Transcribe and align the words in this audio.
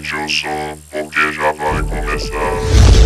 Aumente 0.00 0.14
o 0.16 0.28
som, 0.30 0.78
porque 0.90 1.30
já 1.30 1.52
vai 1.52 1.82
começar. 1.82 3.00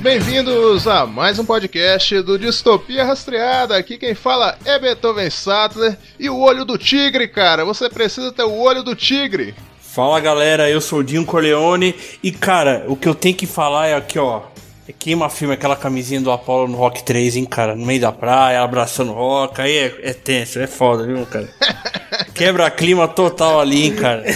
Bem-vindos 0.00 0.86
a 0.86 1.06
mais 1.06 1.40
um 1.40 1.44
podcast 1.44 2.22
do 2.22 2.38
Distopia 2.38 3.04
Rastreada. 3.04 3.76
Aqui 3.76 3.98
quem 3.98 4.14
fala 4.14 4.56
é 4.64 4.78
Beethoven 4.78 5.28
Sattler 5.28 5.98
e 6.18 6.30
o 6.30 6.38
olho 6.38 6.64
do 6.64 6.78
tigre, 6.78 7.26
cara. 7.26 7.64
Você 7.64 7.88
precisa 7.88 8.30
ter 8.30 8.44
o 8.44 8.58
olho 8.58 8.84
do 8.84 8.94
tigre. 8.94 9.54
Fala 9.80 10.20
galera, 10.20 10.70
eu 10.70 10.80
sou 10.80 11.00
o 11.00 11.04
Dinho 11.04 11.24
Corleone 11.24 11.94
e 12.22 12.30
cara, 12.30 12.84
o 12.86 12.96
que 12.96 13.08
eu 13.08 13.14
tenho 13.14 13.34
que 13.34 13.46
falar 13.46 13.88
é 13.88 13.94
aqui 13.94 14.18
ó. 14.18 14.42
É 14.88 14.92
queima 14.98 15.28
filme 15.28 15.52
aquela 15.52 15.76
camisinha 15.76 16.18
do 16.18 16.30
Apollo 16.30 16.66
no 16.66 16.78
Rock 16.78 17.04
3, 17.04 17.36
hein, 17.36 17.44
cara? 17.44 17.76
No 17.76 17.84
meio 17.84 18.00
da 18.00 18.10
praia, 18.10 18.62
abraçando 18.62 19.10
o 19.10 19.14
Rock, 19.14 19.60
aí 19.60 19.76
é, 19.76 19.94
é 20.02 20.12
tenso, 20.14 20.58
é 20.58 20.66
foda, 20.66 21.06
viu, 21.06 21.26
cara? 21.26 21.46
Quebra 22.34 22.70
clima 22.70 23.06
total 23.06 23.60
ali, 23.60 23.84
hein, 23.84 23.94
cara. 23.94 24.24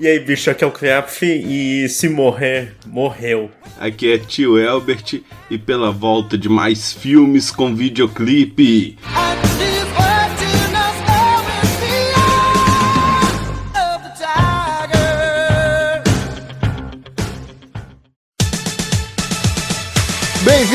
E 0.00 0.06
aí, 0.06 0.18
bicho, 0.18 0.50
aqui 0.50 0.64
é 0.64 0.66
o 0.66 0.70
Kreapf 0.70 1.22
e 1.22 1.86
se 1.90 2.08
morrer, 2.08 2.74
morreu. 2.86 3.50
Aqui 3.78 4.12
é 4.12 4.18
tio 4.18 4.58
Elbert 4.58 5.22
e 5.50 5.58
pela 5.58 5.90
volta 5.90 6.38
de 6.38 6.48
mais 6.48 6.92
filmes 6.92 7.50
com 7.50 7.74
videoclipe. 7.74 8.96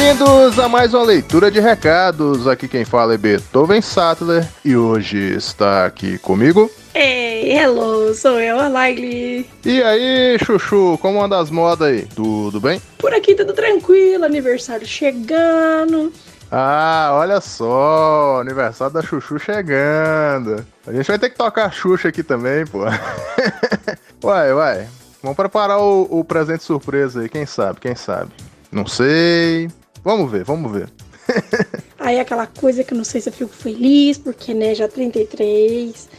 Bem-vindos 0.03 0.57
a 0.57 0.67
mais 0.67 0.95
uma 0.95 1.03
leitura 1.03 1.51
de 1.51 1.59
recados. 1.59 2.47
Aqui 2.47 2.67
quem 2.67 2.83
fala 2.83 3.13
é 3.13 3.19
Beethoven 3.19 3.83
Sattler 3.83 4.49
e 4.65 4.75
hoje 4.75 5.35
está 5.35 5.85
aqui 5.85 6.17
comigo. 6.17 6.71
Ei, 6.95 7.55
hello, 7.55 8.11
sou 8.15 8.39
eu, 8.39 8.59
a 8.59 8.67
Laile. 8.67 9.47
E 9.63 9.83
aí, 9.83 10.39
Chuchu, 10.43 10.97
como 10.99 11.23
anda 11.23 11.39
as 11.39 11.51
modas 11.51 11.87
aí? 11.87 12.07
Tudo 12.15 12.59
bem? 12.59 12.81
Por 12.97 13.13
aqui 13.13 13.35
tudo 13.35 13.53
tranquilo, 13.53 14.25
aniversário 14.25 14.87
chegando. 14.87 16.11
Ah, 16.51 17.11
olha 17.13 17.39
só, 17.39 18.41
aniversário 18.41 18.95
da 18.95 19.03
Chuchu 19.03 19.37
chegando. 19.37 20.65
A 20.87 20.93
gente 20.93 21.07
vai 21.07 21.19
ter 21.19 21.29
que 21.29 21.37
tocar 21.37 21.71
Xuxa 21.71 22.07
aqui 22.07 22.23
também, 22.23 22.65
pô. 22.65 22.79
Uai, 24.23 24.51
uai. 24.51 24.87
Vamos 25.21 25.37
preparar 25.37 25.77
o, 25.77 26.07
o 26.09 26.23
presente 26.23 26.63
surpresa 26.63 27.21
aí, 27.21 27.29
quem 27.29 27.45
sabe, 27.45 27.79
quem 27.79 27.95
sabe. 27.95 28.31
Não 28.71 28.87
sei. 28.87 29.69
Vamos 30.03 30.31
ver, 30.31 30.43
vamos 30.43 30.71
ver. 30.71 30.89
Aí 31.99 32.19
aquela 32.19 32.47
coisa 32.47 32.83
que 32.83 32.93
eu 32.93 32.97
não 32.97 33.05
sei 33.05 33.21
se 33.21 33.29
eu 33.29 33.33
fico 33.33 33.53
feliz, 33.53 34.17
porque 34.17 34.53
né, 34.53 34.73
já 34.73 34.87
33, 34.87 36.09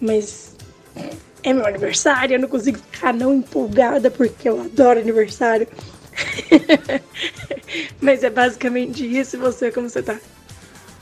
mas 0.00 0.54
é 1.42 1.52
meu 1.52 1.66
aniversário, 1.66 2.34
eu 2.34 2.40
não 2.40 2.48
consigo 2.48 2.78
ficar 2.78 3.12
não 3.12 3.34
empolgada 3.34 4.10
porque 4.10 4.48
eu 4.48 4.60
adoro 4.60 4.98
aniversário. 4.98 5.68
mas 8.00 8.24
é 8.24 8.30
basicamente 8.30 9.04
isso, 9.04 9.36
e 9.36 9.38
você, 9.38 9.70
como 9.70 9.88
você 9.88 10.02
tá? 10.02 10.16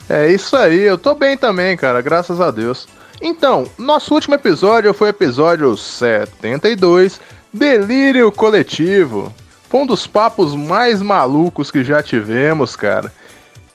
É 0.09 0.31
isso 0.31 0.55
aí, 0.55 0.81
eu 0.81 0.97
tô 0.97 1.15
bem 1.15 1.37
também, 1.37 1.75
cara, 1.75 2.01
graças 2.01 2.39
a 2.39 2.51
Deus. 2.51 2.87
Então, 3.21 3.65
nosso 3.77 4.13
último 4.13 4.35
episódio 4.35 4.93
foi 4.93 5.07
o 5.07 5.09
episódio 5.09 5.75
72, 5.75 7.19
Delírio 7.51 8.31
Coletivo. 8.31 9.33
Foi 9.69 9.81
um 9.81 9.85
dos 9.85 10.05
papos 10.07 10.55
mais 10.55 11.01
malucos 11.01 11.71
que 11.71 11.83
já 11.83 12.01
tivemos, 12.01 12.75
cara. 12.75 13.11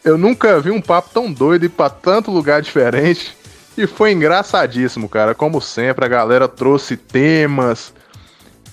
Eu 0.04 0.16
nunca 0.16 0.60
vi 0.60 0.70
um 0.70 0.81
papo 0.81 1.10
tão 1.12 1.32
doido 1.32 1.65
e 1.65 1.69
pra 1.69 1.91
tanto 1.91 2.31
lugar 2.31 2.62
diferente. 2.62 3.37
E 3.76 3.87
foi 3.87 4.12
engraçadíssimo, 4.12 5.09
cara. 5.09 5.34
Como 5.34 5.60
sempre, 5.60 6.04
a 6.04 6.09
galera 6.09 6.48
trouxe 6.48 6.97
temas, 6.97 7.92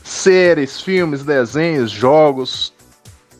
séries, 0.04 0.82
filmes, 0.82 1.24
desenhos, 1.24 1.92
jogos. 1.92 2.74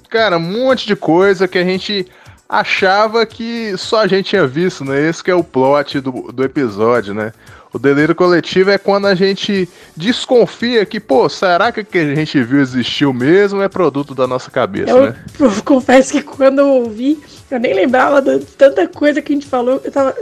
Cara, 0.10 0.38
um 0.38 0.42
monte 0.42 0.86
de 0.86 0.96
coisa 0.96 1.48
que 1.48 1.58
a 1.58 1.64
gente 1.64 2.08
achava 2.48 3.26
que 3.26 3.76
só 3.78 4.02
a 4.02 4.08
gente 4.08 4.30
tinha 4.30 4.48
visto, 4.48 4.86
né? 4.86 5.10
Esse 5.10 5.24
que 5.24 5.32
é 5.32 5.36
o 5.36 5.44
plot 5.44 6.00
do, 6.00 6.32
do 6.32 6.44
episódio, 6.44 7.14
né? 7.14 7.34
O 7.74 7.78
delírio 7.80 8.16
coletivo 8.16 8.72
é 8.72 8.78
quando 8.78 9.08
a 9.08 9.16
gente 9.16 9.68
desconfia 9.96 10.86
que, 10.86 11.00
pô, 11.00 11.28
será 11.28 11.72
que 11.72 11.82
o 11.82 11.86
que 11.86 11.98
a 11.98 12.16
gente 12.16 12.42
viu 12.42 12.62
existiu 12.62 13.14
mesmo 13.14 13.62
é 13.62 13.68
produto 13.68 14.16
da 14.16 14.26
nossa 14.26 14.50
cabeça, 14.50 14.92
Eu, 14.92 15.02
né? 15.08 15.16
eu 15.40 15.52
confesso 15.64 16.12
que 16.14 16.22
quando 16.22 16.60
eu 16.60 16.68
ouvi, 16.68 17.20
eu 17.52 17.60
nem 17.60 17.74
lembrava 17.74 18.22
de 18.22 18.40
tanta 18.46 18.88
coisa 18.88 19.22
que 19.22 19.34
a 19.34 19.36
gente 19.36 19.48
falou, 19.48 19.82
eu 19.84 19.92
tava. 19.92 20.16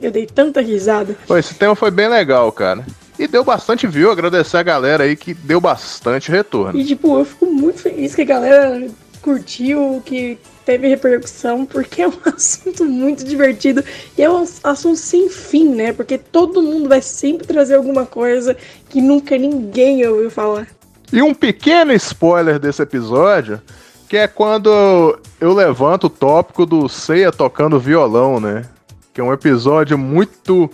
Eu 0.00 0.10
dei 0.10 0.26
tanta 0.26 0.60
risada. 0.60 1.16
Pô, 1.26 1.36
esse 1.36 1.54
tema 1.54 1.74
foi 1.74 1.90
bem 1.90 2.08
legal, 2.08 2.50
cara. 2.52 2.84
E 3.18 3.28
deu 3.28 3.44
bastante 3.44 3.86
view, 3.86 4.10
agradecer 4.10 4.56
a 4.56 4.62
galera 4.62 5.04
aí 5.04 5.16
que 5.16 5.32
deu 5.32 5.60
bastante 5.60 6.30
retorno. 6.30 6.78
E 6.78 6.84
tipo, 6.84 7.18
eu 7.18 7.24
fico 7.24 7.46
muito 7.46 7.80
feliz 7.80 8.14
que 8.14 8.22
a 8.22 8.26
galera 8.26 8.86
curtiu, 9.22 10.02
que 10.04 10.36
teve 10.64 10.88
repercussão, 10.88 11.66
porque 11.66 12.02
é 12.02 12.08
um 12.08 12.12
assunto 12.34 12.84
muito 12.84 13.24
divertido 13.24 13.84
e 14.16 14.22
é 14.22 14.30
um 14.30 14.44
assunto 14.62 14.96
sem 14.96 15.28
fim, 15.28 15.74
né? 15.74 15.92
Porque 15.92 16.18
todo 16.18 16.62
mundo 16.62 16.88
vai 16.88 17.02
sempre 17.02 17.46
trazer 17.46 17.74
alguma 17.74 18.06
coisa 18.06 18.56
que 18.88 19.00
nunca 19.00 19.36
ninguém 19.36 20.06
ouviu 20.06 20.30
falar. 20.30 20.66
E 21.12 21.22
um 21.22 21.34
pequeno 21.34 21.92
spoiler 21.92 22.58
desse 22.58 22.82
episódio, 22.82 23.60
que 24.08 24.16
é 24.16 24.26
quando 24.26 25.18
eu 25.40 25.52
levanto 25.52 26.04
o 26.04 26.10
tópico 26.10 26.66
do 26.66 26.88
Seiya 26.88 27.30
tocando 27.30 27.78
violão, 27.78 28.40
né? 28.40 28.64
Que 29.12 29.20
é 29.20 29.24
um 29.24 29.32
episódio 29.32 29.96
muito 29.96 30.70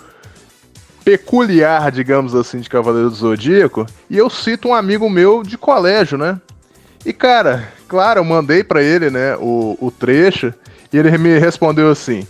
peculiar, 1.04 1.90
digamos 1.90 2.34
assim, 2.34 2.60
de 2.60 2.70
Cavaleiro 2.70 3.10
do 3.10 3.16
Zodíaco. 3.16 3.86
E 4.08 4.16
eu 4.16 4.30
cito 4.30 4.68
um 4.68 4.74
amigo 4.74 5.10
meu 5.10 5.42
de 5.42 5.58
colégio, 5.58 6.16
né? 6.16 6.40
E 7.04 7.12
cara, 7.12 7.68
claro, 7.88 8.20
eu 8.20 8.24
mandei 8.24 8.62
pra 8.62 8.82
ele, 8.82 9.10
né, 9.10 9.36
o, 9.36 9.76
o 9.80 9.90
trecho, 9.90 10.52
e 10.92 10.98
ele 10.98 11.16
me 11.16 11.38
respondeu 11.38 11.90
assim: 11.90 12.26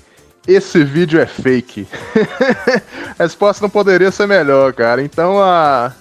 Esse 0.46 0.84
vídeo 0.84 1.20
é 1.20 1.26
fake. 1.26 1.88
a 3.18 3.22
resposta 3.22 3.62
não 3.62 3.70
poderia 3.70 4.10
ser 4.10 4.26
melhor, 4.26 4.72
cara. 4.72 5.02
Então 5.02 5.40
a, 5.40 5.92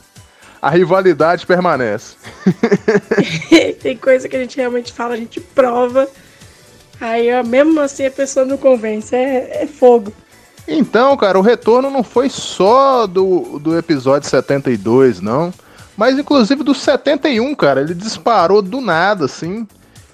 a 0.62 0.69
rivalidade 0.69 1.46
permanece. 1.46 2.16
Tem 3.81 3.97
coisa 3.97 4.28
que 4.28 4.35
a 4.35 4.40
gente 4.40 4.57
realmente 4.57 4.94
fala, 4.94 5.13
a 5.13 5.18
gente 5.18 5.40
prova. 5.40 6.07
Aí, 7.01 7.31
mesmo 7.44 7.80
assim, 7.80 8.06
a 8.06 8.12
pessoa 8.12 8.46
não 8.46 8.57
convence. 8.57 9.16
É, 9.16 9.63
é 9.63 9.68
fogo. 9.68 10.13
Então, 10.68 11.16
cara, 11.18 11.40
o 11.40 11.41
retorno 11.41 11.90
não 11.90 12.03
foi 12.03 12.30
só 12.30 13.07
do, 13.07 13.57
do 13.57 13.78
episódio 13.78 14.30
72, 14.30 15.22
não. 15.22 15.51
Mas 16.00 16.18
inclusive 16.18 16.64
do 16.64 16.74
71, 16.74 17.54
cara. 17.56 17.82
Ele 17.82 17.94
disparou 17.94 18.62
do 18.62 18.80
nada, 18.80 19.26
assim. 19.26 19.68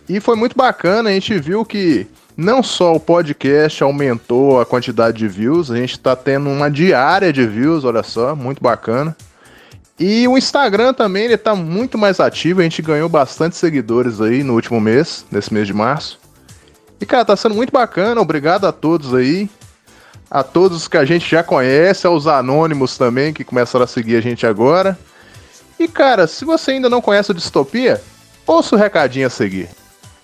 E 0.09 0.19
foi 0.19 0.35
muito 0.35 0.57
bacana. 0.57 1.11
A 1.11 1.13
gente 1.13 1.37
viu 1.37 1.63
que 1.63 2.07
não 2.35 2.63
só 2.63 2.95
o 2.95 2.99
podcast 2.99 3.83
aumentou 3.83 4.59
a 4.59 4.65
quantidade 4.65 5.19
de 5.19 5.27
views, 5.27 5.69
a 5.69 5.75
gente 5.75 5.99
tá 5.99 6.15
tendo 6.15 6.49
uma 6.49 6.71
diária 6.71 7.31
de 7.31 7.45
views, 7.45 7.85
olha 7.85 8.01
só, 8.01 8.35
muito 8.35 8.63
bacana. 8.63 9.15
E 9.99 10.27
o 10.27 10.35
Instagram 10.35 10.91
também, 10.91 11.25
ele 11.25 11.37
tá 11.37 11.53
muito 11.53 11.99
mais 11.99 12.19
ativo. 12.19 12.61
A 12.61 12.63
gente 12.63 12.81
ganhou 12.81 13.07
bastante 13.07 13.55
seguidores 13.55 14.19
aí 14.19 14.43
no 14.43 14.55
último 14.55 14.81
mês, 14.81 15.23
nesse 15.31 15.53
mês 15.53 15.67
de 15.67 15.73
março. 15.73 16.19
E, 16.99 17.05
cara, 17.05 17.25
tá 17.25 17.35
sendo 17.35 17.53
muito 17.53 17.71
bacana. 17.71 18.19
Obrigado 18.19 18.65
a 18.65 18.71
todos 18.71 19.13
aí. 19.13 19.47
A 20.31 20.41
todos 20.41 20.87
que 20.87 20.97
a 20.97 21.05
gente 21.05 21.29
já 21.29 21.43
conhece, 21.43 22.07
aos 22.07 22.25
anônimos 22.25 22.97
também 22.97 23.31
que 23.31 23.43
começaram 23.43 23.85
a 23.85 23.87
seguir 23.87 24.15
a 24.15 24.21
gente 24.21 24.47
agora. 24.47 24.97
E, 25.79 25.87
cara, 25.87 26.27
se 26.27 26.45
você 26.45 26.71
ainda 26.71 26.89
não 26.89 27.01
conhece 27.01 27.31
o 27.31 27.33
Distopia, 27.33 28.01
ouça 28.45 28.75
o 28.75 28.79
recadinho 28.79 29.27
a 29.27 29.29
seguir. 29.29 29.69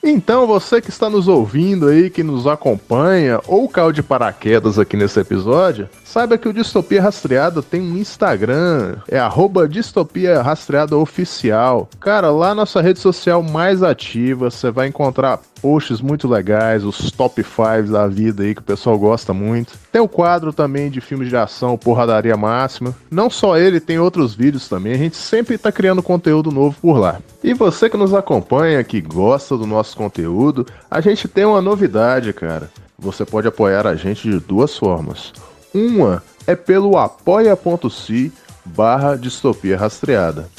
Então, 0.04 0.48
você 0.48 0.82
que 0.82 0.90
está 0.90 1.10
nos 1.12 1.28
ouvindo 1.28 1.88
aí, 1.88 2.10
que 2.10 2.24
nos 2.24 2.48
acompanha, 2.48 3.40
ou 3.46 3.70
caiu 3.70 3.92
de 3.92 4.02
paraquedas 4.02 4.80
aqui 4.80 4.98
nesse 4.98 5.20
episódio, 5.20 5.88
saiba 6.04 6.40
que 6.40 6.50
o 6.50 6.54
Distopia 6.54 7.02
Rastreada 7.02 7.62
tem 7.62 7.80
um 7.80 7.96
Instagram, 7.96 8.96
é 9.08 9.20
arroba 9.20 9.70
Distopia 9.70 10.42
Rastreada 10.42 10.98
Oficial. 10.98 11.88
Cara, 12.00 12.32
lá 12.32 12.56
nossa 12.56 12.82
rede 12.82 13.00
social 13.00 13.44
mais 13.44 13.84
ativa, 13.84 14.50
você 14.50 14.72
vai 14.72 14.88
encontrar 14.88 15.40
posts 15.62 16.02
muito 16.02 16.28
legais, 16.28 16.84
os 16.84 17.12
top 17.12 17.44
5 17.44 17.92
da 17.92 18.08
vida 18.08 18.44
aí 18.44 18.56
que 18.56 18.62
o 18.62 18.64
pessoal 18.64 18.98
gosta 18.98 19.34
muito. 19.34 19.74
Tem 19.92 20.02
o 20.02 20.08
quadro 20.08 20.52
também 20.52 20.90
de 20.90 21.00
filmes 21.00 21.30
de 21.30 21.38
ação, 21.38 21.78
Porradaria 21.78 22.36
Máxima. 22.36 22.96
Não 23.10 23.30
só 23.30 23.58
ele, 23.58 23.80
tem 23.80 24.00
outros 24.00 24.34
vídeos 24.34 24.68
também. 24.68 24.94
A 24.94 24.98
gente 24.98 25.16
sempre 25.16 25.58
tá 25.58 25.72
criando 25.72 26.02
conteúdo 26.02 26.52
novo 26.52 26.76
por 26.82 26.98
lá. 26.98 27.20
E 27.44 27.54
você 27.54 27.90
que 27.90 27.98
nos 27.98 28.14
acompanha, 28.14 28.84
que 28.84 29.00
gosta 29.00 29.56
do 29.58 29.68
nosso 29.68 29.96
conteúdo, 29.96 30.66
a 30.90 31.00
gente 31.00 31.28
tem 31.28 31.46
uma 31.46 31.62
novidade, 31.62 32.34
cara. 32.34 32.70
Você 32.98 33.26
pode 33.26 33.48
apoiar 33.48 33.86
a 33.86 33.96
gente 33.96 34.30
de 34.30 34.40
duas 34.40 34.78
formas. 34.78 35.34
Uma 35.74 36.24
é 36.46 36.56
pelo 36.56 36.98
apoia.se 36.98 38.32
barra 38.66 39.16
distopia 39.16 39.78
rastreada 39.78 40.50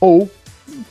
ou 0.00 0.30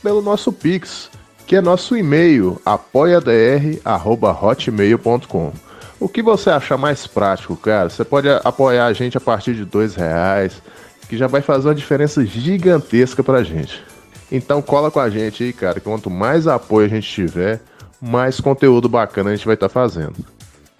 pelo 0.02 0.22
nosso 0.22 0.52
Pix, 0.52 1.10
que 1.46 1.56
é 1.56 1.60
nosso 1.60 1.96
e-mail 1.96 2.60
apoiadr@hotmail.com. 2.64 5.52
O 5.98 6.08
que 6.08 6.20
você 6.20 6.50
achar 6.50 6.76
mais 6.76 7.06
prático, 7.06 7.56
cara? 7.56 7.88
Você 7.88 8.04
pode 8.04 8.28
apoiar 8.44 8.84
a 8.86 8.92
gente 8.92 9.16
a 9.16 9.20
partir 9.20 9.54
de 9.54 9.64
dois 9.64 9.94
reais, 9.94 10.60
que 11.08 11.16
já 11.16 11.26
vai 11.26 11.40
fazer 11.40 11.68
uma 11.68 11.74
diferença 11.74 12.26
gigantesca 12.26 13.22
pra 13.22 13.42
gente. 13.42 13.82
Então 14.30 14.60
cola 14.60 14.90
com 14.90 15.00
a 15.00 15.08
gente 15.08 15.44
aí, 15.44 15.52
cara. 15.52 15.80
Quanto 15.80 16.10
mais 16.10 16.46
apoio 16.46 16.86
a 16.86 16.90
gente 16.90 17.08
tiver, 17.08 17.60
mais 18.00 18.40
conteúdo 18.40 18.88
bacana 18.88 19.30
a 19.30 19.36
gente 19.36 19.46
vai 19.46 19.54
estar 19.54 19.68
tá 19.68 19.72
fazendo. 19.72 20.16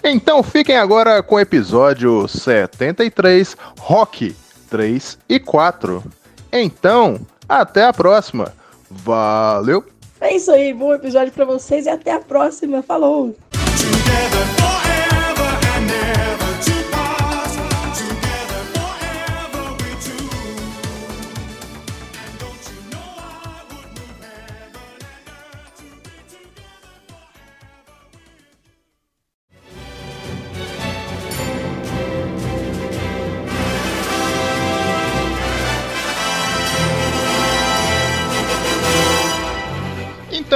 Então 0.03 0.43
fiquem 0.43 0.77
agora 0.77 1.23
com 1.23 1.37
o 1.37 1.41
episódio 1.41 2.29
73, 2.29 3.57
Rock 3.79 4.35
3 4.69 5.19
e 5.29 5.39
4. 5.39 6.03
Então, 6.53 7.21
até 7.49 7.87
a 7.87 7.93
próxima. 7.93 8.53
Valeu! 8.91 9.96
É 10.21 10.35
isso 10.35 10.51
aí, 10.51 10.73
bom 10.73 10.95
episódio 10.95 11.33
para 11.33 11.45
vocês 11.45 11.87
e 11.87 11.91
até 11.91 12.13
a 12.13 12.21
próxima. 12.21 12.83
Falou! 12.83 13.35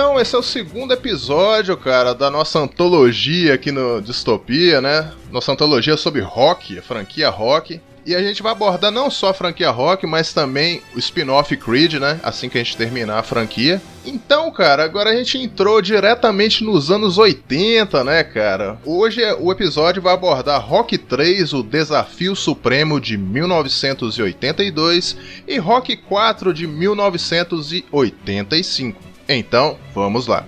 Então, 0.01 0.19
esse 0.19 0.35
é 0.35 0.39
o 0.39 0.43
segundo 0.43 0.95
episódio, 0.95 1.77
cara, 1.77 2.15
da 2.15 2.31
nossa 2.31 2.59
antologia 2.59 3.53
aqui 3.53 3.71
no 3.71 4.01
Distopia, 4.01 4.81
né? 4.81 5.13
Nossa 5.31 5.53
antologia 5.53 5.95
sobre 5.95 6.23
rock, 6.23 6.79
a 6.79 6.83
franquia 6.83 7.29
rock. 7.29 7.79
E 8.07 8.15
a 8.15 8.23
gente 8.23 8.43
vai 8.43 8.53
abordar 8.53 8.91
não 8.91 9.11
só 9.11 9.29
a 9.29 9.35
franquia 9.35 9.69
rock, 9.69 10.07
mas 10.07 10.33
também 10.33 10.81
o 10.97 10.99
spin-off 10.99 11.55
Creed, 11.55 11.97
né? 11.97 12.19
Assim 12.23 12.49
que 12.49 12.57
a 12.57 12.65
gente 12.65 12.79
terminar 12.79 13.19
a 13.19 13.23
franquia. 13.23 13.79
Então, 14.07 14.51
cara, 14.51 14.85
agora 14.85 15.11
a 15.11 15.15
gente 15.15 15.37
entrou 15.37 15.83
diretamente 15.83 16.65
nos 16.65 16.91
anos 16.91 17.19
80, 17.19 18.03
né, 18.03 18.25
cara? 18.25 18.79
Hoje 18.87 19.21
o 19.39 19.53
episódio 19.53 20.01
vai 20.01 20.15
abordar 20.15 20.67
Rock 20.67 20.97
3, 20.97 21.53
o 21.53 21.63
Desafio 21.63 22.35
Supremo 22.35 22.99
de 22.99 23.19
1982 23.19 25.15
e 25.47 25.59
Rock 25.59 25.95
4 25.95 26.55
de 26.55 26.67
1985. 26.67 29.10
Então, 29.33 29.79
vamos 29.95 30.27
lá. 30.27 30.45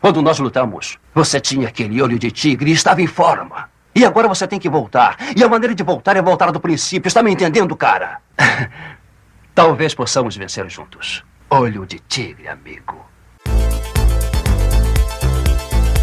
Quando 0.00 0.22
nós 0.22 0.38
lutamos, 0.38 0.96
você 1.12 1.40
tinha 1.40 1.66
aquele 1.66 2.00
olho 2.00 2.16
de 2.16 2.30
tigre 2.30 2.70
e 2.70 2.72
estava 2.72 3.02
em 3.02 3.08
forma. 3.08 3.68
E 3.92 4.04
agora 4.04 4.28
você 4.28 4.46
tem 4.46 4.60
que 4.60 4.68
voltar. 4.68 5.16
E 5.36 5.42
a 5.42 5.48
maneira 5.48 5.74
de 5.74 5.82
voltar 5.82 6.16
é 6.16 6.22
voltar 6.22 6.52
do 6.52 6.60
princípio. 6.60 7.08
Está 7.08 7.20
me 7.20 7.32
entendendo, 7.32 7.74
cara? 7.74 8.20
Talvez 9.56 9.92
possamos 9.92 10.36
vencer 10.36 10.70
juntos. 10.70 11.24
Olho 11.50 11.84
de 11.84 11.98
tigre, 11.98 12.46
amigo. 12.46 13.04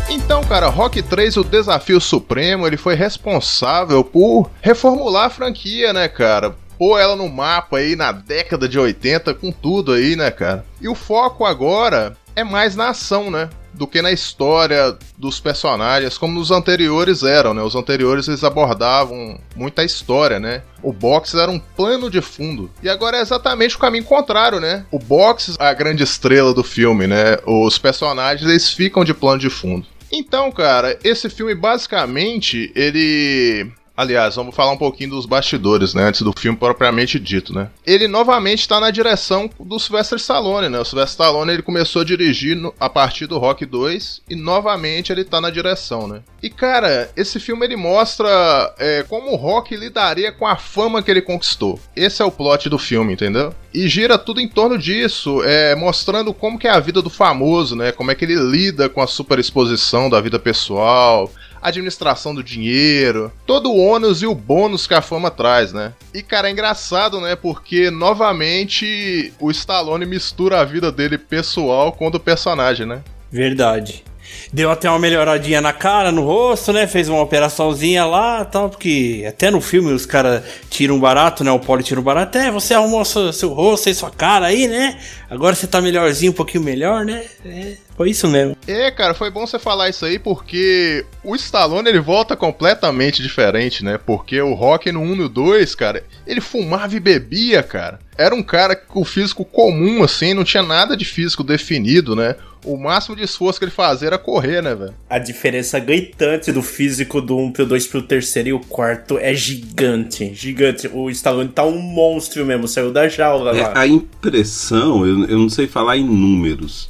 Então, 0.10 0.44
cara, 0.44 0.68
Rock 0.68 1.02
3, 1.02 1.38
o 1.38 1.44
Desafio 1.46 2.02
Supremo, 2.02 2.68
ele 2.68 2.76
foi 2.76 2.96
responsável 2.96 4.04
por 4.04 4.52
reformular 4.62 5.28
a 5.28 5.30
franquia, 5.30 5.94
né, 5.94 6.10
cara? 6.10 6.54
Pôr 6.80 6.98
ela 6.98 7.18
no 7.18 7.28
mapa 7.28 7.80
aí 7.80 7.94
na 7.94 8.14
década 8.14 8.70
de 8.70 8.80
80 8.80 9.34
com 9.34 9.52
tudo 9.52 9.92
aí, 9.92 10.16
né, 10.16 10.32
cara? 10.32 10.66
E 10.80 10.88
o 10.88 10.96
foco 10.96 11.44
agora 11.46 12.16
é 12.34 12.44
mais 12.44 12.74
na 12.74 12.90
ação, 12.90 13.30
né? 13.30 13.50
Do 13.74 13.86
que 13.86 14.02
na 14.02 14.12
história 14.12 14.98
dos 15.18 15.40
personagens, 15.40 16.18
como 16.18 16.40
nos 16.40 16.52
anteriores 16.52 17.22
eram, 17.22 17.54
né? 17.54 17.62
Os 17.62 17.76
anteriores 17.76 18.28
eles 18.28 18.44
abordavam 18.44 19.40
muita 19.56 19.84
história, 19.84 20.40
né? 20.40 20.64
O 20.82 20.94
box 20.94 21.36
era 21.36 21.52
um 21.52 21.60
plano 21.60 22.10
de 22.10 22.22
fundo. 22.22 22.72
E 22.82 22.90
agora 22.90 23.18
é 23.18 23.22
exatamente 23.22 23.76
o 23.76 23.80
caminho 23.80 24.06
contrário, 24.06 24.60
né? 24.60 24.86
O 24.90 24.98
box 24.98 25.58
é 25.60 25.68
a 25.68 25.74
grande 25.74 26.04
estrela 26.04 26.54
do 26.54 26.64
filme, 26.64 27.08
né? 27.08 27.38
Os 27.46 27.78
personagens 27.78 28.50
eles 28.50 28.72
ficam 28.72 29.04
de 29.04 29.14
plano 29.14 29.40
de 29.40 29.50
fundo. 29.50 29.86
Então, 30.12 30.52
cara, 30.52 30.98
esse 31.04 31.30
filme 31.30 31.54
basicamente 31.54 32.72
ele 32.76 33.72
Aliás, 34.00 34.38
vamos 34.38 34.56
falar 34.56 34.72
um 34.72 34.78
pouquinho 34.78 35.10
dos 35.10 35.26
bastidores, 35.26 35.94
né? 35.94 36.04
Antes 36.04 36.22
do 36.22 36.32
filme 36.32 36.58
propriamente 36.58 37.20
dito, 37.20 37.54
né? 37.54 37.68
Ele 37.86 38.08
novamente 38.08 38.62
está 38.62 38.80
na 38.80 38.92
direção 38.92 39.50
do 39.60 39.78
Sylvester 39.78 40.18
Stallone, 40.18 40.70
né? 40.70 40.80
O 40.80 40.86
Sylvester 40.86 41.26
Stallone 41.26 41.52
ele 41.52 41.62
começou 41.62 42.02
a 42.02 42.06
dirigir 42.06 42.56
no, 42.56 42.74
a 42.80 42.90
partir 42.90 43.28
do 43.28 43.38
Rock 43.38 43.66
2 43.66 44.22
e 44.30 44.36
novamente 44.38 45.12
ele 45.12 45.24
está 45.24 45.42
na 45.42 45.50
direção, 45.50 46.08
né? 46.08 46.22
E 46.42 46.50
cara, 46.50 47.12
esse 47.18 47.42
filme 47.42 47.66
ele 47.66 47.76
mostra 47.76 48.74
é, 48.80 49.04
como 49.04 49.34
o 49.34 49.36
Rock 49.36 49.76
lidaria 49.76 50.32
com 50.32 50.48
a 50.48 50.56
fama 50.56 51.04
que 51.04 51.12
ele 51.12 51.22
conquistou. 51.22 51.78
Esse 51.94 52.22
é 52.22 52.26
o 52.26 52.32
plot 52.32 52.70
do 52.70 52.80
filme, 52.80 53.12
entendeu? 53.12 53.54
E 53.74 53.90
gira 53.90 54.18
tudo 54.18 54.40
em 54.40 54.48
torno 54.48 54.78
disso, 54.78 55.44
é, 55.44 55.76
mostrando 55.76 56.34
como 56.34 56.58
que 56.58 56.70
é 56.70 56.72
a 56.72 56.80
vida 56.80 57.02
do 57.02 57.10
famoso, 57.10 57.76
né? 57.76 57.92
Como 57.92 58.12
é 58.12 58.16
que 58.16 58.24
ele 58.24 58.36
lida 58.36 58.88
com 58.88 59.02
a 59.02 59.08
superexposição 59.08 60.10
da 60.10 60.22
vida 60.22 60.40
pessoal, 60.40 61.30
administração 61.62 62.34
do 62.34 62.44
dinheiro, 62.44 63.32
todo 63.46 63.72
o 63.72 63.78
ônus 63.78 64.22
e 64.22 64.28
o 64.28 64.36
bônus 64.36 64.88
que 64.88 64.94
a 64.94 65.02
fama 65.02 65.30
traz, 65.32 65.74
né? 65.74 65.94
E 66.14 66.22
cara, 66.22 66.50
é 66.50 66.52
engraçado, 66.52 67.20
né? 67.20 67.36
Porque 67.36 67.90
novamente 67.90 69.34
o 69.40 69.52
Stallone 69.52 70.06
mistura 70.06 70.60
a 70.60 70.66
vida 70.66 70.92
dele 70.92 71.18
pessoal 71.18 71.92
com 71.92 72.08
a 72.08 72.10
do 72.10 72.20
personagem, 72.20 72.86
né? 72.86 73.02
Verdade. 73.32 74.04
Deu 74.52 74.72
até 74.72 74.90
uma 74.90 74.98
melhoradinha 74.98 75.62
na 75.62 75.72
cara, 75.72 76.12
no 76.12 76.24
rosto, 76.24 76.74
né? 76.74 76.88
Fez 76.88 77.08
uma 77.08 77.22
operaçãozinha 77.22 78.06
lá 78.06 78.44
tal, 78.44 78.70
porque 78.70 79.24
até 79.28 79.52
no 79.52 79.62
filme 79.62 79.92
os 79.92 80.06
caras 80.06 80.44
tiram 80.70 81.00
barato, 81.00 81.44
né? 81.44 81.52
O 81.52 81.60
Poli 81.60 81.84
tira 81.84 82.00
um 82.00 82.04
barato. 82.04 82.38
É, 82.38 82.50
você 82.50 82.74
arrumou 82.74 83.06
seu, 83.06 83.32
seu 83.32 83.50
rosto 83.50 83.90
e 83.90 83.94
sua 83.94 84.10
cara 84.10 84.48
aí, 84.48 84.68
né? 84.68 85.00
Agora 85.30 85.56
você 85.56 85.68
tá 85.68 85.80
melhorzinho, 85.80 86.32
um 86.32 86.36
pouquinho 86.36 86.64
melhor, 86.64 87.06
né? 87.06 87.24
É, 87.46 87.78
foi 87.96 88.10
isso 88.10 88.28
mesmo. 88.28 88.58
É, 88.68 88.90
cara, 88.90 89.14
foi 89.14 89.30
bom 89.30 89.46
você 89.46 89.60
falar 89.60 89.90
isso 89.90 90.04
aí 90.06 90.18
porque 90.18 91.06
o 91.24 91.36
Stallone 91.36 91.88
ele 91.88 92.00
volta 92.00 92.36
completamente 92.36 93.22
diferente, 93.22 93.86
né? 93.86 94.00
Porque 94.04 94.42
o 94.42 94.56
Rock 94.56 94.92
no 94.92 95.02
1 95.02 95.14
e 95.14 95.16
no 95.18 95.30
2, 95.30 95.76
cara, 95.76 96.04
ele 96.26 96.42
fumava 96.42 96.96
e 96.96 97.00
bebia, 97.00 97.62
cara. 97.62 98.00
Era 98.18 98.34
um 98.34 98.42
cara 98.42 98.76
com 98.76 99.06
físico 99.06 99.46
comum, 99.46 100.04
assim, 100.04 100.34
não 100.34 100.44
tinha 100.44 100.64
nada 100.64 100.98
de 100.98 101.06
físico 101.06 101.44
definido, 101.44 102.16
né? 102.16 102.36
O 102.64 102.78
máximo 102.78 103.16
de 103.16 103.24
esforço 103.24 103.60
que 103.60 103.66
ele 103.66 103.72
fazia 103.72 104.08
era 104.08 104.18
correr, 104.18 104.62
né, 104.62 104.76
velho? 104.76 104.94
A 105.10 105.18
diferença 105.18 105.80
gritante 105.80 106.52
do 106.52 106.62
físico 106.62 107.22
do 107.22 107.38
1 107.38 107.52
pro 107.52 107.66
2 107.66 107.88
pro 107.88 108.02
terceiro 108.02 108.50
e 108.50 108.54
o 108.54 108.60
quarto 108.60 109.18
é 109.18 109.34
gigante. 109.34 110.34
Gigante. 110.34 110.90
O 110.94 111.10
Stallone 111.10 111.50
tá 111.50 111.64
um 111.66 111.80
monstro 111.80 112.46
mesmo, 112.46 112.68
saiu 112.68 112.92
da 112.92 113.08
jaula 113.08 113.58
é, 113.58 113.62
lá. 113.62 113.80
A 113.80 113.88
impressão, 113.88 115.06
eu, 115.06 115.26
eu 115.26 115.38
não 115.38 115.50
sei 115.50 115.68
falar 115.68 115.98
em 115.98 116.04
números, 116.04 116.90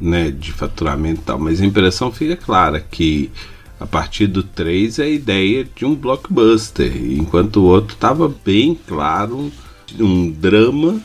né, 0.00 0.30
de 0.30 0.52
faturamento 0.52 1.20
e 1.20 1.24
tal, 1.24 1.38
mas 1.38 1.60
a 1.60 1.66
impressão 1.66 2.10
fica 2.10 2.36
clara 2.36 2.80
que 2.80 3.30
a 3.78 3.86
partir 3.86 4.28
do 4.28 4.42
3 4.42 4.98
é 4.98 5.04
a 5.04 5.08
ideia 5.08 5.66
de 5.74 5.84
um 5.84 5.94
blockbuster, 5.94 6.92
enquanto 6.96 7.56
o 7.56 7.64
outro 7.64 7.96
tava 7.96 8.32
bem 8.44 8.78
claro 8.86 9.52
um 9.98 10.30
drama 10.30 11.00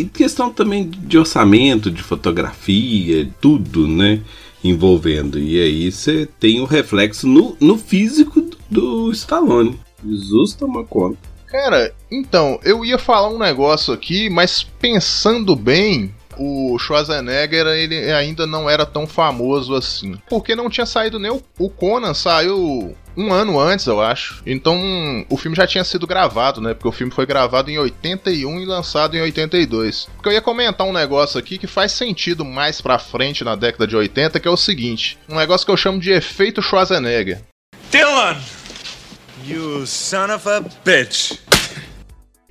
e 0.00 0.04
questão 0.04 0.50
também 0.50 0.88
de 0.88 1.18
orçamento, 1.18 1.90
de 1.90 2.02
fotografia, 2.02 3.28
tudo, 3.40 3.86
né? 3.86 4.20
Envolvendo. 4.64 5.38
E 5.38 5.60
aí 5.60 5.90
você 5.90 6.26
tem 6.38 6.60
o 6.60 6.64
reflexo 6.64 7.26
no, 7.26 7.56
no 7.60 7.76
físico 7.76 8.40
do, 8.40 8.58
do 8.70 9.12
Stallone. 9.12 9.78
Jesus 10.04 10.54
toma 10.54 10.84
conta. 10.84 11.18
Cara, 11.46 11.94
então, 12.10 12.58
eu 12.64 12.82
ia 12.82 12.98
falar 12.98 13.28
um 13.28 13.38
negócio 13.38 13.92
aqui, 13.92 14.30
mas 14.30 14.62
pensando 14.62 15.54
bem, 15.54 16.14
o 16.36 16.78
Schwarzenegger 16.78 17.66
ele 17.66 18.12
ainda 18.12 18.46
não 18.46 18.68
era 18.68 18.86
tão 18.86 19.06
famoso 19.06 19.74
assim. 19.74 20.18
Porque 20.28 20.54
não 20.54 20.70
tinha 20.70 20.86
saído 20.86 21.18
nem 21.18 21.30
o, 21.30 21.42
o 21.58 21.68
Conan, 21.68 22.14
saiu 22.14 22.96
um 23.16 23.32
ano 23.32 23.58
antes, 23.58 23.86
eu 23.86 24.00
acho. 24.00 24.42
Então 24.46 25.26
o 25.28 25.36
filme 25.36 25.56
já 25.56 25.66
tinha 25.66 25.84
sido 25.84 26.06
gravado, 26.06 26.60
né? 26.60 26.74
Porque 26.74 26.88
o 26.88 26.92
filme 26.92 27.12
foi 27.12 27.26
gravado 27.26 27.70
em 27.70 27.78
81 27.78 28.60
e 28.60 28.64
lançado 28.64 29.16
em 29.16 29.20
82. 29.20 30.08
Porque 30.16 30.28
eu 30.28 30.32
ia 30.32 30.42
comentar 30.42 30.86
um 30.86 30.92
negócio 30.92 31.38
aqui 31.38 31.58
que 31.58 31.66
faz 31.66 31.92
sentido 31.92 32.44
mais 32.44 32.80
pra 32.80 32.98
frente 32.98 33.44
na 33.44 33.54
década 33.54 33.86
de 33.86 33.96
80, 33.96 34.40
que 34.40 34.48
é 34.48 34.50
o 34.50 34.56
seguinte: 34.56 35.18
um 35.28 35.36
negócio 35.36 35.66
que 35.66 35.72
eu 35.72 35.76
chamo 35.76 36.00
de 36.00 36.10
efeito 36.10 36.62
Schwarzenegger. 36.62 37.40
Dylan! 37.90 38.38
You 39.44 39.86
son 39.86 40.30
of 40.32 40.48
a 40.48 40.60
bitch! 40.84 41.51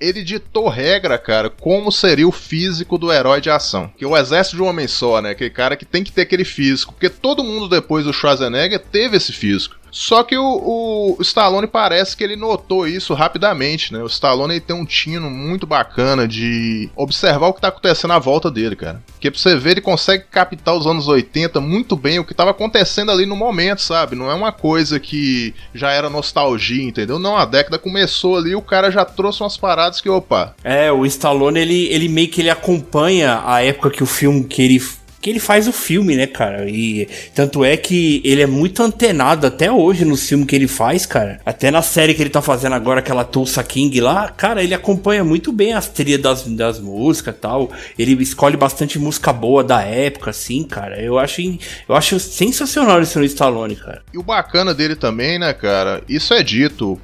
Ele 0.01 0.23
ditou 0.23 0.67
regra, 0.67 1.17
cara, 1.17 1.49
como 1.49 1.91
seria 1.91 2.27
o 2.27 2.31
físico 2.31 2.97
do 2.97 3.13
herói 3.13 3.39
de 3.39 3.49
ação. 3.49 3.91
Que 3.95 4.05
o 4.05 4.17
exército 4.17 4.57
de 4.57 4.63
um 4.63 4.67
homem 4.67 4.87
só, 4.87 5.21
né? 5.21 5.29
Aquele 5.29 5.51
cara 5.51 5.77
que 5.77 5.85
tem 5.85 6.03
que 6.03 6.11
ter 6.11 6.23
aquele 6.23 6.43
físico. 6.43 6.93
Porque 6.93 7.09
todo 7.09 7.43
mundo 7.43 7.69
depois 7.69 8.03
do 8.03 8.11
Schwarzenegger 8.11 8.79
teve 8.79 9.17
esse 9.17 9.31
físico. 9.31 9.75
Só 9.91 10.23
que 10.23 10.37
o, 10.37 11.17
o 11.17 11.21
Stallone 11.21 11.67
parece 11.67 12.15
que 12.15 12.23
ele 12.23 12.35
notou 12.35 12.87
isso 12.87 13.13
rapidamente, 13.13 13.93
né? 13.93 14.01
O 14.01 14.07
Stallone 14.07 14.59
tem 14.59 14.75
um 14.75 14.85
tino 14.85 15.29
muito 15.29 15.67
bacana 15.67 16.27
de 16.27 16.89
observar 16.95 17.47
o 17.47 17.53
que 17.53 17.61
tá 17.61 17.67
acontecendo 17.67 18.13
à 18.13 18.19
volta 18.19 18.49
dele, 18.49 18.75
cara. 18.75 19.01
Porque 19.11 19.29
pra 19.29 19.39
você 19.39 19.55
ver, 19.55 19.71
ele 19.71 19.81
consegue 19.81 20.23
captar 20.31 20.75
os 20.75 20.87
anos 20.87 21.07
80 21.07 21.59
muito 21.59 21.95
bem 21.95 22.19
o 22.19 22.25
que 22.25 22.33
tava 22.33 22.51
acontecendo 22.51 23.11
ali 23.11 23.25
no 23.25 23.35
momento, 23.35 23.81
sabe? 23.81 24.15
Não 24.15 24.31
é 24.31 24.33
uma 24.33 24.51
coisa 24.51 24.99
que 24.99 25.53
já 25.73 25.91
era 25.91 26.09
nostalgia, 26.09 26.83
entendeu? 26.83 27.19
Não, 27.19 27.37
a 27.37 27.45
década 27.45 27.77
começou 27.77 28.37
ali, 28.37 28.55
o 28.55 28.61
cara 28.61 28.89
já 28.89 29.03
trouxe 29.03 29.43
umas 29.43 29.57
paradas 29.57 29.99
que, 29.99 30.09
opa, 30.09 30.55
É, 30.63 30.91
o 30.91 31.05
Stallone, 31.05 31.59
ele, 31.59 31.87
ele 31.87 32.07
meio 32.07 32.29
que 32.29 32.41
ele 32.41 32.49
acompanha 32.49 33.41
a 33.45 33.63
época 33.63 33.89
que 33.89 34.03
o 34.03 34.07
filme 34.07 34.43
que 34.43 34.61
ele 34.61 34.79
que 35.21 35.29
ele 35.29 35.39
faz 35.39 35.67
o 35.67 35.71
filme, 35.71 36.15
né, 36.15 36.25
cara? 36.25 36.67
E 36.67 37.07
tanto 37.35 37.63
é 37.63 37.77
que 37.77 38.21
ele 38.25 38.41
é 38.41 38.47
muito 38.47 38.81
antenado 38.81 39.45
até 39.45 39.71
hoje 39.71 40.03
no 40.03 40.17
filme 40.17 40.45
que 40.45 40.55
ele 40.55 40.67
faz, 40.67 41.05
cara. 41.05 41.39
Até 41.45 41.69
na 41.69 41.83
série 41.83 42.13
que 42.13 42.21
ele 42.21 42.29
tá 42.29 42.41
fazendo 42.41 42.73
agora, 42.73 42.99
aquela 42.99 43.23
Tulsa 43.23 43.63
King 43.63 44.01
lá, 44.01 44.29
cara, 44.29 44.63
ele 44.63 44.73
acompanha 44.73 45.23
muito 45.23 45.51
bem 45.51 45.73
as 45.73 45.87
trilhas 45.87 46.21
das, 46.21 46.43
das 46.43 46.79
músicas 46.79 47.35
tal. 47.39 47.71
Ele 47.97 48.21
escolhe 48.21 48.57
bastante 48.57 48.97
música 48.97 49.31
boa 49.31 49.63
da 49.63 49.81
época, 49.83 50.31
assim, 50.31 50.63
cara. 50.63 50.99
Eu 50.99 51.19
acho, 51.19 51.41
eu 51.87 51.95
acho 51.95 52.19
sensacional 52.19 53.01
esse 53.01 53.17
no 53.17 53.23
Stallone, 53.25 53.75
cara. 53.75 54.01
E 54.11 54.17
o 54.17 54.23
bacana 54.23 54.73
dele 54.73 54.95
também, 54.95 55.37
né, 55.37 55.53
cara? 55.53 56.01
Isso 56.09 56.33
é 56.33 56.41
dito. 56.41 56.99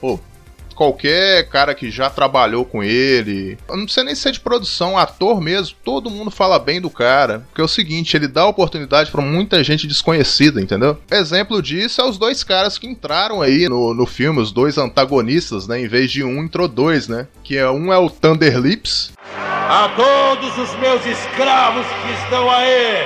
Pô, 0.00 0.18
qualquer 0.80 1.46
cara 1.50 1.74
que 1.74 1.90
já 1.90 2.08
trabalhou 2.08 2.64
com 2.64 2.82
ele, 2.82 3.58
não 3.68 3.84
precisa 3.84 4.02
nem 4.02 4.14
ser 4.14 4.32
de 4.32 4.40
produção, 4.40 4.96
ator 4.96 5.38
mesmo, 5.38 5.76
todo 5.84 6.08
mundo 6.08 6.30
fala 6.30 6.58
bem 6.58 6.80
do 6.80 6.88
cara. 6.88 7.44
Porque 7.48 7.60
é 7.60 7.64
o 7.64 7.68
seguinte, 7.68 8.16
ele 8.16 8.26
dá 8.26 8.46
oportunidade 8.46 9.10
pra 9.10 9.20
muita 9.20 9.62
gente 9.62 9.86
desconhecida, 9.86 10.58
entendeu? 10.58 10.96
Exemplo 11.10 11.60
disso 11.60 12.00
é 12.00 12.04
os 12.08 12.16
dois 12.16 12.42
caras 12.42 12.78
que 12.78 12.86
entraram 12.86 13.42
aí 13.42 13.68
no, 13.68 13.92
no 13.92 14.06
filme, 14.06 14.40
os 14.40 14.52
dois 14.52 14.78
antagonistas, 14.78 15.68
né? 15.68 15.78
Em 15.78 15.86
vez 15.86 16.10
de 16.10 16.24
um, 16.24 16.42
entrou 16.42 16.66
dois, 16.66 17.08
né? 17.08 17.26
Que 17.44 17.58
é 17.58 17.70
um 17.70 17.92
é 17.92 17.98
o 17.98 18.08
Thunder 18.08 18.58
Lips, 18.58 19.12
A 19.68 19.90
todos 19.94 20.56
os 20.56 20.74
meus 20.78 21.04
escravos 21.04 21.84
que 21.84 22.24
estão 22.24 22.50
aí, 22.50 23.04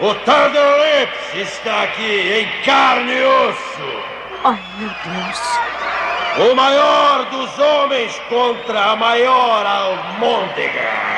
o 0.00 0.14
Thunder 0.14 0.74
Lips 0.82 1.48
está 1.48 1.84
aqui 1.84 2.02
em 2.02 2.64
carne 2.64 3.12
e 3.12 3.24
osso. 3.24 4.08
Ai, 4.42 4.58
meu 4.80 4.88
Deus. 4.88 6.17
O 6.40 6.54
maior 6.54 7.28
dos 7.30 7.58
homens 7.58 8.12
contra 8.28 8.92
a 8.92 8.96
maior 8.96 9.66
almôndega. 9.66 11.08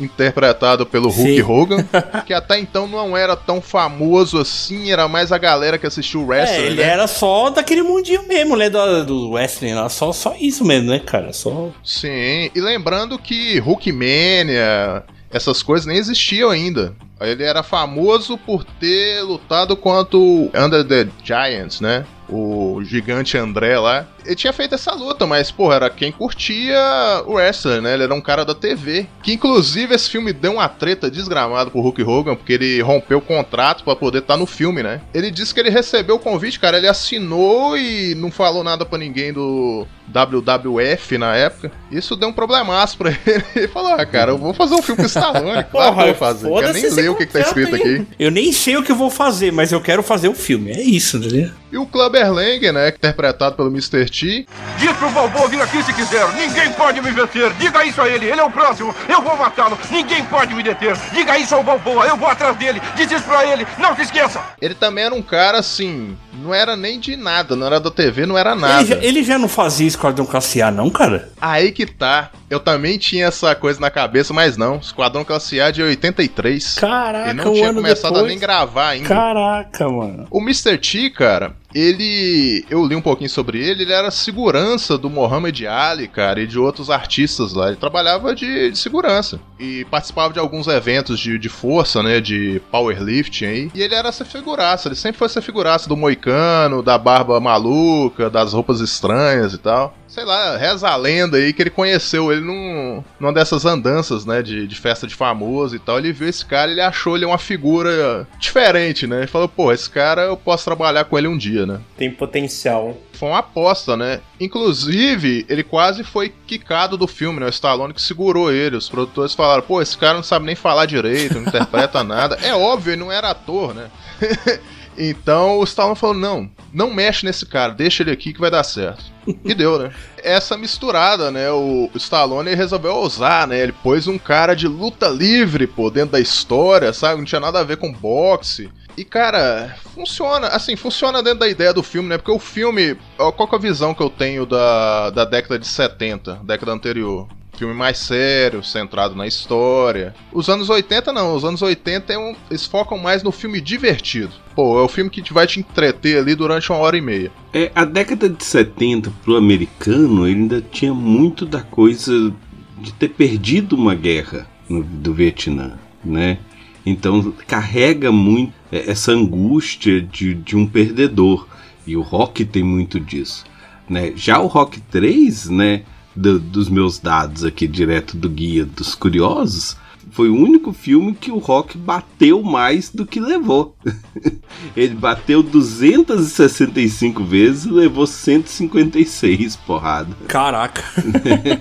interpretado 0.00 0.86
pelo 0.86 1.10
Hulk 1.10 1.34
Sim. 1.36 1.42
Hogan, 1.42 1.84
que 2.24 2.32
até 2.32 2.58
então 2.58 2.86
não 2.86 3.14
era 3.14 3.36
tão 3.36 3.60
famoso 3.60 4.38
assim, 4.38 4.90
era 4.90 5.06
mais 5.06 5.30
a 5.30 5.36
galera 5.36 5.76
que 5.76 5.86
assistiu 5.86 6.20
o 6.24 6.32
É, 6.32 6.38
wrestling, 6.38 6.64
ele 6.66 6.76
né? 6.76 6.88
era 6.88 7.06
só 7.06 7.50
daquele 7.50 7.82
mundinho 7.82 8.26
mesmo, 8.26 8.56
né? 8.56 8.70
Do, 8.70 9.04
do 9.04 9.30
wrestling 9.32 9.74
lá. 9.74 9.90
Só, 9.90 10.10
só 10.12 10.34
isso 10.40 10.64
mesmo, 10.64 10.88
né, 10.90 11.00
cara? 11.00 11.34
Só. 11.34 11.68
Sim, 11.84 12.50
e 12.54 12.60
lembrando 12.62 13.18
que 13.18 13.58
Hulkmania, 13.60 15.02
essas 15.30 15.62
coisas 15.62 15.84
nem 15.86 15.98
existiam 15.98 16.48
ainda. 16.48 16.94
Ele 17.20 17.42
era 17.44 17.62
famoso 17.62 18.38
por 18.38 18.64
ter 18.64 19.22
lutado 19.22 19.76
contra 19.76 20.16
o 20.16 20.50
Under 20.54 20.84
the 20.86 21.08
Giants, 21.22 21.80
né? 21.80 22.04
O 22.32 22.80
gigante 22.84 23.36
André 23.36 23.76
lá. 23.78 24.06
Ele 24.24 24.36
tinha 24.36 24.52
feito 24.52 24.74
essa 24.76 24.92
luta, 24.94 25.26
mas, 25.26 25.50
porra, 25.50 25.74
era 25.74 25.90
quem 25.90 26.12
curtia 26.12 26.78
o 27.26 27.32
wrestler, 27.32 27.82
né? 27.82 27.94
Ele 27.94 28.04
era 28.04 28.14
um 28.14 28.20
cara 28.20 28.44
da 28.44 28.54
TV. 28.54 29.08
Que, 29.20 29.32
inclusive, 29.32 29.94
esse 29.94 30.08
filme 30.08 30.32
deu 30.32 30.52
uma 30.52 30.68
treta 30.68 31.10
desgramada 31.10 31.70
pro 31.70 31.80
Hulk 31.80 32.02
Hogan, 32.02 32.36
porque 32.36 32.52
ele 32.52 32.80
rompeu 32.82 33.18
o 33.18 33.22
contrato 33.22 33.82
pra 33.82 33.96
poder 33.96 34.18
estar 34.18 34.36
no 34.36 34.46
filme, 34.46 34.80
né? 34.80 35.00
Ele 35.12 35.30
disse 35.30 35.52
que 35.52 35.58
ele 35.58 35.70
recebeu 35.70 36.16
o 36.16 36.20
convite, 36.20 36.60
cara. 36.60 36.76
Ele 36.76 36.86
assinou 36.86 37.76
e 37.76 38.14
não 38.14 38.30
falou 38.30 38.62
nada 38.62 38.84
pra 38.86 38.98
ninguém 38.98 39.32
do 39.32 39.84
WWF 40.12 41.18
na 41.18 41.34
época. 41.34 41.72
Isso 41.90 42.14
deu 42.14 42.28
um 42.28 42.32
problemaço 42.32 42.96
pra 42.96 43.10
ele. 43.26 43.44
Ele 43.56 43.68
falou, 43.68 43.92
ah, 43.92 44.06
cara, 44.06 44.30
eu 44.30 44.38
vou 44.38 44.52
fazer 44.54 44.74
um 44.74 44.82
filme 44.82 44.98
com 44.98 45.02
o 45.04 45.06
Stallone. 45.06 45.64
Claro 45.70 45.94
que 45.94 46.00
eu 46.02 46.06
vou 46.06 46.14
fazer. 46.14 46.48
Foda-se 46.48 46.82
nem 46.82 46.90
ler 46.92 47.09
o 47.10 47.16
que, 47.16 47.26
que 47.26 47.32
tá 47.32 47.40
escrito 47.40 47.74
aqui. 47.74 48.06
Eu 48.18 48.30
nem 48.30 48.52
sei 48.52 48.76
o 48.76 48.82
que 48.82 48.92
eu 48.92 48.96
vou 48.96 49.10
fazer, 49.10 49.52
mas 49.52 49.72
eu 49.72 49.80
quero 49.80 50.02
fazer 50.02 50.28
o 50.28 50.34
filme. 50.34 50.70
É 50.70 50.80
isso, 50.80 51.16
entendeu? 51.16 51.50
E 51.72 51.78
o 51.78 51.86
Clubber 51.86 52.32
Lang, 52.32 52.72
né? 52.72 52.88
Interpretado 52.88 53.54
pelo 53.56 53.68
Mr. 53.68 54.04
T. 54.10 54.46
Diz 54.78 54.92
pro 54.96 55.08
Balboa 55.10 55.48
vir 55.48 55.60
aqui 55.62 55.82
se 55.82 55.92
quiser. 55.92 56.26
Ninguém 56.34 56.72
pode 56.72 57.00
me 57.00 57.10
vencer. 57.10 57.52
Diga 57.54 57.84
isso 57.84 58.00
a 58.02 58.08
ele. 58.08 58.26
Ele 58.26 58.40
é 58.40 58.44
o 58.44 58.50
próximo. 58.50 58.94
Eu 59.08 59.22
vou 59.22 59.36
matá-lo. 59.36 59.78
Ninguém 59.90 60.24
pode 60.24 60.52
me 60.54 60.62
deter. 60.62 60.96
Diga 61.12 61.38
isso 61.38 61.54
ao 61.54 61.62
Balboa. 61.62 62.06
Eu 62.06 62.16
vou 62.16 62.28
atrás 62.28 62.56
dele. 62.56 62.80
Diz 62.96 63.10
isso 63.10 63.22
pra 63.24 63.46
ele. 63.46 63.66
Não 63.78 63.94
se 63.94 64.02
esqueça. 64.02 64.40
Ele 64.60 64.74
também 64.74 65.04
era 65.04 65.14
um 65.14 65.22
cara 65.22 65.58
assim. 65.58 66.16
Não 66.32 66.54
era 66.54 66.74
nem 66.74 66.98
de 66.98 67.16
nada, 67.16 67.54
não 67.54 67.66
era 67.66 67.78
da 67.78 67.90
TV, 67.90 68.24
não 68.24 68.38
era 68.38 68.54
nada. 68.54 68.80
Ele 68.80 68.86
já, 68.88 68.96
ele 68.96 69.22
já 69.22 69.38
não 69.38 69.48
fazia 69.48 69.86
Esquadrão 69.86 70.24
Classe 70.24 70.62
A, 70.62 70.70
não, 70.70 70.88
cara? 70.88 71.28
Aí 71.40 71.70
que 71.70 71.84
tá. 71.84 72.30
Eu 72.48 72.58
também 72.58 72.96
tinha 72.98 73.26
essa 73.26 73.54
coisa 73.54 73.78
na 73.78 73.90
cabeça, 73.90 74.32
mas 74.32 74.56
não. 74.56 74.76
Esquadrão 74.78 75.22
Classe 75.22 75.60
A 75.60 75.70
de 75.70 75.82
83. 75.82 76.76
Caraca, 76.78 77.30
Ele 77.30 77.34
não 77.44 77.50
um 77.50 77.54
tinha 77.54 77.74
começado 77.74 78.12
a 78.12 78.14
depois. 78.14 78.28
nem 78.30 78.38
gravar 78.38 78.88
ainda. 78.88 79.08
Caraca, 79.08 79.88
mano. 79.88 80.26
O 80.30 80.40
Mr. 80.40 80.78
T, 80.78 81.10
cara, 81.10 81.52
ele. 81.74 82.64
Eu 82.70 82.84
li 82.86 82.94
um 82.94 83.02
pouquinho 83.02 83.30
sobre 83.30 83.58
ele, 83.58 83.82
ele 83.82 83.92
era 83.92 84.10
segurança 84.10 84.96
do 84.98 85.08
Mohamed 85.10 85.66
Ali, 85.66 86.08
cara, 86.08 86.40
e 86.40 86.46
de 86.46 86.58
outros 86.58 86.90
artistas 86.90 87.52
lá. 87.52 87.68
Ele 87.68 87.76
trabalhava 87.76 88.34
de, 88.34 88.70
de 88.70 88.78
segurança. 88.78 89.40
E 89.58 89.84
participava 89.86 90.32
de 90.32 90.38
alguns 90.38 90.66
eventos 90.66 91.18
de, 91.18 91.38
de 91.38 91.48
força, 91.48 92.02
né? 92.02 92.20
De 92.20 92.60
powerlifting 92.70 93.44
aí. 93.44 93.70
E 93.74 93.82
ele 93.82 93.94
era 93.94 94.08
essa 94.08 94.24
figuraça, 94.24 94.88
ele 94.88 94.94
sempre 94.94 95.18
foi 95.18 95.26
essa 95.26 95.42
figuraça 95.42 95.88
do 95.88 95.96
moicano, 95.96 96.82
da 96.82 96.98
barba 96.98 97.40
maluca, 97.40 98.30
das 98.30 98.52
roupas 98.52 98.80
estranhas 98.80 99.52
e 99.52 99.58
tal. 99.58 99.94
Sei 100.10 100.24
lá, 100.24 100.56
reza 100.56 100.88
a 100.88 100.96
lenda 100.96 101.36
aí 101.36 101.52
que 101.52 101.62
ele 101.62 101.70
conheceu 101.70 102.32
ele 102.32 102.40
num, 102.40 103.02
numa 103.20 103.32
dessas 103.32 103.64
andanças, 103.64 104.26
né? 104.26 104.42
De, 104.42 104.66
de 104.66 104.74
festa 104.74 105.06
de 105.06 105.14
famoso 105.14 105.76
e 105.76 105.78
tal. 105.78 105.98
Ele 105.98 106.12
viu 106.12 106.28
esse 106.28 106.44
cara 106.44 106.68
ele 106.68 106.80
achou 106.80 107.16
ele 107.16 107.24
uma 107.24 107.38
figura 107.38 108.26
diferente, 108.36 109.06
né? 109.06 109.18
Ele 109.18 109.26
falou, 109.28 109.48
pô, 109.48 109.72
esse 109.72 109.88
cara 109.88 110.22
eu 110.22 110.36
posso 110.36 110.64
trabalhar 110.64 111.04
com 111.04 111.16
ele 111.16 111.28
um 111.28 111.38
dia, 111.38 111.64
né? 111.64 111.80
Tem 111.96 112.10
potencial. 112.10 112.96
Foi 113.12 113.28
uma 113.28 113.38
aposta, 113.38 113.96
né? 113.96 114.20
Inclusive, 114.40 115.46
ele 115.48 115.62
quase 115.62 116.02
foi 116.02 116.34
quicado 116.44 116.96
do 116.96 117.06
filme, 117.06 117.38
né? 117.38 117.46
O 117.46 117.50
Stallone 117.50 117.94
que 117.94 118.02
segurou 118.02 118.50
ele. 118.50 118.76
Os 118.76 118.88
produtores 118.88 119.32
falaram, 119.32 119.62
pô, 119.62 119.80
esse 119.80 119.96
cara 119.96 120.14
não 120.14 120.24
sabe 120.24 120.44
nem 120.44 120.56
falar 120.56 120.86
direito, 120.86 121.34
não 121.34 121.42
interpreta 121.42 122.02
nada. 122.04 122.36
É 122.42 122.52
óbvio, 122.52 122.94
ele 122.94 123.00
não 123.00 123.12
era 123.12 123.30
ator, 123.30 123.74
né? 123.74 123.88
então 125.08 125.58
o 125.58 125.64
Stallone 125.64 125.96
falou, 125.96 126.16
não, 126.16 126.50
não 126.72 126.92
mexe 126.92 127.24
nesse 127.24 127.46
cara, 127.46 127.72
deixa 127.72 128.02
ele 128.02 128.10
aqui 128.10 128.32
que 128.32 128.40
vai 128.40 128.50
dar 128.50 128.64
certo. 128.64 129.04
E 129.44 129.54
deu, 129.54 129.78
né? 129.78 129.92
Essa 130.22 130.56
misturada, 130.56 131.30
né? 131.30 131.50
O 131.50 131.90
Stallone 131.94 132.54
resolveu 132.54 132.96
ousar, 132.96 133.46
né? 133.46 133.58
Ele 133.60 133.72
pôs 133.72 134.06
um 134.06 134.18
cara 134.18 134.54
de 134.54 134.66
luta 134.66 135.08
livre, 135.08 135.66
pô, 135.66 135.90
dentro 135.90 136.12
da 136.12 136.20
história, 136.20 136.92
sabe? 136.92 137.18
Não 137.18 137.24
tinha 137.24 137.40
nada 137.40 137.60
a 137.60 137.64
ver 137.64 137.76
com 137.76 137.92
boxe. 137.92 138.70
E, 138.96 139.04
cara, 139.04 139.76
funciona, 139.94 140.48
assim, 140.48 140.76
funciona 140.76 141.22
dentro 141.22 141.40
da 141.40 141.48
ideia 141.48 141.72
do 141.72 141.82
filme, 141.82 142.08
né? 142.08 142.18
Porque 142.18 142.32
o 142.32 142.38
filme, 142.38 142.96
qual 143.16 143.48
que 143.48 143.54
é 143.54 143.58
a 143.58 143.60
visão 143.60 143.94
que 143.94 144.02
eu 144.02 144.10
tenho 144.10 144.44
da, 144.44 145.10
da 145.10 145.24
década 145.24 145.58
de 145.58 145.66
70, 145.66 146.40
década 146.44 146.72
anterior? 146.72 147.28
Filme 147.56 147.74
mais 147.74 147.98
sério, 147.98 148.64
centrado 148.64 149.14
na 149.14 149.26
história. 149.26 150.14
Os 150.32 150.48
anos 150.48 150.70
80 150.70 151.12
não, 151.12 151.34
os 151.34 151.44
anos 151.44 151.60
80 151.60 152.12
é 152.12 152.18
um, 152.18 152.34
eles 152.50 152.64
focam 152.64 152.96
mais 152.96 153.22
no 153.22 153.30
filme 153.30 153.60
divertido. 153.60 154.32
Pô, 154.60 154.78
é 154.78 154.82
o 154.82 154.88
filme 154.88 155.08
que 155.08 155.32
vai 155.32 155.46
te 155.46 155.58
entreter 155.58 156.18
ali 156.18 156.34
durante 156.34 156.70
uma 156.70 156.78
hora 156.80 156.94
e 156.94 157.00
meia. 157.00 157.32
É, 157.50 157.72
a 157.74 157.82
década 157.82 158.28
de 158.28 158.44
70 158.44 159.10
pro 159.24 159.36
americano, 159.36 160.26
ele 160.28 160.40
ainda 160.40 160.60
tinha 160.60 160.92
muito 160.92 161.46
da 161.46 161.62
coisa 161.62 162.30
de 162.78 162.92
ter 162.92 163.08
perdido 163.08 163.74
uma 163.74 163.94
guerra 163.94 164.46
no- 164.68 164.82
do 164.84 165.14
Vietnã, 165.14 165.78
né? 166.04 166.36
Então 166.84 167.32
carrega 167.46 168.12
muito 168.12 168.52
é, 168.70 168.90
essa 168.90 169.12
angústia 169.12 169.98
de, 169.98 170.34
de 170.34 170.54
um 170.54 170.66
perdedor. 170.66 171.46
E 171.86 171.96
o 171.96 172.02
rock 172.02 172.44
tem 172.44 172.62
muito 172.62 173.00
disso. 173.00 173.44
Né? 173.88 174.12
Já 174.14 174.40
o 174.40 174.46
Rock 174.46 174.78
3, 174.78 175.48
né? 175.48 175.84
do- 176.14 176.38
dos 176.38 176.68
meus 176.68 176.98
dados 176.98 177.44
aqui 177.46 177.66
direto 177.66 178.14
do 178.14 178.28
guia 178.28 178.66
dos 178.66 178.94
curiosos, 178.94 179.74
foi 180.12 180.28
o 180.28 180.34
único 180.36 180.72
filme 180.72 181.14
que 181.14 181.30
o 181.30 181.38
Rock 181.38 181.76
bateu 181.78 182.42
mais 182.42 182.88
do 182.90 183.06
que 183.06 183.20
levou. 183.20 183.76
Ele 184.76 184.94
bateu 184.94 185.42
265 185.42 187.24
vezes 187.24 187.64
e 187.64 187.70
levou 187.70 188.06
156 188.06 189.56
porrada. 189.56 190.14
Caraca. 190.28 190.82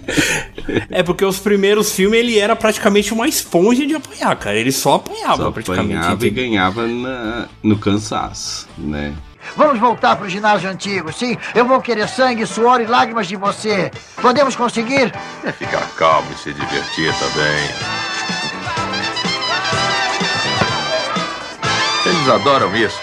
é 0.90 1.04
porque 1.04 1.24
os 1.24 1.40
primeiros 1.40 1.92
filmes 1.94 2.20
ele 2.20 2.38
era 2.40 2.56
praticamente 2.56 3.14
uma 3.14 3.28
esponja 3.28 3.86
de 3.86 3.96
apanhar, 3.96 4.36
cara. 4.36 4.58
Ele 4.58 4.72
só 4.72 4.96
apanhava 4.96 5.44
Só 5.44 5.52
praticamente. 5.52 5.96
apanhava 5.96 6.28
e 6.28 6.30
ganhava 6.30 6.88
na- 6.88 7.48
no 7.64 7.78
cansaço, 7.78 8.68
né? 8.78 9.14
Vamos 9.56 9.80
voltar 9.80 10.16
pro 10.16 10.30
ginásio 10.30 10.70
antigo, 10.70 11.12
sim? 11.12 11.36
Eu 11.56 11.66
vou 11.66 11.82
querer 11.82 12.08
sangue, 12.08 12.46
suor 12.46 12.82
e 12.82 12.86
lágrimas 12.86 13.28
de 13.28 13.36
você. 13.36 13.90
Podemos 14.22 14.56
conseguir? 14.56 15.12
É 15.44 15.52
ficar 15.52 15.88
calmo 15.96 16.28
e 16.34 16.38
se 16.38 16.54
divertir 16.54 17.12
também. 17.18 17.99
Adoram 22.30 22.76
isso, 22.76 23.00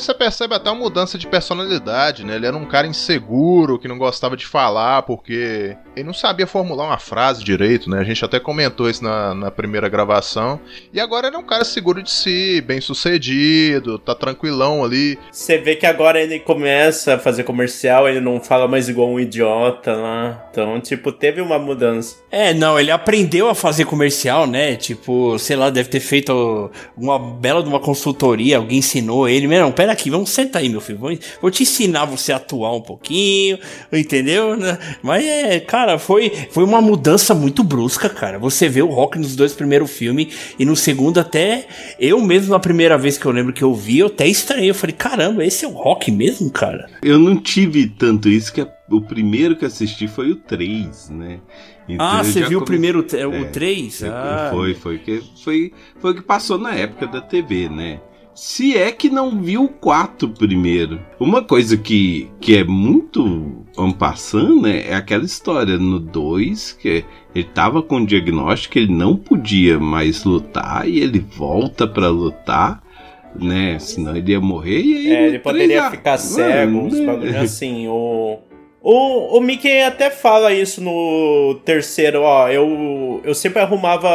Você 0.00 0.14
percebe 0.14 0.54
até 0.54 0.70
uma 0.70 0.80
mudança 0.80 1.18
de 1.18 1.26
personalidade, 1.26 2.24
né? 2.24 2.36
Ele 2.36 2.46
era 2.46 2.56
um 2.56 2.64
cara 2.64 2.86
inseguro, 2.86 3.78
que 3.78 3.86
não 3.86 3.98
gostava 3.98 4.36
de 4.36 4.46
falar, 4.46 5.02
porque 5.02 5.76
ele 5.94 6.06
não 6.06 6.14
sabia 6.14 6.46
formular 6.46 6.86
uma 6.86 6.98
frase 6.98 7.44
direito, 7.44 7.90
né? 7.90 8.00
A 8.00 8.04
gente 8.04 8.24
até 8.24 8.40
comentou 8.40 8.88
isso 8.88 9.04
na, 9.04 9.34
na 9.34 9.50
primeira 9.50 9.88
gravação. 9.88 10.58
E 10.92 10.98
agora 10.98 11.26
ele 11.26 11.36
é 11.36 11.38
um 11.38 11.44
cara 11.44 11.64
seguro 11.64 12.02
de 12.02 12.10
si, 12.10 12.62
bem 12.66 12.80
sucedido, 12.80 13.98
tá 13.98 14.14
tranquilão 14.14 14.82
ali. 14.82 15.18
Você 15.30 15.58
vê 15.58 15.76
que 15.76 15.86
agora 15.86 16.20
ele 16.20 16.40
começa 16.40 17.14
a 17.14 17.18
fazer 17.18 17.44
comercial, 17.44 18.08
ele 18.08 18.20
não 18.20 18.40
fala 18.40 18.66
mais 18.66 18.88
igual 18.88 19.10
um 19.10 19.20
idiota 19.20 19.92
lá. 19.94 20.46
Então, 20.50 20.80
tipo, 20.80 21.12
teve 21.12 21.40
uma 21.40 21.58
mudança. 21.58 22.16
É, 22.30 22.54
não, 22.54 22.78
ele 22.78 22.90
aprendeu 22.90 23.48
a 23.48 23.54
fazer 23.54 23.84
comercial, 23.84 24.46
né? 24.46 24.76
Tipo, 24.76 25.38
sei 25.38 25.56
lá, 25.56 25.68
deve 25.68 25.88
ter 25.88 26.00
feito 26.00 26.70
uma 26.96 27.18
bela 27.18 27.62
de 27.62 27.68
uma 27.68 27.80
consultoria, 27.80 28.56
alguém 28.56 28.78
ensinou 28.78 29.28
ele. 29.28 29.46
Não, 29.46 29.70
pera 29.70 29.89
aqui, 29.90 30.10
vamos 30.10 30.30
sentar 30.30 30.62
aí, 30.62 30.68
meu 30.68 30.80
filho. 30.80 30.98
Vou, 30.98 31.16
vou 31.40 31.50
te 31.50 31.62
ensinar 31.62 32.04
você 32.04 32.32
a 32.32 32.36
atuar 32.36 32.74
um 32.74 32.80
pouquinho, 32.80 33.58
entendeu? 33.92 34.56
Mas 35.02 35.24
é, 35.24 35.60
cara, 35.60 35.98
foi, 35.98 36.32
foi 36.50 36.64
uma 36.64 36.80
mudança 36.80 37.34
muito 37.34 37.62
brusca, 37.62 38.08
cara. 38.08 38.38
Você 38.38 38.68
vê 38.68 38.82
o 38.82 38.88
Rock 38.88 39.18
nos 39.18 39.36
dois 39.36 39.52
primeiros 39.52 39.90
filmes 39.90 40.54
e 40.58 40.64
no 40.64 40.76
segundo 40.76 41.18
até 41.18 41.66
eu 41.98 42.20
mesmo, 42.20 42.52
na 42.52 42.58
primeira 42.58 42.96
vez 42.96 43.18
que 43.18 43.26
eu 43.26 43.32
lembro 43.32 43.52
que 43.52 43.62
eu 43.62 43.74
vi, 43.74 43.98
eu 43.98 44.06
até 44.06 44.26
estranhei. 44.26 44.70
Eu 44.70 44.74
falei, 44.74 44.94
caramba, 44.94 45.44
esse 45.44 45.64
é 45.64 45.68
o 45.68 45.72
Rock 45.72 46.10
mesmo, 46.10 46.50
cara? 46.50 46.88
Eu 47.02 47.18
não 47.18 47.36
tive 47.36 47.88
tanto 47.88 48.28
isso 48.28 48.52
que 48.52 48.66
o 48.90 49.00
primeiro 49.00 49.56
que 49.56 49.64
assisti 49.64 50.08
foi 50.08 50.32
o 50.32 50.36
3, 50.36 51.10
né? 51.10 51.40
Então 51.88 52.06
ah, 52.06 52.22
você 52.22 52.40
viu 52.40 52.60
come... 52.60 52.62
o 52.62 52.64
primeiro, 52.64 53.06
é, 53.12 53.26
o 53.26 53.50
3? 53.50 54.04
Ah. 54.04 54.48
Foi, 54.52 54.74
foi, 54.74 54.98
que, 54.98 55.22
foi, 55.42 55.72
foi 55.98 56.10
o 56.12 56.14
que 56.14 56.22
passou 56.22 56.58
na 56.58 56.74
época 56.74 57.06
da 57.06 57.20
TV, 57.20 57.68
né? 57.68 58.00
Se 58.40 58.74
é 58.74 58.90
que 58.90 59.10
não 59.10 59.38
viu 59.38 59.64
o 59.64 59.68
4 59.68 60.26
primeiro. 60.30 60.98
Uma 61.20 61.44
coisa 61.44 61.76
que, 61.76 62.30
que 62.40 62.56
é 62.56 62.64
muito 62.64 63.66
passando, 63.98 64.62
né? 64.62 64.88
É 64.88 64.94
aquela 64.94 65.26
história 65.26 65.76
no 65.76 66.00
2 66.00 66.72
que 66.72 67.04
ele 67.34 67.44
tava 67.44 67.82
com 67.82 67.96
o 67.96 68.06
diagnóstico 68.06 68.78
ele 68.78 68.94
não 68.94 69.14
podia 69.14 69.78
mais 69.78 70.24
lutar 70.24 70.88
e 70.88 71.00
ele 71.00 71.18
volta 71.18 71.86
para 71.86 72.08
lutar 72.08 72.82
né? 73.38 73.78
Senão 73.78 74.16
ele 74.16 74.32
ia 74.32 74.40
morrer 74.40 74.80
e 74.80 74.94
aí. 74.96 75.12
É, 75.12 75.26
ele 75.26 75.38
poderia 75.38 75.90
ficar 75.90 76.16
cego, 76.16 76.78
uns 76.78 76.98
né? 76.98 77.04
bagulho 77.04 77.36
assim. 77.38 77.88
O, 77.88 78.38
o, 78.82 79.36
o 79.36 79.40
Mickey 79.42 79.82
até 79.82 80.08
fala 80.08 80.54
isso 80.54 80.80
no 80.80 81.60
terceiro, 81.66 82.22
ó. 82.22 82.48
Eu, 82.48 83.20
eu 83.22 83.34
sempre 83.34 83.60
arrumava 83.60 84.08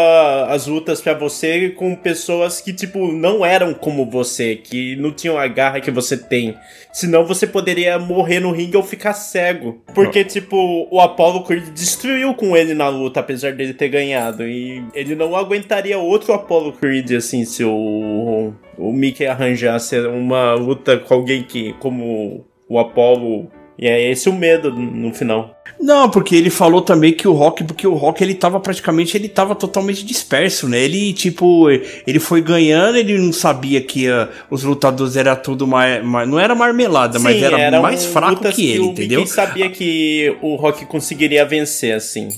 as 0.49 0.65
lutas 0.65 1.01
para 1.01 1.13
você 1.13 1.69
com 1.69 1.95
pessoas 1.95 2.61
que, 2.61 2.73
tipo, 2.73 3.11
não 3.11 3.45
eram 3.45 3.75
como 3.75 4.09
você, 4.09 4.55
que 4.55 4.95
não 4.95 5.11
tinham 5.11 5.37
a 5.37 5.47
garra 5.47 5.79
que 5.79 5.91
você 5.91 6.17
tem. 6.17 6.57
Senão 6.91 7.25
você 7.25 7.45
poderia 7.45 7.99
morrer 7.99 8.39
no 8.39 8.51
ringue 8.51 8.77
ou 8.77 8.81
ficar 8.81 9.13
cego. 9.13 9.83
Porque, 9.93 10.23
tipo, 10.23 10.87
o 10.89 10.99
Apollo 10.99 11.43
Creed 11.43 11.69
destruiu 11.69 12.33
com 12.33 12.57
ele 12.57 12.73
na 12.73 12.89
luta, 12.89 13.19
apesar 13.19 13.53
dele 13.53 13.73
ter 13.73 13.89
ganhado. 13.89 14.47
E 14.47 14.83
ele 14.95 15.13
não 15.13 15.35
aguentaria 15.35 15.99
outro 15.99 16.33
Apollo 16.33 16.73
Creed, 16.73 17.11
assim, 17.11 17.45
se 17.45 17.63
o, 17.63 18.51
o 18.79 18.91
Mickey 18.91 19.27
arranjasse 19.27 19.99
uma 19.99 20.55
luta 20.55 20.97
com 20.97 21.13
alguém 21.13 21.43
que, 21.43 21.73
como 21.73 22.43
o 22.67 22.79
Apollo 22.79 23.51
e 23.77 23.87
é 23.87 24.09
esse 24.09 24.29
o 24.29 24.33
medo 24.33 24.71
no 24.71 25.13
final. 25.13 25.54
Não, 25.79 26.09
porque 26.09 26.35
ele 26.35 26.49
falou 26.49 26.81
também 26.81 27.13
que 27.13 27.27
o 27.27 27.33
Rock, 27.33 27.63
porque 27.63 27.85
o 27.85 27.93
Rock 27.93 28.23
ele 28.23 28.33
tava 28.33 28.59
praticamente, 28.59 29.17
ele 29.17 29.27
tava 29.27 29.53
totalmente 29.55 30.05
disperso, 30.05 30.67
né? 30.67 30.79
Ele, 30.79 31.13
tipo, 31.13 31.69
ele 31.69 32.19
foi 32.19 32.41
ganhando, 32.41 32.97
ele 32.97 33.17
não 33.17 33.33
sabia 33.33 33.81
que 33.81 34.09
uh, 34.09 34.27
os 34.49 34.63
lutadores 34.63 35.15
era 35.15 35.35
tudo 35.35 35.67
mais, 35.67 36.03
mais, 36.03 36.27
não 36.27 36.39
era 36.39 36.55
marmelada, 36.55 37.17
Sim, 37.19 37.23
mas 37.23 37.41
era 37.41 37.81
mais 37.81 38.05
fraco 38.05 38.49
que 38.49 38.69
ele, 38.69 38.79
que 38.79 38.85
entendeu? 38.85 39.19
Ninguém 39.19 39.33
sabia 39.33 39.69
que 39.69 40.35
o 40.41 40.55
Rock 40.55 40.85
conseguiria 40.85 41.45
vencer, 41.45 41.93
assim. 41.93 42.29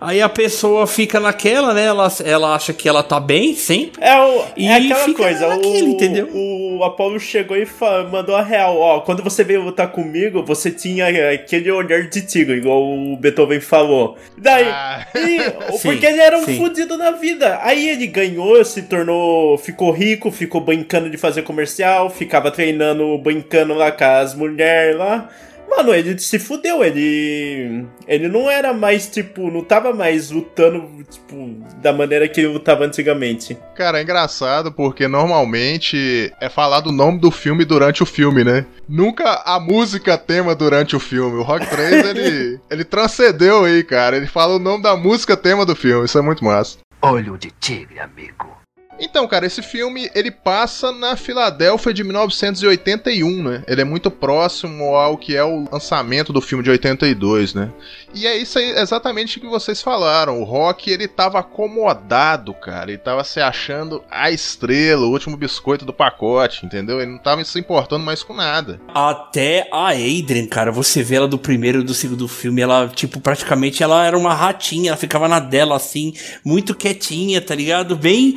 Aí 0.00 0.20
a 0.20 0.28
pessoa 0.28 0.86
fica 0.86 1.18
naquela, 1.18 1.72
né? 1.72 1.86
Ela, 1.86 2.12
ela 2.24 2.54
acha 2.54 2.72
que 2.72 2.88
ela 2.88 3.02
tá 3.02 3.18
bem 3.18 3.54
sempre. 3.54 4.02
É, 4.02 4.18
o, 4.20 4.44
e 4.56 4.66
é 4.66 4.76
aquela 4.76 5.14
coisa, 5.14 5.48
naquele, 5.48 5.88
o, 5.88 5.90
entendeu? 5.90 6.28
O 6.34 6.84
Apollo 6.84 7.18
chegou 7.18 7.56
e 7.56 7.66
mandou 8.10 8.36
a 8.36 8.42
real. 8.42 8.76
Ó, 8.78 9.00
quando 9.00 9.22
você 9.22 9.42
veio 9.42 9.62
lutar 9.62 9.90
comigo, 9.90 10.44
você 10.44 10.70
tinha 10.70 11.06
aquele 11.32 11.70
olhar 11.70 12.02
de 12.08 12.20
tigre, 12.22 12.58
igual 12.58 12.75
o 12.82 13.16
Beethoven 13.16 13.60
falou. 13.60 14.16
Daí, 14.36 14.66
ah. 14.68 15.06
e, 15.14 15.38
sim, 15.78 15.88
porque 15.88 16.06
ele 16.06 16.20
era 16.20 16.38
um 16.38 16.44
sim. 16.44 16.56
fudido 16.58 16.96
na 16.96 17.12
vida. 17.12 17.58
Aí 17.62 17.88
ele 17.88 18.06
ganhou, 18.06 18.64
se 18.64 18.82
tornou, 18.82 19.56
ficou 19.58 19.90
rico, 19.90 20.30
ficou 20.30 20.60
brincando 20.60 21.08
de 21.10 21.16
fazer 21.16 21.42
comercial, 21.42 22.10
ficava 22.10 22.50
treinando, 22.50 23.16
brincando 23.18 23.74
lá 23.74 23.90
com 23.90 24.04
as 24.04 24.34
mulheres 24.34 24.96
lá. 24.96 25.28
Mano, 25.76 25.94
ele 25.94 26.18
se 26.18 26.38
fudeu, 26.38 26.82
ele. 26.82 27.84
Ele 28.08 28.28
não 28.28 28.50
era 28.50 28.72
mais, 28.72 29.06
tipo, 29.08 29.50
não 29.50 29.62
tava 29.62 29.92
mais 29.92 30.30
lutando, 30.30 31.04
tipo, 31.04 31.60
da 31.82 31.92
maneira 31.92 32.26
que 32.28 32.40
ele 32.40 32.48
lutava 32.48 32.84
antigamente. 32.84 33.58
Cara, 33.74 33.98
é 33.98 34.02
engraçado 34.02 34.72
porque 34.72 35.06
normalmente 35.06 36.32
é 36.40 36.48
falado 36.48 36.86
o 36.86 36.92
nome 36.92 37.18
do 37.20 37.30
filme 37.30 37.64
durante 37.64 38.02
o 38.02 38.06
filme, 38.06 38.42
né? 38.42 38.64
Nunca 38.88 39.42
a 39.44 39.60
música 39.60 40.16
tema 40.16 40.54
durante 40.54 40.96
o 40.96 41.00
filme. 41.00 41.36
O 41.38 41.42
Rock 41.42 41.66
3, 41.68 42.06
ele, 42.06 42.60
ele 42.70 42.84
transcendeu 42.84 43.64
aí, 43.66 43.84
cara. 43.84 44.16
Ele 44.16 44.26
fala 44.26 44.56
o 44.56 44.58
nome 44.58 44.82
da 44.82 44.96
música 44.96 45.36
tema 45.36 45.66
do 45.66 45.76
filme. 45.76 46.06
Isso 46.06 46.18
é 46.18 46.22
muito 46.22 46.42
massa. 46.42 46.78
Olho 47.02 47.36
de 47.36 47.50
tigre, 47.60 48.00
amigo. 48.00 48.56
Então, 48.98 49.26
cara, 49.26 49.46
esse 49.46 49.62
filme 49.62 50.10
ele 50.14 50.30
passa 50.30 50.90
na 50.92 51.16
Filadélfia 51.16 51.92
de 51.92 52.02
1981, 52.02 53.42
né? 53.42 53.62
Ele 53.66 53.82
é 53.82 53.84
muito 53.84 54.10
próximo 54.10 54.94
ao 54.94 55.16
que 55.16 55.36
é 55.36 55.44
o 55.44 55.66
lançamento 55.70 56.32
do 56.32 56.40
filme 56.40 56.64
de 56.64 56.70
82, 56.70 57.54
né? 57.54 57.70
E 58.14 58.26
é 58.26 58.36
isso 58.36 58.58
aí 58.58 58.70
exatamente 58.70 59.38
que 59.38 59.46
vocês 59.46 59.82
falaram. 59.82 60.40
O 60.40 60.44
Rock 60.44 60.90
ele 60.90 61.06
tava 61.06 61.38
acomodado, 61.38 62.54
cara. 62.54 62.90
Ele 62.90 62.98
tava 62.98 63.22
se 63.24 63.40
achando 63.40 64.02
a 64.10 64.30
estrela, 64.30 65.06
o 65.06 65.10
último 65.10 65.36
biscoito 65.36 65.84
do 65.84 65.92
pacote, 65.92 66.64
entendeu? 66.64 67.00
Ele 67.00 67.12
não 67.12 67.18
tava 67.18 67.44
se 67.44 67.58
importando 67.58 68.04
mais 68.04 68.22
com 68.22 68.32
nada. 68.32 68.80
Até 68.94 69.68
a 69.70 69.90
Adrian, 69.90 70.46
cara, 70.46 70.72
você 70.72 71.02
vê 71.02 71.16
ela 71.16 71.28
do 71.28 71.38
primeiro 71.38 71.80
e 71.80 71.84
do 71.84 71.92
segundo 71.92 72.26
filme, 72.26 72.62
ela, 72.62 72.88
tipo, 72.88 73.20
praticamente 73.20 73.82
ela 73.82 74.04
era 74.06 74.16
uma 74.16 74.32
ratinha, 74.32 74.90
ela 74.90 74.96
ficava 74.96 75.28
na 75.28 75.38
dela 75.38 75.76
assim, 75.76 76.14
muito 76.44 76.74
quietinha, 76.74 77.40
tá 77.40 77.54
ligado? 77.54 77.96
Bem. 77.96 78.34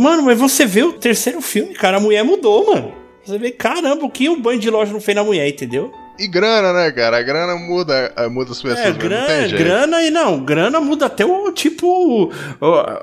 Mano, 0.00 0.22
mas 0.22 0.38
você 0.38 0.64
vê 0.64 0.82
o 0.82 0.94
terceiro 0.94 1.42
filme, 1.42 1.74
cara, 1.74 1.98
a 1.98 2.00
mulher 2.00 2.24
mudou, 2.24 2.72
mano. 2.72 2.92
Você 3.24 3.38
vê, 3.38 3.50
caramba, 3.50 4.04
o 4.04 4.10
que 4.10 4.28
o 4.28 4.40
banho 4.40 4.58
de 4.58 4.70
loja 4.70 4.92
não 4.92 5.00
fez 5.00 5.14
na 5.14 5.22
mulher, 5.22 5.46
entendeu? 5.46 5.92
E 6.18 6.26
grana, 6.26 6.72
né, 6.72 6.90
cara? 6.90 7.18
A 7.18 7.22
grana 7.22 7.54
muda, 7.56 8.12
eh, 8.16 8.28
muda 8.28 8.50
as 8.50 8.60
pessoas. 8.60 8.78
É, 8.78 8.92
grana, 8.92 9.48
grana 9.48 10.02
e 10.02 10.10
não, 10.10 10.38
grana 10.38 10.80
muda 10.80 11.06
até 11.06 11.24
o 11.24 11.50
tipo, 11.52 11.86
o, 11.86 12.30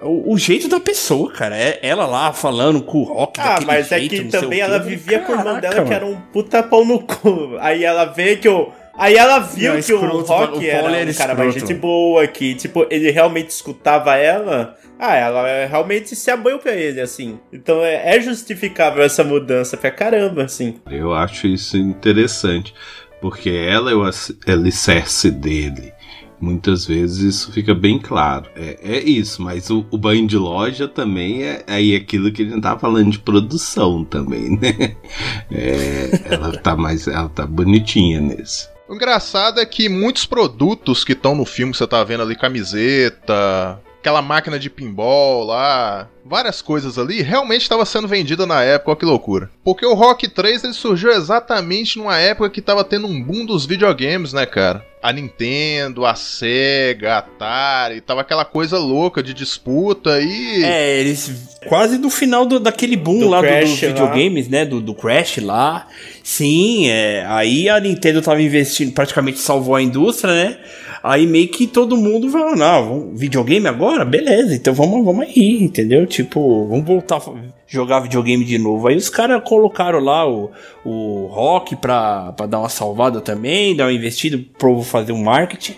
o, 0.04 0.34
o 0.34 0.38
jeito 0.38 0.68
da 0.68 0.80
pessoa, 0.80 1.32
cara. 1.32 1.56
É 1.58 1.80
ela 1.82 2.06
lá 2.06 2.32
falando 2.34 2.82
com 2.82 3.00
o 3.00 3.04
rock 3.04 3.40
Ah, 3.40 3.60
mas 3.66 3.90
jeito, 3.90 4.16
é 4.16 4.18
que 4.20 4.24
também 4.26 4.60
ela 4.60 4.78
vivia 4.78 5.20
Caraca, 5.20 5.26
com 5.26 5.34
o 5.34 5.40
irmão 5.40 5.60
dela 5.62 5.76
mano. 5.78 5.88
que 5.88 5.94
era 5.94 6.06
um 6.06 6.16
puta 6.34 6.62
pau 6.62 6.86
no 6.86 7.00
cu. 7.00 7.58
Aí 7.60 7.84
ela 7.84 8.06
vê 8.06 8.36
que 8.36 8.50
o. 8.50 8.72
Aí 8.98 9.16
ela 9.16 9.40
viu 9.40 9.74
não, 9.74 9.74
que 9.76 9.80
escroto, 9.80 10.18
o 10.18 10.22
Rock 10.22 10.58
o 10.58 10.64
era 10.64 11.10
um 11.10 11.14
cara 11.14 11.36
mais 11.36 11.54
gente 11.54 11.74
boa, 11.76 12.26
que, 12.26 12.56
tipo, 12.56 12.88
ele 12.90 13.12
realmente 13.12 13.50
escutava 13.50 14.16
ela. 14.16 14.76
Ah, 14.98 15.16
ela 15.16 15.68
realmente 15.68 16.16
se 16.16 16.32
abanhou 16.32 16.58
pra 16.58 16.74
ele, 16.74 17.00
assim. 17.00 17.40
Então 17.54 17.84
é, 17.84 18.16
é 18.16 18.20
justificável 18.20 19.04
essa 19.04 19.24
mudança 19.24 19.78
pra 19.78 19.92
caramba, 19.92 20.44
assim. 20.44 20.76
Eu 20.90 21.14
acho 21.14 21.46
isso 21.46 21.78
interessante, 21.78 22.74
porque 23.22 23.50
ela 23.50 23.92
é 23.92 23.96
o 23.96 24.04
alicerce 24.48 25.30
dele. 25.30 25.94
Muitas 26.40 26.86
vezes 26.86 27.36
isso 27.36 27.52
fica 27.52 27.74
bem 27.74 28.00
claro. 28.00 28.50
É, 28.56 28.78
é 28.82 29.00
isso, 29.00 29.42
mas 29.42 29.70
o, 29.70 29.86
o, 29.90 29.98
banho 29.98 30.28
de 30.28 30.38
loja 30.38 30.88
também 30.88 31.44
é 31.44 31.64
aí 31.68 31.94
é 31.94 31.98
aquilo 31.98 32.32
que 32.32 32.44
a 32.44 32.46
gente 32.46 32.62
tá 32.62 32.78
falando 32.78 33.12
de 33.12 33.20
produção 33.20 34.04
também, 34.04 34.58
né? 34.58 34.96
É, 35.52 36.34
ela 36.34 36.58
tá 36.58 36.76
mais. 36.76 37.08
Ela 37.08 37.30
tá 37.30 37.46
bonitinha 37.46 38.22
nesse. 38.22 38.68
O 38.88 38.96
engraçado 38.96 39.60
é 39.60 39.66
que 39.66 39.90
muitos 39.90 40.26
produtos 40.26 41.04
que 41.04 41.12
estão 41.12 41.36
no 41.36 41.46
filme, 41.46 41.74
você 41.74 41.86
tá 41.86 42.04
vendo 42.04 42.24
ali, 42.24 42.36
camiseta, 42.36 43.82
aquela 44.00 44.22
máquina 44.22 44.58
de 44.58 44.70
pinball 44.70 45.44
lá, 45.46 46.08
várias 46.28 46.62
coisas 46.62 46.98
ali, 46.98 47.22
realmente 47.22 47.62
estava 47.62 47.86
sendo 47.86 48.08
vendida 48.08 48.46
na 48.46 48.62
época, 48.64 48.92
olha 48.92 49.00
que 49.00 49.06
loucura. 49.06 49.50
Porque 49.64 49.86
o 49.86 49.94
Rock 49.94 50.28
3 50.28 50.64
ele 50.64 50.74
surgiu 50.74 51.12
exatamente 51.12 51.98
numa 51.98 52.18
época 52.18 52.50
que 52.50 52.60
estava 52.60 52.84
tendo 52.84 53.08
um 53.08 53.22
boom 53.22 53.46
dos 53.46 53.66
videogames, 53.66 54.34
né, 54.34 54.46
cara? 54.46 54.86
A 55.02 55.14
Nintendo, 55.14 56.06
a 56.06 56.16
Sega, 56.16 57.14
a 57.14 57.18
Atari, 57.20 58.02
tava 58.02 58.22
aquela 58.22 58.44
coisa 58.44 58.78
louca 58.78 59.22
de 59.22 59.34
disputa 59.34 60.20
e. 60.20 60.64
É, 60.64 61.00
eles. 61.00 61.58
Quase 61.68 61.98
no 61.98 62.10
final 62.10 62.46
do, 62.46 62.60
daquele 62.60 62.98
boom 62.98 63.20
do 63.20 63.30
lá 63.30 63.42
do, 63.42 63.48
dos 63.48 63.80
videogames, 63.80 64.46
lá. 64.46 64.52
né? 64.52 64.66
Do, 64.66 64.82
do 64.82 64.96
Crash 64.96 65.38
lá. 65.38 65.88
Sim, 66.24 66.90
é. 66.90 67.26
Aí 67.28 67.70
a 67.70 67.80
Nintendo 67.80 68.22
tava 68.22 68.42
investindo, 68.42 68.92
praticamente 68.92 69.40
salvou 69.40 69.76
a 69.76 69.82
indústria, 69.82 70.34
né? 70.34 70.58
Aí 71.04 71.26
meio 71.26 71.48
que 71.48 71.68
todo 71.68 71.96
mundo 71.96 72.30
falou, 72.30 72.56
não, 72.56 73.16
videogame 73.16 73.68
agora? 73.68 74.04
Beleza, 74.04 74.54
então 74.54 74.74
vamos, 74.74 75.06
vamos 75.06 75.26
aí, 75.26 75.64
entendeu? 75.64 76.06
Tipo, 76.18 76.68
vamos 76.68 76.86
voltar 76.86 77.18
a 77.18 77.22
jogar 77.68 78.00
videogame 78.00 78.44
de 78.44 78.58
novo. 78.58 78.88
Aí 78.88 78.96
os 78.96 79.10
caras 79.10 79.42
colocaram 79.44 80.00
lá 80.00 80.28
o, 80.28 80.50
o 80.84 81.28
Rock 81.28 81.76
pra, 81.76 82.32
pra 82.32 82.46
dar 82.46 82.60
uma 82.60 82.70
salvada 82.70 83.20
também, 83.22 83.76
dar 83.76 83.86
uma 83.86 83.94
investida 83.94 84.40
pro 84.58 84.82
fazer 84.82 85.12
um 85.12 85.22
marketing. 85.22 85.76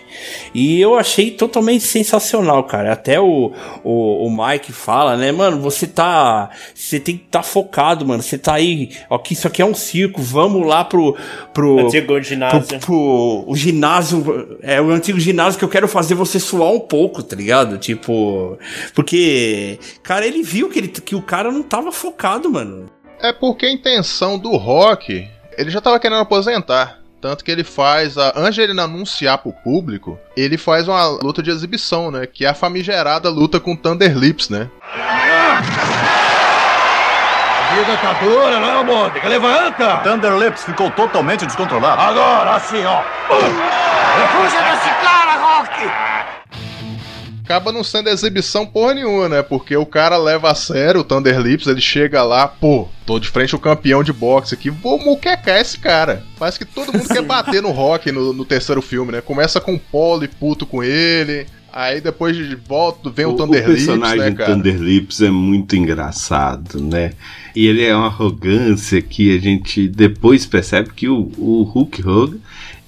E 0.54 0.80
eu 0.80 0.96
achei 0.96 1.32
totalmente 1.32 1.84
sensacional, 1.84 2.64
cara. 2.64 2.92
Até 2.92 3.20
o, 3.20 3.52
o, 3.82 4.26
o 4.26 4.30
Mike 4.30 4.72
fala, 4.72 5.16
né, 5.16 5.32
mano, 5.32 5.60
você 5.60 5.86
tá. 5.86 6.50
Você 6.74 7.00
tem 7.00 7.16
que 7.16 7.24
estar 7.24 7.40
tá 7.40 7.42
focado, 7.42 8.06
mano. 8.06 8.22
Você 8.22 8.38
tá 8.38 8.54
aí, 8.54 8.90
ó, 9.10 9.18
que 9.18 9.34
isso 9.34 9.46
aqui 9.46 9.60
é 9.60 9.64
um 9.64 9.74
circo, 9.74 10.22
vamos 10.22 10.66
lá 10.66 10.84
pro. 10.84 11.16
pro 11.52 11.86
Antigo 11.86 12.22
ginásio. 12.22 12.62
Pro, 12.62 12.78
pro, 12.78 13.44
o 13.48 13.56
ginásio. 13.56 14.58
É 14.62 14.80
o 14.80 14.90
antigo 14.90 15.18
ginásio 15.18 15.58
que 15.58 15.64
eu 15.64 15.68
quero 15.68 15.88
fazer 15.88 16.14
você 16.14 16.38
suar 16.38 16.70
um 16.70 16.80
pouco, 16.80 17.22
tá 17.22 17.34
ligado? 17.34 17.78
Tipo. 17.78 18.56
Porque. 18.94 19.78
Cara, 20.02 20.24
ele 20.30 20.42
viu 20.42 20.68
que, 20.70 20.78
ele, 20.78 20.88
que 20.88 21.14
o 21.14 21.22
cara 21.22 21.50
não 21.50 21.62
tava 21.62 21.92
focado, 21.92 22.50
mano. 22.50 22.88
É 23.20 23.32
porque 23.32 23.66
a 23.66 23.70
intenção 23.70 24.38
do 24.38 24.56
Rock, 24.56 25.28
ele 25.58 25.70
já 25.70 25.80
tava 25.80 25.98
querendo 25.98 26.20
aposentar. 26.20 27.00
Tanto 27.20 27.44
que 27.44 27.50
ele 27.50 27.64
faz, 27.64 28.16
a, 28.16 28.32
antes 28.34 28.54
de 28.54 28.62
ele 28.62 28.80
anunciar 28.80 29.36
pro 29.38 29.52
público, 29.52 30.18
ele 30.34 30.56
faz 30.56 30.88
uma 30.88 31.06
luta 31.06 31.42
de 31.42 31.50
exibição, 31.50 32.10
né? 32.10 32.26
Que 32.26 32.46
é 32.46 32.48
a 32.48 32.54
famigerada 32.54 33.28
luta 33.28 33.60
com 33.60 33.76
Thunder 33.76 34.16
Lips, 34.16 34.48
né? 34.48 34.70
A 34.94 35.60
vida 37.74 37.96
tá 37.98 38.14
dura, 38.14 38.58
não 38.58 38.80
é, 38.80 38.84
Mônica? 38.84 39.28
Levanta! 39.28 39.98
Thunder 39.98 40.38
Lips 40.38 40.64
ficou 40.64 40.90
totalmente 40.92 41.44
descontrolado. 41.44 42.00
Agora, 42.00 42.54
assim, 42.54 42.82
ó. 42.86 43.02
Fuja 43.28 44.62
desse 44.62 44.88
cara, 45.02 45.36
Rock! 45.36 46.39
Acaba 47.50 47.72
não 47.72 47.82
sendo 47.82 48.08
exibição 48.08 48.64
porra 48.64 48.94
nenhuma, 48.94 49.28
né? 49.28 49.42
Porque 49.42 49.76
o 49.76 49.84
cara 49.84 50.16
leva 50.16 50.52
a 50.52 50.54
sério 50.54 51.00
o 51.00 51.04
Thunder 51.04 51.40
Lips, 51.40 51.66
ele 51.66 51.80
chega 51.80 52.22
lá, 52.22 52.46
pô, 52.46 52.86
tô 53.04 53.18
de 53.18 53.26
frente 53.26 53.54
ao 53.54 53.60
campeão 53.60 54.04
de 54.04 54.12
boxe 54.12 54.54
aqui, 54.54 54.70
vou 54.70 55.00
muquecar 55.00 55.60
esse 55.60 55.76
cara. 55.76 56.22
Parece 56.38 56.60
que 56.60 56.64
todo 56.64 56.92
mundo 56.92 57.08
quer 57.12 57.22
bater 57.22 57.60
no 57.60 57.72
Rock 57.72 58.12
no, 58.12 58.32
no 58.32 58.44
terceiro 58.44 58.80
filme, 58.80 59.10
né? 59.10 59.20
Começa 59.20 59.60
com 59.60 59.74
o 59.74 59.80
Polo 59.80 60.22
e 60.22 60.28
puto 60.28 60.64
com 60.64 60.84
ele. 60.84 61.44
Aí 61.72 62.00
depois 62.00 62.36
de 62.36 62.54
volta 62.54 63.10
vem 63.10 63.26
o, 63.26 63.30
o 63.30 63.36
Thunder 63.36 63.68
Lips, 63.68 63.86
né, 63.86 63.96
cara? 63.96 63.96
O 63.96 64.00
personagem 64.00 64.34
Thunder 64.36 64.80
Lips 64.80 65.20
é 65.20 65.30
muito 65.30 65.74
engraçado, 65.74 66.80
né? 66.80 67.12
E 67.54 67.66
ele 67.66 67.84
é 67.84 67.94
uma 67.94 68.06
arrogância 68.06 69.02
que 69.02 69.36
a 69.36 69.40
gente 69.40 69.88
depois 69.88 70.46
percebe 70.46 70.90
que 70.94 71.08
o, 71.08 71.32
o 71.36 71.62
Hulk 71.62 72.06
Hogan 72.06 72.38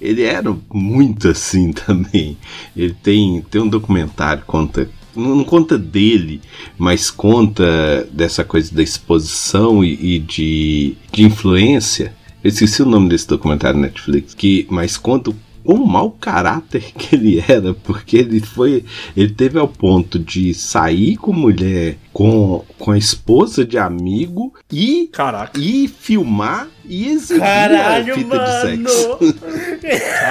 ele 0.03 0.23
era 0.23 0.55
muito 0.71 1.29
assim 1.29 1.71
também. 1.73 2.37
Ele 2.75 2.95
tem, 3.01 3.41
tem 3.49 3.61
um 3.61 3.67
documentário 3.67 4.43
conta 4.45 4.89
não, 5.15 5.43
conta 5.43 5.77
dele, 5.77 6.41
mas 6.77 7.11
conta 7.11 8.07
dessa 8.11 8.43
coisa 8.43 8.73
da 8.73 8.81
exposição 8.81 9.83
e, 9.83 10.15
e 10.15 10.19
de, 10.19 10.97
de 11.11 11.23
influência. 11.23 12.15
Eu 12.43 12.49
esqueci 12.49 12.81
o 12.81 12.85
nome 12.85 13.09
desse 13.09 13.27
documentário 13.27 13.79
Netflix, 13.79 14.33
que 14.33 14.65
mas 14.69 14.97
conta 14.97 15.29
o 15.29 15.35
quão 15.63 15.85
mau 15.85 16.11
caráter 16.11 16.83
que 16.97 17.15
ele 17.15 17.43
era, 17.47 17.73
porque 17.73 18.17
ele 18.17 18.39
foi. 18.41 18.83
Ele 19.15 19.33
teve 19.33 19.57
ao 19.59 19.67
ponto 19.67 20.19
de 20.19 20.53
sair 20.53 21.17
com 21.17 21.31
mulher 21.33 21.97
com, 22.11 22.63
com 22.77 22.91
a 22.91 22.97
esposa 22.97 23.65
de 23.65 23.77
amigo 23.77 24.53
e. 24.71 25.09
Caraca. 25.11 25.59
E 25.59 25.87
filmar 25.87 26.67
e 26.85 27.07
exibir 27.07 27.39
Caralho, 27.41 28.13
a 28.13 28.17
fita 28.17 28.35
mano. 28.35 28.83
de 28.83 28.91
sexo. 28.91 29.17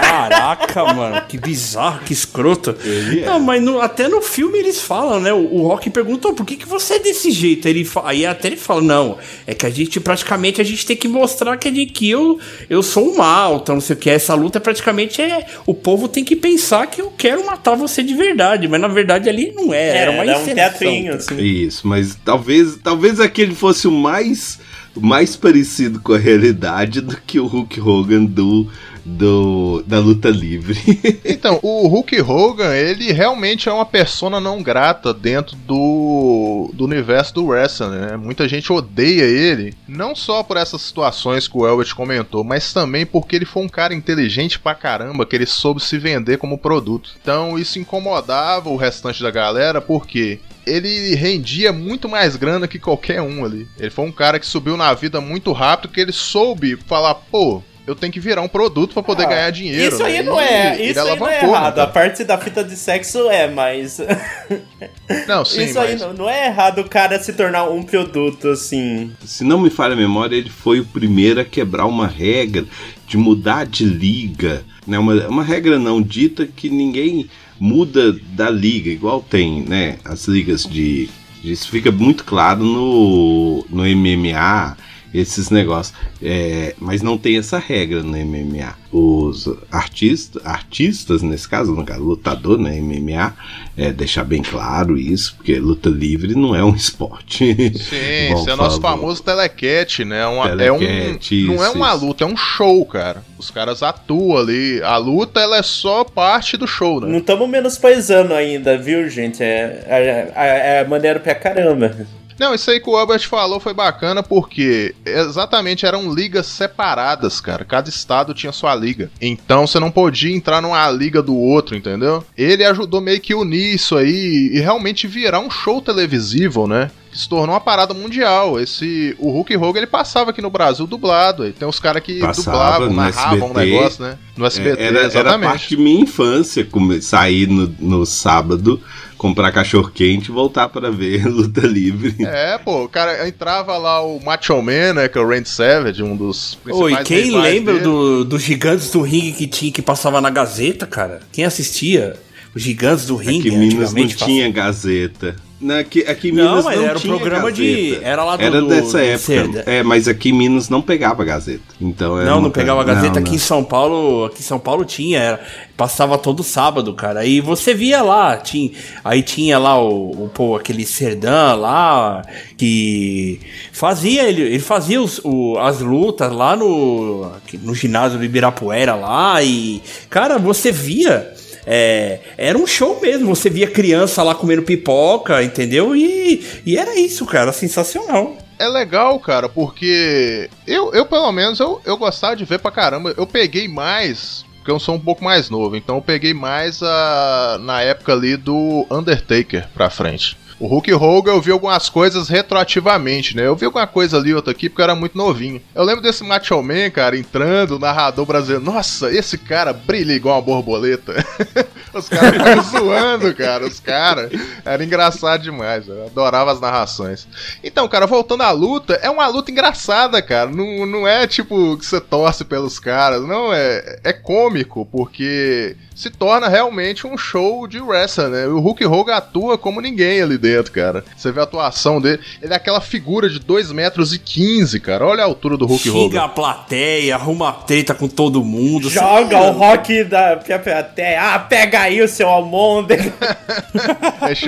Caraca, 0.00 0.84
mano, 0.92 1.22
que 1.28 1.38
bizarro, 1.38 2.00
que 2.04 2.12
escroto. 2.12 2.76
Ele 2.84 3.20
é. 3.20 3.26
Não, 3.26 3.40
mas 3.40 3.62
no- 3.62 3.80
até 3.80 4.06
no 4.06 4.20
filme 4.20 4.58
eles 4.58 4.80
falam, 4.80 5.18
né? 5.18 5.32
O, 5.32 5.54
o 5.54 5.66
Rock 5.66 5.88
perguntou 5.88 6.34
por 6.34 6.44
que, 6.44 6.56
que 6.56 6.68
você 6.68 6.94
é 6.94 6.98
desse 6.98 7.30
jeito. 7.30 7.66
Ele, 7.66 7.88
aí 8.04 8.26
até 8.26 8.48
ele 8.48 8.56
fala, 8.56 8.82
não, 8.82 9.16
é 9.46 9.54
que 9.54 9.64
a 9.64 9.70
gente 9.70 9.98
praticamente 9.98 10.60
a 10.60 10.64
gente 10.64 10.84
tem 10.84 10.96
que 10.96 11.08
mostrar 11.08 11.56
que, 11.56 11.70
de 11.70 11.86
que 11.86 12.10
eu, 12.10 12.38
eu 12.68 12.82
sou 12.82 13.12
um 13.12 13.16
mal, 13.16 13.56
então 13.62 13.76
não 13.76 13.82
sei 13.82 13.96
o 13.96 13.98
que. 13.98 14.10
Essa 14.10 14.34
luta 14.34 14.60
praticamente 14.60 15.21
é. 15.22 15.46
O 15.66 15.74
povo 15.74 16.08
tem 16.08 16.24
que 16.24 16.36
pensar 16.36 16.86
que 16.86 17.00
eu 17.00 17.10
quero 17.10 17.44
matar 17.46 17.74
você 17.74 18.02
de 18.02 18.14
verdade, 18.14 18.68
mas 18.68 18.80
na 18.80 18.88
verdade 18.88 19.28
ali 19.28 19.52
não 19.54 19.72
era, 19.72 19.98
era 19.98 20.10
uma 20.10 20.22
era 20.22 20.38
um 20.38 20.44
teatrinho, 20.44 21.14
assim. 21.14 21.36
Isso, 21.40 21.86
mas 21.86 22.16
talvez, 22.24 22.78
talvez 22.82 23.20
aquele 23.20 23.54
fosse 23.54 23.86
o 23.86 23.92
mais, 23.92 24.58
mais 24.96 25.36
parecido 25.36 26.00
com 26.00 26.12
a 26.12 26.18
realidade 26.18 27.00
do 27.00 27.16
que 27.16 27.38
o 27.38 27.46
Hulk 27.46 27.80
Hogan 27.80 28.24
do, 28.24 28.68
do 29.04 29.82
da 29.86 29.98
luta 29.98 30.28
livre. 30.28 30.80
Então, 31.24 31.58
o 31.62 31.88
Hulk 31.88 32.20
Hogan, 32.20 32.74
ele 32.74 33.12
realmente 33.12 33.68
é 33.68 33.72
uma 33.72 33.86
persona 33.86 34.40
não 34.40 34.62
grata 34.62 35.12
dentro 35.12 35.56
do, 35.56 36.70
do 36.72 36.84
universo 36.84 37.34
do 37.34 37.46
wrestling, 37.46 37.90
né? 37.90 38.16
Muita 38.16 38.48
gente 38.48 38.72
odeia 38.72 39.24
ele, 39.24 39.74
não 39.88 40.14
só 40.14 40.42
por 40.42 40.56
essas 40.56 40.82
situações 40.82 41.48
que 41.48 41.56
o 41.56 41.66
Elbert 41.66 41.94
comentou, 41.94 42.44
mas 42.44 42.72
também 42.72 43.04
porque 43.04 43.36
ele 43.36 43.44
foi 43.44 43.62
um 43.62 43.68
cara 43.68 43.94
inteligente 43.94 44.58
pra 44.58 44.74
caramba, 44.74 45.26
que 45.26 45.34
ele 45.34 45.46
soube 45.46 45.82
se 45.82 45.98
vender 45.98 46.38
como 46.38 46.58
produto. 46.58 47.10
Então, 47.20 47.58
isso 47.58 47.78
incomodava 47.78 48.68
o 48.68 48.76
restante 48.76 49.22
da 49.22 49.30
galera, 49.30 49.80
porque 49.80 50.38
ele 50.66 51.14
rendia 51.14 51.72
muito 51.72 52.08
mais 52.08 52.36
grana 52.36 52.68
que 52.68 52.78
qualquer 52.78 53.20
um 53.20 53.44
ali. 53.44 53.66
Ele 53.78 53.90
foi 53.90 54.04
um 54.04 54.12
cara 54.12 54.38
que 54.38 54.46
subiu 54.46 54.76
na 54.76 54.92
vida 54.94 55.20
muito 55.20 55.52
rápido, 55.52 55.92
que 55.92 56.00
ele 56.00 56.12
soube 56.12 56.76
falar, 56.86 57.14
pô, 57.14 57.62
eu 57.86 57.94
tenho 57.94 58.12
que 58.12 58.20
virar 58.20 58.42
um 58.42 58.48
produto 58.48 58.92
pra 58.94 59.02
poder 59.02 59.24
Ah, 59.24 59.28
ganhar 59.28 59.50
dinheiro. 59.50 59.94
Isso 59.94 60.02
aí 60.04 60.18
né? 60.18 60.22
não 60.22 60.40
é, 60.40 60.82
isso 60.82 61.00
aí 61.00 61.18
não 61.18 61.28
é 61.28 61.42
errado. 61.42 61.74
cara? 61.74 61.82
A 61.82 61.86
parte 61.86 62.24
da 62.24 62.38
fita 62.38 62.62
de 62.62 62.76
sexo 62.76 63.28
é, 63.30 63.48
mas. 63.50 63.98
Não, 65.28 65.44
sim, 65.44 65.64
isso 65.64 65.78
aí 65.78 65.92
mas- 65.92 66.00
não, 66.00 66.12
não 66.14 66.28
é 66.30 66.46
errado 66.46 66.80
o 66.80 66.88
cara 66.88 67.18
se 67.22 67.32
tornar 67.32 67.64
um 67.68 67.82
produto 67.82 68.48
assim. 68.48 69.12
Se 69.24 69.44
não 69.44 69.60
me 69.60 69.68
falha 69.70 69.92
a 69.92 69.96
memória, 69.96 70.34
ele 70.36 70.48
foi 70.50 70.80
o 70.80 70.84
primeiro 70.84 71.40
a 71.40 71.44
quebrar 71.44 71.86
uma 71.86 72.06
regra 72.06 72.64
de 73.06 73.16
mudar 73.16 73.66
de 73.66 73.84
liga. 73.84 74.64
Né? 74.86 74.98
Uma, 74.98 75.14
uma 75.28 75.44
regra 75.44 75.78
não 75.78 76.00
dita 76.00 76.46
que 76.46 76.68
ninguém 76.70 77.28
muda 77.60 78.12
da 78.32 78.48
liga, 78.50 78.90
igual 78.90 79.20
tem 79.20 79.62
né? 79.62 79.98
as 80.04 80.26
ligas 80.26 80.64
de. 80.64 81.08
Isso 81.44 81.68
fica 81.68 81.90
muito 81.90 82.24
claro 82.24 82.62
no, 82.64 83.66
no 83.68 83.82
MMA, 83.84 84.76
esses 85.14 85.50
negócios. 85.50 85.96
É, 86.22 86.74
mas 86.78 87.02
não 87.02 87.18
tem 87.18 87.38
essa 87.38 87.58
regra 87.58 88.02
no 88.02 88.16
MMA. 88.16 88.74
Os 88.90 89.48
artistas, 89.70 90.44
artistas 90.44 91.22
nesse 91.22 91.48
caso, 91.48 91.72
no 91.72 91.84
caso, 91.84 92.02
lutador, 92.02 92.58
né? 92.58 92.78
MMA, 92.80 93.34
é, 93.76 93.92
deixar 93.92 94.24
bem 94.24 94.42
claro 94.42 94.98
isso, 94.98 95.34
porque 95.36 95.58
luta 95.58 95.88
livre 95.88 96.34
não 96.34 96.54
é 96.54 96.62
um 96.62 96.74
esporte. 96.74 97.54
Sim, 97.78 98.32
Bom, 98.32 98.40
esse 98.40 98.50
é 98.50 98.54
o 98.54 98.56
nosso 98.56 98.80
famoso 98.80 99.22
telecat, 99.22 100.04
né? 100.04 100.26
Uma, 100.26 100.46
é 100.46 100.56
Telecat, 100.56 101.34
um, 101.34 101.46
não 101.46 101.64
é 101.64 101.68
isso, 101.68 101.76
uma 101.76 101.94
isso. 101.94 102.04
luta, 102.06 102.24
é 102.24 102.26
um 102.26 102.36
show, 102.36 102.84
cara. 102.84 103.22
Os 103.38 103.50
caras 103.50 103.82
atuam 103.82 104.36
ali. 104.36 104.82
A 104.82 104.96
luta, 104.96 105.40
ela 105.40 105.56
é 105.56 105.62
só 105.62 106.04
parte 106.04 106.56
do 106.56 106.66
show, 106.66 107.00
né? 107.00 107.08
Não 107.08 107.18
estamos 107.18 107.48
menosprezando 107.48 108.34
ainda, 108.34 108.76
viu, 108.78 109.08
gente? 109.08 109.42
É, 109.42 109.84
é, 109.86 110.32
é, 110.34 110.80
é 110.80 110.84
maneiro 110.84 111.20
pra 111.20 111.34
caramba. 111.34 112.06
Não, 112.38 112.54
isso 112.54 112.70
aí 112.70 112.80
que 112.80 112.88
o 112.90 112.96
Albert 112.96 113.28
falou 113.28 113.60
foi 113.60 113.74
bacana 113.74 114.22
porque 114.22 114.94
exatamente 115.04 115.86
eram 115.86 116.12
ligas 116.12 116.46
separadas, 116.46 117.40
cara. 117.40 117.64
Cada 117.64 117.88
estado 117.88 118.34
tinha 118.34 118.52
sua 118.52 118.74
liga. 118.74 119.10
Então 119.20 119.66
você 119.66 119.78
não 119.78 119.90
podia 119.90 120.34
entrar 120.34 120.60
numa 120.60 120.90
liga 120.90 121.22
do 121.22 121.36
outro, 121.36 121.76
entendeu? 121.76 122.24
Ele 122.36 122.64
ajudou 122.64 123.00
meio 123.00 123.20
que 123.20 123.34
unir 123.34 123.74
isso 123.74 123.96
aí 123.96 124.50
e 124.52 124.60
realmente 124.60 125.06
virar 125.06 125.40
um 125.40 125.50
show 125.50 125.80
televisivo, 125.80 126.66
né? 126.66 126.90
Que 127.10 127.18
se 127.18 127.28
tornou 127.28 127.54
uma 127.54 127.60
parada 127.60 127.92
mundial. 127.92 128.58
Esse 128.58 129.14
o 129.18 129.30
Hulk 129.30 129.54
Hogan 129.56 129.78
ele 129.80 129.86
passava 129.86 130.30
aqui 130.30 130.40
no 130.40 130.48
Brasil 130.48 130.86
dublado. 130.86 131.50
Tem 131.52 131.68
os 131.68 131.78
caras 131.78 132.02
que 132.02 132.18
Passava 132.20 132.86
dublavam, 132.86 132.92
narravam 132.94 133.48
o 133.52 133.58
SBT. 133.58 133.70
negócio, 133.70 134.04
né? 134.04 134.18
No 134.36 134.46
SBT, 134.46 134.82
É, 134.82 134.86
era, 134.86 134.98
era 134.98 135.06
exatamente. 135.08 135.50
parte 135.50 135.68
de 135.68 135.76
minha 135.76 136.00
infância 136.00 136.64
come- 136.64 137.02
sair 137.02 137.46
no, 137.46 137.74
no 137.78 138.06
sábado, 138.06 138.80
comprar 139.22 139.52
cachorro 139.52 139.88
quente 139.88 140.30
e 140.30 140.32
voltar 140.32 140.68
para 140.68 140.90
ver 140.90 141.24
luta 141.30 141.60
livre. 141.60 142.16
É, 142.26 142.58
pô, 142.58 142.82
o 142.82 142.88
cara 142.88 143.28
entrava 143.28 143.78
lá 143.78 144.04
o 144.04 144.18
Macho 144.20 144.60
Man, 144.60 144.94
né? 144.94 145.08
Que 145.08 145.16
é 145.16 145.20
o 145.20 145.28
Randy 145.28 145.48
Savage, 145.48 146.02
um 146.02 146.16
dos 146.16 146.58
Oi, 146.66 146.90
principais 146.90 147.06
quem 147.06 147.24
rivais 147.26 147.54
lembra 147.54 147.74
dele. 147.74 147.84
do, 147.84 148.24
dos 148.24 148.42
gigantes 148.42 148.90
do 148.90 149.00
ringue 149.00 149.30
que 149.30 149.46
tinha 149.46 149.70
que 149.70 149.80
passava 149.80 150.20
na 150.20 150.28
Gazeta, 150.28 150.88
cara? 150.88 151.20
Quem 151.30 151.44
assistia? 151.44 152.16
Os 152.52 152.60
gigantes 152.62 153.06
do 153.06 153.14
ringue, 153.14 153.48
Aqui 153.48 153.56
em 153.56 153.60
Minas 153.60 153.94
não 153.94 154.06
tinha 154.08 154.50
Gazeta. 154.50 155.36
Na, 155.62 155.78
aqui, 155.78 156.00
aqui 156.00 156.28
em 156.30 156.32
Não, 156.32 156.44
Minas 156.50 156.64
mas 156.64 156.76
não 156.76 156.84
era 156.84 156.98
o 156.98 157.00
tinha 157.00 157.16
programa 157.16 157.52
de- 157.52 157.90
Gazeta. 157.90 158.06
era 158.08 158.24
lá 158.24 158.36
do- 158.36 158.42
Era 158.42 158.62
dessa 158.62 158.98
do 158.98 159.04
época. 159.38 159.64
É, 159.70 159.82
mas 159.82 160.08
aqui 160.08 160.30
em 160.30 160.32
Minas 160.32 160.68
não 160.68 160.82
pegava 160.82 161.24
Gazeta. 161.24 161.62
Então 161.80 162.16
Não, 162.24 162.40
não 162.40 162.50
pegava 162.50 162.80
a 162.80 162.84
Gazeta 162.84 163.14
não, 163.14 163.20
aqui 163.20 163.30
não. 163.30 163.36
em 163.36 163.38
São 163.38 163.62
Paulo. 163.62 164.24
Aqui 164.26 164.40
em 164.40 164.42
São 164.44 164.58
Paulo 164.58 164.84
tinha, 164.84 165.18
era- 165.20 165.40
passava 165.76 166.18
todo 166.18 166.42
sábado, 166.42 166.92
cara. 166.94 167.24
E 167.24 167.40
você 167.40 167.74
via 167.74 168.02
lá, 168.02 168.36
tinha, 168.36 168.70
aí 169.04 169.22
tinha 169.22 169.58
lá 169.58 169.80
o, 169.80 170.24
o 170.24 170.30
pô, 170.32 170.56
aquele 170.56 170.84
Serdã 170.84 171.54
lá 171.54 172.22
que 172.56 173.40
fazia 173.72 174.24
ele, 174.28 174.42
ele 174.42 174.58
fazia 174.58 175.00
os- 175.00 175.20
o- 175.24 175.56
as 175.58 175.80
lutas 175.80 176.32
lá 176.32 176.56
no 176.56 177.30
no 177.62 177.74
ginásio 177.74 178.18
do 178.18 178.24
Ibirapuera 178.24 178.94
lá 178.94 179.42
e 179.42 179.82
cara, 180.08 180.38
você 180.38 180.72
via 180.72 181.32
É, 181.66 182.20
era 182.36 182.58
um 182.58 182.66
show 182.66 183.00
mesmo. 183.00 183.34
Você 183.34 183.48
via 183.48 183.70
criança 183.70 184.22
lá 184.22 184.34
comendo 184.34 184.62
pipoca, 184.62 185.42
entendeu? 185.42 185.94
E, 185.94 186.44
e 186.66 186.76
era 186.76 186.98
isso, 186.98 187.24
cara. 187.26 187.52
Sensacional. 187.52 188.36
É 188.58 188.68
legal, 188.68 189.18
cara, 189.18 189.48
porque 189.48 190.48
eu, 190.68 190.92
eu 190.94 191.04
pelo 191.04 191.32
menos, 191.32 191.58
eu, 191.58 191.80
eu 191.84 191.96
gostava 191.96 192.36
de 192.36 192.44
ver 192.44 192.60
pra 192.60 192.70
caramba. 192.70 193.12
Eu 193.16 193.26
peguei 193.26 193.66
mais, 193.66 194.44
porque 194.58 194.70
eu 194.70 194.78
sou 194.78 194.94
um 194.94 195.00
pouco 195.00 195.24
mais 195.24 195.50
novo, 195.50 195.74
então 195.74 195.96
eu 195.96 196.02
peguei 196.02 196.32
mais 196.32 196.80
a, 196.80 197.58
na 197.60 197.82
época 197.82 198.12
ali 198.12 198.36
do 198.36 198.86
Undertaker 198.88 199.68
pra 199.74 199.90
frente. 199.90 200.36
O 200.62 200.68
Hulk 200.68 200.92
Hogan 200.92 201.32
eu 201.32 201.40
vi 201.40 201.50
algumas 201.50 201.88
coisas 201.88 202.28
retroativamente, 202.28 203.36
né? 203.36 203.48
Eu 203.48 203.56
vi 203.56 203.64
alguma 203.64 203.84
coisa 203.84 204.16
ali, 204.16 204.32
outra 204.32 204.52
aqui, 204.52 204.68
porque 204.68 204.80
eu 204.80 204.84
era 204.84 204.94
muito 204.94 205.18
novinho. 205.18 205.60
Eu 205.74 205.82
lembro 205.82 206.00
desse 206.00 206.22
Macho 206.22 206.62
Man, 206.62 206.88
cara, 206.88 207.18
entrando, 207.18 207.74
o 207.74 207.78
narrador 207.80 208.24
brasileiro. 208.24 208.64
Nossa, 208.64 209.12
esse 209.12 209.36
cara 209.36 209.72
brilha 209.72 210.12
igual 210.12 210.36
uma 210.36 210.42
borboleta. 210.42 211.14
Os 211.92 212.08
caras 212.08 212.30
ficaram 212.30 212.62
zoando, 212.70 213.34
cara. 213.34 213.66
Os 213.66 213.80
caras. 213.80 214.30
Era 214.64 214.84
engraçado 214.84 215.42
demais. 215.42 215.88
Eu 215.88 216.06
adorava 216.06 216.52
as 216.52 216.60
narrações. 216.60 217.26
Então, 217.64 217.88
cara, 217.88 218.06
voltando 218.06 218.44
à 218.44 218.52
luta, 218.52 218.94
é 219.02 219.10
uma 219.10 219.26
luta 219.26 219.50
engraçada, 219.50 220.22
cara. 220.22 220.48
Não, 220.48 220.86
não 220.86 221.08
é 221.08 221.26
tipo 221.26 221.76
que 221.76 221.84
você 221.84 222.00
torce 222.00 222.44
pelos 222.44 222.78
caras. 222.78 223.22
Não, 223.26 223.52
é, 223.52 223.98
é 224.04 224.12
cômico, 224.12 224.86
porque 224.86 225.76
se 225.94 226.10
torna 226.10 226.48
realmente 226.48 227.06
um 227.06 227.16
show 227.16 227.66
de 227.66 227.80
wrestling, 227.80 228.30
né? 228.30 228.46
O 228.46 228.60
Hulk 228.60 228.84
Hogan 228.86 229.14
atua 229.14 229.58
como 229.58 229.80
ninguém 229.80 230.22
ali 230.22 230.38
dentro, 230.38 230.51
cara. 230.70 231.04
Você 231.16 231.30
vê 231.32 231.40
a 231.40 231.44
atuação 231.44 232.00
dele. 232.00 232.20
Ele 232.42 232.52
é 232.52 232.56
aquela 232.56 232.80
figura 232.80 233.28
de 233.28 233.38
2 233.38 233.72
metros 233.72 234.12
e 234.12 234.18
15, 234.18 234.80
cara. 234.80 235.06
Olha 235.06 235.22
a 235.22 235.26
altura 235.26 235.56
do 235.56 235.66
Hulk 235.66 235.90
Hogan. 235.90 236.22
a 236.22 236.28
plateia, 236.28 237.14
arruma 237.14 237.52
treta 237.52 237.94
com 237.94 238.08
todo 238.08 238.44
mundo. 238.44 238.90
Joga 238.90 239.38
o 239.40 239.52
rock 239.52 240.04
da 240.04 240.36
plateia. 240.36 241.34
Ah, 241.34 241.38
pega 241.38 241.80
aí 241.80 242.02
o 242.02 242.08
seu 242.08 242.28
almôndega. 242.28 243.12
Eles 244.28 244.38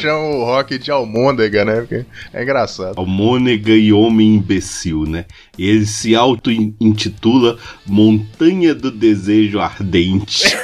chamam, 0.00 0.40
o 0.40 0.44
Rock 0.44 0.78
de 0.78 0.90
almôndega, 0.90 1.64
né? 1.64 1.80
Porque 1.80 2.04
é 2.32 2.42
engraçado. 2.42 2.98
Almônega 2.98 3.72
e 3.72 3.92
homem 3.92 4.34
imbecil, 4.34 5.04
né? 5.06 5.24
Ele 5.58 5.84
se 5.84 6.14
auto-intitula 6.14 7.58
Montanha 7.86 8.74
do 8.74 8.90
Desejo 8.90 9.60
Ardente. 9.60 10.56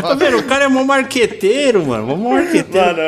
Tá 0.00 0.14
vendo? 0.14 0.38
O 0.38 0.42
cara 0.42 0.64
é 0.64 0.68
mó 0.68 0.84
marqueteiro, 0.84 1.86
mano. 1.86 2.06
Mó 2.06 2.16
marqueteiro. 2.34 2.98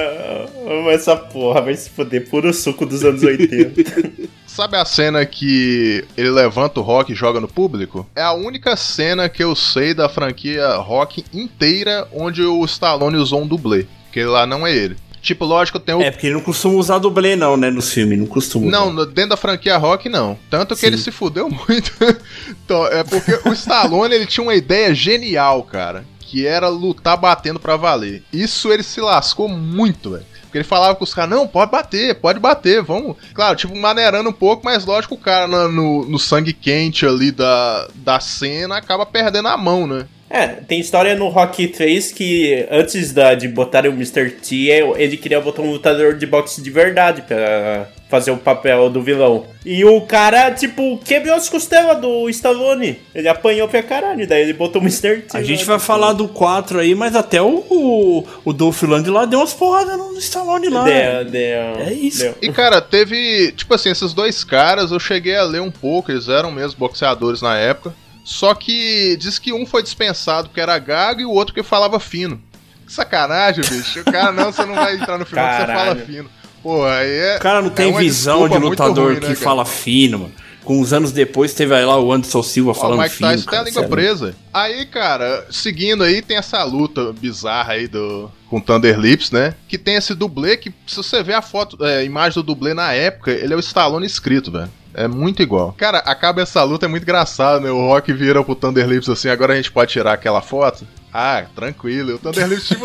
Mano, 0.64 0.90
essa 0.90 1.14
porra. 1.16 1.60
Vai 1.60 1.74
se 1.74 1.90
foder. 1.90 2.28
Puro 2.28 2.52
suco 2.52 2.86
dos 2.86 3.04
anos 3.04 3.22
80. 3.22 4.28
Sabe 4.46 4.76
a 4.76 4.84
cena 4.84 5.24
que 5.26 6.04
ele 6.16 6.30
levanta 6.30 6.80
o 6.80 6.82
Rock 6.82 7.12
e 7.12 7.14
joga 7.14 7.40
no 7.40 7.48
público? 7.48 8.06
É 8.16 8.22
a 8.22 8.32
única 8.32 8.76
cena 8.76 9.28
que 9.28 9.42
eu 9.42 9.54
sei 9.54 9.94
da 9.94 10.08
franquia 10.08 10.76
Rock 10.76 11.24
inteira 11.32 12.08
onde 12.12 12.42
o 12.42 12.64
Stallone 12.64 13.16
usou 13.16 13.42
um 13.42 13.46
dublê. 13.46 13.86
Que 14.12 14.24
lá 14.24 14.46
não 14.46 14.66
é 14.66 14.74
ele. 14.74 14.96
Tipo, 15.22 15.44
lógico, 15.44 15.78
tem 15.78 15.94
o. 15.94 16.00
É, 16.02 16.10
porque 16.10 16.26
ele 16.26 16.34
não 16.34 16.40
costuma 16.40 16.74
usar 16.76 16.98
dublê, 16.98 17.36
não, 17.36 17.56
né? 17.56 17.70
Nos 17.70 17.92
filmes, 17.92 18.18
não 18.18 18.26
costuma. 18.26 18.70
Não, 18.70 18.90
no- 18.92 19.04
dentro 19.06 19.30
da 19.30 19.36
franquia 19.36 19.76
Rock, 19.76 20.08
não. 20.08 20.38
Tanto 20.48 20.74
que 20.74 20.80
Sim. 20.80 20.86
ele 20.88 20.98
se 20.98 21.10
fudeu 21.10 21.48
muito. 21.48 21.92
então, 22.48 22.86
é 22.86 23.04
porque 23.04 23.38
o 23.48 23.52
Stallone 23.52 24.14
ele 24.14 24.26
tinha 24.26 24.42
uma 24.44 24.54
ideia 24.54 24.94
genial, 24.94 25.62
cara. 25.62 26.04
Que 26.20 26.46
era 26.46 26.68
lutar 26.68 27.16
batendo 27.16 27.58
pra 27.60 27.76
valer. 27.76 28.22
Isso 28.32 28.72
ele 28.72 28.82
se 28.82 29.00
lascou 29.00 29.48
muito, 29.48 30.12
velho. 30.12 30.24
Porque 30.42 30.58
ele 30.58 30.64
falava 30.64 30.96
com 30.96 31.04
os 31.04 31.14
caras, 31.14 31.30
não, 31.30 31.46
pode 31.46 31.70
bater, 31.70 32.14
pode 32.16 32.40
bater, 32.40 32.82
vamos. 32.82 33.16
Claro, 33.34 33.56
tipo, 33.56 33.76
maneirando 33.76 34.30
um 34.30 34.32
pouco, 34.32 34.64
mas 34.64 34.84
lógico, 34.84 35.14
o 35.14 35.18
cara 35.18 35.46
no, 35.46 35.68
no, 35.68 36.06
no 36.06 36.18
sangue 36.18 36.52
quente 36.52 37.06
ali 37.06 37.30
da, 37.30 37.86
da 37.94 38.18
cena 38.18 38.76
acaba 38.76 39.06
perdendo 39.06 39.46
a 39.46 39.56
mão, 39.56 39.86
né? 39.86 40.06
É, 40.30 40.46
tem 40.46 40.78
história 40.78 41.16
no 41.16 41.28
Rocky 41.28 41.66
3 41.66 42.12
que 42.12 42.64
antes 42.70 43.12
da, 43.12 43.34
de 43.34 43.48
botarem 43.48 43.90
o 43.90 43.94
Mr. 43.94 44.30
T, 44.30 44.68
ele 44.96 45.16
queria 45.16 45.40
botar 45.40 45.62
um 45.62 45.72
lutador 45.72 46.14
de 46.14 46.24
boxe 46.24 46.62
de 46.62 46.70
verdade 46.70 47.22
pra 47.22 47.88
fazer 48.08 48.30
o 48.30 48.36
papel 48.36 48.88
do 48.90 49.02
vilão. 49.02 49.44
E 49.64 49.84
o 49.84 50.00
cara, 50.02 50.52
tipo, 50.52 50.98
quebrou 50.98 51.34
as 51.34 51.48
costelas 51.48 52.00
do 52.00 52.28
Stallone. 52.28 53.00
Ele 53.12 53.28
apanhou 53.28 53.68
pra 53.68 53.82
caralho, 53.82 54.26
daí 54.26 54.42
ele 54.42 54.52
botou 54.52 54.80
o 54.80 54.84
Mr. 54.84 55.22
T. 55.22 55.36
A 55.36 55.42
gente 55.42 55.64
vai 55.64 55.76
tipo, 55.76 55.86
falar 55.86 56.12
do 56.12 56.28
4 56.28 56.78
aí, 56.78 56.94
mas 56.94 57.16
até 57.16 57.42
o, 57.42 57.64
o, 57.68 58.24
o 58.44 58.52
Dolph 58.52 58.82
Lundgren 58.82 59.14
lá 59.14 59.24
deu 59.24 59.40
umas 59.40 59.52
porradas 59.52 59.98
no 59.98 60.16
Stallone 60.18 60.68
lá. 60.68 60.84
Deu, 60.84 61.24
deu. 61.24 61.80
É 61.80 61.92
isso. 61.92 62.22
deu. 62.22 62.34
E 62.40 62.52
cara, 62.52 62.80
teve. 62.80 63.52
Tipo 63.52 63.74
assim, 63.74 63.90
esses 63.90 64.12
dois 64.12 64.44
caras 64.44 64.92
eu 64.92 65.00
cheguei 65.00 65.36
a 65.36 65.42
ler 65.42 65.60
um 65.60 65.70
pouco, 65.70 66.12
eles 66.12 66.28
eram 66.28 66.52
mesmo 66.52 66.78
boxeadores 66.78 67.42
na 67.42 67.56
época. 67.56 67.94
Só 68.24 68.54
que 68.54 69.16
diz 69.16 69.38
que 69.38 69.52
um 69.52 69.66
foi 69.66 69.82
dispensado 69.82 70.48
porque 70.48 70.60
era 70.60 70.78
gago 70.78 71.20
e 71.20 71.24
o 71.24 71.30
outro 71.30 71.54
que 71.54 71.62
falava 71.62 71.98
fino. 71.98 72.40
Que 72.86 72.92
sacanagem, 72.92 73.64
bicho. 73.64 74.00
O 74.00 74.04
cara, 74.04 74.32
não, 74.32 74.52
você 74.52 74.64
não 74.64 74.74
vai 74.74 74.94
entrar 74.94 75.18
no 75.18 75.26
final 75.26 75.46
porque 75.46 75.66
você 75.66 75.72
fala 75.72 75.96
fino. 75.96 76.30
Pô, 76.62 76.84
aí 76.84 77.10
é. 77.10 77.36
O 77.36 77.40
cara 77.40 77.62
não 77.62 77.68
é 77.68 77.72
tem 77.72 77.86
uma 77.86 78.00
visão 78.00 78.48
de 78.48 78.58
lutador 78.58 79.12
ruim, 79.12 79.14
né, 79.14 79.20
que 79.20 79.26
cara? 79.26 79.36
fala 79.36 79.64
fino, 79.64 80.18
mano. 80.18 80.32
Com 80.64 80.78
uns 80.78 80.92
anos 80.92 81.10
depois 81.10 81.54
teve 81.54 81.74
aí 81.74 81.84
lá 81.84 81.98
o 81.98 82.12
Anderson 82.12 82.42
Silva 82.42 82.72
Ó, 82.72 82.74
falando 82.74 82.98
o 82.98 83.02
Mike 83.02 83.16
fino. 83.16 83.30
Tyson 83.30 83.44
tem 83.44 83.48
a 83.48 83.58
cara, 83.58 83.68
língua 83.68 83.82
sério. 83.82 83.96
presa. 83.96 84.34
Aí, 84.52 84.84
cara, 84.86 85.46
seguindo 85.50 86.04
aí, 86.04 86.20
tem 86.20 86.36
essa 86.36 86.62
luta 86.62 87.12
bizarra 87.14 87.72
aí 87.72 87.88
do, 87.88 88.30
com 88.48 88.60
Thunder 88.60 88.98
Lips, 88.98 89.30
né? 89.30 89.54
Que 89.66 89.78
tem 89.78 89.94
esse 89.94 90.14
dublê 90.14 90.56
que, 90.58 90.72
se 90.86 90.96
você 90.96 91.22
ver 91.22 91.34
a 91.34 91.42
foto, 91.42 91.82
é, 91.84 91.98
a 91.98 92.04
imagem 92.04 92.34
do 92.34 92.42
dublê 92.42 92.74
na 92.74 92.92
época, 92.92 93.30
ele 93.30 93.54
é 93.54 93.56
o 93.56 93.60
Stallone 93.60 94.06
escrito, 94.06 94.52
velho. 94.52 94.70
É 94.94 95.06
muito 95.06 95.42
igual. 95.42 95.72
Cara, 95.78 95.98
acaba 95.98 96.42
essa 96.42 96.62
luta, 96.62 96.86
é 96.86 96.88
muito 96.88 97.02
engraçado, 97.04 97.62
né? 97.62 97.70
O 97.70 97.86
Rock 97.88 98.12
vira 98.12 98.42
pro 98.42 98.54
Thunder 98.54 98.86
Lips 98.86 99.08
assim, 99.08 99.28
agora 99.28 99.52
a 99.52 99.56
gente 99.56 99.70
pode 99.70 99.92
tirar 99.92 100.12
aquela 100.12 100.40
foto? 100.42 100.86
Ah, 101.12 101.44
tranquilo. 101.54 102.14
O 102.14 102.18
Thunder 102.18 102.46
Lips, 102.48 102.68
tipo, 102.68 102.84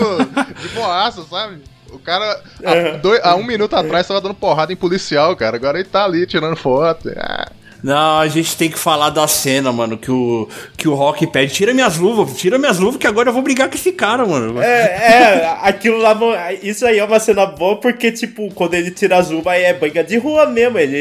de 0.61 0.67
boaça, 0.69 1.23
sabe? 1.23 1.61
O 1.91 1.99
cara, 1.99 2.41
há, 2.63 2.97
dois- 2.97 3.21
há 3.23 3.35
um 3.35 3.43
minuto 3.43 3.75
atrás, 3.75 4.07
tava 4.07 4.19
dando 4.21 4.33
porrada 4.35 4.71
em 4.73 4.75
policial, 4.75 5.35
cara. 5.35 5.55
Agora 5.55 5.79
ele 5.79 5.87
tá 5.87 6.03
ali 6.05 6.25
tirando 6.27 6.55
foto. 6.55 7.09
Ah, 7.17 7.51
Não, 7.85 8.17
a 8.17 8.27
gente 8.27 8.57
tem 8.57 8.67
que 8.67 8.79
falar 8.79 9.11
da 9.11 9.27
cena, 9.27 9.71
mano, 9.71 9.95
que 9.95 10.09
o, 10.09 10.49
que 10.75 10.87
o 10.87 10.95
Rock 10.95 11.27
pede. 11.27 11.53
Tira 11.53 11.71
minhas 11.71 11.97
luvas, 11.97 12.35
tira 12.35 12.57
minhas 12.57 12.79
luvas, 12.79 12.97
que 12.97 13.05
agora 13.05 13.29
eu 13.29 13.33
vou 13.33 13.43
brigar 13.43 13.69
com 13.69 13.75
esse 13.75 13.91
cara, 13.91 14.25
mano. 14.25 14.59
É, 14.59 14.81
é, 14.81 15.57
aquilo 15.61 15.99
lá, 15.99 16.17
isso 16.63 16.83
aí 16.83 16.97
é 16.97 17.03
uma 17.03 17.19
cena 17.19 17.45
boa 17.45 17.79
porque, 17.79 18.11
tipo, 18.11 18.51
quando 18.55 18.73
ele 18.73 18.89
tira 18.89 19.17
as 19.17 19.29
uvas 19.29 19.53
é 19.53 19.71
banha 19.71 20.03
de 20.03 20.17
rua 20.17 20.47
mesmo. 20.47 20.79
Ele, 20.79 20.97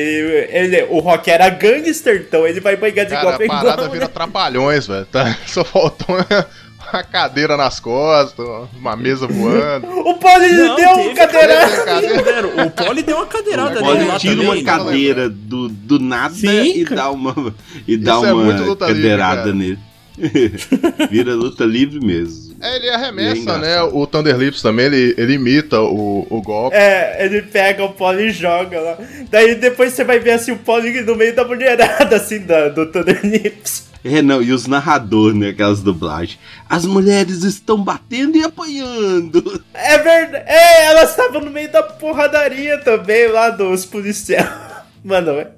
ele, 0.50 0.82
o 0.90 0.98
Rock 0.98 1.30
era 1.30 1.48
gangster, 1.48 2.26
então 2.28 2.46
ele 2.46 2.60
vai 2.60 2.76
banhar 2.76 3.06
de 3.06 3.12
Cara, 3.14 3.30
igual 3.30 3.34
a 3.34 3.46
parada 3.46 3.72
igual. 3.72 3.90
vira 3.90 4.06
trapalhões, 4.06 4.86
velho. 4.86 5.06
Tá? 5.06 5.38
Só 5.48 5.64
faltou 5.64 6.18
uma, 6.94 6.98
uma 6.98 7.02
cadeira 7.02 7.56
nas 7.56 7.80
costas, 7.80 8.46
uma 8.78 8.96
mesa 8.96 9.26
voando. 9.26 9.86
O 10.04 10.14
Poli 10.14 10.48
Não, 10.52 10.76
deu 10.76 10.94
teve 10.94 11.08
um 11.08 11.14
cadeirada. 11.14 12.66
O 12.66 12.70
Poli 12.70 13.02
deu 13.02 13.16
uma 13.16 13.26
cadeirada 13.26 13.82
dele 13.82 14.04
lá 14.04 14.18
tira 14.18 14.36
também. 14.36 14.48
uma 14.48 14.62
cadeira 14.64 15.28
do, 15.28 15.68
do 15.68 15.98
nada 15.98 16.34
Sim, 16.34 16.80
e 16.80 16.84
dá 16.84 17.10
uma, 17.10 17.54
e 17.86 17.96
dá 17.96 18.16
Isso 18.16 18.26
é 18.26 18.32
uma 18.32 18.52
livre, 18.52 18.76
cadeirada 18.76 19.36
cara. 19.42 19.52
nele. 19.54 19.78
Vira 21.10 21.34
luta 21.34 21.64
livre 21.64 22.04
mesmo. 22.04 22.54
É, 22.60 22.76
ele 22.76 22.86
é 22.86 22.94
arremessa, 22.94 23.36
engraçado. 23.36 23.60
né? 23.60 23.82
O 23.82 24.06
Thunder 24.06 24.36
Lips 24.36 24.62
também, 24.62 24.86
ele, 24.86 25.14
ele 25.18 25.34
imita 25.34 25.80
o, 25.80 26.26
o 26.30 26.40
golpe. 26.40 26.76
É, 26.76 27.24
ele 27.24 27.42
pega 27.42 27.84
o 27.84 27.92
Poli 27.92 28.28
e 28.28 28.30
joga 28.30 28.80
lá. 28.80 28.98
Daí 29.30 29.54
depois 29.56 29.92
você 29.92 30.04
vai 30.04 30.18
ver 30.18 30.32
assim 30.32 30.52
o 30.52 30.56
Poli 30.58 31.02
no 31.02 31.16
meio 31.16 31.34
da 31.34 31.44
mulherada, 31.44 32.16
assim, 32.16 32.38
da, 32.40 32.68
do 32.68 32.86
Thunder 32.86 33.20
Lips. 33.24 33.84
É, 34.04 34.20
não, 34.20 34.42
e 34.42 34.52
os 34.52 34.66
narradores, 34.66 35.36
né? 35.36 35.48
Aquelas 35.48 35.80
dublagens. 35.80 36.38
As 36.68 36.84
mulheres 36.84 37.42
estão 37.42 37.82
batendo 37.82 38.36
e 38.36 38.44
apanhando. 38.44 39.62
É 39.72 39.98
verdade. 39.98 40.44
É, 40.46 40.86
elas 40.86 41.10
estavam 41.10 41.40
no 41.40 41.50
meio 41.50 41.70
da 41.72 41.82
porradaria 41.82 42.78
também 42.78 43.28
lá 43.28 43.48
dos 43.50 43.84
policiais. 43.86 44.46
Mano, 45.02 45.32
é- 45.32 45.48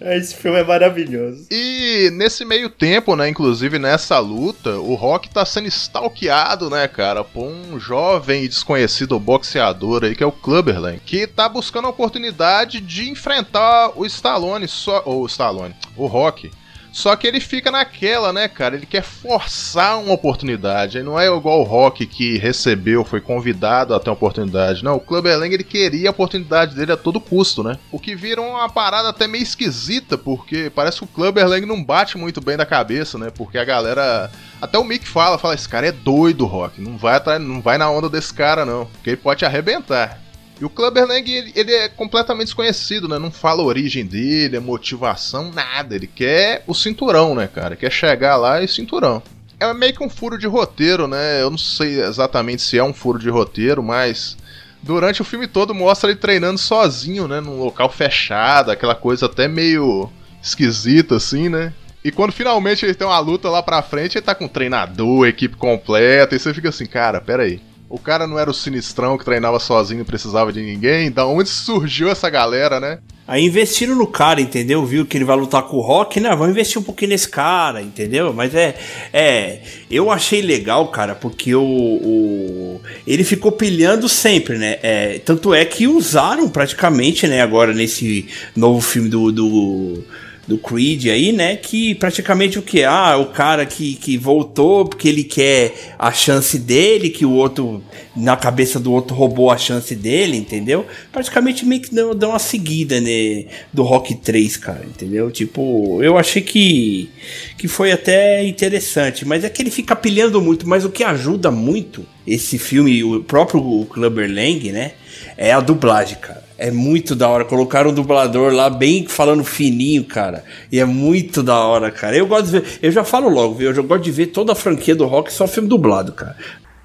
esse 0.00 0.34
filme 0.34 0.58
é 0.58 0.64
maravilhoso. 0.64 1.46
E 1.50 2.10
nesse 2.14 2.44
meio 2.44 2.70
tempo, 2.70 3.14
né, 3.14 3.28
inclusive 3.28 3.78
nessa 3.78 4.18
luta, 4.18 4.78
o 4.78 4.94
Rock 4.94 5.28
tá 5.28 5.44
sendo 5.44 5.68
stalkeado, 5.68 6.70
né, 6.70 6.88
cara, 6.88 7.22
por 7.22 7.44
um 7.44 7.78
jovem 7.78 8.44
e 8.44 8.48
desconhecido 8.48 9.18
boxeador 9.18 10.04
aí, 10.04 10.16
que 10.16 10.22
é 10.22 10.26
o 10.26 10.32
Clubberland, 10.32 11.00
que 11.04 11.26
tá 11.26 11.48
buscando 11.48 11.86
a 11.86 11.90
oportunidade 11.90 12.80
de 12.80 13.10
enfrentar 13.10 13.92
o 13.94 14.06
Stallone, 14.06 14.66
só, 14.66 15.02
ou 15.04 15.22
o 15.22 15.26
Stallone, 15.26 15.74
o 15.96 16.06
Rock. 16.06 16.50
Só 16.92 17.14
que 17.16 17.26
ele 17.26 17.40
fica 17.40 17.70
naquela, 17.70 18.32
né, 18.32 18.48
cara? 18.48 18.76
Ele 18.76 18.86
quer 18.86 19.02
forçar 19.02 19.98
uma 19.98 20.12
oportunidade. 20.12 20.98
Ele 20.98 21.04
não 21.04 21.18
é 21.18 21.26
igual 21.26 21.60
o 21.60 21.64
Rock 21.64 22.06
que 22.06 22.38
recebeu, 22.38 23.04
foi 23.04 23.20
convidado 23.20 23.94
a 23.94 24.00
ter 24.00 24.10
uma 24.10 24.14
oportunidade. 24.14 24.84
Não, 24.84 24.96
o 24.96 25.00
Clubber 25.00 25.38
Lang 25.38 25.54
ele 25.54 25.64
queria 25.64 26.08
a 26.08 26.10
oportunidade 26.10 26.74
dele 26.74 26.92
a 26.92 26.96
todo 26.96 27.20
custo, 27.20 27.62
né? 27.62 27.78
O 27.92 27.98
que 27.98 28.14
vira 28.14 28.40
uma 28.40 28.68
parada 28.68 29.08
até 29.08 29.26
meio 29.26 29.42
esquisita, 29.42 30.18
porque 30.18 30.70
parece 30.74 30.98
que 30.98 31.04
o 31.04 31.08
Clubber 31.08 31.46
Lang 31.46 31.64
não 31.64 31.82
bate 31.82 32.18
muito 32.18 32.40
bem 32.40 32.56
da 32.56 32.66
cabeça, 32.66 33.16
né? 33.18 33.30
Porque 33.30 33.58
a 33.58 33.64
galera. 33.64 34.30
Até 34.60 34.78
o 34.78 34.84
Mick 34.84 35.08
fala, 35.08 35.38
fala, 35.38 35.54
esse 35.54 35.68
cara 35.68 35.86
é 35.86 35.92
doido, 35.92 36.44
Rock. 36.44 36.80
Não 36.80 36.98
vai, 36.98 37.20
não 37.38 37.60
vai 37.62 37.78
na 37.78 37.90
onda 37.90 38.08
desse 38.08 38.34
cara, 38.34 38.66
não. 38.66 38.86
Porque 38.86 39.10
ele 39.10 39.16
pode 39.16 39.38
te 39.38 39.44
arrebentar. 39.46 40.20
E 40.60 40.64
o 40.64 40.68
Clubber 40.68 41.06
Lang, 41.06 41.32
ele, 41.32 41.52
ele 41.56 41.72
é 41.72 41.88
completamente 41.88 42.48
desconhecido, 42.48 43.08
né? 43.08 43.18
Não 43.18 43.30
fala 43.30 43.62
a 43.62 43.64
origem 43.64 44.04
dele, 44.04 44.58
a 44.58 44.60
motivação, 44.60 45.50
nada. 45.50 45.94
Ele 45.94 46.06
quer 46.06 46.62
o 46.66 46.74
cinturão, 46.74 47.34
né, 47.34 47.48
cara? 47.48 47.74
Quer 47.74 47.90
chegar 47.90 48.36
lá 48.36 48.62
e 48.62 48.68
cinturão. 48.68 49.22
é 49.58 49.72
meio 49.72 49.94
que 49.94 50.04
um 50.04 50.10
furo 50.10 50.36
de 50.36 50.46
roteiro, 50.46 51.08
né? 51.08 51.40
Eu 51.40 51.48
não 51.48 51.56
sei 51.56 52.02
exatamente 52.02 52.60
se 52.60 52.76
é 52.76 52.84
um 52.84 52.92
furo 52.92 53.18
de 53.18 53.30
roteiro, 53.30 53.82
mas 53.82 54.36
durante 54.82 55.22
o 55.22 55.24
filme 55.24 55.46
todo 55.46 55.74
mostra 55.74 56.10
ele 56.10 56.18
treinando 56.18 56.58
sozinho, 56.58 57.26
né? 57.26 57.40
Num 57.40 57.58
local 57.58 57.88
fechado, 57.88 58.70
aquela 58.70 58.94
coisa 58.94 59.24
até 59.24 59.48
meio 59.48 60.10
esquisita, 60.42 61.16
assim, 61.16 61.48
né? 61.48 61.72
E 62.04 62.10
quando 62.10 62.32
finalmente 62.32 62.84
ele 62.84 62.94
tem 62.94 63.06
uma 63.06 63.18
luta 63.18 63.48
lá 63.48 63.62
pra 63.62 63.82
frente, 63.82 64.18
ele 64.18 64.24
tá 64.24 64.34
com 64.34 64.48
treinador, 64.48 65.26
equipe 65.26 65.56
completa, 65.56 66.36
e 66.36 66.38
você 66.38 66.52
fica 66.52 66.68
assim, 66.68 66.86
cara, 66.86 67.20
pera 67.20 67.44
aí. 67.44 67.60
O 67.90 67.98
cara 67.98 68.24
não 68.24 68.38
era 68.38 68.48
o 68.48 68.54
sinistrão 68.54 69.18
que 69.18 69.24
treinava 69.24 69.58
sozinho 69.58 70.02
e 70.02 70.04
precisava 70.04 70.52
de 70.52 70.62
ninguém? 70.62 71.10
Da 71.10 71.26
onde 71.26 71.48
surgiu 71.48 72.08
essa 72.08 72.30
galera, 72.30 72.78
né? 72.78 73.00
Aí 73.26 73.44
investiram 73.44 73.96
no 73.96 74.06
cara, 74.06 74.40
entendeu? 74.40 74.86
Viu 74.86 75.04
que 75.04 75.16
ele 75.16 75.24
vai 75.24 75.36
lutar 75.36 75.64
com 75.64 75.76
o 75.76 75.80
Rock, 75.80 76.20
né? 76.20 76.30
Vamos 76.30 76.50
investir 76.50 76.80
um 76.80 76.84
pouquinho 76.84 77.08
nesse 77.10 77.28
cara, 77.28 77.82
entendeu? 77.82 78.32
Mas 78.32 78.54
é. 78.54 78.76
É. 79.12 79.58
Eu 79.90 80.08
achei 80.08 80.40
legal, 80.40 80.86
cara, 80.88 81.16
porque 81.16 81.52
o. 81.52 81.62
o 81.64 82.80
ele 83.04 83.24
ficou 83.24 83.50
pilhando 83.50 84.08
sempre, 84.08 84.56
né? 84.56 84.78
É, 84.84 85.18
tanto 85.24 85.52
é 85.52 85.64
que 85.64 85.88
usaram 85.88 86.48
praticamente, 86.48 87.26
né, 87.26 87.40
agora 87.40 87.74
nesse 87.74 88.28
novo 88.54 88.80
filme 88.80 89.08
do, 89.08 89.32
do 89.32 90.04
do 90.50 90.58
Creed 90.58 91.06
aí, 91.06 91.30
né? 91.30 91.54
Que 91.54 91.94
praticamente 91.94 92.58
o 92.58 92.62
que? 92.62 92.82
Ah, 92.82 93.16
o 93.16 93.26
cara 93.26 93.64
que, 93.64 93.94
que 93.94 94.18
voltou 94.18 94.84
porque 94.84 95.08
ele 95.08 95.22
quer 95.22 95.94
a 95.96 96.10
chance 96.10 96.58
dele, 96.58 97.08
que 97.08 97.24
o 97.24 97.30
outro, 97.30 97.80
na 98.16 98.36
cabeça 98.36 98.80
do 98.80 98.92
outro, 98.92 99.14
roubou 99.14 99.52
a 99.52 99.56
chance 99.56 99.94
dele, 99.94 100.36
entendeu? 100.36 100.84
Praticamente 101.12 101.64
meio 101.64 101.80
que 101.80 101.94
deu, 101.94 102.14
deu 102.16 102.30
uma 102.30 102.40
seguida, 102.40 103.00
né? 103.00 103.44
Do 103.72 103.84
Rock 103.84 104.16
3, 104.16 104.56
cara, 104.56 104.84
entendeu? 104.84 105.30
Tipo, 105.30 106.02
eu 106.02 106.18
achei 106.18 106.42
que, 106.42 107.08
que 107.56 107.68
foi 107.68 107.92
até 107.92 108.44
interessante, 108.44 109.24
mas 109.24 109.44
é 109.44 109.48
que 109.48 109.62
ele 109.62 109.70
fica 109.70 109.94
pilhando 109.94 110.40
muito, 110.42 110.68
mas 110.68 110.84
o 110.84 110.90
que 110.90 111.04
ajuda 111.04 111.52
muito 111.52 112.04
esse 112.26 112.58
filme, 112.58 113.04
o 113.04 113.22
próprio 113.22 113.86
Clubber 113.88 114.28
Lang, 114.28 114.72
né? 114.72 114.92
É 115.36 115.52
a 115.52 115.60
dublagem, 115.60 116.18
cara. 116.20 116.49
É 116.62 116.70
muito 116.70 117.16
da 117.16 117.26
hora. 117.26 117.42
Colocaram 117.42 117.88
o 117.88 117.92
dublador 117.92 118.52
lá 118.52 118.68
bem 118.68 119.06
falando 119.08 119.42
fininho, 119.42 120.04
cara. 120.04 120.44
E 120.70 120.78
é 120.78 120.84
muito 120.84 121.42
da 121.42 121.58
hora, 121.58 121.90
cara. 121.90 122.14
Eu 122.14 122.26
gosto 122.26 122.50
de 122.50 122.60
ver. 122.60 122.78
Eu 122.82 122.92
já 122.92 123.02
falo 123.02 123.30
logo, 123.30 123.54
viu? 123.54 123.70
Eu 123.70 123.74
já 123.74 123.80
gosto 123.80 124.02
de 124.02 124.10
ver 124.10 124.26
toda 124.26 124.52
a 124.52 124.54
franquia 124.54 124.94
do 124.94 125.06
rock 125.06 125.32
só 125.32 125.46
filme 125.46 125.70
dublado, 125.70 126.12
cara. 126.12 126.36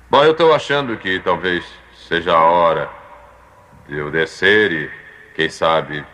Bom, 0.09 0.23
eu 0.23 0.33
tô 0.33 0.53
achando 0.53 0.95
que 0.95 1.19
talvez 1.19 1.65
seja 2.07 2.31
a 2.31 2.41
hora 2.41 2.89
de 3.89 3.97
eu 3.97 4.09
descer 4.09 4.71
e, 4.71 4.89
quem 5.35 5.49
sabe, 5.49 6.05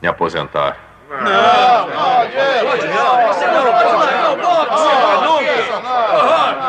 me 0.00 0.06
aposentar. 0.06 0.78
Não, 1.10 1.18
não, 1.18 1.26
não, 2.94 3.26
você 3.26 3.46
não 3.46 5.37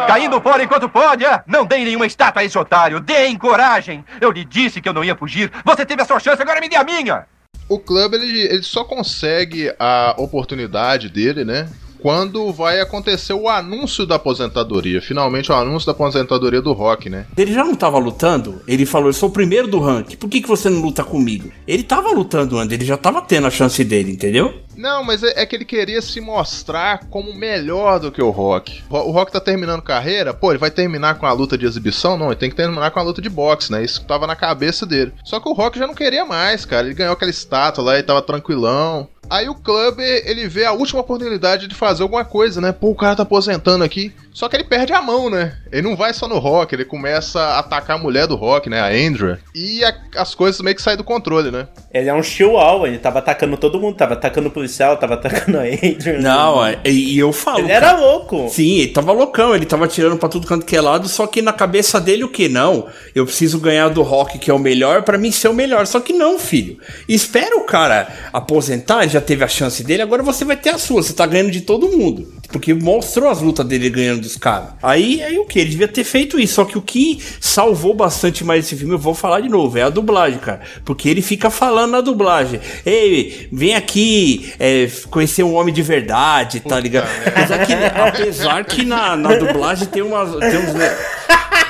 Caindo 0.09 0.41
fora 0.41 0.63
enquanto 0.63 0.89
pode, 0.89 1.23
é? 1.23 1.43
Não 1.45 1.67
deem 1.67 1.85
nenhuma 1.85 2.07
estátua 2.07 2.41
a 2.41 2.43
esse 2.43 2.57
otário. 2.57 2.99
Deem 2.99 3.37
coragem. 3.37 4.03
Eu 4.19 4.31
lhe 4.31 4.43
disse 4.43 4.81
que 4.81 4.89
eu 4.89 4.93
não 4.93 5.03
ia 5.03 5.15
fugir. 5.15 5.51
Você 5.63 5.85
teve 5.85 6.01
a 6.01 6.05
sua 6.05 6.19
chance, 6.19 6.41
agora 6.41 6.59
me 6.59 6.67
dê 6.67 6.75
a 6.75 6.83
minha. 6.83 7.27
O 7.69 7.77
clube 7.77 8.15
ele, 8.15 8.39
ele 8.41 8.63
só 8.63 8.83
consegue 8.83 9.71
a 9.77 10.15
oportunidade 10.17 11.09
dele, 11.09 11.45
né? 11.45 11.69
Quando 12.01 12.51
vai 12.51 12.79
acontecer 12.79 13.33
o 13.33 13.47
anúncio 13.47 14.05
da 14.05 14.15
aposentadoria. 14.15 15.01
Finalmente 15.01 15.51
o 15.51 15.55
anúncio 15.55 15.85
da 15.85 15.91
aposentadoria 15.91 16.61
do 16.61 16.73
Rock, 16.73 17.09
né? 17.09 17.25
Ele 17.37 17.53
já 17.53 17.63
não 17.63 17.75
tava 17.75 17.97
lutando? 17.97 18.61
Ele 18.67 18.85
falou: 18.85 19.09
Eu 19.09 19.13
sou 19.13 19.29
o 19.29 19.31
primeiro 19.31 19.67
do 19.67 19.79
ranking, 19.79 20.17
por 20.17 20.29
que, 20.29 20.41
que 20.41 20.47
você 20.47 20.69
não 20.69 20.81
luta 20.81 21.03
comigo? 21.03 21.51
Ele 21.67 21.83
tava 21.83 22.11
lutando 22.11 22.57
antes, 22.57 22.73
ele 22.73 22.85
já 22.85 22.97
tava 22.97 23.21
tendo 23.21 23.47
a 23.47 23.51
chance 23.51 23.83
dele, 23.83 24.11
entendeu? 24.11 24.53
Não, 24.79 25.03
mas 25.03 25.23
é, 25.23 25.33
é, 25.35 25.45
que 25.45 25.57
ele 25.57 25.65
queria 25.65 26.01
se 26.01 26.21
mostrar 26.21 27.05
como 27.09 27.35
melhor 27.35 27.99
do 27.99 28.13
que 28.13 28.21
o 28.21 28.29
Rock. 28.29 28.81
O 28.89 29.11
Rock 29.11 29.29
tá 29.29 29.41
terminando 29.41 29.81
carreira, 29.81 30.33
pô, 30.33 30.51
ele 30.51 30.57
vai 30.57 30.71
terminar 30.71 31.15
com 31.15 31.25
a 31.25 31.33
luta 31.33 31.57
de 31.57 31.65
exibição? 31.65 32.17
Não, 32.17 32.27
ele 32.27 32.37
tem 32.37 32.49
que 32.49 32.55
terminar 32.55 32.89
com 32.91 32.99
a 32.99 33.03
luta 33.03 33.21
de 33.21 33.29
boxe, 33.29 33.73
né? 33.73 33.83
Isso 33.83 34.05
tava 34.05 34.25
na 34.25 34.37
cabeça 34.37 34.85
dele. 34.85 35.11
Só 35.25 35.37
que 35.41 35.49
o 35.49 35.53
Rock 35.53 35.77
já 35.77 35.85
não 35.85 35.93
queria 35.93 36.23
mais, 36.23 36.63
cara. 36.63 36.87
Ele 36.87 36.95
ganhou 36.95 37.11
aquela 37.11 37.29
estátua 37.29 37.83
lá 37.83 37.99
e 37.99 38.03
tava 38.03 38.21
tranquilão. 38.21 39.09
Aí 39.29 39.47
o 39.47 39.55
Clubber, 39.55 40.23
ele 40.25 40.47
vê 40.47 40.65
a 40.65 40.71
última 40.71 41.01
oportunidade 41.01 41.67
de 41.67 41.75
fazer 41.75 42.03
alguma 42.03 42.25
coisa, 42.25 42.59
né? 42.59 42.71
Pô, 42.71 42.89
o 42.89 42.95
cara 42.95 43.15
tá 43.15 43.23
aposentando 43.23 43.83
aqui. 43.83 44.13
Só 44.33 44.47
que 44.47 44.55
ele 44.55 44.63
perde 44.63 44.93
a 44.93 45.01
mão, 45.01 45.29
né? 45.29 45.57
Ele 45.71 45.81
não 45.81 45.95
vai 45.95 46.13
só 46.13 46.27
no 46.27 46.39
Rock, 46.39 46.73
ele 46.73 46.85
começa 46.85 47.39
a 47.39 47.59
atacar 47.59 47.97
a 47.97 48.01
mulher 48.01 48.25
do 48.25 48.35
Rock, 48.35 48.69
né? 48.69 48.79
A 48.79 48.87
Andrea. 48.87 49.39
E 49.53 49.83
a, 49.83 49.93
as 50.15 50.33
coisas 50.33 50.61
meio 50.61 50.75
que 50.75 50.81
saem 50.81 50.97
do 50.97 51.03
controle, 51.03 51.51
né? 51.51 51.67
Ele 51.91 52.07
é 52.07 52.13
um 52.13 52.21
chihuahua, 52.21 52.87
ele 52.87 52.99
tava 52.99 53.17
atacando 53.17 53.57
todo 53.57 53.79
mundo, 53.79 53.95
tava 53.95 54.13
atacando 54.13 54.47
o 54.47 54.51
policial, 54.51 54.97
tava 54.97 55.15
atacando 55.15 55.57
a 55.57 55.61
Andrea. 55.61 56.19
Não, 56.21 56.63
é, 56.63 56.79
e, 56.85 57.17
eu 57.17 57.33
falo. 57.33 57.59
Ele 57.59 57.67
cara, 57.67 57.87
era 57.87 57.99
louco. 57.99 58.47
Sim, 58.49 58.77
ele 58.77 58.91
tava 58.91 59.11
loucão, 59.11 59.55
ele 59.55 59.65
tava 59.65 59.87
tirando 59.87 60.15
pra 60.15 60.29
tudo 60.29 60.45
quanto 60.45 60.67
que 60.67 60.75
é 60.75 60.81
lado, 60.81 61.07
só 61.07 61.25
que 61.25 61.41
na 61.41 61.51
cabeça 61.51 61.99
dele 61.99 62.23
o 62.23 62.29
que? 62.29 62.47
Não, 62.47 62.85
eu 63.15 63.25
preciso 63.25 63.59
ganhar 63.59 63.89
do 63.89 64.03
Rock, 64.03 64.37
que 64.37 64.51
é 64.51 64.53
o 64.53 64.59
melhor, 64.59 65.01
para 65.01 65.17
mim 65.17 65.31
ser 65.31 65.47
o 65.47 65.53
melhor. 65.53 65.87
Só 65.87 65.99
que 65.99 66.13
não, 66.13 66.37
filho. 66.37 66.77
Espera 67.07 67.57
o 67.57 67.63
cara 67.63 68.07
aposentar, 68.31 69.01
ele 69.01 69.11
já 69.11 69.21
teve 69.21 69.43
a 69.43 69.47
chance 69.47 69.83
dele, 69.83 70.03
agora 70.03 70.21
você 70.21 70.45
vai 70.45 70.57
ter 70.57 70.69
a 70.69 70.77
sua, 70.77 71.01
você 71.01 71.13
tá 71.13 71.25
ganhando 71.25 71.49
de 71.49 71.61
todo 71.61 71.89
mundo. 71.89 72.38
Porque 72.51 72.73
mostrou 72.73 73.29
as 73.29 73.41
lutas 73.41 73.65
dele 73.65 73.89
ganhando 73.89 74.21
dos 74.21 74.35
caras. 74.35 74.69
Aí, 74.81 75.21
aí 75.21 75.37
o 75.37 75.45
que? 75.45 75.59
Ele 75.59 75.69
devia 75.69 75.87
ter 75.87 76.03
feito 76.03 76.39
isso. 76.39 76.55
Só 76.55 76.65
que 76.65 76.77
o 76.77 76.81
que 76.81 77.21
salvou 77.39 77.93
bastante 77.93 78.43
mais 78.43 78.65
esse 78.65 78.75
filme, 78.75 78.93
eu 78.93 78.99
vou 78.99 79.13
falar 79.13 79.41
de 79.41 79.49
novo, 79.49 79.77
é 79.77 79.83
a 79.83 79.89
dublagem, 79.89 80.39
cara. 80.39 80.61
Porque 80.83 81.07
ele 81.07 81.21
fica 81.21 81.49
falando 81.49 81.91
na 81.91 82.01
dublagem. 82.01 82.59
Ei, 82.85 83.47
vem 83.51 83.75
aqui 83.75 84.51
é, 84.59 84.89
conhecer 85.09 85.43
um 85.43 85.53
homem 85.53 85.73
de 85.73 85.83
verdade, 85.83 86.59
tá 86.59 86.79
ligado? 86.79 87.09
Apesar 87.25 87.65
que, 87.65 87.73
apesar 87.73 88.65
que 88.65 88.85
na, 88.85 89.15
na 89.15 89.35
dublagem 89.35 89.87
tem 89.87 90.01
umas. 90.01 90.31
Tem 90.35 90.57
uns, 90.57 90.73
né? 90.73 90.97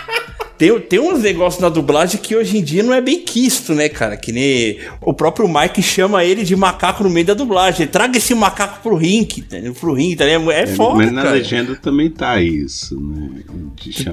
Tem, 0.59 0.77
tem 0.81 0.99
uns 0.99 1.21
negócios 1.21 1.61
na 1.61 1.69
dublagem 1.69 2.19
que 2.19 2.35
hoje 2.35 2.57
em 2.57 2.61
dia 2.61 2.83
não 2.83 2.93
é 2.93 2.99
bem 2.99 3.21
quisto, 3.21 3.73
né, 3.73 3.87
cara? 3.87 4.17
Que 4.17 4.33
nem 4.33 4.77
o 4.99 5.13
próprio 5.13 5.47
Mike 5.47 5.81
chama 5.81 6.25
ele 6.25 6.43
de 6.43 6.53
macaco 6.53 7.01
no 7.01 7.09
meio 7.09 7.25
da 7.25 7.33
dublagem. 7.33 7.87
Traga 7.87 8.17
esse 8.17 8.35
macaco 8.35 8.81
pro 8.83 8.97
ringue, 8.97 9.45
né? 9.49 9.71
pro 9.79 9.93
ringue, 9.93 10.17
tá, 10.17 10.25
né? 10.25 10.33
É, 10.33 10.63
é 10.63 10.67
foda, 10.67 10.97
Mas 10.97 11.13
na 11.13 11.23
cara. 11.23 11.35
legenda 11.35 11.75
também 11.77 12.09
tá 12.09 12.41
isso, 12.41 12.99
né? 12.99 13.41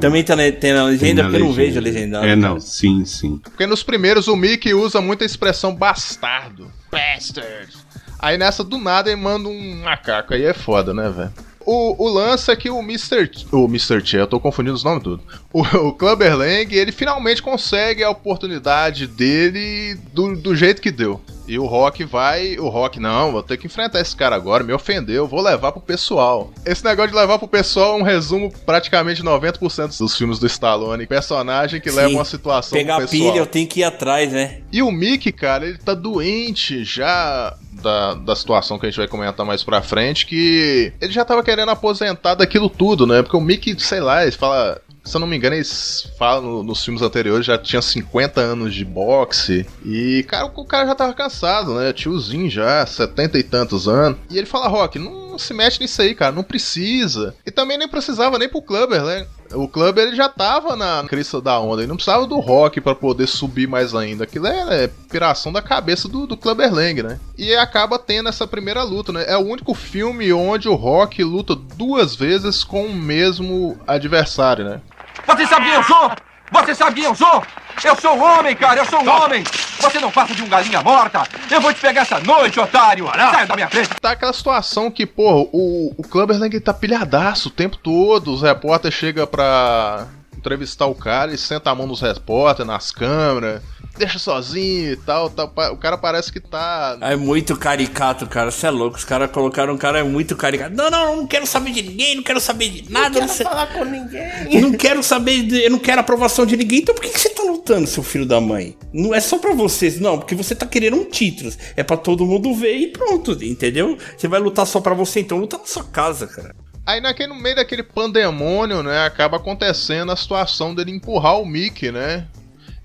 Também 0.00 0.22
tá 0.22 0.36
na, 0.36 0.52
tem 0.52 0.72
na 0.72 0.84
legenda, 0.84 1.24
porque 1.24 1.36
eu 1.36 1.40
não 1.40 1.52
vejo 1.52 1.80
a 1.80 1.82
legenda. 1.82 2.24
É, 2.24 2.36
não, 2.36 2.60
sim, 2.60 3.04
sim. 3.04 3.40
Porque 3.42 3.66
nos 3.66 3.82
primeiros 3.82 4.28
o 4.28 4.36
Mickey 4.36 4.72
usa 4.72 5.00
muita 5.00 5.24
expressão 5.24 5.74
bastardo. 5.74 6.70
Bastard. 6.92 7.72
Aí 8.20 8.38
nessa, 8.38 8.62
do 8.62 8.78
nada, 8.78 9.10
ele 9.10 9.20
manda 9.20 9.48
um 9.48 9.82
macaco. 9.82 10.32
Aí 10.32 10.44
é 10.44 10.54
foda, 10.54 10.94
né, 10.94 11.10
velho? 11.10 11.32
O, 11.66 12.04
o 12.04 12.08
lance 12.08 12.50
é 12.50 12.54
que 12.54 12.70
o 12.70 12.78
Mr. 12.78 13.28
O 13.50 13.64
Mr. 13.64 14.00
Che, 14.04 14.16
eu 14.16 14.26
tô 14.26 14.38
confundindo 14.38 14.74
os 14.74 14.84
nomes 14.84 15.02
tudo. 15.02 15.22
O, 15.52 15.62
o 15.62 15.92
Clubber 15.92 16.36
Lang, 16.36 16.72
ele 16.72 16.92
finalmente 16.92 17.42
consegue 17.42 18.04
a 18.04 18.10
oportunidade 18.10 19.08
dele 19.08 19.98
do, 20.12 20.36
do 20.36 20.54
jeito 20.54 20.80
que 20.80 20.92
deu. 20.92 21.20
E 21.48 21.58
o 21.58 21.66
Rock 21.66 22.04
vai. 22.04 22.58
O 22.58 22.68
Rock, 22.68 22.98
não, 22.98 23.32
vou 23.32 23.42
ter 23.42 23.56
que 23.56 23.66
enfrentar 23.66 24.00
esse 24.00 24.14
cara 24.14 24.34
agora, 24.34 24.64
me 24.64 24.72
ofendeu, 24.72 25.26
vou 25.26 25.40
levar 25.40 25.72
pro 25.72 25.80
pessoal. 25.80 26.52
Esse 26.64 26.84
negócio 26.84 27.10
de 27.10 27.16
levar 27.16 27.38
pro 27.38 27.48
pessoal 27.48 27.96
é 27.96 28.00
um 28.00 28.04
resumo 28.04 28.52
praticamente 28.64 29.22
90% 29.22 29.98
dos 29.98 30.16
filmes 30.16 30.38
do 30.38 30.46
Stallone. 30.46 31.06
Personagem 31.06 31.80
que 31.80 31.90
Sim. 31.90 31.96
leva 31.96 32.10
uma 32.10 32.24
situação 32.24 32.76
Pegar 32.76 32.96
pro 32.96 33.08
pessoal. 33.08 33.32
pilha, 33.32 33.40
eu 33.40 33.46
tenho 33.46 33.66
que 33.66 33.80
ir 33.80 33.84
atrás, 33.84 34.32
né? 34.32 34.60
E 34.72 34.82
o 34.82 34.90
Mickey, 34.90 35.32
cara, 35.32 35.66
ele 35.66 35.78
tá 35.78 35.94
doente 35.94 36.84
já 36.84 37.56
da, 37.82 38.14
da 38.14 38.36
situação 38.36 38.78
que 38.78 38.86
a 38.86 38.88
gente 38.90 38.98
vai 38.98 39.08
comentar 39.08 39.44
mais 39.46 39.62
pra 39.62 39.82
frente, 39.82 40.26
que 40.26 40.92
ele 41.00 41.12
já 41.12 41.24
tava 41.24 41.42
querendo 41.42 41.70
aposentar 41.70 42.34
daquilo 42.34 42.68
tudo, 42.68 43.06
né? 43.06 43.22
Porque 43.22 43.36
o 43.36 43.40
Mickey, 43.40 43.78
sei 43.78 44.00
lá, 44.00 44.22
ele 44.22 44.32
fala. 44.32 44.80
Se 45.04 45.16
eu 45.16 45.20
não 45.20 45.26
me 45.28 45.36
engano, 45.36 45.54
eles 45.54 46.10
falam 46.18 46.42
no- 46.42 46.62
nos 46.64 46.84
filmes 46.84 47.00
anteriores, 47.00 47.46
já 47.46 47.56
tinha 47.56 47.80
50 47.80 48.40
anos 48.40 48.74
de 48.74 48.84
boxe. 48.84 49.64
E, 49.84 50.24
cara, 50.26 50.46
o 50.46 50.64
cara 50.64 50.84
já 50.84 50.96
tava 50.96 51.14
cansado, 51.14 51.74
né? 51.76 51.92
Tiozinho 51.92 52.50
já, 52.50 52.84
70 52.84 53.38
e 53.38 53.44
tantos 53.44 53.86
anos. 53.86 54.18
E 54.28 54.36
ele 54.36 54.46
fala, 54.48 54.66
Rock, 54.66 54.98
não 54.98 55.38
se 55.38 55.54
mete 55.54 55.80
nisso 55.80 56.02
aí, 56.02 56.12
cara, 56.12 56.32
não 56.32 56.42
precisa. 56.42 57.36
E 57.46 57.52
também 57.52 57.78
nem 57.78 57.86
precisava 57.86 58.36
nem 58.36 58.48
pro 58.48 58.60
Clubber, 58.60 59.00
né? 59.04 59.26
O 59.52 59.68
Clubber 59.68 60.06
ele 60.06 60.16
já 60.16 60.28
tava 60.28 60.76
na 60.76 61.04
crista 61.08 61.40
da 61.40 61.58
onda, 61.60 61.82
ele 61.82 61.88
não 61.88 61.96
precisava 61.96 62.26
do 62.26 62.38
Rock 62.38 62.80
pra 62.80 62.94
poder 62.94 63.26
subir 63.26 63.66
mais 63.66 63.94
ainda. 63.94 64.24
Aquilo 64.24 64.46
é, 64.46 64.84
é 64.84 64.90
piração 65.10 65.52
da 65.52 65.62
cabeça 65.62 66.08
do, 66.08 66.26
do 66.26 66.36
Clubber 66.36 66.72
Lang, 66.72 67.02
né? 67.02 67.20
E 67.36 67.54
acaba 67.54 67.98
tendo 67.98 68.28
essa 68.28 68.46
primeira 68.46 68.82
luta, 68.82 69.12
né? 69.12 69.24
É 69.26 69.36
o 69.36 69.46
único 69.46 69.74
filme 69.74 70.32
onde 70.32 70.68
o 70.68 70.74
Rock 70.74 71.22
luta 71.22 71.54
duas 71.54 72.14
vezes 72.14 72.64
com 72.64 72.86
o 72.86 72.94
mesmo 72.94 73.78
adversário, 73.86 74.64
né? 74.64 74.80
Você 75.26 75.46
quem 75.46 75.72
eu 75.72 75.82
sou? 75.82 76.10
Você 76.50 76.74
sabe 76.74 76.96
quem 76.96 77.04
eu 77.04 77.14
sou? 77.14 77.42
Eu 77.84 77.96
sou 77.96 78.16
um 78.16 78.22
homem, 78.22 78.56
cara, 78.56 78.80
eu 78.80 78.86
sou 78.86 79.02
um 79.02 79.08
homem! 79.08 79.44
Você 79.80 80.00
não 80.00 80.10
passa 80.10 80.34
de 80.34 80.42
um 80.42 80.48
galinha 80.48 80.82
morta! 80.82 81.22
Eu 81.50 81.60
vou 81.60 81.72
te 81.74 81.80
pegar 81.80 82.02
essa 82.02 82.18
noite, 82.20 82.58
otário! 82.58 83.06
Saia 83.06 83.46
da 83.46 83.54
minha 83.54 83.68
frente! 83.68 83.90
Tá 84.00 84.12
aquela 84.12 84.32
situação 84.32 84.90
que, 84.90 85.04
pô, 85.04 85.48
o, 85.52 85.94
o 85.96 86.02
Clubber 86.02 86.38
Lang 86.38 86.58
tá 86.60 86.72
pilhadaço 86.72 87.48
o 87.48 87.52
tempo 87.52 87.76
todo, 87.76 88.32
os 88.32 88.42
repórteres 88.42 88.96
chegam 88.96 89.26
pra 89.26 90.06
entrevistar 90.36 90.86
o 90.86 90.94
cara 90.94 91.32
e 91.32 91.38
senta 91.38 91.70
a 91.70 91.74
mão 91.74 91.86
nos 91.86 92.00
repórteres, 92.00 92.66
nas 92.66 92.90
câmeras. 92.90 93.62
Deixa 93.98 94.18
sozinho 94.18 94.92
e 94.92 94.96
tal, 94.96 95.28
tal. 95.30 95.52
O 95.72 95.76
cara 95.76 95.96
parece 95.98 96.32
que 96.32 96.40
tá. 96.40 96.96
É 97.00 97.16
muito 97.16 97.56
caricato, 97.56 98.26
cara. 98.26 98.50
Você 98.50 98.66
é 98.66 98.70
louco. 98.70 98.96
Os 98.96 99.04
caras 99.04 99.30
colocaram 99.30 99.74
um 99.74 99.78
cara 99.78 100.04
muito 100.04 100.36
caricato. 100.36 100.74
Não, 100.74 100.90
não, 100.90 101.16
não 101.16 101.26
quero 101.26 101.46
saber 101.46 101.70
de 101.72 101.82
ninguém, 101.82 102.16
não 102.16 102.22
quero 102.22 102.40
saber 102.40 102.68
de 102.70 102.92
nada. 102.92 103.08
Não 103.08 103.20
quero 103.20 103.32
sei- 103.32 103.46
falar 103.46 103.66
com 103.68 103.84
ninguém. 103.84 104.60
Não 104.60 104.72
quero 104.72 105.02
saber, 105.02 105.42
de- 105.42 105.62
eu 105.64 105.70
não 105.70 105.78
quero 105.78 106.00
aprovação 106.00 106.44
de 106.46 106.56
ninguém. 106.56 106.80
Então 106.80 106.94
por 106.94 107.02
que, 107.02 107.10
que 107.10 107.20
você 107.20 107.30
tá 107.30 107.42
lutando, 107.42 107.86
seu 107.86 108.02
filho 108.02 108.26
da 108.26 108.40
mãe? 108.40 108.76
Não 108.92 109.14
é 109.14 109.20
só 109.20 109.38
pra 109.38 109.52
vocês, 109.54 110.00
não, 110.00 110.18
porque 110.18 110.34
você 110.34 110.54
tá 110.54 110.66
querendo 110.66 110.96
um 110.96 111.04
título. 111.04 111.52
É 111.76 111.82
pra 111.82 111.96
todo 111.96 112.26
mundo 112.26 112.54
ver 112.54 112.76
e 112.76 112.88
pronto, 112.88 113.32
entendeu? 113.44 113.96
Você 114.16 114.28
vai 114.28 114.40
lutar 114.40 114.66
só 114.66 114.80
pra 114.80 114.94
você, 114.94 115.20
então 115.20 115.38
luta 115.38 115.58
na 115.58 115.66
sua 115.66 115.84
casa, 115.84 116.26
cara. 116.26 116.54
Aí 116.86 117.00
naquele, 117.00 117.30
no 117.30 117.34
meio 117.42 117.56
daquele 117.56 117.82
pandemônio, 117.82 118.82
né, 118.82 119.04
acaba 119.04 119.38
acontecendo 119.38 120.12
a 120.12 120.16
situação 120.16 120.72
dele 120.74 120.92
empurrar 120.92 121.40
o 121.40 121.44
Mickey, 121.46 121.90
né? 121.90 122.26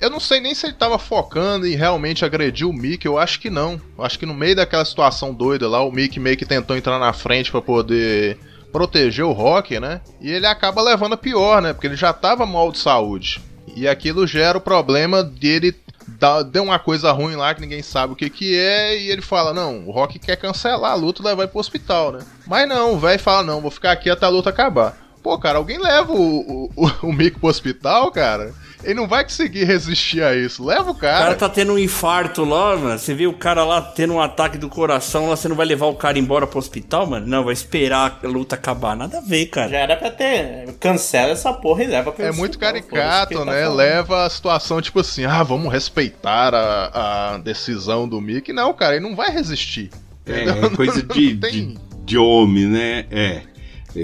Eu 0.02 0.10
não 0.10 0.20
sei 0.20 0.40
nem 0.40 0.56
se 0.56 0.66
ele 0.66 0.74
tava 0.74 0.98
focando 0.98 1.68
em 1.68 1.76
realmente 1.76 2.26
agredir 2.26 2.68
o 2.68 2.74
Mickey, 2.74 3.08
eu 3.08 3.20
acho 3.20 3.40
que 3.40 3.52
não. 3.52 3.80
Eu 3.96 4.04
acho 4.04 4.18
que 4.18 4.26
no 4.26 4.34
meio 4.34 4.56
daquela 4.56 4.84
situação 4.84 5.32
doida 5.32 5.70
lá, 5.70 5.86
o 5.86 5.92
Mickey 5.92 6.20
meio 6.20 6.36
que 6.36 6.46
tentou 6.46 6.76
entrar 6.76 6.98
na 6.98 7.14
frente 7.14 7.52
pra 7.52 7.62
poder 7.62 8.40
proteger 8.72 9.24
o 9.24 9.32
Rock, 9.32 9.80
né? 9.80 10.02
E 10.20 10.32
ele 10.32 10.48
acaba 10.48 10.82
levando 10.82 11.14
a 11.14 11.18
pior, 11.18 11.62
né? 11.62 11.72
Porque 11.72 11.86
ele 11.86 11.96
já 11.96 12.12
tava 12.12 12.48
mal 12.48 12.72
de 12.72 12.80
saúde. 12.80 13.40
E 13.76 13.88
aquilo 13.88 14.26
gera 14.26 14.58
o 14.58 14.62
problema 14.62 15.24
dele 15.24 15.76
dar, 16.08 16.42
deu 16.42 16.64
uma 16.64 16.80
coisa 16.80 17.12
ruim 17.12 17.36
lá 17.36 17.54
que 17.54 17.62
ninguém 17.62 17.84
sabe 17.84 18.14
o 18.14 18.16
que 18.16 18.30
que 18.30 18.58
é 18.58 18.98
e 18.98 19.10
ele 19.10 19.22
fala, 19.22 19.54
não, 19.54 19.88
o 19.88 19.92
Rock 19.92 20.18
quer 20.18 20.36
cancelar 20.36 20.94
a 20.94 20.96
luta 20.96 21.24
levar 21.24 21.44
ele 21.44 21.52
pro 21.52 21.60
hospital, 21.60 22.12
né? 22.12 22.20
Mas 22.48 22.68
não, 22.68 22.96
o 22.96 23.00
velho 23.00 23.20
fala, 23.20 23.44
não, 23.44 23.62
vou 23.62 23.70
ficar 23.70 23.92
aqui 23.92 24.10
até 24.10 24.26
a 24.26 24.30
luta 24.30 24.50
acabar. 24.50 24.98
Pô, 25.22 25.38
cara, 25.38 25.60
alguém 25.60 25.78
leva 25.78 26.12
o, 26.12 26.72
o, 26.76 26.92
o 27.04 27.14
Mickey 27.14 27.40
pro 27.40 27.50
hospital, 27.50 28.12
cara? 28.12 28.54
Ele 28.84 28.94
não 28.96 29.08
vai 29.08 29.24
conseguir 29.24 29.64
resistir 29.64 30.22
a 30.24 30.36
isso. 30.36 30.64
Leva 30.64 30.90
o 30.90 30.94
O 30.94 30.96
cara 30.96 31.20
cara. 31.26 31.36
tá 31.36 31.50
tendo 31.50 31.74
um 31.74 31.78
infarto 31.78 32.44
lá, 32.44 32.76
mano. 32.78 32.98
Você 33.00 33.14
vê 33.14 33.28
o 33.28 33.34
cara 33.34 33.64
lá 33.64 33.82
tendo 33.82 34.14
um 34.14 34.22
ataque 34.22 34.58
do 34.58 34.70
coração 34.70 35.30
lá, 35.30 35.36
você 35.36 35.48
não 35.48 35.56
vai 35.56 35.66
levar 35.66 35.86
o 35.88 35.96
cara 35.96 36.18
embora 36.20 36.46
pro 36.48 36.60
hospital, 36.60 37.06
mano? 37.08 37.26
Não, 37.28 37.44
vai 37.44 37.54
esperar 37.54 38.20
a 38.24 38.28
luta 38.28 38.56
acabar. 38.56 38.96
Nada 38.96 39.20
a 39.20 39.22
ver, 39.22 39.46
cara. 39.48 39.70
Já 39.70 39.78
era 39.78 39.96
pra 39.96 40.12
ter. 40.12 40.74
Cancela 40.80 41.32
essa 41.32 41.54
porra 41.54 41.84
e 41.84 41.88
leva 41.88 42.12
pro 42.12 42.24
É 42.26 42.32
muito 42.32 42.58
caricato, 42.60 43.30
quem 43.36 43.38
tá 43.38 43.46
né? 43.46 43.68
Leva 43.70 44.26
a 44.26 44.30
situação 44.30 44.82
tipo 44.82 45.00
assim, 45.00 45.26
ah, 45.26 45.44
vamos 45.44 45.72
respeitar 45.72 46.54
a, 46.56 47.34
a 47.34 47.38
decisão 47.38 48.08
do 48.08 48.20
Mickey. 48.22 48.54
Não, 48.54 48.74
cara, 48.74 48.96
ele 48.96 49.08
não 49.08 49.16
vai 49.16 49.30
resistir. 49.32 49.90
É, 50.26 50.44
Entendeu? 50.44 50.66
é 50.66 50.70
coisa 50.76 51.02
Não 51.08 51.16
de, 51.16 51.36
tem- 51.38 51.52
de, 51.52 51.78
de 52.06 52.18
homem, 52.18 52.66
né? 52.68 53.06
É. 53.12 53.42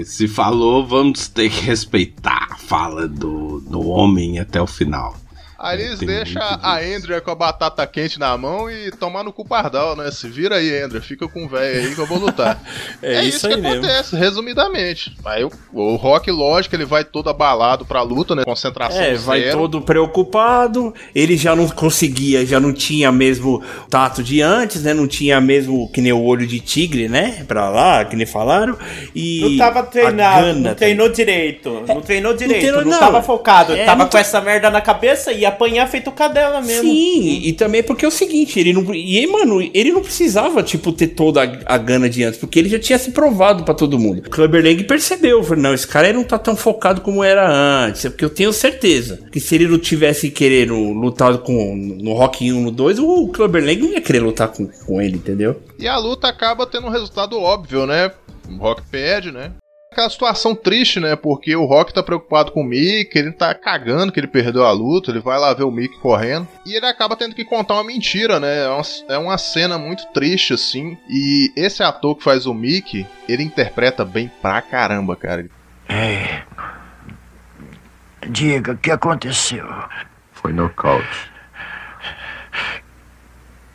Se 0.04 0.28
falou, 0.28 0.86
vamos 0.86 1.28
ter 1.28 1.50
que 1.50 1.62
respeitar 1.62 2.48
a 2.50 2.56
fala 2.56 3.08
do, 3.08 3.60
do 3.60 3.88
homem 3.88 4.38
até 4.38 4.60
o 4.60 4.66
final. 4.66 5.16
Aí 5.58 5.80
eles 5.82 5.98
deixam 5.98 6.40
a 6.62 6.78
Andrea 6.78 7.20
com 7.20 7.30
a 7.32 7.34
batata 7.34 7.84
quente 7.86 8.18
na 8.18 8.36
mão 8.38 8.70
e 8.70 8.92
tomar 8.92 9.24
no 9.24 9.32
cu 9.32 9.44
pardal, 9.44 9.96
né? 9.96 10.08
Se 10.12 10.28
vira 10.28 10.56
aí, 10.56 10.80
Andrea, 10.82 11.02
fica 11.02 11.26
com 11.26 11.44
o 11.46 11.48
velho 11.48 11.80
aí 11.88 11.94
que 11.94 12.00
eu 12.00 12.06
vou 12.06 12.18
lutar. 12.18 12.60
É 13.02 13.22
isso 13.24 13.46
que 13.46 13.54
aí 13.54 13.60
mesmo. 13.60 13.84
acontece, 13.84 14.16
resumidamente. 14.16 15.16
Aí 15.24 15.44
o, 15.44 15.50
o 15.72 15.96
Rock, 15.96 16.30
lógico, 16.30 16.74
ele 16.74 16.84
vai 16.84 17.04
todo 17.04 17.28
abalado 17.30 17.84
pra 17.84 18.02
luta, 18.02 18.34
né? 18.34 18.44
Concentração 18.44 19.00
É, 19.00 19.14
vai 19.14 19.40
zero. 19.42 19.58
todo 19.58 19.80
preocupado. 19.82 20.94
Ele 21.14 21.36
já 21.36 21.54
não 21.54 21.68
conseguia, 21.68 22.44
já 22.44 22.58
não 22.60 22.72
tinha 22.72 23.10
mesmo 23.12 23.62
tato 23.90 24.22
de 24.22 24.40
antes, 24.40 24.82
né? 24.82 24.92
Não 24.94 25.06
tinha 25.06 25.40
mesmo 25.40 25.90
que 25.92 26.00
nem 26.00 26.12
o 26.12 26.22
olho 26.22 26.46
de 26.46 26.60
tigre, 26.60 27.08
né? 27.08 27.44
Pra 27.46 27.68
lá, 27.68 28.04
que 28.04 28.16
nem 28.16 28.26
falaram. 28.26 28.76
E 29.14 29.40
Não 29.42 29.56
tava 29.58 29.82
treinado, 29.84 30.46
gana 30.46 30.68
não 30.70 30.74
treinou 30.74 31.08
direito. 31.08 31.82
Não 31.86 32.00
treinou 32.00 32.34
direito, 32.34 32.64
não, 32.66 32.72
treinou- 32.72 32.92
não. 32.92 32.98
tava 33.00 33.22
focado. 33.22 33.72
É, 33.74 33.84
tava 33.84 33.98
não 33.98 34.06
com 34.06 34.12
tá- 34.12 34.20
essa 34.20 34.40
merda 34.40 34.70
na 34.70 34.80
cabeça 34.80 35.32
e 35.32 35.46
apanhar 35.48 35.86
feito 35.88 36.10
cadela 36.12 36.60
mesmo. 36.60 36.82
Sim, 36.82 37.20
e, 37.20 37.48
e 37.48 37.52
também 37.52 37.82
porque 37.82 38.04
é 38.04 38.08
o 38.08 38.12
seguinte, 38.12 38.58
ele 38.58 38.72
não. 38.72 38.94
E, 38.94 39.26
mano, 39.26 39.60
ele 39.60 39.92
não 39.92 40.02
precisava, 40.02 40.62
tipo, 40.62 40.92
ter 40.92 41.08
toda 41.08 41.42
a, 41.42 41.74
a 41.74 41.78
gana 41.78 42.08
de 42.08 42.22
antes, 42.24 42.38
porque 42.38 42.58
ele 42.58 42.68
já 42.68 42.78
tinha 42.78 42.98
se 42.98 43.10
provado 43.10 43.64
pra 43.64 43.74
todo 43.74 43.98
mundo. 43.98 44.22
O 44.26 44.30
Clubber 44.30 44.62
Lang 44.62 44.82
percebeu, 44.84 45.42
falou, 45.42 45.62
não, 45.62 45.74
esse 45.74 45.86
cara 45.86 46.12
não 46.12 46.24
tá 46.24 46.38
tão 46.38 46.56
focado 46.56 47.00
como 47.00 47.22
era 47.22 47.48
antes. 47.86 48.04
É 48.04 48.10
porque 48.10 48.24
eu 48.24 48.30
tenho 48.30 48.52
certeza 48.52 49.20
que 49.30 49.40
se 49.40 49.54
ele 49.54 49.68
não 49.68 49.78
tivesse 49.78 50.30
querendo 50.30 50.74
lutar 50.92 51.38
com, 51.38 51.76
no 51.76 52.12
Rock 52.14 52.50
1 52.52 52.60
no 52.60 52.70
2, 52.70 52.98
o 52.98 53.28
Clubber 53.28 53.64
Lang 53.64 53.80
não 53.80 53.92
ia 53.92 54.00
querer 54.00 54.20
lutar 54.20 54.48
com, 54.48 54.66
com 54.66 55.00
ele, 55.00 55.16
entendeu? 55.16 55.60
E 55.78 55.86
a 55.86 55.96
luta 55.96 56.28
acaba 56.28 56.66
tendo 56.66 56.86
um 56.86 56.90
resultado 56.90 57.38
óbvio, 57.38 57.86
né? 57.86 58.10
O 58.50 58.56
Rock 58.56 58.82
perde, 58.90 59.30
né? 59.30 59.52
Aquela 59.90 60.10
situação 60.10 60.54
triste, 60.54 61.00
né? 61.00 61.16
Porque 61.16 61.56
o 61.56 61.64
Rock 61.64 61.94
tá 61.94 62.02
preocupado 62.02 62.52
com 62.52 62.60
o 62.60 62.64
Mickey, 62.64 63.18
ele 63.18 63.32
tá 63.32 63.54
cagando 63.54 64.12
que 64.12 64.20
ele 64.20 64.26
perdeu 64.26 64.64
a 64.64 64.70
luta, 64.70 65.10
ele 65.10 65.18
vai 65.18 65.38
lá 65.38 65.52
ver 65.54 65.64
o 65.64 65.70
Mickey 65.70 65.98
correndo. 65.98 66.46
E 66.66 66.74
ele 66.74 66.86
acaba 66.86 67.16
tendo 67.16 67.34
que 67.34 67.44
contar 67.44 67.74
uma 67.74 67.84
mentira, 67.84 68.38
né? 68.38 68.64
É 68.64 68.68
uma, 68.68 68.82
é 69.08 69.18
uma 69.18 69.38
cena 69.38 69.78
muito 69.78 70.06
triste, 70.12 70.52
assim. 70.52 70.96
E 71.08 71.50
esse 71.56 71.82
ator 71.82 72.16
que 72.16 72.22
faz 72.22 72.44
o 72.46 72.52
Mickey, 72.52 73.06
ele 73.28 73.42
interpreta 73.42 74.04
bem 74.04 74.30
pra 74.42 74.60
caramba, 74.60 75.16
cara. 75.16 75.48
É. 75.88 76.42
Diga, 78.28 78.72
o 78.72 78.76
que 78.76 78.90
aconteceu? 78.90 79.66
Foi 80.32 80.52
nocaute. 80.52 81.30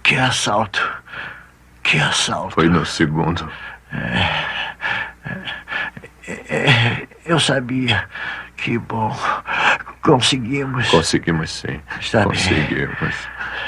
Que 0.04 0.16
assalto. 0.16 0.80
Que 1.82 1.98
assalto. 1.98 2.54
Foi 2.54 2.70
no 2.70 2.86
segundo. 2.86 3.50
É, 3.92 4.74
eu 7.26 7.40
sabia. 7.40 8.08
Que 8.58 8.78
bom. 8.78 9.16
Conseguimos. 10.02 10.90
Conseguimos 10.90 11.52
sim. 11.52 11.80
Está 12.00 12.20
bem. 12.20 12.28
Conseguimos. 12.30 13.16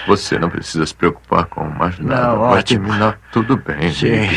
Você 0.08 0.38
não 0.40 0.50
precisa 0.50 0.86
se 0.86 0.94
preocupar 0.94 1.46
com 1.46 1.66
mais 1.66 1.98
nada. 2.00 2.28
Não, 2.28 2.40
Vai 2.50 2.60
ótimo. 2.60 2.86
terminar 2.88 3.20
tudo 3.32 3.58
bem. 3.58 3.92
Sim. 3.92 4.30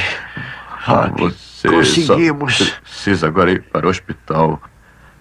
Rock, 0.84 1.22
Você 1.22 1.68
conseguimos. 1.68 2.70
precisa 2.82 3.26
agora 3.26 3.52
ir 3.52 3.62
para 3.62 3.86
o 3.86 3.90
hospital. 3.90 4.60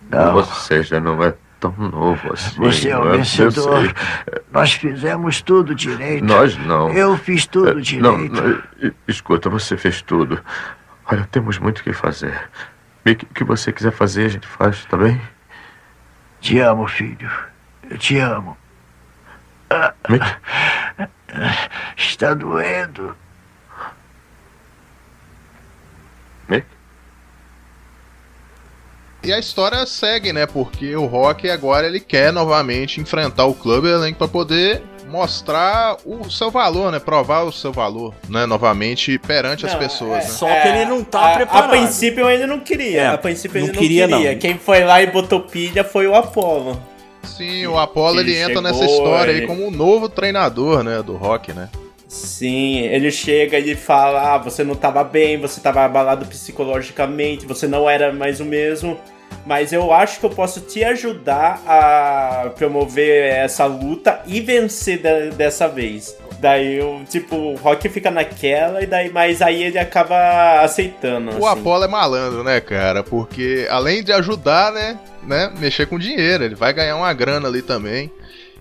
Não. 0.09 0.33
Você 0.33 0.81
já 0.83 0.99
não 0.99 1.21
é 1.23 1.33
tão 1.59 1.73
novo 1.77 2.31
assim. 2.33 2.55
Você 2.61 2.89
é 2.89 2.97
o 2.97 3.11
vencedor. 3.11 3.93
Nós 4.51 4.73
fizemos 4.73 5.41
tudo 5.41 5.75
direito. 5.75 6.23
Nós 6.23 6.55
não. 6.57 6.89
Eu 6.93 7.17
fiz 7.17 7.45
tudo 7.45 7.77
É, 7.77 7.81
direito. 7.81 8.03
Não, 8.03 8.17
não, 8.17 8.61
escuta, 9.07 9.49
você 9.49 9.75
fez 9.75 10.01
tudo. 10.01 10.39
Olha, 11.05 11.27
temos 11.31 11.57
muito 11.59 11.79
o 11.79 11.83
que 11.83 11.91
fazer. 11.93 12.39
Mickey, 13.07 13.25
O 13.25 13.33
que 13.33 13.43
você 13.43 13.71
quiser 13.71 13.91
fazer, 13.91 14.25
a 14.25 14.29
gente 14.29 14.47
faz, 14.47 14.83
tá 14.85 14.97
bem? 14.97 15.21
Te 16.41 16.59
amo, 16.59 16.87
filho. 16.87 17.31
Eu 17.89 17.97
te 17.97 18.17
amo. 18.19 18.57
Mickey? 20.09 20.35
Está 21.95 22.33
doendo. 22.33 23.15
E 29.23 29.33
a 29.33 29.39
história 29.39 29.85
segue, 29.85 30.31
né? 30.31 30.45
Porque 30.45 30.95
o 30.95 31.05
Rock 31.05 31.49
agora 31.49 31.85
ele 31.87 31.99
quer 31.99 32.31
novamente 32.31 33.01
enfrentar 33.01 33.45
o 33.45 33.53
Clubber 33.53 33.97
Lang 33.97 34.13
pra 34.13 34.27
poder 34.27 34.81
mostrar 35.07 35.97
o 36.05 36.29
seu 36.29 36.51
valor, 36.51 36.91
né? 36.91 36.99
Provar 36.99 37.43
o 37.43 37.51
seu 37.51 37.71
valor, 37.71 38.13
né? 38.29 38.45
Novamente 38.45 39.17
perante 39.17 39.65
as 39.65 39.73
Não, 39.73 39.79
pessoas, 39.79 40.23
é, 40.25 40.27
né? 40.27 40.33
Só 40.33 40.45
que 40.47 40.67
ele 40.67 40.85
não 40.85 41.03
tá 41.03 41.33
a, 41.33 41.35
preparado. 41.35 41.65
A 41.65 41.69
princípio 41.69 42.21
eu 42.21 42.27
ainda 42.27 42.47
não 42.47 42.59
queria. 42.59 43.01
É, 43.01 43.07
a 43.07 43.17
princípio 43.17 43.59
não 43.59 43.67
ele 43.67 43.73
não 43.73 43.81
queria, 43.81 44.07
queria. 44.07 44.31
não. 44.33 44.39
Quem 44.39 44.57
foi 44.57 44.83
lá 44.83 45.01
e 45.01 45.07
botou 45.07 45.41
pilha 45.41 45.83
foi 45.83 46.07
o 46.07 46.13
Apollo. 46.15 46.79
Sim, 47.23 47.67
o 47.67 47.77
Apollo 47.77 48.19
Ele 48.19 48.31
ele 48.31 48.39
entra 48.39 48.55
chegou, 48.55 48.61
nessa 48.63 48.85
história 48.85 49.31
aí 49.33 49.37
ele- 49.39 49.47
como 49.47 49.67
o 49.67 49.71
novo 49.71 50.07
treinador, 50.07 50.83
né? 50.83 51.01
Do 51.03 51.15
Rock, 51.15 51.51
né? 51.53 51.69
Sim, 52.07 52.79
ele 52.79 53.11
chega 53.11 53.59
e 53.59 53.75
fala: 53.75 54.35
ah, 54.35 54.37
você 54.37 54.63
não 54.63 54.75
tava 54.75 55.03
bem, 55.03 55.37
você 55.39 55.59
tava 55.59 55.83
abalado 55.83 56.25
psicologicamente, 56.25 57.45
você 57.45 57.67
não 57.67 57.89
era 57.89 58.13
mais 58.13 58.39
o 58.39 58.45
mesmo. 58.45 58.97
Mas 59.47 59.71
eu 59.71 59.93
acho 59.93 60.19
que 60.19 60.25
eu 60.25 60.29
posso 60.29 60.59
te 60.59 60.83
ajudar 60.83 61.61
a 61.65 62.49
promover 62.57 63.31
essa 63.33 63.65
luta 63.65 64.21
e 64.27 64.41
vencer 64.41 65.01
da- 65.01 65.29
dessa 65.35 65.69
vez. 65.69 66.13
Daí 66.39 66.75
eu, 66.77 67.01
tipo, 67.09 67.35
o 67.35 67.55
Rock 67.55 67.87
fica 67.87 68.11
naquela, 68.11 68.83
e 68.83 68.85
daí, 68.85 69.09
mas 69.09 69.41
aí 69.41 69.63
ele 69.63 69.79
acaba 69.79 70.59
aceitando. 70.61 71.31
O 71.39 71.47
assim. 71.47 71.59
Apollo 71.61 71.85
é 71.85 71.87
malandro, 71.87 72.43
né, 72.43 72.59
cara? 72.59 73.03
Porque 73.03 73.65
além 73.71 74.03
de 74.03 74.11
ajudar, 74.11 74.71
né, 74.73 74.99
né, 75.23 75.51
mexer 75.57 75.87
com 75.87 75.97
dinheiro, 75.97 76.43
ele 76.43 76.53
vai 76.53 76.73
ganhar 76.73 76.97
uma 76.97 77.11
grana 77.13 77.47
ali 77.47 77.61
também. 77.61 78.11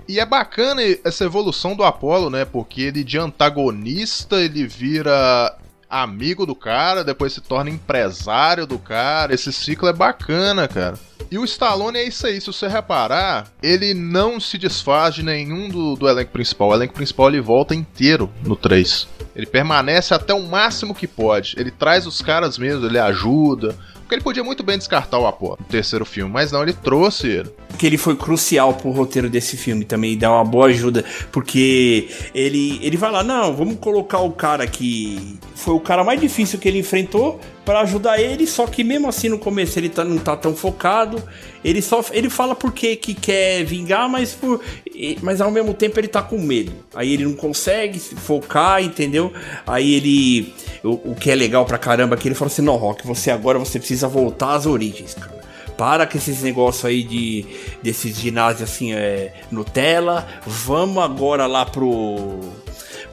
E 0.09 0.21
é 0.21 0.25
bacana 0.25 0.81
essa 1.05 1.25
evolução 1.25 1.75
do 1.75 1.83
Apollo, 1.83 2.31
né? 2.31 2.45
Porque 2.45 2.81
ele 2.83 3.03
de 3.03 3.19
antagonista, 3.19 4.37
ele 4.37 4.65
vira 4.69 5.53
amigo 5.89 6.45
do 6.45 6.55
cara, 6.55 7.05
depois 7.05 7.33
se 7.33 7.41
torna 7.41 7.71
empresário 7.71 8.67
do 8.67 8.79
cara. 8.79 9.35
Esse 9.35 9.53
ciclo 9.53 9.89
é 9.89 9.93
bacana, 9.93 10.69
cara. 10.69 10.99
E 11.31 11.39
o 11.39 11.45
Stallone 11.45 11.99
é 11.99 12.05
isso 12.05 12.27
aí, 12.27 12.41
se 12.41 12.47
você 12.47 12.69
reparar, 12.69 13.49
ele 13.63 13.95
não 13.95 14.39
se 14.39 14.57
desfaz 14.57 15.15
de 15.15 15.23
nenhum 15.23 15.69
do, 15.69 15.97
do 15.97 16.09
elenco 16.09 16.31
principal. 16.31 16.69
O 16.69 16.75
elenco 16.75 16.95
principal 16.95 17.29
ele 17.29 17.41
volta 17.41 17.75
inteiro 17.75 18.31
no 18.45 18.55
3. 18.55 19.09
Ele 19.35 19.47
permanece 19.47 20.15
até 20.15 20.33
o 20.33 20.47
máximo 20.47 20.95
que 20.95 21.07
pode. 21.07 21.57
Ele 21.59 21.71
traz 21.71 22.07
os 22.07 22.23
caras 22.23 22.57
mesmo, 22.57 22.87
ele 22.87 22.99
ajuda. 22.99 23.77
Porque 24.07 24.15
ele 24.15 24.23
podia 24.23 24.45
muito 24.45 24.63
bem 24.63 24.79
descartar 24.79 25.19
o 25.19 25.27
Apollo 25.27 25.59
no 25.59 25.67
terceiro 25.67 26.05
filme, 26.05 26.31
mas 26.31 26.53
não, 26.53 26.63
ele 26.63 26.73
trouxe 26.73 27.27
ele. 27.27 27.51
que 27.77 27.85
ele 27.85 27.99
foi 27.99 28.15
crucial 28.15 28.73
pro 28.73 28.93
roteiro 28.93 29.29
desse 29.29 29.57
filme 29.57 29.85
também 29.85 30.13
e 30.13 30.17
dá 30.17 30.31
uma 30.31 30.45
boa 30.45 30.67
ajuda, 30.67 31.05
porque 31.33 32.09
ele 32.33 32.79
ele 32.83 32.97
vai 32.97 33.11
lá, 33.11 33.25
não, 33.25 33.55
vamos 33.55 33.79
colocar 33.81 34.21
o 34.21 34.31
cara 34.31 34.65
que 34.65 35.37
foi 35.57 35.75
o 35.75 35.81
cara 35.81 36.05
mais 36.05 36.21
difícil 36.21 36.57
que 36.61 36.69
ele 36.69 36.79
enfrentou 36.79 37.41
para 37.67 37.81
ajudar 37.81 38.21
ele, 38.21 38.47
só 38.47 38.65
que 38.65 38.85
mesmo 38.85 39.09
assim 39.09 39.29
no 39.29 39.41
começo 39.41 39.77
ele 39.77 39.89
tá, 39.89 40.05
não 40.05 40.19
tá 40.19 40.37
tão 40.37 40.55
focado, 40.55 41.21
ele 41.65 41.83
só 41.83 42.03
ele 42.13 42.31
fala 42.31 42.55
porque 42.55 42.95
que 42.95 43.13
quer 43.13 43.65
vingar, 43.65 44.09
mas 44.09 44.33
por 44.33 44.63
mas 45.21 45.41
ao 45.41 45.51
mesmo 45.51 45.75
tempo 45.75 45.99
ele 45.99 46.07
tá 46.07 46.23
com 46.23 46.39
medo. 46.39 46.73
Aí 46.95 47.13
ele 47.13 47.25
não 47.25 47.35
consegue 47.35 47.99
se 47.99 48.15
focar, 48.15 48.83
entendeu? 48.83 49.33
Aí 49.67 49.95
ele 49.95 50.55
o, 50.85 51.11
o 51.11 51.15
que 51.17 51.29
é 51.29 51.35
legal 51.35 51.67
pra 51.67 51.77
caramba 51.77 52.15
é 52.15 52.19
que 52.19 52.29
ele 52.29 52.37
fala 52.37 52.51
assim: 52.51 52.63
"Não, 52.63 52.77
Rock, 52.77 53.05
você 53.05 53.33
agora 53.33 53.59
você 53.59 53.81
precisa 53.81 54.07
voltar 54.07 54.55
às 54.55 54.65
origens, 54.65 55.15
cara. 55.15 55.35
Para 55.77 56.07
com 56.07 56.17
esses 56.17 56.43
negócios 56.43 56.85
aí 56.85 57.03
de 57.03 57.45
desses 57.83 58.17
ginásios 58.17 58.71
assim, 58.71 58.95
é, 58.95 59.33
Nutella. 59.51 60.27
Vamos 60.47 61.03
agora 61.03 61.47
lá 61.47 61.67
pro 61.67 62.39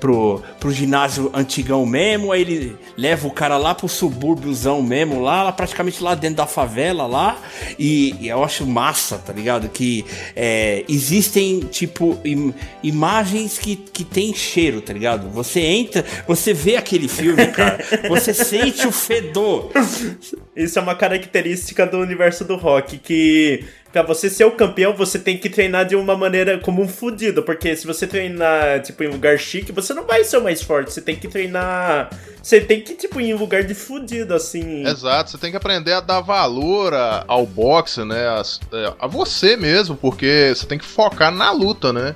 pro, 0.03 0.41
pro 0.59 0.69
ginásio 0.69 1.31
antigão 1.33 1.85
mesmo, 1.85 2.33
aí 2.33 2.41
ele 2.41 2.75
leva 2.97 3.25
o 3.25 3.31
cara 3.31 3.55
lá 3.55 3.73
pro 3.73 3.87
subúrbiozão 3.87 4.83
mesmo, 4.83 5.21
lá, 5.21 5.49
praticamente 5.53 6.03
lá 6.03 6.13
dentro 6.13 6.35
da 6.37 6.45
favela 6.45 7.07
lá, 7.07 7.37
e, 7.79 8.13
e 8.19 8.27
eu 8.27 8.43
acho 8.43 8.67
massa, 8.67 9.17
tá 9.17 9.31
ligado? 9.31 9.69
Que 9.69 10.03
é, 10.35 10.83
existem, 10.89 11.61
tipo, 11.61 12.19
im- 12.25 12.53
imagens 12.83 13.57
que, 13.57 13.77
que 13.77 14.03
tem 14.03 14.33
cheiro, 14.35 14.81
tá 14.81 14.91
ligado? 14.91 15.29
Você 15.29 15.61
entra, 15.61 16.03
você 16.27 16.53
vê 16.53 16.75
aquele 16.75 17.07
filme, 17.07 17.47
cara, 17.47 17.79
você 18.09 18.33
sente 18.33 18.85
o 18.85 18.91
fedor. 18.91 19.71
Isso 20.55 20.77
é 20.77 20.81
uma 20.81 20.93
característica 20.95 21.85
do 21.85 21.97
universo 21.97 22.45
do 22.45 22.55
rock, 22.55 22.99
que 22.99 23.65
pra 23.91 24.03
você 24.03 24.29
ser 24.29 24.45
o 24.45 24.51
campeão, 24.51 24.93
você 24.95 25.17
tem 25.17 25.37
que 25.37 25.49
treinar 25.49 25.85
de 25.85 25.95
uma 25.95 26.15
maneira 26.15 26.59
como 26.59 26.81
um 26.81 26.87
fudido, 26.87 27.41
porque 27.43 27.75
se 27.75 27.87
você 27.87 28.05
treinar, 28.05 28.81
tipo, 28.81 29.03
em 29.03 29.07
lugar 29.07 29.37
chique, 29.39 29.71
você 29.71 29.93
não 29.93 30.03
vai 30.05 30.23
ser 30.23 30.37
o 30.37 30.43
mais 30.43 30.61
forte, 30.61 30.93
você 30.93 31.01
tem 31.01 31.15
que 31.15 31.27
treinar... 31.27 32.09
Você 32.41 32.59
tem 32.59 32.81
que, 32.81 32.93
tipo, 32.93 33.21
ir 33.21 33.29
em 33.29 33.33
lugar 33.33 33.63
de 33.63 33.73
fudido, 33.73 34.33
assim... 34.33 34.85
Exato, 34.85 35.31
você 35.31 35.37
tem 35.37 35.49
que 35.49 35.57
aprender 35.57 35.93
a 35.93 36.01
dar 36.01 36.19
valor 36.21 36.93
a- 36.93 37.23
ao 37.27 37.45
boxe, 37.45 38.03
né? 38.03 38.27
A, 38.27 38.43
é, 38.73 38.93
a 38.99 39.07
você 39.07 39.55
mesmo, 39.55 39.95
porque 39.95 40.51
você 40.53 40.65
tem 40.65 40.77
que 40.77 40.85
focar 40.85 41.31
na 41.31 41.51
luta, 41.51 41.93
né? 41.93 42.15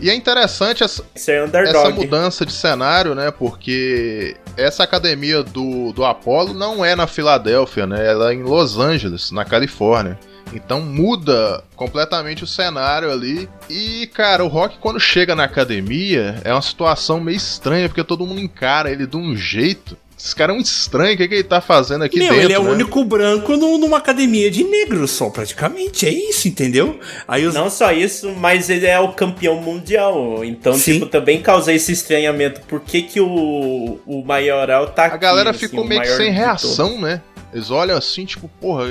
E 0.00 0.10
é 0.10 0.14
interessante 0.14 0.84
essa, 0.84 1.04
é 1.14 1.70
essa 1.70 1.90
mudança 1.90 2.46
de 2.46 2.52
cenário, 2.52 3.14
né? 3.14 3.30
Porque 3.30 4.36
essa 4.56 4.84
academia 4.84 5.42
do, 5.42 5.92
do 5.92 6.04
Apollo 6.04 6.54
não 6.54 6.84
é 6.84 6.94
na 6.94 7.06
Filadélfia, 7.06 7.86
né? 7.86 8.06
Ela 8.06 8.30
é 8.30 8.34
em 8.34 8.42
Los 8.42 8.78
Angeles, 8.78 9.30
na 9.30 9.44
Califórnia. 9.44 10.18
Então 10.52 10.80
muda 10.80 11.62
completamente 11.76 12.44
o 12.44 12.46
cenário 12.46 13.10
ali. 13.10 13.48
E, 13.68 14.06
cara, 14.08 14.44
o 14.44 14.48
Rock, 14.48 14.78
quando 14.78 15.00
chega 15.00 15.34
na 15.34 15.44
academia, 15.44 16.40
é 16.44 16.52
uma 16.52 16.62
situação 16.62 17.20
meio 17.20 17.36
estranha, 17.36 17.88
porque 17.88 18.04
todo 18.04 18.26
mundo 18.26 18.40
encara 18.40 18.90
ele 18.90 19.06
de 19.06 19.16
um 19.16 19.36
jeito. 19.36 19.96
Esse 20.18 20.34
cara 20.34 20.52
é 20.52 20.56
um 20.56 20.58
estranho, 20.60 21.14
o 21.14 21.16
que, 21.16 21.28
que 21.28 21.34
ele 21.34 21.44
tá 21.44 21.60
fazendo 21.60 22.02
aqui 22.02 22.18
Meu, 22.18 22.28
dentro? 22.30 22.44
ele 22.44 22.52
é 22.52 22.58
o 22.58 22.64
né? 22.64 22.70
único 22.70 23.04
branco 23.04 23.56
no- 23.56 23.78
numa 23.78 23.98
academia 23.98 24.50
de 24.50 24.64
negros 24.64 25.12
só, 25.12 25.30
praticamente. 25.30 26.06
É 26.06 26.10
isso, 26.10 26.48
entendeu? 26.48 26.98
Aí 27.28 27.46
os... 27.46 27.54
Não 27.54 27.70
só 27.70 27.92
isso, 27.92 28.30
mas 28.36 28.68
ele 28.68 28.84
é 28.86 28.98
o 28.98 29.12
campeão 29.12 29.62
mundial. 29.62 30.44
Então, 30.44 30.74
Sim. 30.74 30.94
tipo, 30.94 31.06
também 31.06 31.40
causa 31.40 31.72
esse 31.72 31.92
estranhamento. 31.92 32.60
Por 32.62 32.80
que, 32.80 33.02
que 33.02 33.20
o, 33.20 34.00
o 34.04 34.24
maioral 34.24 34.88
tá 34.88 35.04
aqui? 35.04 35.14
A 35.14 35.18
galera 35.18 35.50
assim, 35.50 35.60
ficou 35.60 35.84
o 35.84 35.86
meio 35.86 36.02
que 36.02 36.08
sem 36.08 36.32
reação, 36.32 37.00
né? 37.00 37.22
Eles 37.54 37.70
olham 37.70 37.96
assim, 37.96 38.24
tipo, 38.24 38.48
porra, 38.60 38.86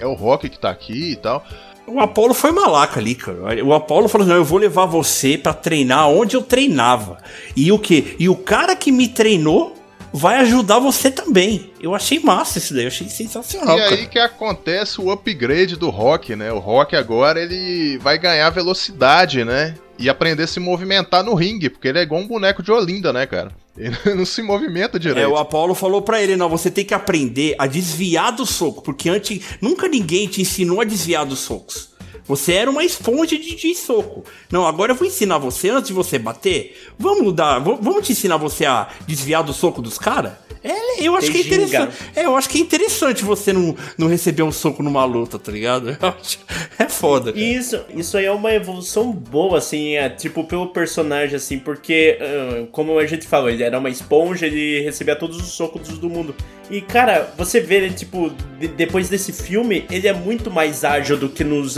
é 0.00 0.06
o 0.06 0.14
Rock 0.14 0.48
que 0.48 0.58
tá 0.58 0.70
aqui 0.70 1.12
e 1.12 1.16
tal. 1.16 1.46
O 1.86 2.00
Apollo 2.00 2.34
foi 2.34 2.50
malaca 2.50 2.98
ali, 2.98 3.14
cara. 3.14 3.64
O 3.64 3.72
Apollo 3.74 4.08
falou: 4.08 4.26
não, 4.26 4.34
eu 4.36 4.44
vou 4.44 4.58
levar 4.58 4.86
você 4.86 5.38
pra 5.38 5.52
treinar 5.52 6.08
onde 6.08 6.34
eu 6.34 6.42
treinava. 6.42 7.18
E 7.54 7.70
o 7.70 7.78
que? 7.78 8.16
E 8.18 8.28
o 8.28 8.34
cara 8.34 8.74
que 8.74 8.90
me 8.90 9.06
treinou 9.06 9.74
vai 10.16 10.36
ajudar 10.36 10.78
você 10.78 11.10
também. 11.10 11.72
Eu 11.80 11.94
achei 11.94 12.20
massa 12.20 12.58
isso 12.58 12.72
daí, 12.72 12.84
eu 12.84 12.88
achei 12.88 13.08
sensacional, 13.08 13.76
E 13.76 13.80
cara. 13.82 13.94
aí 13.96 14.06
que 14.06 14.18
acontece 14.18 15.00
o 15.00 15.10
upgrade 15.10 15.76
do 15.76 15.90
Rock, 15.90 16.36
né? 16.36 16.52
O 16.52 16.60
Rock 16.60 16.94
agora 16.94 17.40
ele 17.42 17.98
vai 17.98 18.16
ganhar 18.18 18.48
velocidade, 18.50 19.44
né? 19.44 19.74
E 19.98 20.08
aprender 20.08 20.44
a 20.44 20.46
se 20.46 20.58
movimentar 20.60 21.22
no 21.24 21.34
ringue, 21.34 21.68
porque 21.70 21.88
ele 21.88 21.98
é 21.98 22.02
igual 22.02 22.20
um 22.20 22.26
boneco 22.26 22.62
de 22.62 22.70
Olinda, 22.72 23.12
né, 23.12 23.26
cara? 23.26 23.52
Ele 23.76 23.96
não 24.14 24.24
se 24.24 24.40
movimenta 24.42 24.96
É, 24.96 25.00
direito. 25.00 25.30
o 25.30 25.36
Apollo 25.36 25.74
falou 25.74 26.00
pra 26.02 26.22
ele, 26.22 26.36
não, 26.36 26.48
você 26.48 26.70
tem 26.70 26.84
que 26.84 26.94
aprender 26.94 27.54
a 27.58 27.66
desviar 27.66 28.32
do 28.32 28.46
soco, 28.46 28.82
porque 28.82 29.08
antes 29.08 29.40
nunca 29.60 29.88
ninguém 29.88 30.26
te 30.28 30.40
ensinou 30.42 30.80
a 30.80 30.84
desviar 30.84 31.24
dos 31.26 31.40
socos. 31.40 31.93
Você 32.26 32.54
era 32.54 32.70
uma 32.70 32.84
esponja 32.84 33.36
de, 33.38 33.54
de 33.54 33.74
soco. 33.74 34.24
Não, 34.50 34.66
agora 34.66 34.92
eu 34.92 34.96
vou 34.96 35.06
ensinar 35.06 35.38
você 35.38 35.68
antes 35.68 35.88
de 35.88 35.92
você 35.94 36.18
bater. 36.18 36.76
Vamos 36.98 37.32
dar, 37.34 37.58
vamos 37.58 38.06
te 38.06 38.12
ensinar 38.12 38.36
você 38.38 38.64
a 38.64 38.88
desviar 39.06 39.42
do 39.42 39.52
soco 39.52 39.82
dos 39.82 39.98
caras? 39.98 40.32
É, 40.62 41.06
eu 41.06 41.14
acho 41.14 41.30
que 41.30 41.40
é 41.40 41.42
ginga. 41.42 41.56
interessante. 41.56 41.96
É, 42.16 42.24
eu 42.24 42.34
acho 42.34 42.48
que 42.48 42.56
é 42.56 42.60
interessante 42.62 43.22
você 43.22 43.52
não, 43.52 43.76
não 43.98 44.08
receber 44.08 44.42
um 44.42 44.50
soco 44.50 44.82
numa 44.82 45.04
luta, 45.04 45.38
tá 45.38 45.52
ligado? 45.52 45.94
É 46.78 46.88
foda. 46.88 47.32
cara. 47.32 47.44
Isso, 47.44 47.80
isso 47.94 48.16
aí 48.16 48.24
é 48.24 48.32
uma 48.32 48.52
evolução 48.52 49.12
boa, 49.12 49.58
assim, 49.58 49.94
é, 49.94 50.08
tipo, 50.08 50.42
pelo 50.44 50.68
personagem, 50.68 51.36
assim, 51.36 51.58
porque, 51.58 52.18
ah, 52.20 52.66
como 52.72 52.98
a 52.98 53.06
gente 53.06 53.26
falou, 53.26 53.48
ele 53.50 53.62
era 53.62 53.78
uma 53.78 53.90
esponja, 53.90 54.46
ele 54.46 54.80
recebia 54.80 55.14
todos 55.14 55.36
os 55.36 55.48
socos 55.48 55.86
do 55.98 56.08
mundo. 56.08 56.34
E, 56.70 56.80
cara, 56.80 57.32
você 57.36 57.60
vê 57.60 57.76
ele, 57.76 57.90
tipo, 57.94 58.32
de- 58.58 58.68
depois 58.68 59.08
desse 59.08 59.32
filme, 59.32 59.84
ele 59.90 60.08
é 60.08 60.12
muito 60.14 60.50
mais 60.50 60.82
ágil 60.82 61.16
do 61.16 61.28
que 61.28 61.44
nos, 61.44 61.76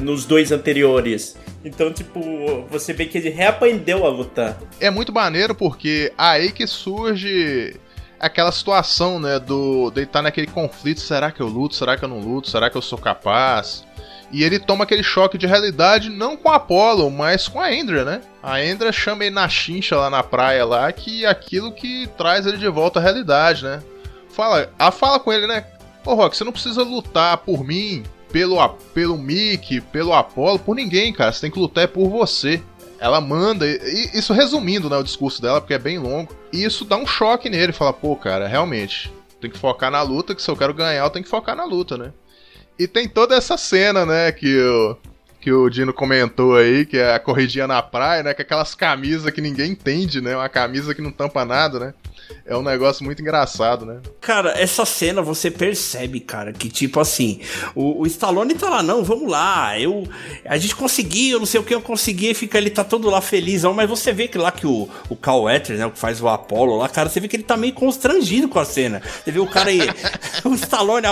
nos 0.00 0.24
dois 0.24 0.52
anteriores. 0.52 1.36
Então, 1.64 1.92
tipo, 1.92 2.20
você 2.70 2.92
vê 2.92 3.06
que 3.06 3.18
ele 3.18 3.30
reaprendeu 3.30 4.04
a 4.04 4.08
lutar. 4.08 4.58
É 4.80 4.90
muito 4.90 5.12
maneiro 5.12 5.54
porque 5.54 6.12
aí 6.18 6.50
que 6.50 6.66
surge 6.66 7.76
aquela 8.18 8.52
situação, 8.52 9.18
né, 9.18 9.38
do 9.38 9.90
de 9.90 10.02
estar 10.02 10.22
naquele 10.22 10.46
conflito, 10.46 11.00
será 11.00 11.32
que 11.32 11.40
eu 11.40 11.48
luto, 11.48 11.74
será 11.74 11.96
que 11.96 12.04
eu 12.04 12.08
não 12.08 12.20
luto, 12.20 12.48
será 12.48 12.70
que 12.70 12.76
eu 12.76 12.82
sou 12.82 12.98
capaz? 12.98 13.84
E 14.30 14.42
ele 14.44 14.58
toma 14.58 14.84
aquele 14.84 15.02
choque 15.02 15.36
de 15.36 15.46
realidade 15.46 16.08
não 16.08 16.36
com 16.36 16.48
a 16.48 16.54
Apollo, 16.56 17.10
mas 17.10 17.48
com 17.48 17.60
a 17.60 17.68
Andrea, 17.68 18.04
né? 18.04 18.22
A 18.42 18.56
Andrea 18.56 18.90
chama 18.90 19.24
ele 19.24 19.34
na 19.34 19.48
chincha 19.48 19.96
lá 19.96 20.08
na 20.08 20.22
praia 20.22 20.64
lá, 20.64 20.90
que 20.90 21.24
é 21.24 21.28
aquilo 21.28 21.72
que 21.72 22.08
traz 22.16 22.46
ele 22.46 22.56
de 22.56 22.68
volta 22.68 22.98
à 22.98 23.02
realidade, 23.02 23.64
né? 23.64 23.82
Fala, 24.30 24.70
a 24.78 24.90
fala 24.90 25.20
com 25.20 25.32
ele, 25.32 25.46
né? 25.46 25.66
Ô 26.04 26.14
Rock, 26.14 26.36
você 26.36 26.44
não 26.44 26.52
precisa 26.52 26.82
lutar 26.82 27.36
por 27.38 27.62
mim, 27.62 28.04
pelo, 28.32 28.66
pelo 28.94 29.18
Mickey, 29.18 29.80
pelo 29.80 30.12
Apollo, 30.12 30.58
por 30.58 30.74
ninguém, 30.74 31.12
cara. 31.12 31.32
Você 31.32 31.42
tem 31.42 31.50
que 31.50 31.58
lutar 31.58 31.84
é 31.84 31.86
por 31.86 32.08
você. 32.08 32.62
Ela 32.98 33.20
manda, 33.20 33.66
e- 33.66 34.10
isso 34.14 34.32
resumindo, 34.32 34.88
né, 34.88 34.96
o 34.96 35.02
discurso 35.02 35.42
dela, 35.42 35.60
porque 35.60 35.74
é 35.74 35.78
bem 35.78 35.98
longo. 35.98 36.34
E 36.52 36.64
isso 36.64 36.84
dá 36.84 36.96
um 36.96 37.06
choque 37.06 37.50
nele, 37.50 37.72
fala, 37.72 37.92
pô, 37.92 38.16
cara, 38.16 38.46
realmente, 38.46 39.12
tem 39.40 39.50
que 39.50 39.58
focar 39.58 39.90
na 39.90 40.02
luta, 40.02 40.34
que 40.34 40.42
se 40.42 40.48
eu 40.50 40.56
quero 40.56 40.72
ganhar, 40.72 41.04
eu 41.04 41.10
tenho 41.10 41.24
que 41.24 41.30
focar 41.30 41.56
na 41.56 41.64
luta, 41.64 41.98
né? 41.98 42.12
E 42.78 42.86
tem 42.86 43.08
toda 43.08 43.34
essa 43.34 43.56
cena, 43.56 44.06
né, 44.06 44.32
que 44.32 44.58
o, 44.60 44.96
que 45.40 45.52
o 45.52 45.68
Dino 45.68 45.92
comentou 45.92 46.56
aí, 46.56 46.86
que 46.86 46.96
é 46.96 47.14
a 47.14 47.18
corridinha 47.18 47.66
na 47.66 47.82
praia, 47.82 48.22
né, 48.22 48.32
com 48.34 48.42
aquelas 48.42 48.74
camisas 48.74 49.30
que 49.32 49.40
ninguém 49.40 49.72
entende, 49.72 50.20
né, 50.20 50.36
uma 50.36 50.48
camisa 50.48 50.94
que 50.94 51.02
não 51.02 51.10
tampa 51.10 51.44
nada, 51.44 51.78
né? 51.80 51.94
É 52.44 52.56
um 52.56 52.62
negócio 52.62 53.04
muito 53.04 53.22
engraçado, 53.22 53.86
né? 53.86 54.00
Cara, 54.20 54.50
essa 54.58 54.84
cena 54.84 55.22
você 55.22 55.50
percebe, 55.50 56.20
cara, 56.20 56.52
que 56.52 56.68
tipo 56.68 56.98
assim, 56.98 57.40
o, 57.74 58.02
o 58.02 58.06
Stallone 58.06 58.54
tá 58.54 58.68
lá, 58.68 58.82
não, 58.82 59.04
vamos 59.04 59.30
lá, 59.30 59.78
eu, 59.78 60.08
a 60.44 60.56
gente 60.56 60.74
conseguiu, 60.74 61.38
não 61.38 61.46
sei 61.46 61.60
o 61.60 61.64
que 61.64 61.74
eu 61.74 61.80
consegui, 61.80 62.34
fica 62.34 62.58
ele 62.58 62.70
tá 62.70 62.84
todo 62.84 63.08
lá 63.08 63.20
felizão, 63.20 63.72
mas 63.72 63.88
você 63.88 64.12
vê 64.12 64.28
que 64.28 64.38
lá 64.38 64.50
que 64.50 64.66
o, 64.66 64.88
o 65.08 65.16
Cal 65.16 65.44
né, 65.46 65.86
o 65.86 65.90
que 65.90 65.98
faz 65.98 66.20
o 66.20 66.28
Apollo 66.28 66.76
lá, 66.76 66.88
cara, 66.88 67.08
você 67.08 67.20
vê 67.20 67.28
que 67.28 67.36
ele 67.36 67.42
tá 67.42 67.56
meio 67.56 67.72
constrangido 67.72 68.48
com 68.48 68.58
a 68.58 68.64
cena. 68.64 69.02
Você 69.22 69.30
vê 69.30 69.40
o 69.40 69.46
cara 69.46 69.70
aí, 69.70 69.80
o 70.44 70.54
Stallone 70.54 71.06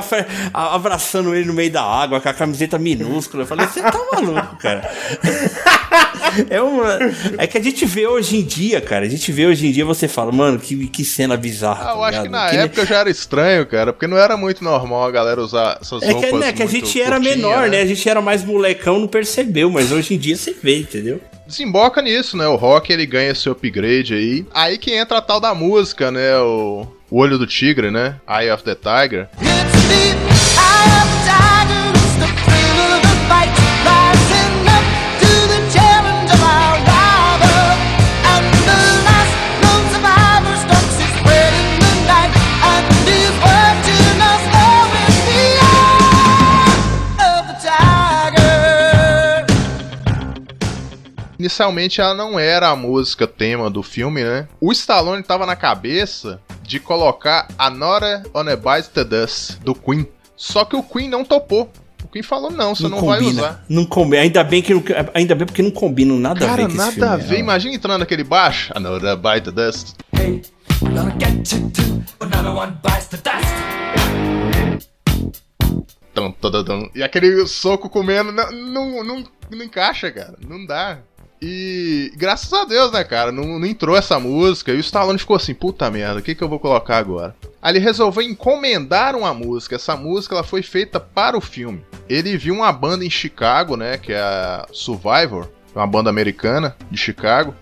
abraçando 0.53 1.35
ele 1.35 1.47
no 1.47 1.53
meio 1.53 1.71
da 1.71 1.83
água, 1.83 2.21
com 2.21 2.29
a 2.29 2.35
camiseta 2.35 2.79
minúscula. 2.79 3.43
Eu 3.43 3.47
falei, 3.47 3.67
você 3.67 3.83
tá 3.83 3.99
maluco, 4.13 4.57
cara. 4.57 4.91
É, 6.49 6.61
uma, 6.61 6.99
é 7.39 7.47
que 7.47 7.59
a 7.59 7.63
gente 7.63 7.85
vê 7.85 8.07
hoje 8.07 8.37
em 8.37 8.45
dia, 8.45 8.81
cara. 8.81 9.05
A 9.05 9.09
gente 9.09 9.33
vê 9.33 9.47
hoje 9.47 9.67
em 9.67 9.73
dia 9.73 9.85
você 9.85 10.07
fala, 10.07 10.31
mano, 10.31 10.59
que, 10.59 10.87
que 10.87 11.00
cena 11.05 11.37
bizarra. 11.37 11.91
Ah, 11.91 11.95
eu 11.95 11.99
tá 12.01 12.07
acho 12.07 12.19
que 12.23 12.27
ligado? 12.29 12.43
na 12.45 12.51
Que- 12.51 12.57
época 12.57 12.87
já 12.87 12.97
era 12.99 13.11
estranho, 13.11 13.67
cara, 13.67 13.93
porque 13.93 14.07
não 14.07 14.17
era 14.19 14.37
muito 14.37 14.63
normal 14.65 15.05
a 15.05 15.11
galera 15.11 15.41
usar 15.41 15.79
essas 15.81 16.03
É 16.03 16.11
roupas 16.13 16.31
que, 16.31 16.37
né, 16.39 16.53
que 16.53 16.63
a 16.63 16.67
gente 16.67 17.01
era 17.01 17.19
menor, 17.21 17.69
né? 17.69 17.81
A 17.83 17.87
gente 17.87 18.09
era 18.09 18.21
mais 18.21 18.45
molecão, 18.45 18.99
não 19.01 19.09
percebeu, 19.09 19.71
mas 19.71 19.91
hoje 19.93 20.15
em 20.15 20.19
dia 20.19 20.37
você 20.37 20.55
vê, 20.63 20.79
entendeu? 20.79 21.21
Desemboca 21.47 22.01
nisso, 22.01 22.37
né? 22.37 22.47
O 22.47 22.55
Rock 22.57 22.93
ele 22.93 23.05
ganha 23.07 23.33
esse 23.33 23.49
upgrade 23.49 24.15
aí. 24.15 24.47
Aí 24.55 24.79
que 24.79 24.93
entra 24.95 25.19
a 25.19 25.21
tal 25.21 25.41
da 25.41 25.53
música, 25.55 26.11
né? 26.11 26.39
O, 26.39 26.87
o 27.11 27.19
Olho 27.19 27.37
do 27.39 27.47
Tigre, 27.47 27.91
né? 27.91 28.17
Eye 28.29 28.53
of 28.53 28.63
the 28.63 28.75
Tiger. 28.77 29.29
Inicialmente 51.41 52.03
ela 52.03 52.13
não 52.13 52.39
era 52.39 52.69
a 52.69 52.77
música 52.77 53.27
tema 53.27 53.71
do 53.71 53.83
filme, 53.83 54.23
né? 54.23 54.47
O 54.61 54.71
Stallone 54.73 55.23
tava 55.23 55.47
na 55.47 55.57
cabeça 55.57 56.39
de 56.63 56.79
colocar 56.79 57.49
Anora 57.57 58.23
on 58.35 58.41
a 58.47 58.55
Bite 58.57 58.91
the 58.91 59.03
Dust, 59.03 59.53
do 59.65 59.75
Queen. 59.75 60.07
Só 60.37 60.67
que 60.67 60.77
o 60.77 60.83
Queen 60.83 61.09
não 61.09 61.25
topou. 61.25 61.73
O 62.05 62.09
Queen 62.09 62.23
falou, 62.23 62.51
não, 62.51 62.75
você 62.75 62.89
não, 62.89 63.01
vai 63.07 63.21
usar. 63.23 63.65
Não 63.71 63.87
combina. 63.87 64.21
Ainda 64.23 64.45
bem, 64.45 64.61
que, 64.61 64.75
não- 64.75 64.85
ainda 65.15 65.35
bem 65.35 65.47
porque 65.47 65.63
não 65.63 65.71
combinam 65.71 66.19
nada 66.19 66.45
a 66.45 66.49
Cara, 66.49 66.57
ver 66.57 66.63
com 66.65 66.69
esse 66.69 66.77
nada 66.79 66.93
filme. 66.93 67.09
a 67.09 67.17
ver. 67.17 67.39
Imagina 67.39 67.75
entrando 67.75 68.01
naquele 68.01 68.23
baixo. 68.25 68.71
Another 68.77 69.17
bite 69.17 69.45
the 69.45 69.51
dust. 69.51 69.95
Tum, 76.13 76.33
tududum. 76.33 76.91
E 76.95 77.03
aquele 77.03 77.47
soco 77.47 77.89
comendo 77.89 78.33
não, 78.33 78.51
não, 78.51 79.05
não, 79.05 79.25
não 79.51 79.63
encaixa, 79.65 80.11
cara. 80.11 80.35
Não 80.47 80.67
dá. 80.67 80.99
E 81.43 82.13
graças 82.17 82.53
a 82.53 82.65
Deus, 82.65 82.93
né, 82.93 83.03
cara? 83.03 83.33
Não, 83.33 83.59
não 83.59 83.67
entrou 83.67 83.97
essa 83.97 84.19
música. 84.21 84.73
E 84.73 84.77
o 84.77 84.81
Stallone 84.81 85.19
ficou 85.19 85.37
assim: 85.37 85.55
puta 85.55 85.91
merda, 85.91 86.21
o 86.21 86.23
que, 86.23 86.35
que 86.35 86.43
eu 86.43 86.49
vou 86.49 86.59
colocar 86.59 86.99
agora? 86.99 87.35
Aí 87.63 87.73
ele 87.73 87.79
resolveu 87.79 88.23
encomendar 88.23 89.17
uma 89.17 89.33
música. 89.33 89.77
Essa 89.77 89.97
música 89.97 90.35
ela 90.35 90.45
foi 90.45 90.63
feita 90.63 91.01
para 91.01 91.37
o 91.37 91.41
filme. 91.41 91.83
Ele 92.09 92.37
viu 92.37 92.55
uma 92.55 92.71
banda 92.73 93.05
em 93.05 93.11
Chicago, 93.11 93.77
né? 93.77 93.97
Que 93.97 94.13
é 94.13 94.21
a 94.21 94.67
Survivor, 94.71 95.49
uma 95.75 95.87
banda 95.87 96.11
americana 96.11 96.77
de 96.91 96.99
Chicago. 96.99 97.55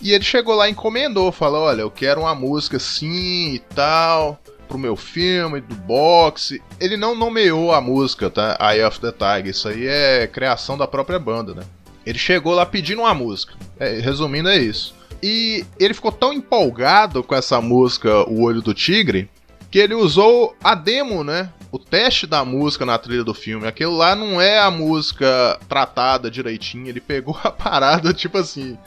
E 0.00 0.12
ele 0.12 0.24
chegou 0.24 0.54
lá 0.54 0.68
e 0.68 0.72
encomendou, 0.72 1.32
falou: 1.32 1.62
Olha, 1.62 1.80
eu 1.80 1.90
quero 1.90 2.20
uma 2.20 2.34
música 2.36 2.76
assim 2.76 3.54
e 3.54 3.58
tal, 3.74 4.40
pro 4.68 4.78
meu 4.78 4.94
filme, 4.94 5.60
do 5.60 5.74
boxe. 5.74 6.62
Ele 6.78 6.96
não 6.96 7.16
nomeou 7.16 7.72
a 7.72 7.80
música, 7.80 8.30
tá? 8.30 8.56
Eye 8.60 8.84
of 8.84 9.00
the 9.00 9.10
Tiger. 9.10 9.46
Isso 9.48 9.68
aí 9.68 9.88
é 9.88 10.28
criação 10.28 10.78
da 10.78 10.86
própria 10.86 11.18
banda, 11.18 11.54
né? 11.54 11.62
Ele 12.08 12.18
chegou 12.18 12.54
lá 12.54 12.64
pedindo 12.64 13.02
uma 13.02 13.12
música. 13.12 13.52
É, 13.78 13.98
resumindo, 13.98 14.48
é 14.48 14.56
isso. 14.56 14.94
E 15.22 15.62
ele 15.78 15.92
ficou 15.92 16.10
tão 16.10 16.32
empolgado 16.32 17.22
com 17.22 17.34
essa 17.34 17.60
música, 17.60 18.26
O 18.30 18.44
Olho 18.44 18.62
do 18.62 18.72
Tigre, 18.72 19.28
que 19.70 19.78
ele 19.78 19.92
usou 19.92 20.56
a 20.64 20.74
demo, 20.74 21.22
né? 21.22 21.52
O 21.70 21.78
teste 21.78 22.26
da 22.26 22.46
música 22.46 22.86
na 22.86 22.96
trilha 22.96 23.22
do 23.22 23.34
filme. 23.34 23.66
Aquilo 23.66 23.94
lá 23.94 24.16
não 24.16 24.40
é 24.40 24.58
a 24.58 24.70
música 24.70 25.60
tratada 25.68 26.30
direitinho. 26.30 26.88
Ele 26.88 26.98
pegou 26.98 27.38
a 27.44 27.50
parada, 27.50 28.14
tipo 28.14 28.38
assim. 28.38 28.78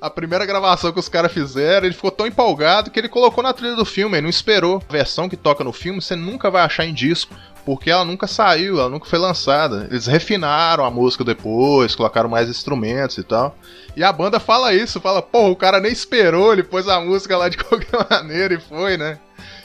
A 0.00 0.08
primeira 0.08 0.46
gravação 0.46 0.92
que 0.92 1.00
os 1.00 1.08
caras 1.08 1.32
fizeram, 1.32 1.84
ele 1.84 1.96
ficou 1.96 2.12
tão 2.12 2.28
empolgado 2.28 2.92
que 2.92 3.00
ele 3.00 3.08
colocou 3.08 3.42
na 3.42 3.52
trilha 3.52 3.74
do 3.74 3.84
filme. 3.84 4.14
Ele 4.14 4.22
não 4.22 4.30
esperou. 4.30 4.80
A 4.88 4.92
versão 4.92 5.28
que 5.28 5.36
toca 5.36 5.64
no 5.64 5.72
filme 5.72 6.00
você 6.00 6.14
nunca 6.14 6.48
vai 6.48 6.62
achar 6.62 6.86
em 6.86 6.94
disco. 6.94 7.34
Porque 7.68 7.90
ela 7.90 8.02
nunca 8.02 8.26
saiu, 8.26 8.80
ela 8.80 8.88
nunca 8.88 9.04
foi 9.04 9.18
lançada. 9.18 9.88
Eles 9.90 10.06
refinaram 10.06 10.86
a 10.86 10.90
música 10.90 11.22
depois, 11.22 11.94
colocaram 11.94 12.26
mais 12.26 12.48
instrumentos 12.48 13.18
e 13.18 13.22
tal. 13.22 13.54
E 13.94 14.02
a 14.02 14.10
banda 14.10 14.40
fala 14.40 14.72
isso, 14.72 15.02
fala, 15.02 15.20
pô, 15.20 15.50
o 15.50 15.54
cara 15.54 15.78
nem 15.78 15.92
esperou, 15.92 16.50
ele 16.50 16.62
pôs 16.62 16.88
a 16.88 16.98
música 16.98 17.36
lá 17.36 17.50
de 17.50 17.58
qualquer 17.62 18.06
maneira 18.10 18.54
e 18.54 18.58
foi, 18.58 18.96
né? 18.96 19.18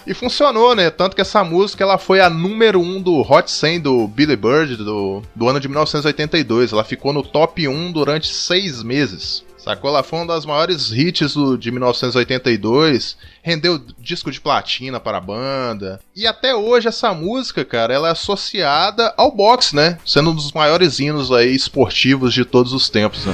E 0.06 0.14
funcionou, 0.14 0.76
né? 0.76 0.90
Tanto 0.90 1.16
que 1.16 1.22
essa 1.22 1.46
música 1.46 1.82
ela 1.82 1.98
foi 1.98 2.20
a 2.20 2.30
número 2.30 2.82
1 2.82 2.84
um 2.84 3.02
do 3.02 3.22
Hot 3.22 3.50
100 3.50 3.80
do 3.80 4.06
Billy 4.06 4.36
Bird 4.36 4.76
do, 4.76 5.22
do 5.34 5.48
ano 5.48 5.62
de 5.62 5.70
1982. 5.70 6.74
Ela 6.74 6.84
ficou 6.84 7.14
no 7.14 7.24
top 7.24 7.66
1 7.66 7.94
durante 7.94 8.28
seis 8.28 8.84
meses. 8.84 9.46
Sacou? 9.64 10.04
Foi 10.04 10.20
uma 10.20 10.28
das 10.28 10.46
maiores 10.46 10.92
hits 10.92 11.36
do, 11.36 11.58
de 11.58 11.72
1982. 11.72 13.18
Rendeu 13.42 13.80
disco 13.98 14.30
de 14.30 14.42
platina 14.42 15.00
para 15.00 15.20
a 15.20 15.22
banda. 15.22 16.02
E 16.14 16.28
até 16.28 16.54
hoje 16.54 16.90
essa 16.90 17.14
música, 17.14 17.64
cara, 17.64 17.94
ela 17.94 18.10
é 18.10 18.12
associada 18.12 19.14
ao 19.16 19.32
boxe, 19.32 19.74
né? 19.74 19.98
Sendo 20.06 20.32
um 20.32 20.36
dos 20.36 20.52
maiores 20.52 21.00
hinos 21.00 21.32
aí 21.32 21.56
esportivos 21.56 22.34
de 22.34 22.44
todos 22.44 22.74
os 22.74 22.90
tempos, 22.90 23.26
né? 23.26 23.34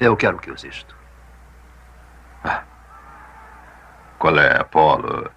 Eu 0.00 0.16
quero 0.16 0.38
que 0.38 0.50
use 0.50 0.66
isto. 0.66 0.96
Qual 4.18 4.38
é, 4.38 4.62
Apolo? 4.62 5.30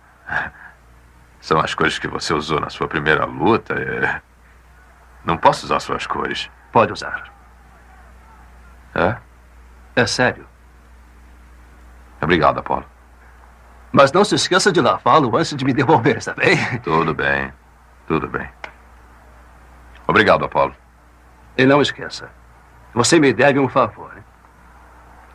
São 1.42 1.60
as 1.60 1.74
cores 1.74 1.98
que 2.00 2.08
você 2.08 2.34
usou 2.34 2.60
na 2.60 2.70
sua 2.70 2.88
primeira 2.88 3.26
luta. 3.26 3.74
é- 3.74 4.22
Não 5.26 5.38
posso 5.38 5.66
usar 5.66 5.80
suas 5.80 6.06
cores. 6.08 6.50
Pode 6.72 6.94
usar. 6.94 7.32
É? 8.96 9.16
É 9.96 10.06
sério. 10.08 10.48
Obrigado, 12.22 12.60
Apolo. 12.60 12.86
Mas 13.92 14.12
não 14.12 14.24
se 14.24 14.36
esqueça 14.36 14.72
de 14.72 14.80
lavá-lo 14.80 15.36
antes 15.36 15.56
de 15.56 15.66
me 15.66 15.74
devolver, 15.74 16.18
está 16.18 16.34
bem? 16.34 16.56
Tudo 16.80 17.14
bem. 17.14 17.52
Tudo 18.08 18.28
bem. 18.28 18.48
Obrigado, 20.08 20.46
Apolo. 20.46 20.76
E 21.58 21.66
não 21.66 21.82
esqueça. 21.82 22.30
Você 22.94 23.20
me 23.20 23.34
deve 23.34 23.60
um 23.60 23.68
favor. 23.68 24.12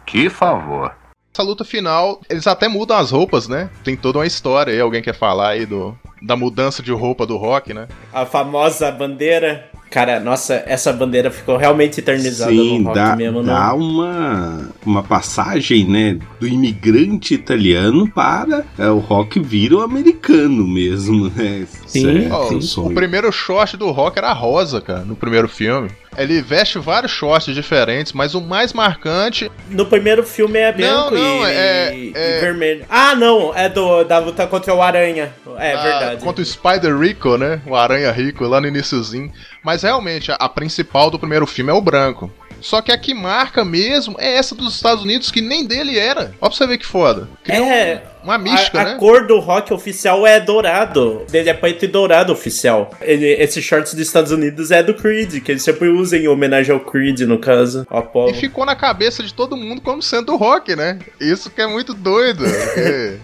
Que 0.07 0.31
favor. 0.31 0.95
Essa 1.37 1.43
luta 1.43 1.67
final, 1.67 2.23
eles 2.31 2.47
até 2.47 2.67
mudam 2.67 2.97
as 2.97 3.11
roupas, 3.11 3.47
né? 3.47 3.69
Tem 3.85 3.95
toda 3.95 4.21
uma 4.21 4.27
história 4.27 4.73
aí. 4.73 4.81
Alguém 4.81 5.03
quer 5.03 5.13
falar 5.13 5.51
aí 5.51 5.67
do, 5.67 5.95
da 6.23 6.37
mudança 6.37 6.83
de 6.83 6.93
roupa 6.93 7.27
do 7.27 7.37
rock, 7.37 7.73
né? 7.75 7.89
A 8.13 8.25
famosa 8.25 8.91
bandeira. 8.91 9.69
Cara, 9.89 10.19
nossa, 10.19 10.65
essa 10.67 10.93
bandeira 10.93 11.31
ficou 11.31 11.57
realmente 11.57 12.01
eternizada 12.01 12.51
Sim, 12.51 12.81
no 12.81 12.87
rock 12.87 12.99
dá, 12.99 13.17
mesmo, 13.17 13.43
dá 13.43 13.69
não. 13.69 13.79
uma, 13.79 14.71
uma 14.85 15.03
passagem, 15.03 15.89
né, 15.89 16.19
do 16.41 16.47
imigrante 16.47 17.35
italiano 17.35 18.11
para 18.11 18.65
é, 18.77 18.89
o 18.89 18.99
rock 18.99 19.39
vira 19.39 19.77
o 19.77 19.81
americano 19.83 20.67
mesmo, 20.67 21.31
né? 21.35 21.67
Certo, 21.87 22.33
Ó, 22.33 22.53
um 22.83 22.87
o 22.89 22.95
primeiro 22.95 23.31
short 23.31 23.77
do 23.77 23.91
rock 23.93 24.19
era 24.19 24.33
rosa, 24.33 24.81
cara, 24.81 25.01
no 25.01 25.15
primeiro 25.15 25.49
filme. 25.49 25.89
Ele 26.19 26.41
veste 26.41 26.79
vários 26.79 27.13
shorts 27.13 27.55
diferentes, 27.55 28.13
mas 28.13 28.35
o 28.35 28.41
mais 28.41 28.73
marcante. 28.73 29.51
No 29.71 29.85
primeiro 29.85 30.25
filme 30.25 30.59
é 30.59 30.73
branco 30.73 31.15
não, 31.15 31.47
e, 31.47 31.53
é- 31.53 31.95
e 31.95 32.13
é- 32.15 32.41
vermelho. 32.41 32.87
Ah, 32.89 33.15
não, 33.15 33.55
é 33.55 33.69
do, 33.69 34.03
da 34.03 34.19
luta 34.19 34.47
contra 34.47 34.75
o 34.75 34.81
Aranha. 34.81 35.33
É 35.59 35.75
ah, 35.75 35.83
verdade. 35.83 36.06
Contra 36.17 36.43
o 36.43 36.47
Spider 36.47 36.99
Rico, 36.99 37.37
né? 37.37 37.61
O 37.67 37.75
Aranha 37.75 38.11
Rico 38.13 38.45
lá 38.45 38.61
no 38.61 38.69
iníciozinho. 38.69 39.33
Mas 39.65 39.83
realmente, 39.83 40.31
a, 40.31 40.37
a 40.37 40.49
principal 40.49 41.11
do 41.11 41.19
primeiro 41.19 41.47
filme 41.47 41.71
é 41.71 41.75
o 41.75 41.81
branco. 41.81 42.31
Só 42.61 42.81
que 42.81 42.91
a 42.91 42.99
que 42.99 43.15
marca 43.15 43.65
mesmo 43.65 44.17
é 44.19 44.37
essa 44.37 44.55
dos 44.55 44.75
Estados 44.75 45.05
Unidos, 45.05 45.31
que 45.31 45.41
nem 45.41 45.65
dele 45.65 45.99
era. 45.99 46.33
Ó 46.41 46.49
pra 46.49 46.57
você 46.57 46.67
ver 46.67 46.79
que 46.79 46.87
foda. 46.87 47.29
É. 47.49 48.01
Uma 48.25 48.39
mística, 48.39 48.81
a, 48.81 48.85
né? 48.85 48.93
a 48.93 48.97
cor 48.97 49.27
do 49.27 49.39
rock 49.39 49.73
oficial 49.73 50.27
é 50.27 50.41
dourado. 50.41 51.25
Ele 51.33 51.49
é 51.49 51.55
preto 51.55 51.85
e 51.85 51.89
dourado 51.89 52.33
oficial. 52.33 52.91
Ele, 53.01 53.25
esse 53.25 53.63
shorts 53.63 53.95
dos 53.95 54.03
Estados 54.03 54.33
Unidos 54.33 54.73
é 54.73 54.83
do 54.83 54.95
Creed, 54.95 55.43
que 55.45 55.53
eles 55.53 55.63
sempre 55.63 55.89
usam 55.89 56.19
em 56.19 56.27
homenagem 56.27 56.73
ao 56.73 56.81
Creed, 56.81 57.21
no 57.21 57.39
caso. 57.39 57.87
Apollo. 57.89 58.31
E 58.31 58.35
ficou 58.35 58.67
na 58.67 58.75
cabeça 58.75 59.23
de 59.23 59.33
todo 59.33 59.57
mundo 59.57 59.81
como 59.81 60.03
sendo 60.03 60.27
do 60.27 60.37
rock, 60.37 60.75
né? 60.75 60.99
Isso 61.21 61.51
que 61.51 61.61
é 61.61 61.69
muito 61.69 61.95
doido. 61.95 62.45
porque 62.75 63.19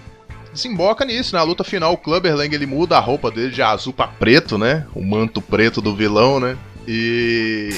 Desemboca 0.52 1.04
nisso, 1.04 1.34
na 1.34 1.42
luta 1.42 1.64
final, 1.64 1.92
o 1.92 1.96
Clubber 1.96 2.36
Lang 2.36 2.54
ele 2.54 2.66
muda 2.66 2.96
a 2.96 3.00
roupa 3.00 3.30
dele 3.30 3.50
de 3.50 3.62
azul 3.62 3.92
pra 3.92 4.06
preto, 4.06 4.58
né? 4.58 4.86
O 4.94 5.02
manto 5.02 5.40
preto 5.40 5.80
do 5.80 5.94
vilão, 5.94 6.38
né? 6.38 6.56
E. 6.86 7.70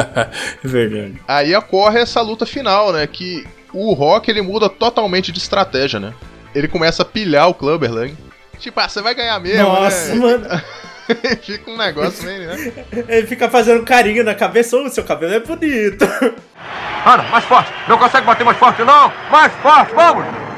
Verdade. 0.62 1.20
Aí 1.26 1.54
ocorre 1.56 2.00
essa 2.00 2.20
luta 2.20 2.46
final, 2.46 2.92
né? 2.92 3.06
Que 3.06 3.44
o 3.72 3.92
Rock 3.92 4.30
ele 4.30 4.42
muda 4.42 4.68
totalmente 4.68 5.32
de 5.32 5.38
estratégia, 5.38 5.98
né? 5.98 6.14
Ele 6.54 6.68
começa 6.68 7.02
a 7.02 7.06
pilhar 7.06 7.48
o 7.48 7.54
Clubber 7.54 7.92
Lang. 7.92 8.16
Tipo, 8.60 8.80
ah, 8.80 8.88
você 8.88 9.02
vai 9.02 9.14
ganhar 9.14 9.40
mesmo. 9.40 9.64
Nossa, 9.64 10.14
né? 10.14 10.20
mano. 10.20 10.48
Fica 11.42 11.70
um 11.70 11.76
negócio 11.76 12.24
meio, 12.24 12.48
né? 12.48 12.72
Ele 13.08 13.26
fica 13.26 13.50
fazendo 13.50 13.84
carinho 13.84 14.24
na 14.24 14.34
cabeça. 14.34 14.76
Ô, 14.76 14.88
seu 14.88 15.04
cabelo 15.04 15.34
é 15.34 15.40
bonito. 15.40 16.04
Ana, 17.04 17.24
mais 17.24 17.44
forte. 17.44 17.72
Não 17.88 17.98
consegue 17.98 18.26
bater 18.26 18.44
mais 18.44 18.56
forte, 18.56 18.82
não. 18.84 19.12
Mais 19.30 19.52
forte, 19.54 19.94
vamos. 19.94 20.53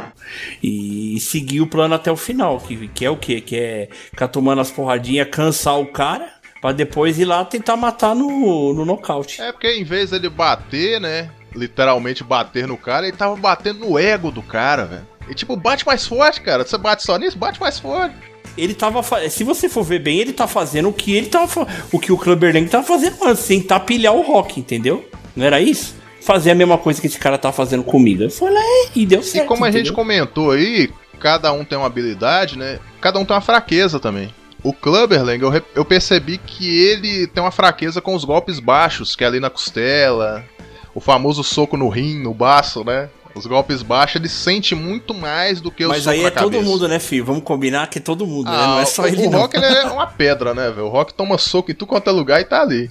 E 0.62 1.18
seguir 1.20 1.61
o 1.61 1.66
plano 1.66 1.94
até 1.94 2.11
o 2.11 2.16
final, 2.16 2.59
que, 2.61 2.88
que 2.88 3.04
é 3.04 3.11
o 3.11 3.16
quê? 3.16 3.40
Que 3.40 3.57
é 3.57 3.88
ficar 4.11 4.28
tomando 4.28 4.61
as 4.61 4.70
porradinhas, 4.70 5.28
cansar 5.30 5.78
o 5.78 5.86
cara, 5.86 6.28
pra 6.61 6.72
depois 6.72 7.18
ir 7.18 7.24
lá 7.24 7.44
tentar 7.44 7.76
matar 7.76 8.14
no, 8.14 8.72
no 8.72 8.84
nocaute. 8.84 9.40
É 9.40 9.52
porque 9.52 9.72
em 9.72 9.84
vez 9.84 10.11
dele 10.11 10.28
bater, 10.28 11.00
né? 11.00 11.30
Literalmente 11.54 12.22
bater 12.22 12.66
no 12.66 12.76
cara, 12.76 13.07
ele 13.07 13.16
tava 13.16 13.36
batendo 13.36 13.80
no 13.80 13.98
ego 13.98 14.30
do 14.30 14.42
cara, 14.42 14.84
velho. 14.84 15.07
E 15.28 15.34
tipo, 15.34 15.57
bate 15.57 15.86
mais 15.86 16.07
forte, 16.07 16.40
cara. 16.40 16.64
Você 16.64 16.78
bate 16.78 17.02
só 17.02 17.18
nisso, 17.18 17.36
bate 17.36 17.61
mais 17.61 17.78
forte. 17.78 18.14
Ele 18.57 18.74
tava. 18.74 19.02
Se 19.28 19.44
você 19.44 19.68
for 19.68 19.82
ver 19.82 19.98
bem, 19.98 20.18
ele 20.18 20.32
tá 20.32 20.46
fazendo 20.46 20.88
o 20.88 20.92
que 20.92 21.14
ele 21.14 21.26
tava. 21.26 21.66
O 21.92 21.98
que 21.98 22.12
o 22.12 22.16
Clubber 22.16 22.54
Lang 22.54 22.68
tava 22.68 22.84
fazendo 22.84 23.16
antes, 23.24 23.46
tentar 23.46 23.80
pilhar 23.80 24.14
o 24.14 24.22
rock, 24.22 24.61
entendeu? 24.61 25.09
Não 25.34 25.44
era 25.44 25.61
isso? 25.61 25.94
Fazer 26.27 26.51
a 26.51 26.55
mesma 26.57 26.77
coisa 26.77 27.01
que 27.01 27.07
esse 27.07 27.20
cara 27.20 27.39
tá 27.39 27.53
fazendo 27.53 27.85
comigo. 27.85 28.24
Ele 28.24 28.31
foi 28.31 28.53
lá 28.53 28.61
e 28.97 29.07
deu 29.07 29.22
certo. 29.22 29.45
E 29.45 29.47
como 29.47 29.64
a 29.64 29.70
gente 29.70 29.93
comentou 29.93 30.51
aí, 30.51 30.91
cada 31.20 31.53
um 31.53 31.64
tem 31.64 31.79
uma 31.79 31.87
habilidade, 31.87 32.59
né? 32.59 32.81
Cada 33.01 33.20
um 33.20 33.24
tem 33.24 33.33
uma 33.33 33.41
fraqueza 33.41 34.01
também. 34.01 34.35
O 34.61 34.72
Clubberlang, 34.72 35.41
eu, 35.41 35.62
eu 35.72 35.85
percebi 35.85 36.37
que 36.39 36.68
ele 36.85 37.29
tem 37.29 37.41
uma 37.41 37.53
fraqueza 37.53 38.01
com 38.01 38.12
os 38.12 38.24
golpes 38.24 38.59
baixos, 38.59 39.14
que 39.14 39.22
é 39.22 39.29
ali 39.29 39.39
na 39.39 39.49
costela, 39.49 40.45
o 40.93 41.01
famoso 41.01 41.45
soco 41.45 41.77
no 41.77 41.89
rim, 41.89 42.20
no 42.20 42.35
baço, 42.35 42.83
né? 42.83 43.09
Os 43.33 43.47
golpes 43.47 43.83
baixos 43.83 44.16
ele 44.16 44.29
sente 44.29 44.74
muito 44.74 45.14
mais 45.14 45.61
do 45.61 45.70
que 45.70 45.85
o 45.85 45.91
Mas 45.91 46.09
aí 46.09 46.24
é 46.24 46.31
todo 46.31 46.53
cabeça. 46.55 46.64
mundo, 46.64 46.89
né, 46.89 46.99
filho? 46.99 47.24
Vamos 47.24 47.45
combinar 47.45 47.87
que 47.89 47.99
é 47.99 48.01
todo 48.01 48.27
mundo, 48.27 48.51
né? 48.51 48.57
Ah, 48.59 48.66
Não 48.66 48.81
é 48.81 48.85
só 48.87 49.03
o, 49.03 49.07
ele, 49.07 49.27
o. 49.27 49.31
Rock 49.31 49.57
ele 49.57 49.66
é 49.66 49.85
uma 49.85 50.07
pedra, 50.07 50.55
né, 50.55 50.70
velho? 50.70 50.87
O 50.87 50.89
Rock 50.89 51.14
toma 51.14 51.39
soco 51.39 51.70
em 51.70 51.74
tudo 51.74 51.89
quanto 51.91 52.11
é 52.11 52.12
lugar 52.12 52.41
e 52.41 52.45
tá 52.45 52.62
ali. 52.62 52.91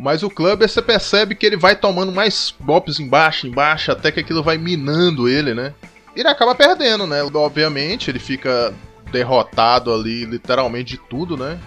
Mas 0.00 0.22
o 0.22 0.30
Clubber 0.30 0.68
você 0.68 0.80
percebe 0.80 1.34
que 1.34 1.44
ele 1.44 1.56
vai 1.56 1.74
tomando 1.74 2.12
mais 2.12 2.54
golpes 2.60 3.00
embaixo, 3.00 3.48
embaixo, 3.48 3.90
até 3.90 4.12
que 4.12 4.20
aquilo 4.20 4.44
vai 4.44 4.56
minando 4.56 5.28
ele, 5.28 5.52
né? 5.52 5.74
Ele 6.14 6.28
acaba 6.28 6.54
perdendo, 6.54 7.04
né? 7.04 7.20
Obviamente, 7.34 8.08
ele 8.08 8.20
fica 8.20 8.72
derrotado 9.10 9.92
ali, 9.92 10.24
literalmente 10.24 10.92
de 10.92 10.98
tudo, 10.98 11.36
né? 11.36 11.58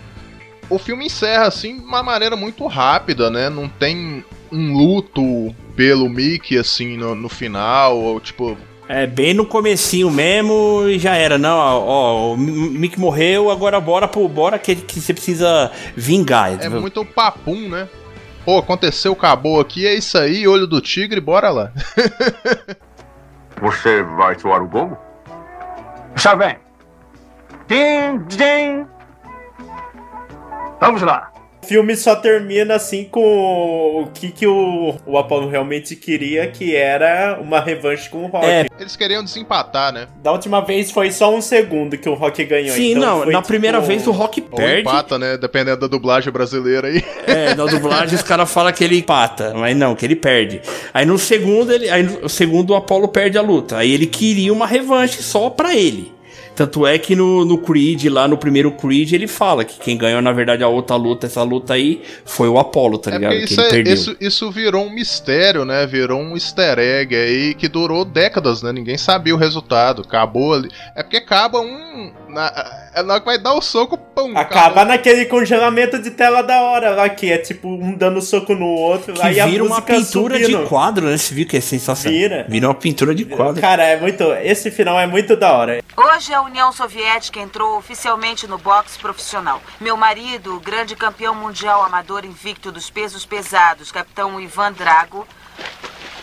O 0.69 0.79
filme 0.79 1.07
encerra 1.07 1.47
assim 1.47 1.77
de 1.77 1.83
uma 1.83 2.01
maneira 2.01 2.37
muito 2.37 2.65
rápida, 2.67 3.29
né? 3.29 3.49
Não 3.49 3.67
tem 3.67 4.23
um 4.49 4.77
luto 4.77 5.53
pelo 5.75 6.07
Mickey 6.07 6.57
assim 6.57 6.95
no, 6.95 7.13
no 7.13 7.27
final, 7.27 7.97
ou 7.97 8.19
tipo, 8.21 8.57
É, 8.87 9.05
bem 9.05 9.33
no 9.33 9.45
comecinho 9.45 10.09
mesmo 10.09 10.87
e 10.87 10.97
já 10.97 11.15
era. 11.17 11.37
Não, 11.37 11.57
ó, 11.57 12.33
o 12.33 12.37
Mick 12.37 12.97
morreu, 12.97 13.51
agora 13.51 13.77
bora 13.81 14.07
pro 14.07 14.25
bora 14.29 14.57
que, 14.57 14.73
que 14.73 15.01
você 15.01 15.13
precisa 15.13 15.69
vingar. 15.97 16.57
É 16.63 16.69
muito 16.69 17.03
papum, 17.03 17.67
né? 17.67 17.89
Pô, 18.43 18.57
aconteceu, 18.57 19.13
acabou 19.13 19.59
aqui, 19.59 19.85
é 19.85 19.93
isso 19.93 20.17
aí, 20.17 20.47
olho 20.47 20.65
do 20.65 20.81
tigre, 20.81 21.21
bora 21.21 21.49
lá. 21.49 21.71
Você 23.61 24.01
vai 24.01 24.37
soar 24.39 24.63
o 24.63 24.67
gongo? 24.67 24.97
Está 26.15 26.35
bem. 26.35 26.57
Din, 27.67 28.17
din. 28.27 28.87
Vamos 30.79 31.03
lá. 31.03 31.30
O 31.63 31.67
filme 31.67 31.95
só 31.95 32.15
termina 32.15 32.75
assim 32.75 33.05
com 33.05 34.01
o 34.01 34.07
que, 34.13 34.31
que 34.31 34.47
o, 34.47 34.95
o 35.05 35.17
Apollo 35.17 35.47
realmente 35.47 35.95
queria, 35.95 36.47
que 36.47 36.75
era 36.75 37.39
uma 37.39 37.59
revanche 37.59 38.09
com 38.09 38.25
o 38.25 38.27
Rock. 38.27 38.45
É. 38.45 38.65
Eles 38.79 38.95
queriam 38.95 39.23
desempatar, 39.23 39.93
né? 39.93 40.07
Da 40.23 40.31
última 40.31 40.61
vez 40.61 40.91
foi 40.91 41.11
só 41.11 41.33
um 41.33 41.41
segundo 41.41 41.97
que 41.97 42.09
o 42.09 42.15
Rock 42.15 42.43
ganhou. 42.45 42.75
Sim, 42.75 42.91
então 42.91 43.01
não, 43.01 43.23
foi, 43.23 43.33
na 43.33 43.39
tipo, 43.39 43.47
primeira 43.47 43.79
vez 43.79 44.05
o 44.07 44.11
Rock 44.11 44.43
Ou 44.51 44.57
perde. 44.57 44.81
empata, 44.81 45.19
né? 45.19 45.37
Dependendo 45.37 45.81
da 45.81 45.87
dublagem 45.87 46.31
brasileira 46.33 46.87
aí. 46.87 47.03
É, 47.27 47.53
na 47.53 47.65
dublagem 47.65 48.15
os 48.15 48.23
caras 48.23 48.51
falam 48.51 48.73
que 48.73 48.83
ele 48.83 48.97
empata, 48.97 49.53
mas 49.53 49.77
não, 49.77 49.95
que 49.95 50.05
ele 50.05 50.15
perde. 50.15 50.61
Aí 50.93 51.05
no 51.05 51.19
segundo, 51.19 51.71
ele, 51.71 51.89
aí 51.89 52.03
no 52.03 52.27
segundo 52.27 52.71
o 52.71 52.75
Apollo 52.75 53.07
perde 53.07 53.37
a 53.37 53.41
luta. 53.41 53.77
Aí 53.77 53.91
ele 53.91 54.07
queria 54.07 54.51
uma 54.51 54.65
revanche 54.65 55.21
só 55.21 55.49
pra 55.49 55.75
ele. 55.75 56.11
Tanto 56.61 56.85
é 56.85 56.97
que 56.99 57.15
no, 57.15 57.43
no 57.43 57.57
Creed, 57.57 58.05
lá 58.05 58.27
no 58.27 58.37
primeiro 58.37 58.71
Creed, 58.73 59.13
ele 59.13 59.27
fala 59.27 59.65
que 59.65 59.79
quem 59.79 59.97
ganhou, 59.97 60.21
na 60.21 60.31
verdade, 60.31 60.63
a 60.63 60.67
outra 60.67 60.95
luta, 60.95 61.25
essa 61.25 61.41
luta 61.41 61.73
aí, 61.73 62.01
foi 62.23 62.47
o 62.47 62.59
Apollo, 62.59 62.99
tá 62.99 63.09
É 63.09 63.13
ligado? 63.15 63.31
porque 63.31 63.47
Que 63.47 63.51
isso, 63.53 63.61
ele 63.61 63.67
é- 63.67 63.71
perdeu. 63.71 63.93
isso, 63.93 64.15
isso 64.21 64.51
virou 64.51 64.85
um 64.85 64.89
mistério, 64.93 65.65
né? 65.65 65.87
Virou 65.87 66.19
um 66.21 66.33
easter 66.35 66.77
egg 66.77 67.15
aí 67.15 67.53
que 67.55 67.67
durou 67.67 68.05
décadas, 68.05 68.61
né? 68.61 68.71
Ninguém 68.71 68.97
sabia 68.97 69.33
o 69.33 69.37
resultado. 69.37 70.03
Acabou 70.03 70.53
ali. 70.53 70.69
É 70.95 71.01
porque 71.01 71.17
acaba 71.17 71.59
um. 71.59 72.11
Na, 72.31 72.89
é 72.93 73.03
na 73.03 73.13
hora 73.13 73.19
que 73.21 73.25
vai 73.25 73.37
dar 73.37 73.53
o 73.53 73.61
soco, 73.61 73.97
pum! 73.97 74.37
Acaba 74.37 74.85
naquele 74.85 75.25
congelamento 75.25 75.99
de 75.99 76.11
tela 76.11 76.41
da 76.41 76.61
hora 76.61 76.91
lá, 76.91 77.09
que 77.09 77.31
é 77.31 77.37
tipo 77.37 77.67
um 77.67 77.93
dando 77.93 78.21
soco 78.21 78.55
no 78.55 78.65
outro. 78.65 79.13
Que 79.13 79.21
aí 79.21 79.39
a 79.39 79.45
vira 79.45 79.63
uma 79.63 79.81
pintura 79.81 80.39
subindo. 80.39 80.63
de 80.63 80.67
quadro, 80.67 81.07
né? 81.07 81.17
Você 81.17 81.33
viu 81.33 81.45
que 81.45 81.57
é 81.57 81.61
sensacional. 81.61 82.17
Vira. 82.17 82.45
Vira 82.47 82.67
uma 82.67 82.75
pintura 82.75 83.13
de 83.13 83.25
quadro. 83.25 83.61
Cara, 83.61 83.83
é 83.83 83.99
muito. 83.99 84.23
Esse 84.41 84.71
final 84.71 84.99
é 84.99 85.05
muito 85.05 85.35
da 85.35 85.51
hora. 85.53 85.83
Hoje 85.95 86.33
a 86.33 86.41
União 86.41 86.71
Soviética 86.71 87.39
entrou 87.39 87.77
oficialmente 87.77 88.47
no 88.47 88.57
boxe 88.57 88.97
profissional. 88.97 89.61
Meu 89.79 89.97
marido, 89.97 90.55
o 90.55 90.59
grande 90.59 90.95
campeão 90.95 91.35
mundial 91.35 91.83
amador 91.83 92.25
invicto 92.25 92.71
dos 92.71 92.89
pesos 92.89 93.25
pesados, 93.25 93.91
capitão 93.91 94.39
Ivan 94.39 94.71
Drago, 94.71 95.27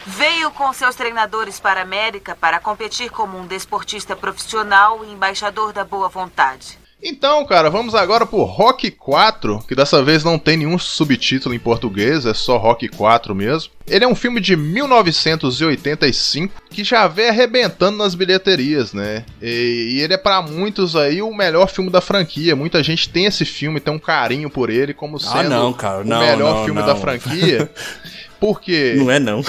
veio 0.09 0.50
com 0.50 0.72
seus 0.72 0.94
treinadores 0.94 1.61
para 1.61 1.80
a 1.80 1.82
América 1.82 2.34
para 2.34 2.59
competir 2.59 3.11
como 3.11 3.38
um 3.38 3.46
desportista 3.46 4.16
profissional 4.16 5.04
e 5.04 5.12
embaixador 5.12 5.72
da 5.72 5.84
boa 5.84 6.09
vontade. 6.09 6.78
Então, 7.00 7.46
cara, 7.46 7.70
vamos 7.70 7.94
agora 7.94 8.26
pro 8.26 8.42
Rock 8.42 8.90
4, 8.90 9.62
que 9.68 9.74
dessa 9.74 10.02
vez 10.02 10.24
não 10.24 10.36
tem 10.36 10.56
nenhum 10.56 10.76
subtítulo 10.76 11.54
em 11.54 11.59
português, 11.59 12.26
é 12.26 12.34
só 12.34 12.56
Rock 12.56 12.88
4 12.88 13.32
mesmo. 13.36 13.70
Ele 13.86 14.04
é 14.04 14.09
um 14.09 14.16
filme 14.16 14.40
de 14.40 14.56
1985 14.56 16.61
que 16.70 16.82
já 16.82 17.06
vem 17.06 17.28
arrebentando 17.28 17.98
nas 17.98 18.16
bilheterias, 18.16 18.92
né? 18.92 19.24
E, 19.40 19.92
e 19.94 20.00
ele 20.00 20.14
é 20.14 20.18
pra 20.18 20.42
muitos 20.42 20.96
aí 20.96 21.22
o 21.22 21.32
melhor 21.32 21.68
filme 21.68 21.88
da 21.88 22.00
franquia. 22.00 22.56
Muita 22.56 22.82
gente 22.82 23.09
tem 23.09 23.26
esse 23.26 23.44
filme, 23.44 23.78
tem 23.78 23.94
um 23.94 23.98
carinho 23.98 24.50
por 24.50 24.68
ele 24.68 24.92
como 24.92 25.20
sendo 25.20 25.38
Ah, 25.38 25.44
não, 25.44 25.72
cara, 25.72 26.02
não, 26.02 26.16
o 26.16 26.20
melhor 26.20 26.54
não, 26.56 26.64
filme 26.64 26.80
não. 26.80 26.86
da 26.86 26.96
franquia. 26.96 27.70
Por 28.41 28.61
quê? 28.61 28.95
Não 28.97 29.11
é 29.11 29.18
não. 29.18 29.43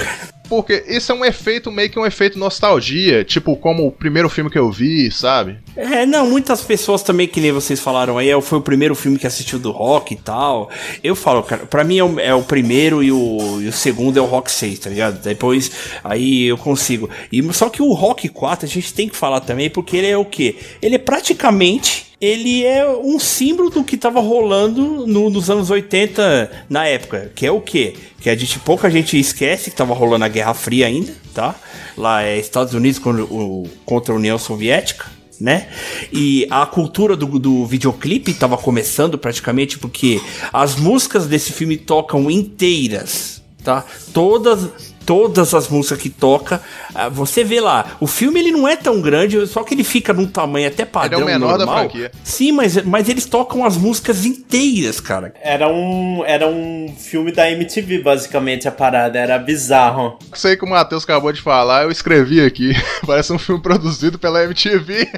Porque 0.49 0.83
isso 0.87 1.11
é 1.11 1.15
um 1.15 1.23
efeito, 1.23 1.71
meio 1.71 1.91
que 1.91 1.99
um 1.99 2.05
efeito 2.05 2.39
nostalgia, 2.39 3.23
tipo 3.23 3.55
como 3.55 3.85
o 3.85 3.91
primeiro 3.91 4.27
filme 4.27 4.49
que 4.49 4.57
eu 4.57 4.71
vi, 4.71 5.11
sabe? 5.11 5.59
É, 5.77 6.07
não, 6.07 6.27
muitas 6.27 6.61
pessoas 6.61 7.03
também, 7.03 7.27
que 7.27 7.39
nem 7.39 7.51
vocês 7.51 7.79
falaram 7.79 8.17
aí, 8.17 8.31
é, 8.31 8.41
foi 8.41 8.57
o 8.57 8.61
primeiro 8.61 8.95
filme 8.95 9.19
que 9.19 9.27
assistiu 9.27 9.59
do 9.59 9.69
rock 9.69 10.15
e 10.15 10.17
tal. 10.17 10.71
Eu 11.03 11.15
falo, 11.15 11.43
cara, 11.43 11.67
pra 11.67 11.83
mim 11.83 11.99
é 11.99 12.03
o, 12.03 12.19
é 12.19 12.33
o 12.33 12.41
primeiro 12.41 13.03
e 13.03 13.11
o, 13.11 13.61
e 13.61 13.67
o 13.67 13.71
segundo 13.71 14.17
é 14.17 14.21
o 14.21 14.25
Rock 14.25 14.51
6, 14.51 14.79
tá 14.79 14.89
ligado? 14.89 15.21
Depois, 15.21 15.71
aí 16.03 16.45
eu 16.45 16.57
consigo. 16.57 17.07
E, 17.31 17.43
só 17.53 17.69
que 17.69 17.83
o 17.83 17.93
Rock 17.93 18.27
4 18.27 18.65
a 18.65 18.69
gente 18.69 18.91
tem 18.91 19.07
que 19.07 19.15
falar 19.15 19.41
também, 19.41 19.69
porque 19.69 19.97
ele 19.97 20.07
é 20.07 20.17
o 20.17 20.25
quê? 20.25 20.55
Ele 20.81 20.95
é 20.95 20.99
praticamente. 20.99 22.08
Ele 22.21 22.65
é 22.65 22.85
um 22.87 23.17
símbolo 23.17 23.69
do 23.69 23.83
que 23.83 23.95
tava 23.95 24.19
rolando 24.19 25.07
no- 25.07 25.29
nos 25.29 25.49
anos 25.49 25.69
80 25.69 26.51
na 26.69 26.85
época, 26.85 27.31
que 27.33 27.45
é 27.45 27.51
o 27.51 27.61
quê? 27.61 27.93
Que 28.19 28.29
a 28.29 28.35
gente, 28.35 28.59
pouca 28.59 28.89
gente 28.89 29.17
esquece 29.17 29.69
que 29.71 29.75
tava 29.77 29.93
rolando 29.93 30.25
a 30.25 30.27
Guerra 30.27 30.53
Fria 30.53 30.87
ainda, 30.87 31.13
tá? 31.33 31.55
Lá 31.97 32.21
é 32.23 32.37
Estados 32.37 32.73
Unidos 32.73 32.99
contra, 32.99 33.23
o- 33.23 33.67
contra 33.85 34.13
a 34.13 34.17
União 34.17 34.37
Soviética 34.37 35.05
né? 35.39 35.69
E 36.11 36.45
a 36.51 36.65
cultura 36.65 37.15
do, 37.15 37.39
do 37.39 37.65
videoclipe 37.65 38.31
estava 38.31 38.57
começando 38.57 39.17
praticamente 39.17 39.79
porque 39.79 40.19
as 40.51 40.75
músicas 40.75 41.27
desse 41.27 41.53
filme 41.53 41.77
tocam 41.77 42.29
inteiras, 42.29 43.41
tá? 43.63 43.85
Todas 44.13 44.67
todas 45.09 45.55
as 45.55 45.67
músicas 45.67 45.99
que 45.99 46.07
toca, 46.07 46.61
ah, 46.93 47.09
você 47.09 47.43
vê 47.43 47.59
lá, 47.59 47.97
o 47.99 48.05
filme 48.05 48.39
ele 48.39 48.51
não 48.51 48.67
é 48.67 48.75
tão 48.75 49.01
grande, 49.01 49.47
só 49.47 49.63
que 49.63 49.73
ele 49.73 49.83
fica 49.83 50.13
num 50.13 50.27
tamanho 50.27 50.67
até 50.67 50.85
padrão 50.85 51.21
Ele 51.21 51.31
é 51.31 51.35
o 51.35 51.39
menor 51.39 51.57
da 51.57 51.65
normal. 51.65 51.89
franquia. 51.89 52.11
Sim, 52.23 52.51
mas, 52.51 52.83
mas 52.83 53.09
eles 53.09 53.25
tocam 53.25 53.65
as 53.65 53.75
músicas 53.75 54.23
inteiras, 54.23 54.99
cara. 54.99 55.33
Era 55.41 55.67
um, 55.67 56.23
era 56.23 56.47
um 56.47 56.93
filme 56.95 57.31
da 57.31 57.49
MTV, 57.49 58.03
basicamente, 58.03 58.67
a 58.67 58.71
parada. 58.71 59.17
Era 59.17 59.39
bizarro. 59.39 60.19
Sei 60.35 60.55
que 60.55 60.63
o 60.63 60.69
Matheus 60.69 61.05
acabou 61.05 61.31
de 61.31 61.41
falar, 61.41 61.85
eu 61.85 61.89
escrevi 61.89 62.45
aqui. 62.45 62.73
Parece 63.03 63.33
um 63.33 63.39
filme 63.39 63.63
produzido 63.63 64.19
pela 64.19 64.43
MTV. 64.43 65.09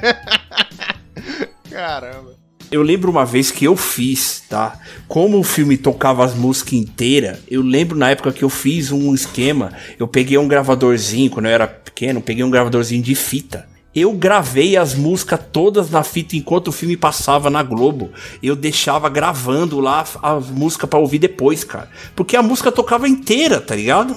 Caramba. 1.70 2.41
Eu 2.72 2.82
lembro 2.82 3.12
uma 3.12 3.26
vez 3.26 3.52
que 3.52 3.66
eu 3.66 3.76
fiz, 3.76 4.44
tá? 4.48 4.80
Como 5.06 5.38
o 5.38 5.44
filme 5.44 5.76
tocava 5.76 6.24
as 6.24 6.34
músicas 6.34 6.72
inteiras, 6.72 7.40
eu 7.50 7.62
lembro 7.62 7.98
na 7.98 8.12
época 8.12 8.32
que 8.32 8.44
eu 8.46 8.50
fiz 8.50 8.94
um 8.94 9.14
esquema. 9.14 9.74
Eu 10.00 10.08
peguei 10.08 10.38
um 10.38 10.48
gravadorzinho, 10.48 11.30
quando 11.30 11.48
eu 11.48 11.52
era 11.52 11.68
pequeno, 11.68 12.22
peguei 12.22 12.46
um 12.46 12.50
gravadorzinho 12.50 13.04
de 13.04 13.14
fita. 13.14 13.68
Eu 13.94 14.14
gravei 14.14 14.78
as 14.78 14.96
músicas 14.96 15.42
todas 15.52 15.90
na 15.90 16.02
fita 16.02 16.38
enquanto 16.38 16.70
o 16.70 16.72
filme 16.72 16.96
passava 16.96 17.50
na 17.50 17.62
Globo. 17.62 18.10
Eu 18.42 18.56
deixava 18.56 19.10
gravando 19.10 19.82
lá 19.82 20.06
as 20.24 20.50
músicas 20.50 20.90
pra 20.90 20.98
ouvir 20.98 21.20
depois, 21.20 21.66
cara. 21.66 21.90
Porque 22.16 22.38
a 22.38 22.42
música 22.42 22.72
tocava 22.72 23.06
inteira, 23.06 23.60
tá 23.60 23.76
ligado? 23.76 24.16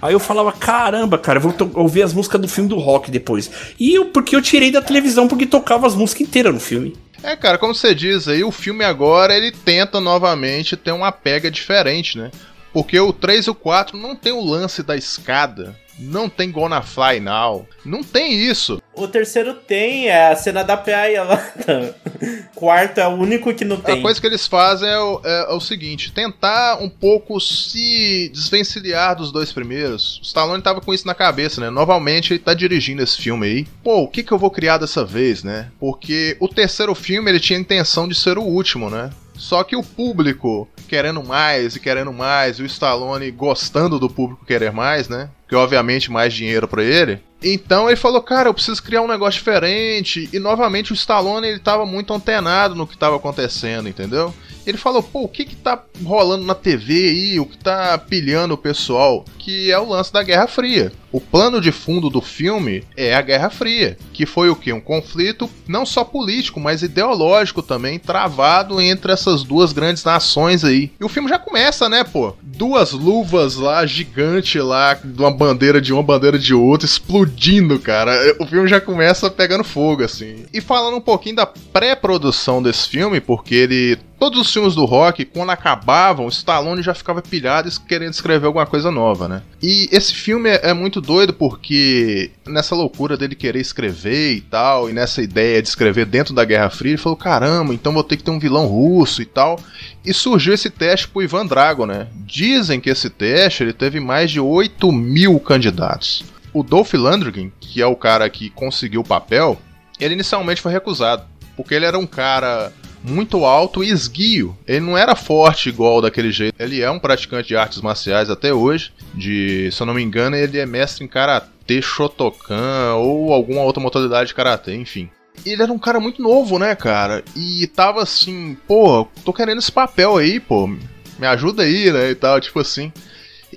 Aí 0.00 0.12
eu 0.12 0.20
falava, 0.20 0.52
caramba, 0.52 1.18
cara, 1.18 1.38
eu 1.38 1.42
vou 1.42 1.54
ouvir 1.74 2.02
as 2.02 2.12
músicas 2.12 2.40
do 2.40 2.48
filme 2.48 2.68
do 2.68 2.78
rock 2.78 3.10
depois. 3.10 3.50
E 3.78 3.94
eu, 3.94 4.06
porque 4.06 4.34
eu 4.34 4.42
tirei 4.42 4.70
da 4.70 4.80
televisão, 4.80 5.28
porque 5.28 5.46
tocava 5.46 5.86
as 5.86 5.94
músicas 5.94 6.22
inteiras 6.26 6.54
no 6.54 6.60
filme. 6.60 6.96
É, 7.22 7.36
cara, 7.36 7.58
como 7.58 7.74
você 7.74 7.94
diz 7.94 8.26
aí, 8.28 8.42
o 8.42 8.50
filme 8.50 8.84
agora 8.84 9.36
ele 9.36 9.52
tenta 9.52 10.00
novamente 10.00 10.76
ter 10.76 10.92
uma 10.92 11.12
pega 11.12 11.50
diferente, 11.50 12.16
né? 12.16 12.30
Porque 12.72 12.98
o 12.98 13.12
3 13.12 13.46
e 13.46 13.50
o 13.50 13.54
4 13.54 13.98
não 13.98 14.16
tem 14.16 14.32
o 14.32 14.44
lance 14.44 14.82
da 14.82 14.96
escada. 14.96 15.76
Não 16.00 16.28
tem 16.28 16.50
Gonna 16.50 16.82
Fly 16.82 17.20
Now. 17.20 17.66
Não 17.84 18.02
tem 18.02 18.32
isso. 18.32 18.82
O 18.94 19.06
terceiro 19.06 19.54
tem, 19.54 20.08
é 20.08 20.28
a 20.28 20.36
cena 20.36 20.62
da 20.64 20.76
praia 20.76 21.22
lá. 21.22 21.36
Quarto 22.54 22.98
é 22.98 23.06
o 23.06 23.12
único 23.12 23.52
que 23.54 23.64
não 23.64 23.76
tem. 23.80 23.98
A 23.98 24.02
coisa 24.02 24.20
que 24.20 24.26
eles 24.26 24.46
fazem 24.46 24.88
é 24.88 24.98
o, 24.98 25.20
é- 25.24 25.46
é 25.50 25.54
o 25.54 25.60
seguinte: 25.60 26.12
tentar 26.12 26.78
um 26.80 26.88
pouco 26.88 27.40
se 27.40 28.30
desvencilhar 28.32 29.16
dos 29.16 29.32
dois 29.32 29.52
primeiros. 29.52 30.18
O 30.18 30.22
Stallone 30.22 30.62
tava 30.62 30.80
com 30.80 30.92
isso 30.92 31.06
na 31.06 31.14
cabeça, 31.14 31.60
né? 31.60 31.70
Novamente 31.70 32.32
ele 32.32 32.40
tá 32.40 32.54
dirigindo 32.54 33.02
esse 33.02 33.16
filme 33.20 33.46
aí. 33.46 33.66
Pô, 33.82 34.02
o 34.02 34.08
que 34.08 34.22
que 34.22 34.32
eu 34.32 34.38
vou 34.38 34.50
criar 34.50 34.78
dessa 34.78 35.04
vez, 35.04 35.42
né? 35.42 35.70
Porque 35.78 36.36
o 36.40 36.48
terceiro 36.48 36.94
filme 36.94 37.30
ele 37.30 37.40
tinha 37.40 37.58
a 37.58 37.62
intenção 37.62 38.08
de 38.08 38.14
ser 38.14 38.36
o 38.38 38.42
último, 38.42 38.90
né? 38.90 39.10
Só 39.40 39.64
que 39.64 39.74
o 39.74 39.82
público 39.82 40.68
querendo 40.86 41.24
mais 41.24 41.74
e 41.74 41.80
querendo 41.80 42.12
mais, 42.12 42.58
e 42.58 42.62
o 42.62 42.66
Stallone 42.66 43.30
gostando 43.30 43.98
do 43.98 44.10
público 44.10 44.44
querer 44.44 44.70
mais, 44.70 45.08
né? 45.08 45.30
Que 45.48 45.54
obviamente 45.54 46.10
mais 46.10 46.34
dinheiro 46.34 46.68
pra 46.68 46.84
ele. 46.84 47.20
Então 47.42 47.88
ele 47.88 47.96
falou, 47.96 48.20
cara, 48.20 48.50
eu 48.50 48.54
preciso 48.54 48.82
criar 48.82 49.00
um 49.00 49.08
negócio 49.08 49.38
diferente. 49.38 50.28
E 50.30 50.38
novamente 50.38 50.92
o 50.92 50.94
Stallone 50.94 51.48
ele 51.48 51.58
tava 51.58 51.86
muito 51.86 52.12
antenado 52.12 52.74
no 52.74 52.86
que 52.86 52.98
tava 52.98 53.16
acontecendo, 53.16 53.88
entendeu? 53.88 54.34
Ele 54.66 54.78
falou, 54.78 55.02
pô, 55.02 55.24
o 55.24 55.28
que 55.28 55.44
que 55.44 55.56
tá 55.56 55.82
rolando 56.04 56.44
na 56.44 56.54
TV 56.54 56.92
aí, 56.92 57.40
o 57.40 57.46
que 57.46 57.58
tá 57.58 57.96
pilhando 57.98 58.54
o 58.54 58.58
pessoal, 58.58 59.24
que 59.38 59.70
é 59.70 59.78
o 59.78 59.88
lance 59.88 60.12
da 60.12 60.22
Guerra 60.22 60.46
Fria. 60.46 60.92
O 61.12 61.20
plano 61.20 61.60
de 61.60 61.72
fundo 61.72 62.08
do 62.08 62.20
filme 62.20 62.84
é 62.96 63.14
a 63.14 63.20
Guerra 63.20 63.50
Fria, 63.50 63.98
que 64.12 64.24
foi 64.24 64.48
o 64.48 64.54
que? 64.54 64.72
Um 64.72 64.80
conflito 64.80 65.50
não 65.66 65.84
só 65.84 66.04
político, 66.04 66.60
mas 66.60 66.82
ideológico 66.82 67.62
também, 67.62 67.98
travado 67.98 68.80
entre 68.80 69.10
essas 69.10 69.42
duas 69.42 69.72
grandes 69.72 70.04
nações 70.04 70.64
aí. 70.64 70.92
E 71.00 71.04
o 71.04 71.08
filme 71.08 71.28
já 71.28 71.38
começa, 71.38 71.88
né, 71.88 72.04
pô? 72.04 72.34
Duas 72.40 72.92
luvas 72.92 73.56
lá, 73.56 73.84
gigante 73.86 74.60
lá, 74.60 74.94
de 74.94 75.20
uma 75.20 75.32
bandeira 75.32 75.80
de 75.80 75.92
uma, 75.92 76.02
bandeira 76.02 76.38
de 76.38 76.54
outra, 76.54 76.86
explodindo, 76.86 77.78
cara. 77.80 78.12
O 78.38 78.46
filme 78.46 78.68
já 78.68 78.80
começa 78.80 79.28
pegando 79.30 79.64
fogo, 79.64 80.04
assim. 80.04 80.44
E 80.52 80.60
falando 80.60 80.96
um 80.96 81.00
pouquinho 81.00 81.36
da 81.36 81.46
pré-produção 81.46 82.62
desse 82.62 82.88
filme, 82.88 83.20
porque 83.20 83.54
ele 83.54 83.98
Todos 84.20 84.38
os 84.38 84.52
filmes 84.52 84.74
do 84.74 84.84
rock, 84.84 85.24
quando 85.24 85.48
acabavam, 85.48 86.28
Stallone 86.28 86.82
já 86.82 86.92
ficava 86.92 87.22
pilhado 87.22 87.70
querendo 87.88 88.12
escrever 88.12 88.48
alguma 88.48 88.66
coisa 88.66 88.90
nova, 88.90 89.26
né? 89.26 89.42
E 89.62 89.88
esse 89.90 90.14
filme 90.14 90.50
é, 90.50 90.68
é, 90.68 90.74
muito 90.74 91.00
doido 91.00 91.32
porque 91.32 92.30
nessa 92.46 92.74
loucura 92.74 93.16
dele 93.16 93.34
querer 93.34 93.60
escrever 93.60 94.34
e 94.34 94.42
tal, 94.42 94.90
e 94.90 94.92
nessa 94.92 95.22
ideia 95.22 95.62
de 95.62 95.68
escrever 95.68 96.04
dentro 96.04 96.34
da 96.34 96.44
Guerra 96.44 96.68
Fria, 96.68 96.92
ele 96.92 97.00
falou: 97.00 97.16
caramba, 97.16 97.72
então 97.72 97.94
vou 97.94 98.04
ter 98.04 98.18
que 98.18 98.22
ter 98.22 98.30
um 98.30 98.38
vilão 98.38 98.66
russo 98.66 99.22
e 99.22 99.24
tal. 99.24 99.58
E 100.04 100.12
surgiu 100.12 100.52
esse 100.52 100.68
teste 100.68 101.08
pro 101.08 101.22
Ivan 101.22 101.46
Drago, 101.46 101.86
né? 101.86 102.06
Dizem 102.26 102.78
que 102.78 102.90
esse 102.90 103.08
teste 103.08 103.62
ele 103.62 103.72
teve 103.72 104.00
mais 104.00 104.30
de 104.30 104.38
8 104.38 104.92
mil 104.92 105.40
candidatos. 105.40 106.24
O 106.52 106.62
Dolph 106.62 106.92
Lundgren, 106.92 107.50
que 107.58 107.80
é 107.80 107.86
o 107.86 107.96
cara 107.96 108.28
que 108.28 108.50
conseguiu 108.50 109.00
o 109.00 109.06
papel, 109.06 109.58
ele 109.98 110.12
inicialmente 110.12 110.60
foi 110.60 110.72
recusado. 110.72 111.24
Porque 111.56 111.74
ele 111.74 111.86
era 111.86 111.98
um 111.98 112.06
cara 112.06 112.72
muito 113.02 113.44
alto 113.44 113.82
e 113.82 113.90
esguio. 113.90 114.56
Ele 114.66 114.80
não 114.80 114.96
era 114.96 115.14
forte 115.14 115.68
igual 115.68 116.00
daquele 116.00 116.30
jeito. 116.30 116.54
Ele 116.58 116.80
é 116.80 116.90
um 116.90 116.98
praticante 116.98 117.48
de 117.48 117.56
artes 117.56 117.80
marciais 117.80 118.30
até 118.30 118.52
hoje. 118.52 118.92
De, 119.14 119.70
se 119.72 119.80
eu 119.80 119.86
não 119.86 119.94
me 119.94 120.02
engano, 120.02 120.36
ele 120.36 120.58
é 120.58 120.66
mestre 120.66 121.04
em 121.04 121.08
karatê, 121.08 121.80
Shotokan 121.80 122.94
ou 122.96 123.32
alguma 123.32 123.62
outra 123.62 123.82
modalidade 123.82 124.28
de 124.28 124.34
karatê, 124.34 124.74
enfim. 124.74 125.10
Ele 125.44 125.62
era 125.62 125.72
um 125.72 125.78
cara 125.78 125.98
muito 125.98 126.20
novo, 126.20 126.58
né, 126.58 126.74
cara? 126.74 127.24
E 127.34 127.66
tava 127.68 128.02
assim, 128.02 128.56
pô, 128.66 129.08
tô 129.24 129.32
querendo 129.32 129.58
esse 129.58 129.72
papel 129.72 130.16
aí, 130.16 130.38
pô. 130.38 130.66
Me 130.66 131.26
ajuda 131.26 131.62
aí, 131.62 131.90
né, 131.92 132.10
e 132.10 132.14
tal, 132.14 132.40
tipo 132.40 132.60
assim. 132.60 132.92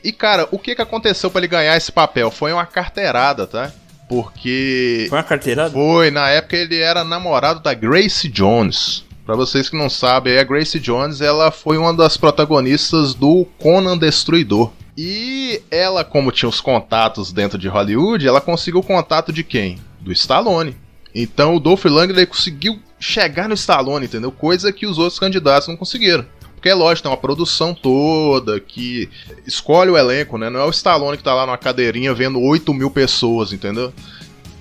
E 0.03 0.11
cara, 0.11 0.47
o 0.51 0.57
que 0.57 0.75
que 0.75 0.81
aconteceu 0.81 1.29
para 1.29 1.41
ele 1.41 1.47
ganhar 1.47 1.77
esse 1.77 1.91
papel? 1.91 2.31
Foi 2.31 2.51
uma 2.51 2.65
carteirada, 2.65 3.45
tá? 3.45 3.71
Porque. 4.07 5.07
Foi 5.09 5.17
uma 5.17 5.23
carteirada? 5.23 5.71
Foi, 5.71 6.11
na 6.11 6.29
época 6.29 6.55
ele 6.55 6.79
era 6.79 7.03
namorado 7.03 7.61
da 7.61 7.73
Grace 7.73 8.27
Jones. 8.27 9.05
Para 9.25 9.35
vocês 9.37 9.69
que 9.69 9.77
não 9.77 9.89
sabem, 9.89 10.37
a 10.37 10.43
Grace 10.43 10.77
Jones 10.79 11.21
ela 11.21 11.49
foi 11.49 11.77
uma 11.77 11.93
das 11.93 12.17
protagonistas 12.17 13.13
do 13.13 13.45
Conan 13.57 13.97
Destruidor. 13.97 14.71
E 14.97 15.61
ela, 15.71 16.03
como 16.03 16.31
tinha 16.31 16.49
os 16.49 16.59
contatos 16.59 17.31
dentro 17.31 17.57
de 17.57 17.69
Hollywood, 17.69 18.27
ela 18.27 18.41
conseguiu 18.41 18.81
o 18.81 18.85
contato 18.85 19.31
de 19.31 19.43
quem? 19.43 19.79
Do 20.01 20.11
Stallone. 20.11 20.75
Então 21.15 21.55
o 21.55 21.59
Dolph 21.59 21.85
Lundgren 21.85 22.25
conseguiu 22.25 22.77
chegar 22.99 23.47
no 23.47 23.53
Stallone, 23.53 24.05
entendeu? 24.05 24.31
Coisa 24.31 24.73
que 24.73 24.85
os 24.85 24.97
outros 24.97 25.19
candidatos 25.19 25.69
não 25.69 25.77
conseguiram. 25.77 26.25
Porque 26.53 26.69
é 26.69 26.73
lógico, 26.73 27.03
tem 27.03 27.11
uma 27.11 27.17
produção 27.17 27.73
toda 27.73 28.59
que 28.59 29.09
escolhe 29.47 29.89
o 29.89 29.97
elenco, 29.97 30.37
né? 30.37 30.49
Não 30.49 30.59
é 30.59 30.65
o 30.65 30.69
Stallone 30.69 31.17
que 31.17 31.23
tá 31.23 31.33
lá 31.33 31.45
numa 31.45 31.57
cadeirinha 31.57 32.13
vendo 32.13 32.41
8 32.41 32.73
mil 32.73 32.91
pessoas, 32.91 33.53
entendeu? 33.53 33.93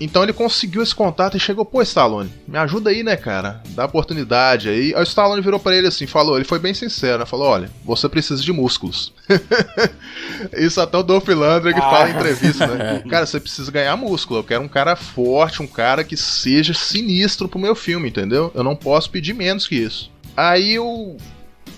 Então 0.03 0.25
ele 0.25 0.33
conseguiu 0.33 0.83
esse 0.83 0.95
contato 0.95 1.37
e 1.37 1.41
chegou, 1.41 1.65
pô, 1.65 1.81
Stallone, 1.81 2.33
me 2.49 2.59
ajuda 2.59 2.91
aí, 2.91 3.05
né, 3.05 3.17
cara? 3.17 3.63
Dá 3.69 3.85
oportunidade 3.85 4.69
aí. 4.69 4.93
Aí 4.95 5.01
o 5.01 5.05
Stallone 5.05 5.41
virou 5.41 5.61
para 5.61 5.77
ele 5.77 5.87
assim, 5.87 6.09
falou, 6.09 6.37
ele 6.37 6.45
foi 6.45 6.59
bem 6.59 6.75
sincero, 6.75 7.21
né? 7.21 7.25
Falou, 7.25 7.47
olha, 7.47 7.71
você 7.85 8.09
precisa 8.09 8.43
de 8.43 8.53
músculos. 8.53 9.13
Isso 10.59 10.81
até 10.81 10.99
o 10.99 11.05
Dolph 11.05 11.29
Lundgren 11.29 11.73
que 11.73 11.81
ah. 11.81 11.91
fala 11.91 12.11
em 12.11 12.15
entrevista, 12.15 12.67
né? 12.67 13.05
Cara, 13.09 13.27
você 13.27 13.39
precisa 13.39 13.71
ganhar 13.71 13.97
músculo. 13.97 14.41
Eu 14.41 14.45
quero 14.45 14.65
um 14.65 14.69
cara 14.69 14.97
forte, 14.97 15.63
um 15.63 15.69
cara 15.69 16.03
que 16.03 16.17
seja 16.17 16.75
sinistro 16.75 17.49
pro 17.49 17.61
meu 17.61 17.77
filme, 17.77 18.09
entendeu? 18.09 18.51
Eu 18.57 18.65
não 18.65 18.75
posso 18.75 19.09
pedir 19.09 19.35
menos 19.35 19.69
que 19.69 19.77
isso. 19.77 20.11
Aí 20.37 20.81
o, 20.81 21.17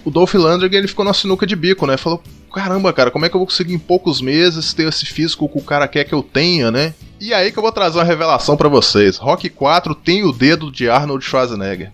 o 0.02 0.10
Dolph 0.10 0.32
Lundgren, 0.32 0.78
ele 0.78 0.88
ficou 0.88 1.04
na 1.04 1.12
sinuca 1.12 1.46
de 1.46 1.54
bico, 1.54 1.86
né? 1.86 1.98
Falou, 1.98 2.22
caramba, 2.54 2.92
cara, 2.92 3.10
como 3.10 3.26
é 3.26 3.28
que 3.28 3.34
eu 3.34 3.40
vou 3.40 3.46
conseguir 3.46 3.74
em 3.74 3.78
poucos 3.78 4.20
meses 4.20 4.72
ter 4.72 4.86
esse 4.86 5.04
físico 5.04 5.48
que 5.48 5.58
o 5.58 5.62
cara 5.62 5.88
quer 5.88 6.04
que 6.04 6.14
eu 6.14 6.22
tenha, 6.22 6.70
né? 6.70 6.94
E 7.20 7.34
aí 7.34 7.50
que 7.50 7.58
eu 7.58 7.62
vou 7.62 7.72
trazer 7.72 7.98
uma 7.98 8.04
revelação 8.04 8.56
para 8.56 8.68
vocês. 8.68 9.16
Rock 9.16 9.50
4 9.50 9.94
tem 9.94 10.22
o 10.22 10.32
dedo 10.32 10.70
de 10.70 10.88
Arnold 10.88 11.24
Schwarzenegger. 11.24 11.90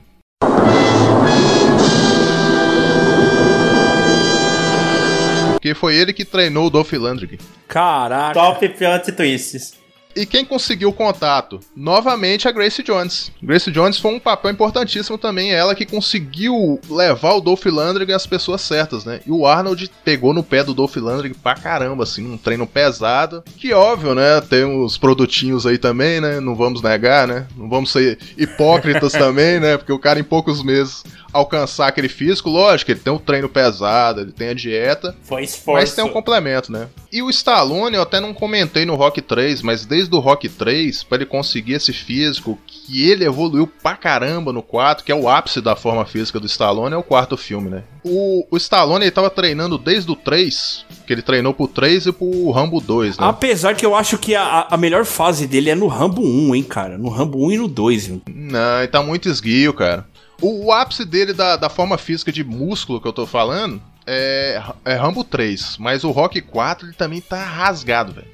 Porque 5.52 5.74
foi 5.74 5.96
ele 5.96 6.12
que 6.12 6.24
treinou 6.24 6.66
o 6.66 6.70
Dolph 6.70 6.92
Lundgren. 6.92 7.38
Caraca. 7.66 8.34
Top 8.34 8.68
plot 8.68 9.12
twists. 9.12 9.79
E 10.14 10.26
quem 10.26 10.44
conseguiu 10.44 10.90
o 10.90 10.92
contato? 10.92 11.60
Novamente 11.74 12.48
a 12.48 12.52
Grace 12.52 12.82
Jones. 12.82 13.30
Grace 13.42 13.70
Jones 13.70 13.98
foi 13.98 14.12
um 14.12 14.20
papel 14.20 14.50
importantíssimo 14.50 15.16
também, 15.16 15.52
ela 15.52 15.74
que 15.74 15.86
conseguiu 15.86 16.80
levar 16.88 17.34
o 17.34 17.40
Dolph 17.40 17.64
Lundgren 17.66 18.14
às 18.14 18.26
pessoas 18.26 18.60
certas, 18.60 19.04
né? 19.04 19.20
E 19.26 19.30
o 19.30 19.46
Arnold 19.46 19.90
pegou 20.04 20.34
no 20.34 20.42
pé 20.42 20.64
do 20.64 20.74
Dolph 20.74 20.96
Lundgren 20.96 21.34
pra 21.34 21.54
caramba, 21.54 22.04
assim, 22.04 22.26
um 22.26 22.36
treino 22.36 22.66
pesado. 22.66 23.42
Que 23.56 23.72
óbvio, 23.72 24.14
né? 24.14 24.40
Tem 24.40 24.64
uns 24.64 24.98
produtinhos 24.98 25.66
aí 25.66 25.78
também, 25.78 26.20
né? 26.20 26.40
Não 26.40 26.54
vamos 26.54 26.82
negar, 26.82 27.26
né? 27.26 27.46
Não 27.56 27.68
vamos 27.68 27.92
ser 27.92 28.18
hipócritas 28.36 29.12
também, 29.12 29.60
né? 29.60 29.76
Porque 29.76 29.92
o 29.92 29.98
cara 29.98 30.18
em 30.18 30.24
poucos 30.24 30.62
meses 30.62 31.04
alcançar 31.32 31.88
aquele 31.88 32.08
físico, 32.08 32.50
lógico, 32.50 32.90
ele 32.90 33.00
tem 33.00 33.12
um 33.12 33.18
treino 33.18 33.48
pesado, 33.48 34.20
ele 34.20 34.32
tem 34.32 34.48
a 34.48 34.54
dieta. 34.54 35.14
Foi 35.22 35.44
esforço. 35.44 35.80
Mas 35.80 35.94
tem 35.94 36.04
um 36.04 36.08
complemento, 36.08 36.72
né? 36.72 36.88
E 37.12 37.22
o 37.22 37.30
Stallone, 37.30 37.96
eu 37.96 38.02
até 38.02 38.20
não 38.20 38.34
comentei 38.34 38.84
no 38.84 38.94
Rock 38.94 39.20
3, 39.20 39.62
mas 39.62 39.84
desde 39.84 39.99
o 40.08 40.18
Rock 40.18 40.48
3, 40.48 41.02
para 41.02 41.18
ele 41.18 41.26
conseguir 41.26 41.74
esse 41.74 41.92
físico, 41.92 42.58
que 42.66 43.08
ele 43.08 43.24
evoluiu 43.24 43.66
pra 43.66 43.96
caramba 43.96 44.52
no 44.52 44.62
4, 44.62 45.04
que 45.04 45.12
é 45.12 45.14
o 45.14 45.28
ápice 45.28 45.60
da 45.60 45.76
forma 45.76 46.04
física 46.04 46.38
do 46.38 46.46
Stallone, 46.46 46.94
é 46.94 46.96
o 46.96 47.02
quarto 47.02 47.36
filme, 47.36 47.68
né? 47.68 47.82
O, 48.02 48.46
o 48.50 48.56
Stallone, 48.56 49.04
ele 49.04 49.10
tava 49.10 49.30
treinando 49.30 49.76
desde 49.76 50.10
o 50.10 50.16
3, 50.16 50.86
que 51.06 51.12
ele 51.12 51.22
treinou 51.22 51.52
pro 51.52 51.68
3 51.68 52.06
e 52.06 52.12
pro 52.12 52.50
Rambo 52.50 52.80
2, 52.80 53.18
né? 53.18 53.26
Apesar 53.26 53.74
que 53.74 53.84
eu 53.84 53.94
acho 53.94 54.16
que 54.18 54.34
a, 54.34 54.66
a 54.70 54.76
melhor 54.76 55.04
fase 55.04 55.46
dele 55.46 55.70
é 55.70 55.74
no 55.74 55.86
Rambo 55.86 56.22
1, 56.22 56.54
hein, 56.54 56.62
cara? 56.62 56.96
No 56.96 57.08
Rambo 57.08 57.46
1 57.46 57.52
e 57.52 57.58
no 57.58 57.68
2, 57.68 58.06
viu? 58.06 58.22
Não, 58.28 58.78
ele 58.78 58.88
tá 58.88 59.02
muito 59.02 59.28
esguio, 59.28 59.74
cara. 59.74 60.06
O, 60.40 60.66
o 60.66 60.72
ápice 60.72 61.04
dele 61.04 61.32
da, 61.32 61.56
da 61.56 61.68
forma 61.68 61.98
física 61.98 62.32
de 62.32 62.42
músculo 62.42 63.00
que 63.00 63.06
eu 63.06 63.12
tô 63.12 63.26
falando 63.26 63.80
é, 64.06 64.60
é 64.84 64.94
Rambo 64.94 65.22
3, 65.22 65.76
mas 65.78 66.02
o 66.02 66.10
Rock 66.10 66.40
4 66.40 66.86
ele 66.86 66.94
também 66.94 67.20
tá 67.20 67.42
rasgado, 67.42 68.12
velho. 68.12 68.26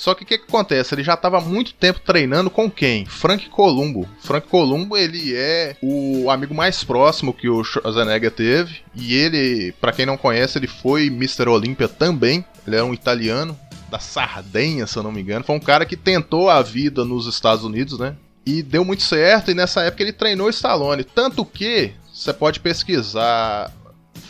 Só 0.00 0.14
que 0.14 0.22
o 0.22 0.26
que, 0.26 0.38
que, 0.38 0.44
acontece? 0.44 0.94
Ele 0.94 1.04
já 1.04 1.12
estava 1.12 1.42
muito 1.42 1.74
tempo 1.74 2.00
treinando 2.00 2.48
com 2.48 2.70
quem? 2.70 3.04
Frank 3.04 3.50
Columbo. 3.50 4.08
Frank 4.18 4.48
Columbo, 4.48 4.96
ele 4.96 5.36
é 5.36 5.76
o 5.82 6.30
amigo 6.30 6.54
mais 6.54 6.82
próximo 6.82 7.34
que 7.34 7.50
o 7.50 7.62
Schwarzenegger 7.62 8.30
teve. 8.30 8.78
E 8.94 9.14
ele, 9.14 9.72
para 9.72 9.92
quem 9.92 10.06
não 10.06 10.16
conhece, 10.16 10.56
ele 10.56 10.66
foi 10.66 11.08
Mr. 11.08 11.50
Olympia 11.50 11.86
também. 11.86 12.42
Ele 12.66 12.76
era 12.76 12.84
um 12.86 12.94
italiano 12.94 13.54
da 13.90 13.98
Sardenha, 13.98 14.86
se 14.86 14.96
eu 14.96 15.02
não 15.02 15.12
me 15.12 15.20
engano. 15.20 15.44
Foi 15.44 15.54
um 15.54 15.60
cara 15.60 15.84
que 15.84 15.98
tentou 15.98 16.48
a 16.48 16.62
vida 16.62 17.04
nos 17.04 17.26
Estados 17.26 17.62
Unidos, 17.62 17.98
né? 17.98 18.16
E 18.46 18.62
deu 18.62 18.86
muito 18.86 19.02
certo, 19.02 19.50
e 19.50 19.54
nessa 19.54 19.82
época 19.82 20.02
ele 20.02 20.14
treinou 20.14 20.48
Stallone. 20.48 21.04
Tanto 21.04 21.44
que 21.44 21.92
você 22.10 22.32
pode 22.32 22.58
pesquisar 22.58 23.70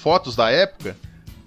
fotos 0.02 0.34
da 0.34 0.50
época 0.50 0.96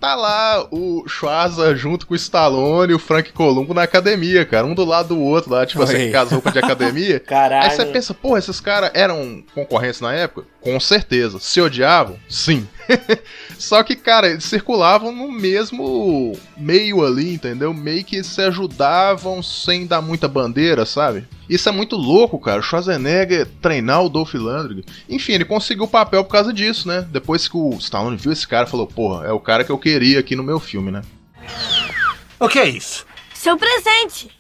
tá 0.04 0.16
lá 0.16 0.68
o 0.70 1.08
Schwarza 1.08 1.74
junto 1.78 2.06
com 2.06 2.14
o 2.14 2.18
Stallone 2.18 2.92
e 2.92 2.96
o 2.96 3.00
Frank 3.00 3.32
Columbo 3.32 3.74
na 3.74 3.84
academia, 3.84 4.46
cara. 4.46 4.68
Um 4.68 4.76
do 4.76 4.84
lado 4.84 5.16
do 5.16 5.22
outro 5.22 5.52
lá, 5.52 5.66
tipo 5.66 5.82
assim, 5.82 6.12
com 6.12 6.18
as 6.18 6.30
roupas 6.30 6.52
de 6.52 6.60
academia. 6.60 7.22
Caralho. 7.26 7.72
Aí 7.72 7.76
você 7.78 7.86
pensa, 7.86 8.14
pô, 8.14 8.38
esses 8.38 8.60
caras 8.60 8.92
eram 8.94 9.42
concorrentes 9.56 10.02
na 10.02 10.14
época? 10.14 10.46
Com 10.64 10.80
certeza. 10.80 11.40
Se 11.40 11.60
odiavam? 11.60 12.18
Sim. 12.30 12.68
Só 13.60 13.84
que, 13.84 13.98
cara, 13.98 14.30
eles 14.30 14.46
circulavam 14.46 15.12
no 15.12 15.30
mesmo 15.30 16.38
meio 16.56 17.06
ali, 17.06 17.34
entendeu? 17.34 17.74
Meio 17.74 18.04
que 18.04 18.24
se 18.24 18.42
ajudavam 18.42 19.44
sem 19.44 19.86
dar 19.86 20.02
muita 20.02 20.28
bandeira, 20.28 20.86
sabe? 20.86 21.28
Isso 21.50 21.68
é 21.68 21.72
muito 21.72 21.98
louco, 21.98 22.40
cara. 22.40 22.62
O 22.62 22.64
Schwarzenegger 22.64 23.46
treinar 23.62 24.04
o 24.04 24.10
Dolph 24.10 24.34
Lundgren. 24.34 24.86
Enfim, 25.10 25.34
ele 25.34 25.46
conseguiu 25.46 25.84
o 25.84 25.88
papel 25.88 26.24
por 26.24 26.32
causa 26.32 26.54
disso, 26.54 26.88
né? 26.88 27.06
Depois 27.12 27.48
que 27.48 27.58
o 27.58 27.72
Stallone 27.80 28.16
viu 28.16 28.32
esse 28.32 28.48
cara, 28.48 28.66
falou: 28.66 28.88
porra, 28.88 29.28
é 29.28 29.32
o 29.34 29.40
cara 29.42 29.66
que 29.66 29.72
eu 29.72 29.78
queria 29.78 30.20
aqui 30.20 30.36
no 30.36 30.44
meu 30.44 30.62
filme, 30.62 30.92
né? 30.92 31.02
O 32.40 32.48
que 32.48 32.60
é 32.60 32.70
isso? 32.70 33.06
Seu 33.34 33.58
presente. 33.58 34.32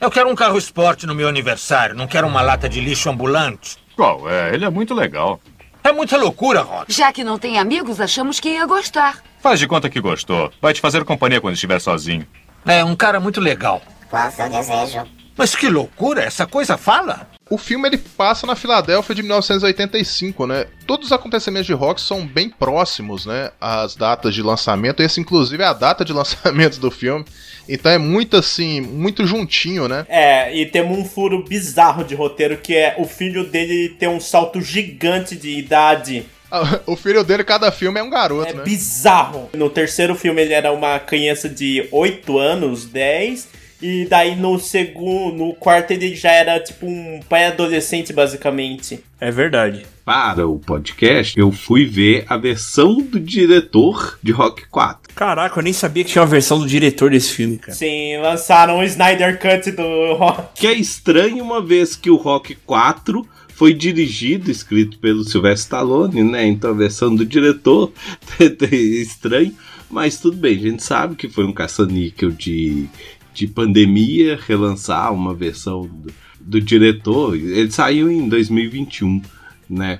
Eu 0.00 0.10
quero 0.10 0.28
um 0.28 0.34
carro 0.34 0.56
esporte 0.56 1.06
no 1.06 1.14
meu 1.14 1.28
aniversário, 1.28 1.96
não 1.96 2.06
quero 2.06 2.26
uma 2.26 2.42
lata 2.42 2.68
de 2.68 2.80
lixo 2.80 3.10
ambulante. 3.10 3.76
Qual 3.96 4.28
é? 4.28 4.54
Ele 4.54 4.64
é 4.64 4.70
muito 4.70 4.94
legal. 4.94 5.40
É 5.84 5.92
muita 5.92 6.16
loucura, 6.16 6.62
Rod. 6.62 6.86
Já 6.88 7.12
que 7.12 7.22
não 7.22 7.38
tem 7.38 7.58
amigos, 7.58 8.00
achamos 8.00 8.40
que 8.40 8.48
ia 8.48 8.64
gostar. 8.64 9.22
Faz 9.38 9.60
de 9.60 9.68
conta 9.68 9.90
que 9.90 10.00
gostou. 10.00 10.50
Vai 10.58 10.72
te 10.72 10.80
fazer 10.80 11.04
companhia 11.04 11.42
quando 11.42 11.52
estiver 11.52 11.78
sozinho. 11.78 12.26
É 12.64 12.82
um 12.82 12.96
cara 12.96 13.20
muito 13.20 13.38
legal. 13.38 13.82
Qual 14.08 14.26
o 14.26 14.30
seu 14.30 14.48
desejo? 14.48 15.06
Mas 15.36 15.54
que 15.54 15.68
loucura, 15.68 16.22
essa 16.22 16.46
coisa 16.46 16.76
fala. 16.76 17.28
O 17.50 17.58
filme 17.58 17.88
ele 17.88 17.98
passa 17.98 18.46
na 18.46 18.54
Filadélfia 18.56 19.14
de 19.14 19.22
1985, 19.22 20.46
né? 20.46 20.66
Todos 20.86 21.06
os 21.06 21.12
acontecimentos 21.12 21.66
de 21.66 21.72
rock 21.72 22.00
são 22.00 22.26
bem 22.26 22.48
próximos, 22.48 23.26
né? 23.26 23.50
As 23.60 23.94
datas 23.96 24.34
de 24.34 24.42
lançamento, 24.42 25.02
esse 25.02 25.20
inclusive 25.20 25.62
é 25.62 25.66
a 25.66 25.72
data 25.72 26.04
de 26.04 26.12
lançamento 26.14 26.78
do 26.78 26.90
filme. 26.90 27.24
Então 27.68 27.90
é 27.90 27.98
muito 27.98 28.36
assim, 28.36 28.80
muito 28.80 29.26
juntinho, 29.26 29.88
né? 29.88 30.06
É, 30.08 30.54
e 30.54 30.66
temos 30.66 30.96
um 30.98 31.04
furo 31.04 31.44
bizarro 31.44 32.04
de 32.04 32.14
roteiro 32.14 32.56
que 32.58 32.74
é 32.74 32.94
o 32.98 33.04
filho 33.04 33.44
dele 33.44 33.90
ter 33.98 34.08
um 34.08 34.20
salto 34.20 34.60
gigante 34.60 35.36
de 35.36 35.50
idade. 35.58 36.26
O 36.86 36.94
filho 36.94 37.24
dele, 37.24 37.42
cada 37.42 37.72
filme 37.72 37.98
é 37.98 38.02
um 38.02 38.08
garoto, 38.10 38.50
É 38.50 38.52
né? 38.54 38.62
bizarro. 38.62 39.50
No 39.54 39.68
terceiro 39.68 40.14
filme 40.14 40.40
ele 40.40 40.52
era 40.54 40.70
uma 40.70 41.00
criança 41.00 41.48
de 41.48 41.88
8 41.90 42.38
anos, 42.38 42.84
10. 42.84 43.48
E 43.86 44.06
daí 44.06 44.34
no 44.34 44.58
segundo, 44.58 45.36
no 45.36 45.52
quarto 45.52 45.90
ele 45.90 46.16
já 46.16 46.30
era 46.30 46.58
tipo 46.58 46.86
um 46.86 47.20
pai 47.28 47.44
adolescente, 47.44 48.14
basicamente. 48.14 49.04
É 49.20 49.30
verdade. 49.30 49.84
Para 50.02 50.48
o 50.48 50.58
podcast, 50.58 51.38
eu 51.38 51.52
fui 51.52 51.84
ver 51.84 52.24
a 52.26 52.38
versão 52.38 52.96
do 53.02 53.20
diretor 53.20 54.18
de 54.22 54.32
Rock 54.32 54.66
4. 54.68 55.14
Caraca, 55.14 55.58
eu 55.58 55.62
nem 55.62 55.74
sabia 55.74 56.02
que 56.02 56.12
tinha 56.12 56.22
uma 56.22 56.28
versão 56.30 56.58
do 56.58 56.66
diretor 56.66 57.10
desse 57.10 57.34
filme, 57.34 57.58
cara. 57.58 57.76
Sim, 57.76 58.16
lançaram 58.22 58.78
o 58.78 58.84
Snyder 58.84 59.38
Cut 59.38 59.70
do 59.72 60.14
Rock. 60.14 60.62
Que 60.62 60.66
é 60.66 60.72
estranho 60.72 61.44
uma 61.44 61.60
vez 61.60 61.94
que 61.94 62.08
o 62.08 62.16
Rock 62.16 62.54
4 62.64 63.28
foi 63.48 63.74
dirigido, 63.74 64.50
escrito 64.50 64.98
pelo 64.98 65.24
Sylvester 65.24 65.58
Stallone, 65.58 66.22
né? 66.22 66.46
Então 66.46 66.70
a 66.70 66.74
versão 66.74 67.14
do 67.14 67.26
diretor 67.26 67.92
é 68.40 68.74
estranho, 68.74 69.54
mas 69.90 70.18
tudo 70.18 70.36
bem, 70.36 70.56
a 70.56 70.60
gente 70.60 70.82
sabe 70.82 71.14
que 71.14 71.28
foi 71.28 71.44
um 71.44 71.52
caça-níquel 71.52 72.30
de, 72.30 72.88
de 73.34 73.46
pandemia 73.46 74.38
relançar 74.46 75.12
uma 75.12 75.34
versão 75.34 75.82
do, 75.82 76.12
do 76.40 76.60
diretor. 76.60 77.36
Ele 77.36 77.70
saiu 77.70 78.10
em 78.10 78.28
2021, 78.28 79.20
né? 79.68 79.98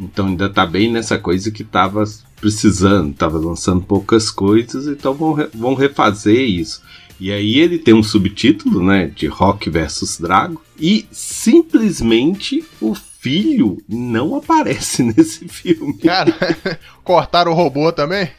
Então 0.00 0.26
ainda 0.26 0.48
tá 0.48 0.64
bem 0.64 0.90
nessa 0.90 1.18
coisa 1.18 1.50
que 1.50 1.62
tava 1.62 2.02
precisando, 2.40 3.12
tava 3.14 3.38
lançando 3.38 3.82
poucas 3.82 4.30
coisas, 4.30 4.86
então 4.86 5.12
vão, 5.12 5.34
re- 5.34 5.50
vão 5.54 5.74
refazer 5.74 6.40
isso. 6.40 6.80
E 7.20 7.30
aí 7.30 7.58
ele 7.58 7.78
tem 7.78 7.92
um 7.92 8.02
subtítulo, 8.02 8.82
né, 8.82 9.08
de 9.14 9.26
Rock 9.26 9.68
versus 9.68 10.18
Drago, 10.18 10.58
e 10.80 11.04
simplesmente 11.12 12.64
o 12.80 12.94
filho 13.20 13.82
não 13.88 14.34
aparece 14.36 15.02
nesse 15.16 15.46
filme. 15.46 15.94
Cara, 15.98 16.34
cortaram 17.04 17.52
o 17.52 17.54
robô 17.54 17.92
também? 17.92 18.30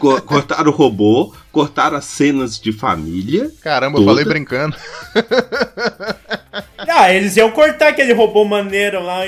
Co- 0.00 0.22
cortaram 0.22 0.70
o 0.70 0.74
robô, 0.74 1.34
cortaram 1.52 1.96
as 1.98 2.06
cenas 2.06 2.58
de 2.58 2.72
família. 2.72 3.50
Caramba, 3.60 3.98
eu 3.98 4.04
toda. 4.04 4.10
falei 4.12 4.24
brincando. 4.24 4.76
Ah, 6.78 7.12
eles 7.12 7.36
iam 7.36 7.50
cortar 7.50 7.88
aquele 7.88 8.12
robô 8.12 8.44
maneiro 8.44 9.02
lá. 9.02 9.20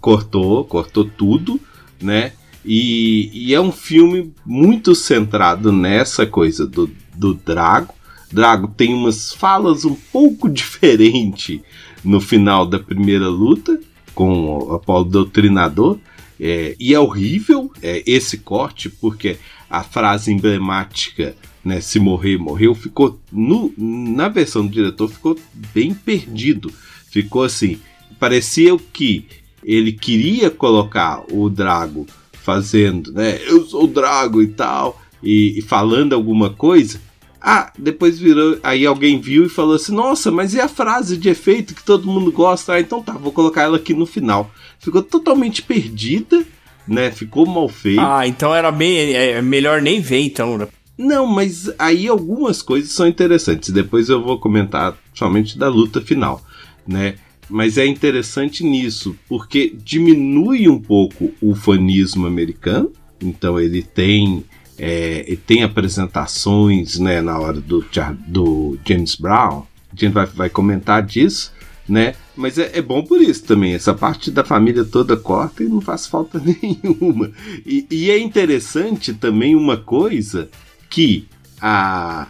cortou, 0.00 0.64
cortou 0.64 1.04
tudo, 1.04 1.58
né? 2.00 2.32
E, 2.64 3.30
e 3.32 3.54
é 3.54 3.60
um 3.60 3.72
filme 3.72 4.34
muito 4.44 4.94
centrado 4.94 5.72
nessa 5.72 6.26
coisa 6.26 6.66
do, 6.66 6.90
do 7.14 7.32
Drago. 7.34 7.94
Drago 8.30 8.68
tem 8.68 8.92
umas 8.92 9.32
falas 9.32 9.84
um 9.86 9.94
pouco 10.12 10.48
diferentes 10.48 11.60
no 12.04 12.20
final 12.20 12.66
da 12.66 12.78
primeira 12.78 13.28
luta 13.28 13.80
com 14.18 14.58
o 14.58 14.72
Apolo 14.74 15.04
Doutrinador. 15.04 15.96
É, 16.40 16.74
e 16.78 16.92
é 16.92 16.98
horrível 16.98 17.70
é, 17.80 18.02
esse 18.04 18.38
corte, 18.38 18.88
porque 18.88 19.36
a 19.70 19.84
frase 19.84 20.32
emblemática, 20.32 21.36
né, 21.64 21.80
se 21.80 22.00
morrer, 22.00 22.36
morreu, 22.36 22.74
ficou 22.74 23.20
no, 23.30 23.72
na 23.78 24.28
versão 24.28 24.66
do 24.66 24.72
diretor 24.72 25.08
ficou 25.08 25.38
bem 25.72 25.94
perdido. 25.94 26.72
Ficou 27.08 27.44
assim, 27.44 27.78
parecia 28.18 28.76
que 28.92 29.24
ele 29.62 29.92
queria 29.92 30.50
colocar 30.50 31.22
o 31.30 31.48
Drago 31.48 32.04
fazendo, 32.32 33.12
né? 33.12 33.38
Eu 33.46 33.64
sou 33.66 33.84
o 33.84 33.86
Drago 33.86 34.42
e 34.42 34.48
tal, 34.48 35.00
e, 35.22 35.58
e 35.58 35.62
falando 35.62 36.12
alguma 36.12 36.50
coisa. 36.50 37.00
Ah, 37.40 37.72
depois 37.78 38.18
virou. 38.18 38.58
Aí 38.62 38.84
alguém 38.84 39.20
viu 39.20 39.46
e 39.46 39.48
falou 39.48 39.76
assim: 39.76 39.94
Nossa, 39.94 40.30
mas 40.30 40.54
e 40.54 40.60
a 40.60 40.68
frase 40.68 41.16
de 41.16 41.28
efeito 41.28 41.74
que 41.74 41.84
todo 41.84 42.08
mundo 42.08 42.32
gosta? 42.32 42.74
Ah, 42.74 42.80
então 42.80 43.02
tá, 43.02 43.12
vou 43.12 43.32
colocar 43.32 43.62
ela 43.62 43.76
aqui 43.76 43.94
no 43.94 44.06
final. 44.06 44.50
Ficou 44.78 45.02
totalmente 45.02 45.62
perdida, 45.62 46.44
né? 46.86 47.10
Ficou 47.10 47.46
mal 47.46 47.68
feito. 47.68 48.00
Ah, 48.00 48.26
então 48.26 48.54
era 48.54 48.70
bem. 48.72 49.14
É 49.14 49.40
melhor 49.40 49.80
nem 49.80 50.00
ver, 50.00 50.20
então. 50.20 50.58
né? 50.58 50.68
Não, 50.96 51.26
mas 51.26 51.70
aí 51.78 52.08
algumas 52.08 52.60
coisas 52.60 52.90
são 52.90 53.06
interessantes. 53.06 53.70
Depois 53.70 54.08
eu 54.08 54.20
vou 54.20 54.38
comentar 54.40 54.96
somente 55.14 55.56
da 55.56 55.68
luta 55.68 56.00
final, 56.00 56.42
né? 56.86 57.14
Mas 57.48 57.78
é 57.78 57.86
interessante 57.86 58.62
nisso, 58.64 59.16
porque 59.28 59.74
diminui 59.82 60.68
um 60.68 60.78
pouco 60.78 61.32
o 61.40 61.54
fanismo 61.54 62.26
americano. 62.26 62.92
Então 63.20 63.58
ele 63.58 63.82
tem, 63.82 64.44
é, 64.78 65.36
tem 65.46 65.62
apresentações 65.62 66.98
né, 66.98 67.20
na 67.20 67.38
hora 67.38 67.60
do, 67.60 67.84
do 68.26 68.78
James 68.86 69.16
Brown. 69.16 69.64
A 69.92 69.96
gente 69.96 70.12
vai, 70.12 70.26
vai 70.26 70.50
comentar 70.50 71.02
disso, 71.02 71.52
né? 71.88 72.14
Mas 72.36 72.58
é, 72.58 72.70
é 72.74 72.82
bom 72.82 73.02
por 73.02 73.20
isso 73.20 73.44
também. 73.44 73.74
Essa 73.74 73.92
parte 73.92 74.30
da 74.30 74.44
família 74.44 74.84
toda 74.84 75.16
corta 75.16 75.64
e 75.64 75.68
não 75.68 75.80
faz 75.80 76.06
falta 76.06 76.40
nenhuma. 76.44 77.32
E, 77.66 77.86
e 77.90 78.10
é 78.10 78.18
interessante 78.18 79.12
também 79.12 79.56
uma 79.56 79.76
coisa 79.76 80.48
que 80.88 81.26
a, 81.60 82.28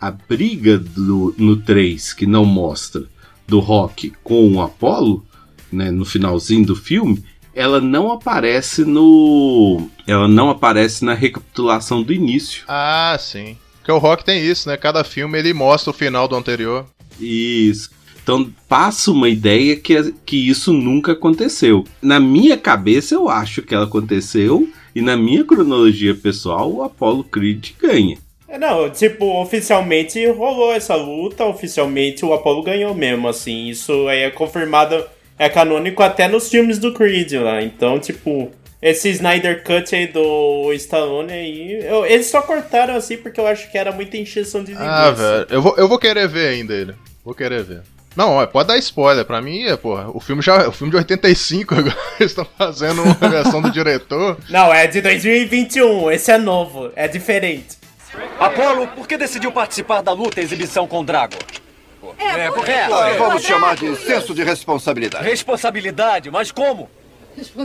a 0.00 0.10
briga 0.10 0.78
do, 0.78 1.34
no 1.38 1.56
3 1.56 2.12
que 2.12 2.26
não 2.26 2.44
mostra 2.44 3.04
do 3.46 3.60
Rock 3.60 4.12
com 4.22 4.52
o 4.52 4.60
Apollo, 4.60 5.24
né, 5.72 5.90
no 5.90 6.04
finalzinho 6.04 6.66
do 6.66 6.76
filme, 6.76 7.24
ela 7.56 7.80
não 7.80 8.12
aparece 8.12 8.84
no. 8.84 9.88
Ela 10.06 10.28
não 10.28 10.50
aparece 10.50 11.02
na 11.02 11.14
recapitulação 11.14 12.02
do 12.02 12.12
início. 12.12 12.64
Ah, 12.68 13.16
sim. 13.18 13.56
Porque 13.78 13.90
o 13.90 13.98
Rock 13.98 14.24
tem 14.24 14.44
isso, 14.44 14.68
né? 14.68 14.76
Cada 14.76 15.02
filme 15.02 15.38
ele 15.38 15.54
mostra 15.54 15.90
o 15.90 15.94
final 15.94 16.28
do 16.28 16.36
anterior. 16.36 16.84
Isso. 17.18 17.90
Então 18.22 18.52
passa 18.68 19.10
uma 19.10 19.28
ideia 19.28 19.74
que, 19.76 20.12
que 20.26 20.48
isso 20.48 20.72
nunca 20.72 21.12
aconteceu. 21.12 21.84
Na 22.02 22.20
minha 22.20 22.58
cabeça 22.58 23.14
eu 23.14 23.28
acho 23.28 23.62
que 23.62 23.74
ela 23.74 23.84
aconteceu, 23.84 24.68
e 24.94 25.00
na 25.00 25.16
minha 25.16 25.44
cronologia 25.44 26.14
pessoal, 26.14 26.70
o 26.70 26.82
Apollo 26.82 27.24
Creed 27.24 27.70
ganha. 27.80 28.18
É, 28.48 28.58
Não, 28.58 28.90
tipo, 28.90 29.40
oficialmente 29.40 30.24
rolou 30.30 30.72
essa 30.72 30.94
luta, 30.94 31.44
oficialmente 31.44 32.24
o 32.24 32.32
Apollo 32.32 32.62
ganhou 32.62 32.94
mesmo, 32.94 33.28
assim. 33.28 33.68
Isso 33.68 34.08
aí 34.08 34.20
é 34.20 34.30
confirmado, 34.30 35.04
é 35.38 35.48
canônico 35.48 36.02
até 36.02 36.26
nos 36.28 36.48
filmes 36.48 36.78
do 36.78 36.92
Creed 36.92 37.32
lá. 37.34 37.62
Então, 37.62 37.98
tipo, 37.98 38.50
esse 38.80 39.08
Snyder 39.10 39.62
Cut 39.64 39.94
aí 39.94 40.06
do 40.06 40.72
Stallone 40.74 41.32
aí, 41.32 41.84
eu- 41.86 42.06
eles 42.06 42.26
só 42.26 42.40
cortaram 42.42 42.94
assim 42.96 43.16
porque 43.16 43.40
eu 43.40 43.46
acho 43.46 43.70
que 43.70 43.76
era 43.78 43.92
muita 43.92 44.16
encheção 44.16 44.62
de 44.62 44.72
linguiça. 44.72 44.90
Ah, 44.90 45.10
velho. 45.10 45.46
Eu 45.50 45.62
vou, 45.62 45.74
eu 45.76 45.88
vou 45.88 45.98
querer 45.98 46.28
ver 46.28 46.48
ainda 46.48 46.74
ele. 46.74 46.94
Vou 47.24 47.34
querer 47.34 47.62
ver. 47.64 47.82
Não, 48.14 48.36
ó, 48.36 48.46
pode 48.46 48.68
dar 48.68 48.78
spoiler. 48.78 49.26
Pra 49.26 49.42
mim, 49.42 49.64
é, 49.64 49.76
porra, 49.76 50.08
o 50.10 50.20
filme 50.20 50.40
já 50.40 50.66
o 50.68 50.72
filme 50.72 50.90
de 50.90 50.96
85 50.96 51.74
agora. 51.76 51.96
Eles 52.18 52.32
estão 52.32 52.46
fazendo 52.56 53.02
uma 53.02 53.14
versão 53.28 53.60
do 53.60 53.70
diretor. 53.70 54.38
Não, 54.48 54.72
é 54.72 54.86
de 54.86 55.02
2021, 55.02 56.10
esse 56.10 56.30
é 56.30 56.38
novo, 56.38 56.90
é 56.96 57.06
diferente. 57.08 57.76
Apolo, 58.40 58.86
por 58.88 59.06
que 59.06 59.18
decidiu 59.18 59.52
participar 59.52 60.00
da 60.00 60.12
luta 60.12 60.40
e 60.40 60.44
exibição 60.44 60.86
com 60.86 61.00
o 61.00 61.04
Drago? 61.04 61.34
É, 62.18 62.50
porque 62.50 62.72
ah, 62.72 63.14
vamos 63.18 63.42
chamar 63.42 63.76
de 63.76 63.94
senso 63.96 64.34
de 64.34 64.42
responsabilidade. 64.42 65.24
Responsabilidade? 65.24 66.30
Mas 66.30 66.50
como? 66.50 66.88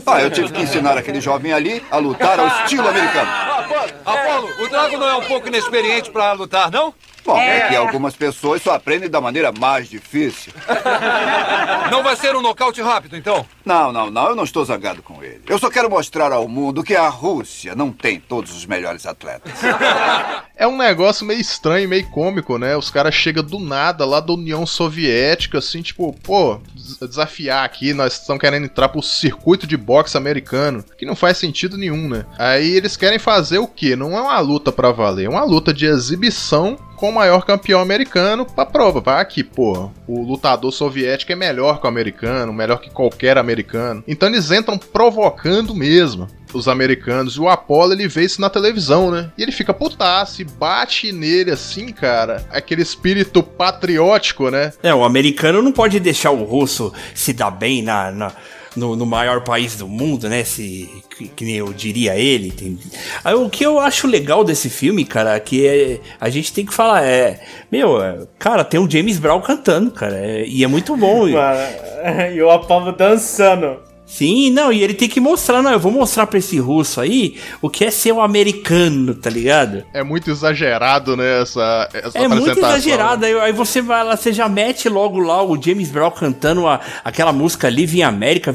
Ah, 0.06 0.22
eu 0.22 0.30
tive 0.30 0.52
que 0.52 0.62
ensinar 0.62 0.98
aquele 0.98 1.22
jovem 1.22 1.54
ali 1.54 1.82
a 1.90 1.98
lutar 1.98 2.38
ao 2.40 2.48
estilo 2.48 2.88
americano. 2.88 3.30
Apolo, 3.30 3.92
Apolo, 4.06 4.64
o 4.64 4.68
Drago 4.68 4.98
não 4.98 5.08
é 5.08 5.16
um 5.16 5.24
pouco 5.24 5.48
inexperiente 5.48 6.12
pra 6.12 6.34
lutar, 6.34 6.70
não? 6.70 6.94
Bom, 7.24 7.38
é 7.38 7.70
que 7.70 7.76
algumas 7.76 8.16
pessoas 8.16 8.62
só 8.62 8.74
aprendem 8.74 9.10
da 9.10 9.22
maneira 9.22 9.52
mais 9.52 9.88
difícil. 9.90 10.52
Não 11.92 12.04
vai 12.04 12.16
ser 12.16 12.36
um 12.36 12.42
nocaute 12.42 12.82
rápido, 12.82 13.16
então? 13.18 13.46
Não, 13.66 13.92
não, 13.92 14.10
não, 14.10 14.30
eu 14.30 14.36
não 14.36 14.44
estou 14.44 14.64
zangado 14.66 15.04
com 15.04 15.24
ele. 15.24 15.42
Eu 15.48 15.60
só 15.60 15.70
quero 15.70 15.90
mostrar 15.90 16.32
ao 16.32 16.48
mundo 16.48 16.84
que 16.84 16.96
a 16.96 17.08
Rússia 17.10 17.76
não 17.76 17.92
tem 17.92 18.20
todos 18.20 18.56
os 18.56 18.66
melhores 18.66 19.06
atletas. 19.06 19.52
É 20.62 20.68
um 20.68 20.78
negócio 20.78 21.26
meio 21.26 21.40
estranho, 21.42 21.90
meio 21.90 22.08
cômico, 22.12 22.56
né? 22.60 22.78
Os 22.78 22.92
caras 22.92 23.16
chegam 23.16 23.44
do 23.44 23.58
nada 23.60 24.06
lá 24.06 24.20
da 24.20 24.32
União 24.34 24.64
Soviética, 24.64 25.58
assim, 25.58 25.82
tipo, 25.82 26.14
pô, 26.22 26.60
des- 26.76 27.00
desafiar 27.00 27.66
aqui, 27.66 27.96
nós 27.96 28.14
estamos 28.20 28.40
querendo 28.40 28.66
entrar 28.66 28.90
pro 28.90 29.02
circuito 29.02 29.66
de 29.66 29.76
boxe 29.76 30.16
americano, 30.18 30.86
que 31.00 31.04
não 31.06 31.16
faz 31.16 31.40
sentido 31.40 31.78
nenhum, 31.78 32.08
né? 32.08 32.26
Aí 32.38 32.76
eles 32.76 32.96
querem 32.96 33.18
fazer 33.18 33.58
o 33.58 33.66
quê? 33.68 33.96
Não 33.96 34.16
é 34.16 34.22
uma 34.22 34.40
luta 34.40 34.72
pra 34.72 34.92
valer, 34.92 35.26
é 35.26 35.30
uma 35.30 35.44
luta 35.44 35.74
de 35.74 35.88
exibição 35.88 36.78
com 37.02 37.10
o 37.10 37.14
maior 37.14 37.44
campeão 37.44 37.82
americano 37.82 38.46
pra 38.46 38.64
prova. 38.64 39.02
Vai 39.02 39.20
aqui, 39.20 39.44
pô, 39.44 39.90
o 40.08 40.22
lutador 40.22 40.72
soviético 40.72 41.32
é 41.32 41.36
melhor 41.36 41.80
que 41.80 41.88
o 41.88 41.90
americano, 41.90 42.54
melhor 42.54 42.80
que 42.80 42.92
qualquer 42.92 43.40
americano. 43.40 44.04
Então 44.08 44.30
eles 44.30 44.52
entram 44.52 44.78
provocando 44.78 45.74
mesmo. 45.74 46.28
os 46.54 46.68
americanos. 46.68 47.36
E 47.36 47.40
o 47.40 47.50
Apollo, 47.50 47.94
ele 47.94 48.10
vê 48.10 48.26
isso 48.26 48.42
na 48.42 48.50
televisão, 48.50 49.10
né? 49.10 49.32
E 49.38 49.42
ele 49.42 49.54
fica 49.54 49.74
putaço 49.74 50.42
e 50.42 50.46
bate 50.46 51.12
nele 51.12 51.50
assim, 51.50 51.94
cara. 51.94 52.46
Aquele 52.52 52.82
espírito 52.82 53.42
patriótico, 53.42 54.50
né? 54.50 54.74
É, 54.84 54.94
o 54.94 55.04
americano 55.04 55.62
não 55.62 55.72
pode 55.72 55.98
deixar 56.00 56.32
o 56.32 56.44
russo 56.44 56.94
se 57.16 57.32
dar 57.32 57.52
bem 57.52 57.82
na, 57.82 58.12
na 58.12 58.32
no, 58.76 58.96
no, 58.96 59.06
maior 59.06 59.42
país 59.42 59.76
do 59.76 59.88
mundo, 59.88 60.30
né? 60.30 60.44
Se, 60.44 60.90
que, 61.18 61.28
que 61.28 61.56
eu 61.56 61.74
diria 61.74 62.16
ele. 62.16 62.52
Tem... 62.52 62.78
O 63.36 63.50
que 63.50 63.66
eu 63.66 63.80
acho 63.80 64.08
legal 64.08 64.44
desse 64.44 64.70
filme, 64.70 65.06
cara, 65.06 65.40
que 65.40 65.68
é, 65.68 66.00
a 66.20 66.30
gente 66.30 66.54
tem 66.54 66.66
que 66.66 66.74
falar 66.74 67.04
é. 67.04 67.42
Meu, 67.72 68.02
é, 68.02 68.20
cara, 68.40 68.64
tem 68.64 68.80
o 68.80 68.90
James 68.90 69.18
Brown 69.18 69.42
cantando, 69.42 69.92
cara. 69.92 70.16
É, 70.16 70.46
e 70.46 70.64
é 70.64 70.68
muito 70.68 70.96
bom. 70.96 71.28
Mano, 71.32 71.60
e 72.34 72.42
o 72.42 72.50
Apollo 72.50 72.92
dançando. 72.94 73.91
Sim, 74.12 74.52
não, 74.52 74.74
e 74.74 74.84
ele 74.84 74.94
tem 74.94 75.08
que 75.08 75.22
mostrar, 75.22 75.62
não, 75.62 75.72
eu 75.72 75.80
vou 75.80 75.90
mostrar 75.90 76.28
pra 76.28 76.38
esse 76.38 76.60
russo 76.60 77.00
aí 77.00 77.38
o 77.62 77.70
que 77.70 77.86
é 77.86 77.90
ser 77.90 78.12
um 78.12 78.22
americano, 78.22 79.16
tá 79.16 79.30
ligado? 79.30 79.86
É 79.94 80.04
muito 80.04 80.30
exagerado, 80.30 81.16
né, 81.16 81.42
essa, 81.42 81.90
essa 81.94 82.18
É 82.18 82.28
muito 82.28 82.60
exagerado, 82.60 83.26
aí, 83.26 83.34
aí, 83.40 83.54
você 83.54 83.82
vai 83.82 84.04
lá, 84.04 84.18
você 84.18 84.34
já 84.34 84.50
mete 84.50 84.90
logo 84.90 85.18
lá 85.18 85.42
o 85.42 85.60
James 85.60 85.90
Brown 85.90 86.12
cantando 86.12 86.68
a, 86.68 86.82
aquela 87.06 87.32
música 87.32 87.70
Live 87.70 88.00
in 88.00 88.04
America. 88.04 88.54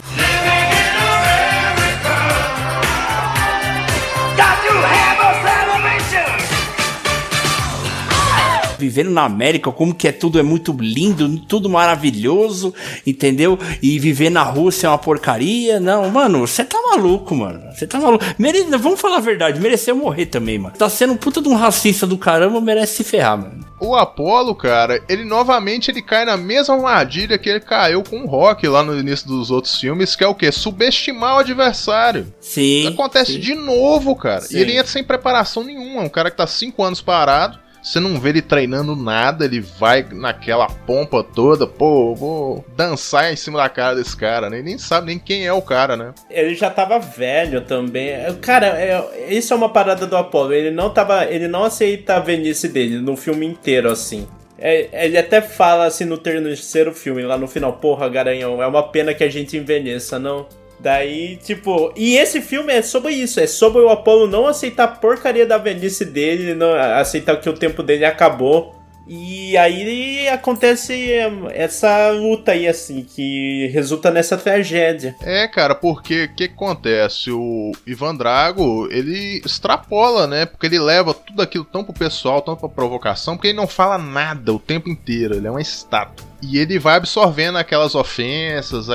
Vivendo 8.79 9.11
na 9.11 9.25
América, 9.25 9.71
como 9.73 9.95
que 9.95 10.09
é 10.09 10.13
tudo 10.13 10.39
é 10.39 10.43
muito 10.43 10.77
lindo, 10.79 11.39
tudo 11.41 11.69
maravilhoso, 11.69 12.75
entendeu? 13.07 13.59
E 13.83 13.99
viver 13.99 14.31
na 14.31 14.43
Rússia 14.43 14.87
é 14.87 14.91
uma 14.91 14.99
porcaria. 14.99 15.81
Não, 15.81 16.11
mano, 16.11 16.47
você 16.47 16.65
tá 16.65 16.81
maluco, 16.81 17.35
mano. 17.35 17.63
Você 17.73 17.87
tá 17.87 17.99
maluco. 17.99 18.25
Mere... 18.39 18.65
Vamos 18.79 19.01
falar 19.01 19.19
a 19.19 19.21
verdade, 19.21 19.61
mereceu 19.61 19.97
morrer 19.97 20.27
também, 20.27 20.59
mano. 20.59 20.77
Tá 20.77 20.89
sendo 20.89 21.13
um 21.15 21.17
puta 21.17 21.41
de 21.41 21.49
um 21.49 21.55
racista 21.55 22.07
do 22.07 22.19
caramba, 22.19 22.61
merece 22.61 22.97
se 22.97 23.05
ferrar, 23.05 23.39
mano. 23.39 23.67
O 23.79 23.95
Apollo, 23.95 24.55
cara, 24.55 25.03
ele 25.07 25.25
novamente 25.25 25.91
ele 25.91 26.01
cai 26.01 26.25
na 26.25 26.37
mesma 26.37 26.75
armadilha 26.75 27.37
que 27.37 27.49
ele 27.49 27.61
caiu 27.61 28.03
com 28.03 28.23
o 28.23 28.27
Rock 28.27 28.67
lá 28.67 28.83
no 28.83 28.99
início 28.99 29.29
dos 29.29 29.51
outros 29.51 29.79
filmes, 29.79 30.17
que 30.17 30.25
é 30.25 30.27
o 30.27 30.35
quê? 30.35 30.51
Subestimar 30.51 31.37
o 31.37 31.41
adversário. 31.41 32.33
Sim. 32.41 32.87
Acontece 32.87 33.35
sim. 33.35 33.41
de 33.41 33.55
novo, 33.55 34.17
cara. 34.17 34.41
Sim. 34.41 34.57
E 34.57 34.61
ele 34.61 34.73
entra 34.73 34.87
sem 34.87 35.05
preparação 35.05 35.63
nenhuma. 35.63 36.03
Um 36.03 36.09
cara 36.09 36.31
que 36.31 36.39
tá 36.39 36.47
cinco 36.47 36.83
anos 36.83 37.03
parado 37.03 37.66
você 37.87 38.01
não 38.01 38.19
vê 38.19 38.31
ele 38.31 38.43
treinando 38.43 38.97
nada, 38.97 39.45
ele 39.45 39.61
vai 39.61 40.05
naquela 40.11 40.67
pompa 40.67 41.23
toda, 41.23 41.69
pô, 41.69 42.17
vou 42.17 42.65
dançar 42.77 43.33
em 43.33 43.37
cima 43.37 43.59
da 43.59 43.69
cara 43.69 43.95
desse 43.95 44.17
cara, 44.17 44.51
né? 44.51 44.61
Nem 44.61 44.77
sabe 44.77 45.07
nem 45.07 45.21
quem 45.21 45.47
é 45.47 45.53
o 45.53 45.63
cara, 45.63 45.97
né? 45.97 46.13
Ele 46.29 46.57
já 46.57 46.69
tava 46.69 46.99
velho 46.99 47.61
também. 47.61 48.11
Cara, 48.41 48.67
é, 48.67 49.29
isso 49.33 49.53
é 49.53 49.57
uma 49.57 49.69
parada 49.69 50.05
do 50.05 50.17
Apollo. 50.17 50.53
Ele 50.53 50.73
não 50.73 50.91
tava. 50.91 51.27
Ele 51.27 51.47
não 51.47 51.63
aceita 51.63 52.17
a 52.17 52.19
velhice 52.19 52.69
dele 52.69 52.99
no 52.99 53.17
filme 53.17 53.47
inteiro, 53.47 53.89
assim. 53.89 54.27
É, 54.59 55.05
ele 55.07 55.17
até 55.17 55.41
fala 55.41 55.85
assim 55.85 56.05
no 56.05 56.19
terceiro 56.19 56.93
filme, 56.93 57.23
lá 57.23 57.39
no 57.39 57.47
final, 57.47 57.75
porra, 57.75 58.09
Garanhão, 58.09 58.61
é 58.61 58.67
uma 58.67 58.83
pena 58.83 59.15
que 59.15 59.23
a 59.23 59.29
gente 59.29 59.57
envelheça, 59.57 60.19
não? 60.19 60.47
Daí, 60.79 61.37
tipo, 61.37 61.93
e 61.97 62.17
esse 62.17 62.41
filme 62.41 62.73
é 62.73 62.83
sobre 62.83 63.13
isso, 63.13 63.41
é 63.41 63.47
sobre 63.47 63.81
o 63.81 63.89
Apollo 63.89 64.27
não 64.27 64.47
aceitar 64.47 64.85
a 64.85 64.89
porcaria 64.89 65.47
da 65.47 65.59
velhice 65.59 66.05
dele, 66.05 66.55
não 66.55 66.75
aceitar 66.75 67.41
que 67.41 67.49
o 67.49 67.55
tempo 67.55 67.83
dele 67.83 68.05
acabou. 68.05 68.77
E 69.09 69.57
aí 69.57 70.27
acontece 70.29 71.13
essa 71.53 72.11
luta 72.11 72.53
aí, 72.53 72.67
assim, 72.67 73.05
que 73.05 73.69
resulta 73.69 74.11
nessa 74.11 74.37
tragédia. 74.37 75.15
É, 75.23 75.47
cara, 75.47 75.77
porque 75.77 76.25
o 76.25 76.35
que, 76.35 76.49
que 76.49 76.55
acontece? 76.55 77.31
O 77.31 77.71
Ivan 77.87 78.17
Drago, 78.17 78.89
ele 78.91 79.41
extrapola, 79.45 80.27
né? 80.27 80.45
Porque 80.45 80.67
ele 80.67 80.81
leva 80.81 81.15
tudo 81.15 81.41
aquilo 81.41 81.65
tão 81.65 81.85
pro 81.85 81.93
pessoal, 81.93 82.43
tão 82.43 82.57
pra 82.57 82.69
provocação, 82.69 83.37
porque 83.37 83.49
ele 83.49 83.57
não 83.57 83.69
fala 83.69 83.97
nada 83.97 84.53
o 84.53 84.59
tempo 84.59 84.91
inteiro, 84.91 85.37
ele 85.37 85.47
é 85.47 85.51
uma 85.51 85.63
estátua. 85.63 86.27
E 86.43 86.59
ele 86.59 86.77
vai 86.77 86.97
absorvendo 86.97 87.59
aquelas 87.59 87.95
ofensas, 87.95 88.89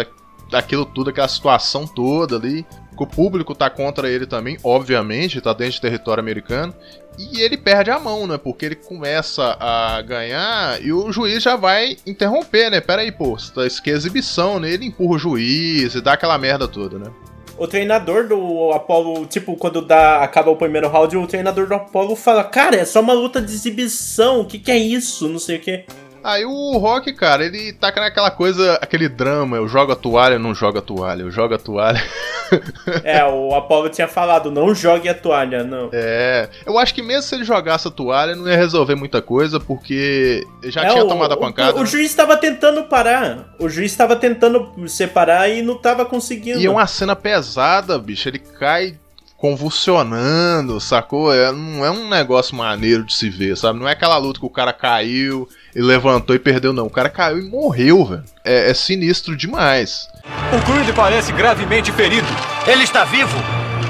aquilo 0.59 0.85
tudo, 0.85 1.09
aquela 1.09 1.27
situação 1.27 1.85
toda 1.87 2.35
ali. 2.35 2.65
Que 2.95 3.03
o 3.03 3.07
público 3.07 3.55
tá 3.55 3.69
contra 3.69 4.09
ele 4.09 4.27
também, 4.27 4.57
obviamente, 4.63 5.39
tá 5.39 5.53
dentro 5.53 5.73
de 5.73 5.81
território 5.81 6.21
americano. 6.21 6.73
E 7.17 7.41
ele 7.41 7.57
perde 7.57 7.89
a 7.89 7.99
mão, 7.99 8.27
né? 8.27 8.37
Porque 8.37 8.65
ele 8.65 8.75
começa 8.75 9.57
a 9.59 10.01
ganhar 10.01 10.81
e 10.83 10.91
o 10.91 11.11
juiz 11.11 11.41
já 11.41 11.55
vai 11.55 11.97
interromper, 12.05 12.69
né? 12.69 12.81
Pera 12.81 13.01
aí, 13.01 13.11
pô, 13.11 13.35
isso 13.35 13.79
aqui 13.79 13.91
é 13.91 13.93
exibição, 13.93 14.59
né? 14.59 14.69
Ele 14.69 14.85
empurra 14.85 15.15
o 15.15 15.19
juiz 15.19 15.95
e 15.95 16.01
dá 16.01 16.13
aquela 16.13 16.37
merda 16.37 16.67
toda, 16.67 16.99
né? 16.99 17.11
O 17.57 17.67
treinador 17.67 18.27
do 18.27 18.71
Apollo, 18.71 19.25
tipo, 19.27 19.55
quando 19.55 19.81
dá, 19.81 20.23
acaba 20.23 20.49
o 20.49 20.55
primeiro 20.55 20.89
round, 20.89 21.15
o 21.15 21.27
treinador 21.27 21.67
do 21.67 21.75
Apollo 21.75 22.15
fala: 22.15 22.43
Cara, 22.43 22.75
é 22.75 22.85
só 22.85 23.01
uma 23.01 23.13
luta 23.13 23.39
de 23.39 23.51
exibição, 23.51 24.41
o 24.41 24.45
que, 24.45 24.57
que 24.57 24.71
é 24.71 24.77
isso? 24.77 25.29
Não 25.29 25.37
sei 25.37 25.57
o 25.57 25.59
que. 25.59 25.85
Aí 26.23 26.45
o 26.45 26.77
Rock, 26.77 27.13
cara, 27.13 27.45
ele 27.45 27.73
tá 27.73 27.91
naquela 27.95 28.29
coisa, 28.29 28.75
aquele 28.81 29.09
drama, 29.09 29.57
eu 29.57 29.67
jogo 29.67 29.91
a 29.91 29.95
toalha, 29.95 30.37
não 30.37 30.53
jogo 30.53 30.77
a 30.77 30.81
toalha, 30.81 31.23
eu 31.23 31.31
jogo 31.31 31.55
a 31.55 31.57
toalha. 31.57 32.01
é, 33.03 33.23
o 33.25 33.55
Apollo 33.55 33.89
tinha 33.89 34.07
falado, 34.07 34.51
não 34.51 34.75
jogue 34.75 35.09
a 35.09 35.13
toalha, 35.13 35.63
não. 35.63 35.89
É, 35.91 36.49
eu 36.65 36.77
acho 36.77 36.93
que 36.93 37.01
mesmo 37.01 37.23
se 37.23 37.35
ele 37.35 37.43
jogasse 37.43 37.87
a 37.87 37.91
toalha, 37.91 38.35
não 38.35 38.47
ia 38.47 38.57
resolver 38.57 38.95
muita 38.95 39.21
coisa, 39.21 39.59
porque 39.59 40.45
já 40.65 40.83
é, 40.83 40.89
tinha 40.89 41.03
o, 41.03 41.07
tomado 41.07 41.33
a 41.33 41.37
pancada. 41.37 41.77
O, 41.77 41.79
o, 41.79 41.83
o 41.83 41.85
juiz 41.85 42.13
tava 42.13 42.37
tentando 42.37 42.83
parar, 42.83 43.55
o 43.59 43.67
juiz 43.67 43.95
tava 43.95 44.15
tentando 44.15 44.71
separar 44.87 45.49
e 45.49 45.61
não 45.61 45.77
tava 45.77 46.05
conseguindo. 46.05 46.59
E 46.59 46.65
é 46.65 46.69
uma 46.69 46.87
cena 46.87 47.15
pesada, 47.15 47.97
bicho, 47.97 48.29
ele 48.29 48.39
cai 48.39 48.95
convulsionando, 49.41 50.79
sacou? 50.79 51.33
É, 51.33 51.51
não 51.51 51.83
é 51.83 51.89
um 51.89 52.07
negócio 52.07 52.55
maneiro 52.55 53.03
de 53.03 53.11
se 53.11 53.27
ver, 53.27 53.57
sabe? 53.57 53.79
Não 53.79 53.89
é 53.89 53.93
aquela 53.93 54.15
luta 54.17 54.39
que 54.39 54.45
o 54.45 54.49
cara 54.51 54.71
caiu 54.71 55.49
e 55.75 55.81
levantou 55.81 56.35
e 56.35 56.39
perdeu, 56.39 56.71
não. 56.71 56.85
O 56.85 56.91
cara 56.91 57.09
caiu 57.09 57.39
e 57.39 57.49
morreu, 57.49 58.05
velho. 58.05 58.23
É, 58.45 58.69
é 58.69 58.73
sinistro 58.75 59.35
demais. 59.35 60.07
O 60.53 60.61
Creed 60.63 60.95
parece 60.95 61.31
gravemente 61.31 61.91
ferido. 61.91 62.27
Ele 62.67 62.83
está 62.83 63.03
vivo? 63.03 63.35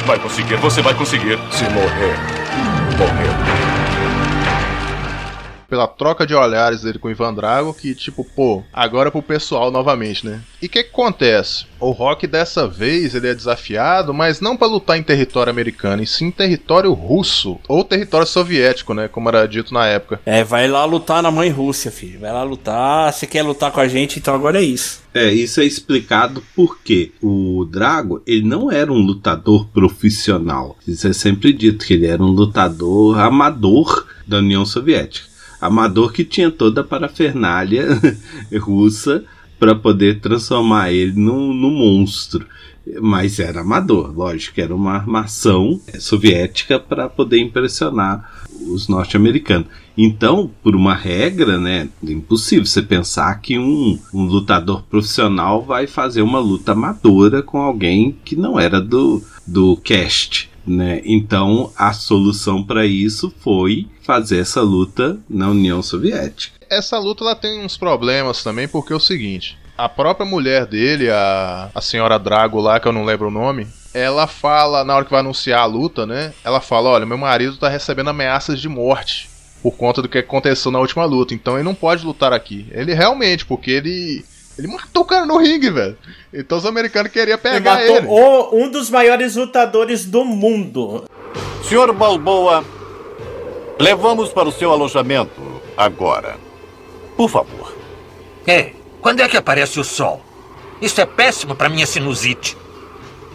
Vai 0.06 0.18
conseguir, 0.20 0.56
você 0.56 0.82
vai 0.82 0.94
conseguir. 0.94 1.38
Se 1.52 1.66
morrer, 1.66 2.41
pela 5.72 5.88
troca 5.88 6.28
de 6.28 6.36
olhares 6.36 6.82
dele 6.82 7.00
com 7.00 7.08
o 7.08 7.12
Ivan 7.12 7.34
Drago, 7.34 7.74
que 7.74 7.96
tipo, 7.96 8.26
pô, 8.26 8.62
agora 8.74 9.08
é 9.08 9.12
pro 9.12 9.22
pessoal 9.22 9.72
novamente, 9.72 10.26
né? 10.26 10.42
E 10.62 10.66
o 10.66 10.70
que, 10.70 10.84
que 10.84 10.90
acontece? 10.90 11.66
O 11.80 11.92
Rock 11.92 12.28
dessa 12.28 12.68
vez 12.68 13.16
ele 13.16 13.30
é 13.30 13.34
desafiado, 13.34 14.14
mas 14.14 14.42
não 14.42 14.58
para 14.58 14.68
lutar 14.68 14.98
em 14.98 15.02
território 15.02 15.50
americano, 15.50 16.04
e 16.04 16.06
sim 16.06 16.26
em 16.26 16.32
território 16.32 16.92
russo 16.92 17.58
ou 17.70 17.86
território 17.86 18.28
soviético, 18.28 18.94
né? 18.94 19.08
Como 19.08 19.30
era 19.30 19.48
dito 19.48 19.74
na 19.74 19.88
época. 19.88 20.20
É, 20.26 20.44
vai 20.44 20.68
lá 20.68 20.84
lutar 20.84 21.24
na 21.24 21.32
mãe 21.32 21.50
Rússia, 21.50 21.90
filho. 21.90 22.20
Vai 22.20 22.34
lá 22.34 22.44
lutar. 22.44 23.14
Você 23.14 23.26
quer 23.26 23.42
lutar 23.42 23.72
com 23.72 23.80
a 23.80 23.88
gente, 23.88 24.20
então 24.20 24.36
agora 24.36 24.60
é 24.60 24.64
isso. 24.64 25.02
É, 25.14 25.32
isso 25.32 25.62
é 25.62 25.66
explicado 25.66 26.44
porque 26.54 27.14
o 27.22 27.66
Drago, 27.72 28.22
ele 28.28 28.46
não 28.46 28.70
era 28.70 28.92
um 28.92 29.00
lutador 29.00 29.68
profissional. 29.68 30.78
Isso 30.86 31.08
é 31.08 31.14
sempre 31.14 31.54
dito 31.54 31.86
que 31.86 31.94
ele 31.94 32.08
era 32.08 32.22
um 32.22 32.28
lutador 32.28 33.18
amador 33.18 34.06
da 34.28 34.40
União 34.40 34.66
Soviética 34.66 35.31
amador 35.62 36.12
que 36.12 36.26
tinha 36.26 36.50
toda 36.50 36.82
a 36.82 36.84
parafernália 36.84 37.88
russa 38.60 39.24
para 39.60 39.76
poder 39.76 40.20
transformar 40.20 40.92
ele 40.92 41.14
num, 41.14 41.54
num 41.54 41.70
monstro. 41.70 42.46
Mas 43.00 43.40
era 43.40 43.62
amador, 43.62 44.12
lógico, 44.12 44.60
era 44.60 44.76
uma 44.76 44.94
armação 44.94 45.80
soviética 46.00 46.80
para 46.80 47.08
poder 47.08 47.38
impressionar 47.38 48.42
os 48.68 48.88
norte-americanos. 48.88 49.68
Então, 49.96 50.50
por 50.64 50.76
uma 50.76 50.96
regra, 50.96 51.60
né, 51.60 51.90
é 52.06 52.12
impossível 52.12 52.66
você 52.66 52.82
pensar 52.82 53.40
que 53.40 53.60
um, 53.60 54.00
um 54.12 54.24
lutador 54.24 54.82
profissional 54.84 55.64
vai 55.64 55.86
fazer 55.86 56.24
uma 56.24 56.40
luta 56.40 56.72
amadora 56.72 57.44
com 57.44 57.60
alguém 57.60 58.18
que 58.26 58.36
não 58.36 58.60
era 58.60 58.82
do, 58.82 59.22
do 59.46 59.78
cast. 59.78 60.51
Né? 60.66 61.02
Então 61.04 61.72
a 61.76 61.92
solução 61.92 62.64
para 62.64 62.86
isso 62.86 63.34
foi 63.40 63.88
fazer 64.04 64.40
essa 64.40 64.62
luta 64.62 65.20
na 65.30 65.50
União 65.50 65.82
Soviética. 65.82 66.58
Essa 66.70 67.00
luta 67.00 67.24
ela 67.24 67.36
tem 67.36 67.64
uns 67.66 67.78
problemas 67.78 68.44
também, 68.44 68.68
porque 68.68 68.94
é 68.94 68.96
o 68.96 69.00
seguinte: 69.00 69.58
a 69.78 69.90
própria 69.90 70.26
mulher 70.26 70.66
dele, 70.66 71.10
a, 71.10 71.72
a 71.74 71.82
senhora 71.82 72.20
Drago 72.20 72.60
lá, 72.60 72.80
que 72.80 72.88
eu 72.88 72.94
não 72.94 73.04
lembro 73.04 73.28
o 73.28 73.32
nome, 73.32 73.68
ela 73.94 74.28
fala, 74.28 74.84
na 74.84 74.96
hora 74.96 75.06
que 75.06 75.12
vai 75.12 75.20
anunciar 75.20 75.62
a 75.62 75.66
luta, 75.66 76.06
né? 76.06 76.34
Ela 76.44 76.62
fala: 76.62 76.90
Olha, 76.90 77.06
meu 77.06 77.18
marido 77.18 77.58
tá 77.58 77.68
recebendo 77.68 78.10
ameaças 78.10 78.60
de 78.60 78.70
morte 78.70 79.30
por 79.62 79.74
conta 79.74 80.02
do 80.02 80.10
que 80.10 80.18
aconteceu 80.18 80.72
na 80.72 80.80
última 80.80 81.06
luta, 81.06 81.34
então 81.34 81.56
ele 81.56 81.64
não 81.64 81.76
pode 81.76 82.06
lutar 82.06 82.34
aqui. 82.34 82.68
Ele 82.72 82.94
realmente, 82.94 83.46
porque 83.46 83.70
ele 83.72 84.26
ele 84.58 84.68
matou 84.68 85.04
o 85.04 85.06
cara 85.06 85.26
no 85.26 85.38
ringue, 85.38 85.70
velho. 85.70 85.98
Então 86.34 86.58
os 86.58 86.66
americanos 86.66 87.12
queriam 87.12 87.38
pegar 87.38 87.82
ele. 87.84 88.02
Matou 88.02 88.54
O, 88.54 88.64
um 88.64 88.70
dos 88.70 88.90
maiores 88.90 89.36
lutadores 89.36 90.06
do 90.06 90.24
mundo. 90.26 91.06
Senhor 91.68 91.94
Balboa, 91.94 92.64
levamos 93.80 94.30
para 94.30 94.50
o 94.50 94.52
seu 94.52 94.72
alojamento 94.72 95.62
agora. 95.78 96.38
Por 97.16 97.30
favor. 97.30 97.76
Ei, 98.46 98.76
quando 99.02 99.22
é 99.22 99.30
que 99.30 99.38
aparece 99.38 99.80
o 99.80 99.84
sol? 99.84 100.22
Isso 100.82 101.00
é 101.00 101.06
péssimo 101.06 101.56
para 101.56 101.70
minha 101.70 101.86
sinusite. 101.86 102.58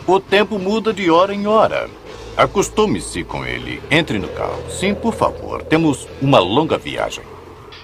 O 0.07 0.21
tempo 0.21 0.59
muda 0.59 0.93
de 0.93 1.11
hora 1.11 1.35
em 1.35 1.47
hora. 1.47 1.89
Acostume-se 2.37 3.25
com 3.25 3.45
ele. 3.45 3.83
Entre 3.91 4.19
no 4.19 4.29
carro. 4.29 4.63
Sim, 4.71 4.95
por 4.95 5.15
favor. 5.15 5.63
Temos 5.63 6.07
uma 6.21 6.39
longa 6.39 6.77
viagem. 6.77 7.25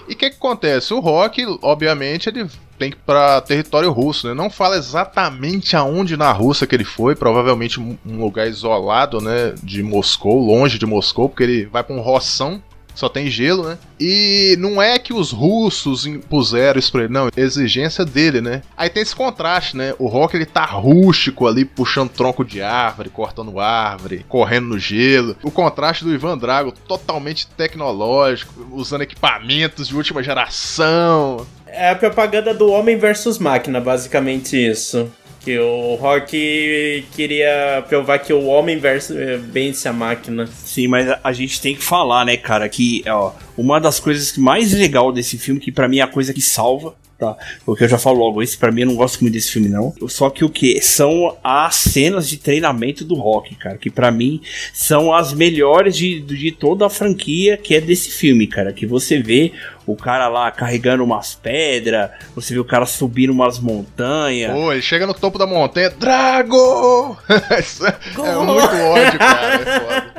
E 0.09 0.13
o 0.13 0.17
que, 0.17 0.31
que 0.31 0.37
acontece? 0.37 0.93
O 0.93 1.01
Rock, 1.01 1.45
obviamente, 1.63 2.29
ele 2.29 2.47
tem 2.83 2.93
pra 3.07 3.41
território 3.41 3.93
russo, 3.93 4.27
né? 4.27 4.35
Não 4.35 4.51
fala 4.51 4.77
exatamente 4.77 5.77
aonde 5.77 6.17
na 6.17 6.33
Rússia 6.33 6.67
que 6.67 6.75
ele 6.75 6.85
foi, 6.85 7.15
provavelmente 7.15 7.79
um 7.79 7.97
lugar 8.21 8.49
isolado, 8.49 9.21
né? 9.21 9.55
De 9.63 9.85
Moscou, 9.85 10.41
longe 10.45 10.79
de 10.79 10.87
Moscou, 10.87 11.29
porque 11.29 11.45
ele 11.45 11.67
vai 11.67 11.85
pra 11.85 11.95
um 11.95 12.01
roção, 12.01 12.61
só 12.93 13.09
tem 13.09 13.31
gelo, 13.31 13.69
né? 13.69 13.79
E 14.01 14.57
não 14.59 14.83
é 14.83 14.99
que 14.99 15.15
os 15.15 15.31
russos 15.31 16.07
impuseram 16.07 16.79
isso 16.79 16.91
pra 16.91 17.05
ele, 17.05 17.13
não, 17.13 17.29
é 17.29 17.31
exigência 17.37 18.05
dele, 18.05 18.41
né? 18.41 18.63
Aí 18.77 18.91
tem 18.91 19.03
esse 19.03 19.15
contraste, 19.15 19.77
né? 19.77 19.95
O 19.99 20.09
Rock 20.09 20.37
ele 20.37 20.45
tá 20.45 20.65
rústico 20.65 21.47
ali, 21.47 21.65
puxando 21.65 22.11
tronco 22.11 22.45
de 22.45 22.61
árvore, 22.61 23.11
cortando 23.11 23.61
árvore, 23.61 24.27
correndo 24.29 24.67
no 24.67 24.79
gelo. 24.79 25.37
O 25.43 25.53
contraste 25.53 26.05
do 26.05 26.13
Ivan 26.13 26.37
Drago, 26.37 26.73
totalmente 26.73 27.47
tecnológico, 27.47 28.67
usando 28.73 29.03
equipamentos 29.03 29.87
de 29.87 29.97
última 29.97 30.23
geração. 30.23 31.47
É 31.75 31.91
a 31.91 31.95
propaganda 31.95 32.53
do 32.53 32.71
Homem 32.71 32.97
versus 32.97 33.39
Máquina, 33.39 33.81
basicamente 33.81 34.57
isso. 34.57 35.11
Que 35.41 35.59
o 35.59 35.97
Rock 35.97 37.05
queria 37.17 37.85
provar 37.89 38.21
que 38.21 38.33
o 38.33 38.45
homem 38.47 38.79
versus, 38.79 39.17
eh, 39.17 39.37
vence 39.37 39.89
a 39.89 39.93
máquina. 39.93 40.47
Sim, 40.47 40.87
mas 40.87 41.09
a- 41.25 41.33
gente 41.33 41.61
tem 41.61 41.75
que 41.75 41.83
falar, 41.83 42.25
né, 42.25 42.37
cara, 42.37 42.69
que 42.69 43.03
ó, 43.09 43.33
uma 43.59 43.81
das 43.81 43.99
coisas 43.99 44.37
mais 44.37 44.73
legal 44.73 45.11
desse 45.11 45.37
filme, 45.37 45.59
que 45.59 45.73
pra 45.73 45.89
mim 45.89 45.99
é 45.99 46.03
a 46.03 46.07
coisa 46.07 46.33
que 46.33 46.41
salva, 46.41 46.95
tá? 47.23 47.37
Porque 47.65 47.85
eu 47.85 47.89
já 47.89 47.99
falo 47.99 48.19
logo, 48.19 48.43
esse 48.43 48.59
pra 48.59 48.73
mim 48.73 48.81
eu 48.81 48.89
não 48.89 48.97
gosto 48.97 49.21
muito 49.21 49.35
desse 49.35 49.53
filme, 49.53 49.69
não. 49.69 49.95
Só 50.09 50.29
que 50.29 50.45
o 50.45 50.49
que? 50.49 50.81
São 50.81 51.37
as 51.45 51.77
cenas 51.77 52.29
de 52.29 52.37
treinamento 52.37 53.05
do 53.05 53.15
Rock, 53.15 53.55
cara, 53.55 53.79
que 53.79 53.91
pra 53.91 54.11
mim 54.11 54.41
são 54.73 55.15
as 55.15 55.33
melhores 55.33 55.97
de, 55.97 56.21
de 56.21 56.51
toda 56.51 56.87
a 56.87 56.91
franquia 56.91 57.57
que 57.57 57.77
é 57.77 57.81
desse 57.81 58.11
filme, 58.11 58.49
cara. 58.49 58.73
Que 58.73 58.85
você 58.85 59.23
vê 59.23 59.53
o 59.87 59.95
cara 59.95 60.29
lá 60.29 60.51
carregando 60.51 61.05
umas 61.05 61.35
pedras, 61.35 62.11
você 62.35 62.55
vê 62.55 62.61
o 62.61 62.65
cara 62.65 62.87
subindo 62.87 63.31
umas 63.31 63.59
montanhas. 63.59 64.53
Pô, 64.53 64.73
ele 64.73 64.83
chega 64.83 65.07
no 65.07 65.15
topo 65.15 65.39
da 65.39 65.47
montanha, 65.47 65.91
Drago! 65.91 67.17
É, 67.53 68.29
é 68.29 68.35
muito 68.45 68.77
ódio, 68.77 69.19
cara. 69.19 69.55
É 69.55 69.81
foda. 69.81 70.12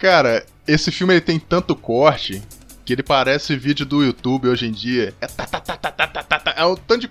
Cara, 0.00 0.46
esse 0.66 0.90
filme 0.90 1.12
ele 1.12 1.20
tem 1.20 1.38
tanto 1.38 1.76
corte 1.76 2.42
que 2.86 2.94
ele 2.94 3.02
parece 3.02 3.54
vídeo 3.54 3.84
do 3.84 4.02
YouTube 4.02 4.48
hoje 4.48 4.66
em 4.66 4.72
dia. 4.72 5.14
É 5.20 5.26
tá, 5.26 5.46
tá, 5.46 5.60
tá, 5.60 5.76
tá, 5.76 5.92
tá, 5.92 6.06
tá, 6.06 6.22
tá, 6.22 6.38
tá. 6.40 6.54
É 6.56 6.64
um 6.64 6.74
tanto 6.74 7.02
de, 7.02 7.10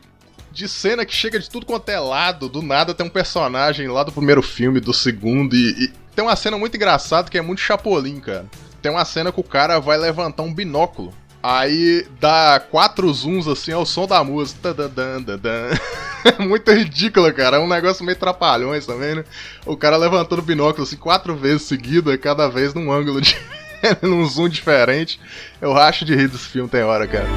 de 0.51 0.67
cena 0.67 1.05
que 1.05 1.13
chega 1.13 1.39
de 1.39 1.47
tudo 1.47 1.67
quanto 1.67 1.87
é 1.89 1.99
lado. 1.99 2.49
Do 2.49 2.63
nada 2.63 2.95
tem 2.95 3.05
um 3.05 3.09
personagem 3.09 3.87
lá 3.87 4.03
do 4.03 4.11
primeiro 4.11 4.41
filme, 4.41 4.79
do 4.79 4.91
segundo. 4.91 5.55
E, 5.55 5.83
e 5.83 5.87
tem 6.15 6.25
uma 6.25 6.35
cena 6.35 6.57
muito 6.57 6.75
engraçada 6.75 7.29
que 7.29 7.37
é 7.37 7.41
muito 7.43 7.61
chapolim, 7.61 8.19
cara. 8.19 8.47
Tem 8.81 8.91
uma 8.91 9.05
cena 9.05 9.31
que 9.31 9.39
o 9.39 9.43
cara 9.43 9.79
vai 9.79 9.97
levantar 9.97 10.41
um 10.41 10.53
binóculo. 10.53 11.13
Aí 11.41 12.05
dá 12.19 12.61
quatro 12.69 13.11
zooms 13.13 13.47
assim 13.47 13.71
ao 13.71 13.85
som 13.85 14.05
da 14.05 14.21
música. 14.23 14.75
Muito 16.37 16.71
ridículo, 16.71 17.33
cara. 17.33 17.57
É 17.57 17.59
um 17.59 17.67
negócio 17.67 18.03
meio 18.03 18.17
trapalhões 18.17 18.85
também, 18.85 19.15
né? 19.15 19.23
O 19.65 19.77
cara 19.77 19.95
levantando 19.95 20.39
o 20.39 20.45
binóculo 20.45 20.83
assim 20.83 20.97
quatro 20.97 21.33
vezes 21.35 21.61
seguida, 21.61 22.17
cada 22.17 22.49
vez 22.49 22.73
num 22.73 22.91
ângulo 22.91 23.21
de. 23.21 23.37
num 24.01 24.25
zoom 24.25 24.49
diferente. 24.49 25.17
Eu 25.61 25.71
racho 25.71 26.03
de 26.03 26.13
rir 26.13 26.27
desse 26.27 26.49
filme, 26.49 26.69
tem 26.69 26.83
hora, 26.83 27.07
cara. 27.07 27.27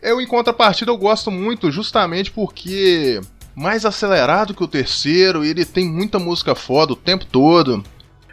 Eu, 0.00 0.18
em 0.18 0.26
contrapartida, 0.26 0.90
eu 0.90 0.96
gosto 0.96 1.30
muito 1.30 1.70
justamente 1.70 2.30
porque 2.30 3.20
mais 3.54 3.84
acelerado 3.84 4.54
que 4.54 4.64
o 4.64 4.68
terceiro, 4.68 5.44
ele 5.44 5.66
tem 5.66 5.86
muita 5.86 6.18
música 6.18 6.54
foda 6.54 6.94
o 6.94 6.96
tempo 6.96 7.26
todo. 7.26 7.84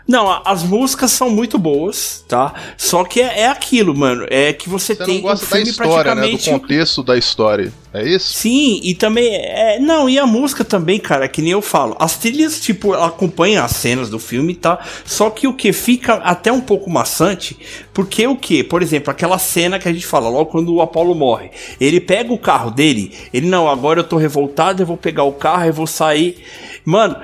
Não, 0.07 0.41
as 0.45 0.63
músicas 0.63 1.11
são 1.11 1.29
muito 1.29 1.59
boas, 1.59 2.23
tá? 2.27 2.53
Só 2.77 3.03
que 3.03 3.19
é, 3.19 3.41
é 3.41 3.47
aquilo, 3.47 3.93
mano. 3.93 4.25
É 4.29 4.53
que 4.53 4.69
você, 4.69 4.95
Você 4.95 5.03
tem 5.05 5.15
não 5.15 5.21
gosta 5.23 5.45
um 5.45 5.49
da 5.49 5.55
filme 5.55 5.71
história, 5.71 6.15
né? 6.15 6.21
Do 6.21 6.27
praticamente. 6.29 6.49
contexto 6.49 7.03
da 7.03 7.17
história. 7.17 7.73
É 7.93 8.07
isso? 8.07 8.33
Sim, 8.33 8.79
e 8.83 8.95
também. 8.95 9.35
É, 9.35 9.79
não, 9.79 10.09
e 10.09 10.17
a 10.17 10.25
música 10.25 10.63
também, 10.63 10.99
cara, 10.99 11.27
que 11.27 11.41
nem 11.41 11.51
eu 11.51 11.61
falo. 11.61 11.95
As 11.99 12.17
trilhas, 12.17 12.59
tipo, 12.61 12.93
acompanham 12.93 13.63
as 13.65 13.71
cenas 13.71 14.09
do 14.09 14.19
filme, 14.19 14.55
tá? 14.55 14.79
Só 15.03 15.29
que 15.29 15.47
o 15.47 15.53
que 15.53 15.73
fica 15.73 16.15
até 16.15 16.51
um 16.51 16.61
pouco 16.61 16.89
maçante, 16.89 17.57
porque 17.93 18.25
o 18.27 18.35
que? 18.37 18.63
Por 18.63 18.81
exemplo, 18.81 19.11
aquela 19.11 19.37
cena 19.37 19.79
que 19.79 19.89
a 19.89 19.93
gente 19.93 20.05
fala, 20.05 20.29
logo 20.29 20.51
quando 20.51 20.73
o 20.73 20.81
Apollo 20.81 21.15
morre. 21.15 21.49
Ele 21.81 21.99
pega 21.99 22.31
o 22.31 22.37
carro 22.37 22.71
dele, 22.71 23.13
ele, 23.33 23.47
não, 23.47 23.67
agora 23.67 23.99
eu 23.99 24.03
tô 24.03 24.15
revoltado, 24.15 24.81
eu 24.81 24.85
vou 24.85 24.97
pegar 24.97 25.23
o 25.23 25.33
carro, 25.33 25.65
eu 25.65 25.73
vou 25.73 25.87
sair. 25.87 26.43
Mano. 26.85 27.17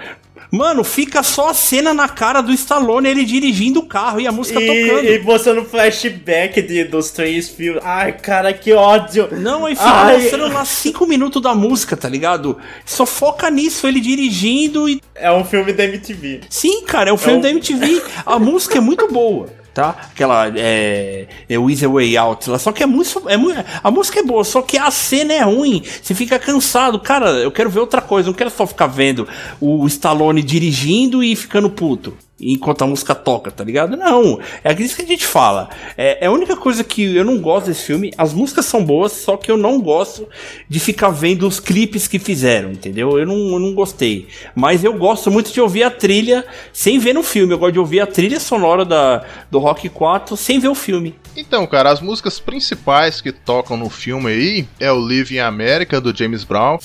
Mano, 0.53 0.84
fica 0.84 1.23
só 1.23 1.49
a 1.49 1.53
cena 1.55 1.95
na 1.95 2.07
cara 2.07 2.39
do 2.39 2.53
Stallone, 2.53 3.09
ele 3.09 3.25
dirigindo 3.25 3.80
o 3.80 3.88
carro 3.88 4.21
e 4.21 4.27
a 4.27 4.31
música 4.31 4.59
tocando. 4.59 5.03
E, 5.03 5.15
e 5.15 5.19
mostrando 5.19 5.65
flashback 5.65 6.61
de, 6.61 6.84
dos 6.84 7.09
três 7.09 7.49
filmes. 7.49 7.81
Ai, 7.84 8.11
cara, 8.11 8.53
que 8.53 8.71
ódio. 8.71 9.30
Não, 9.31 9.65
aí 9.65 9.75
fica 9.75 9.89
Ai. 9.89 10.19
mostrando 10.19 10.53
lá 10.53 10.63
5 10.63 11.07
minutos 11.07 11.41
da 11.41 11.55
música, 11.55 11.97
tá 11.97 12.07
ligado? 12.07 12.55
Só 12.85 13.03
foca 13.03 13.49
nisso, 13.49 13.88
ele 13.88 13.99
dirigindo 13.99 14.88
e. 14.88 15.01
É 15.15 15.31
um 15.31 15.43
filme 15.43 15.73
da 15.73 15.85
MTV. 15.85 16.41
Sim, 16.47 16.85
cara, 16.85 17.09
é 17.09 17.13
um 17.13 17.17
filme 17.17 17.41
da 17.41 17.49
MTV. 17.49 18.03
A 18.23 18.38
música 18.38 18.77
é 18.77 18.81
muito 18.81 19.11
boa, 19.11 19.49
tá? 19.73 19.89
Aquela 20.11 20.51
é, 20.55 21.27
é 21.49 21.59
o 21.59 21.69
Easy 21.69 21.87
Way 21.87 22.15
Out 22.17 22.49
lá. 22.49 22.59
Só 22.59 22.71
que 22.71 22.83
é 22.83 22.85
muito, 22.85 23.29
é 23.29 23.37
muito. 23.37 23.63
A 23.83 23.89
música 23.89 24.19
é 24.19 24.23
boa, 24.23 24.43
só 24.43 24.61
que 24.61 24.77
a 24.77 24.91
cena 24.91 25.33
é 25.33 25.41
ruim. 25.41 25.83
Você 26.01 26.13
fica 26.13 26.37
cansado. 26.37 26.99
Cara, 26.99 27.29
eu 27.31 27.51
quero 27.51 27.69
ver 27.69 27.79
outra 27.79 28.01
coisa. 28.01 28.27
Não 28.27 28.33
quero 28.33 28.49
só 28.49 28.67
ficar 28.67 28.87
vendo 28.87 29.27
o 29.59 29.85
Stallone 29.87 30.43
dirigindo 30.43 31.23
e 31.23 31.35
ficando 31.35 31.69
puto. 31.69 32.15
Enquanto 32.51 32.83
a 32.83 32.87
música 32.87 33.15
toca, 33.15 33.51
tá 33.51 33.63
ligado? 33.63 33.95
Não, 33.95 34.39
é 34.63 34.73
isso 34.73 34.95
que 34.95 35.03
a 35.03 35.07
gente 35.07 35.25
fala. 35.25 35.69
É, 35.97 36.25
é 36.25 36.27
a 36.27 36.31
única 36.31 36.55
coisa 36.55 36.83
que 36.83 37.15
eu 37.15 37.23
não 37.23 37.39
gosto 37.39 37.67
desse 37.67 37.83
filme. 37.85 38.11
As 38.17 38.33
músicas 38.33 38.65
são 38.65 38.83
boas, 38.83 39.11
só 39.11 39.37
que 39.37 39.51
eu 39.51 39.57
não 39.57 39.81
gosto 39.81 40.27
de 40.67 40.79
ficar 40.79 41.09
vendo 41.09 41.47
os 41.47 41.59
clipes 41.59 42.07
que 42.07 42.19
fizeram, 42.19 42.71
entendeu? 42.71 43.17
Eu 43.17 43.25
não, 43.25 43.53
eu 43.53 43.59
não 43.59 43.73
gostei. 43.73 44.27
Mas 44.55 44.83
eu 44.83 44.93
gosto 44.93 45.31
muito 45.31 45.51
de 45.51 45.61
ouvir 45.61 45.83
a 45.83 45.91
trilha 45.91 46.45
sem 46.71 46.99
ver 46.99 47.13
no 47.13 47.23
filme. 47.23 47.53
Eu 47.53 47.59
gosto 47.59 47.73
de 47.73 47.79
ouvir 47.79 47.99
a 48.01 48.07
trilha 48.07 48.39
sonora 48.39 48.83
da, 48.83 49.23
do 49.49 49.59
Rock 49.59 49.89
4 49.89 50.35
sem 50.35 50.59
ver 50.59 50.69
o 50.69 50.75
filme. 50.75 51.15
Então, 51.35 51.65
cara, 51.65 51.91
as 51.91 51.99
músicas 51.99 52.39
principais 52.39 53.21
que 53.21 53.31
tocam 53.31 53.75
no 53.75 53.89
filme 53.89 54.29
aí 54.29 54.67
é 54.79 54.91
o 54.91 54.97
Live 54.97 55.35
in 55.35 55.39
America, 55.39 55.99
do 55.99 56.15
James 56.15 56.43
Brown. 56.43 56.77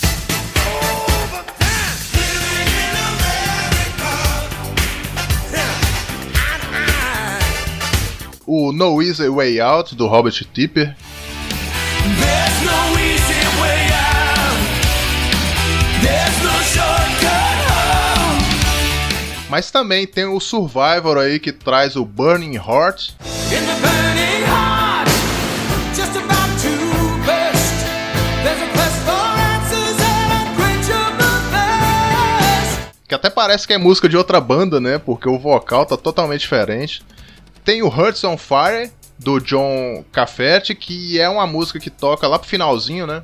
O 8.51 8.73
No 8.73 9.03
Easy 9.03 9.29
Way 9.29 9.61
Out, 9.61 9.95
do 9.95 10.07
Robert 10.07 10.33
Tipper. 10.55 10.97
Mas 19.51 19.71
também 19.71 20.07
tem 20.07 20.25
o 20.25 20.41
Survivor 20.41 21.19
aí 21.19 21.39
que 21.39 21.53
traz 21.53 21.95
o 21.95 22.07
Burning 22.07 22.55
Heart. 22.55 23.11
Burning 23.21 24.45
heart. 24.47 25.09
Que 33.07 33.15
até 33.15 33.29
parece 33.29 33.67
que 33.67 33.75
é 33.75 33.79
música 33.79 34.09
de 34.09 34.17
outra 34.17 34.41
banda, 34.41 34.81
né? 34.81 34.97
Porque 34.97 35.29
o 35.29 35.39
vocal 35.39 35.85
tá 35.85 35.99
totalmente 35.99 36.41
diferente. 36.41 37.03
Tem 37.69 37.83
o 37.83 37.89
Hurts 37.89 38.25
on 38.25 38.39
Fire, 38.39 38.91
do 39.19 39.39
John 39.39 40.03
Cafferty, 40.11 40.75
que 40.75 41.21
é 41.21 41.29
uma 41.29 41.47
música 41.47 41.79
que 41.79 41.91
toca 41.91 42.27
lá 42.27 42.39
pro 42.39 42.49
finalzinho, 42.49 43.07
né? 43.07 43.23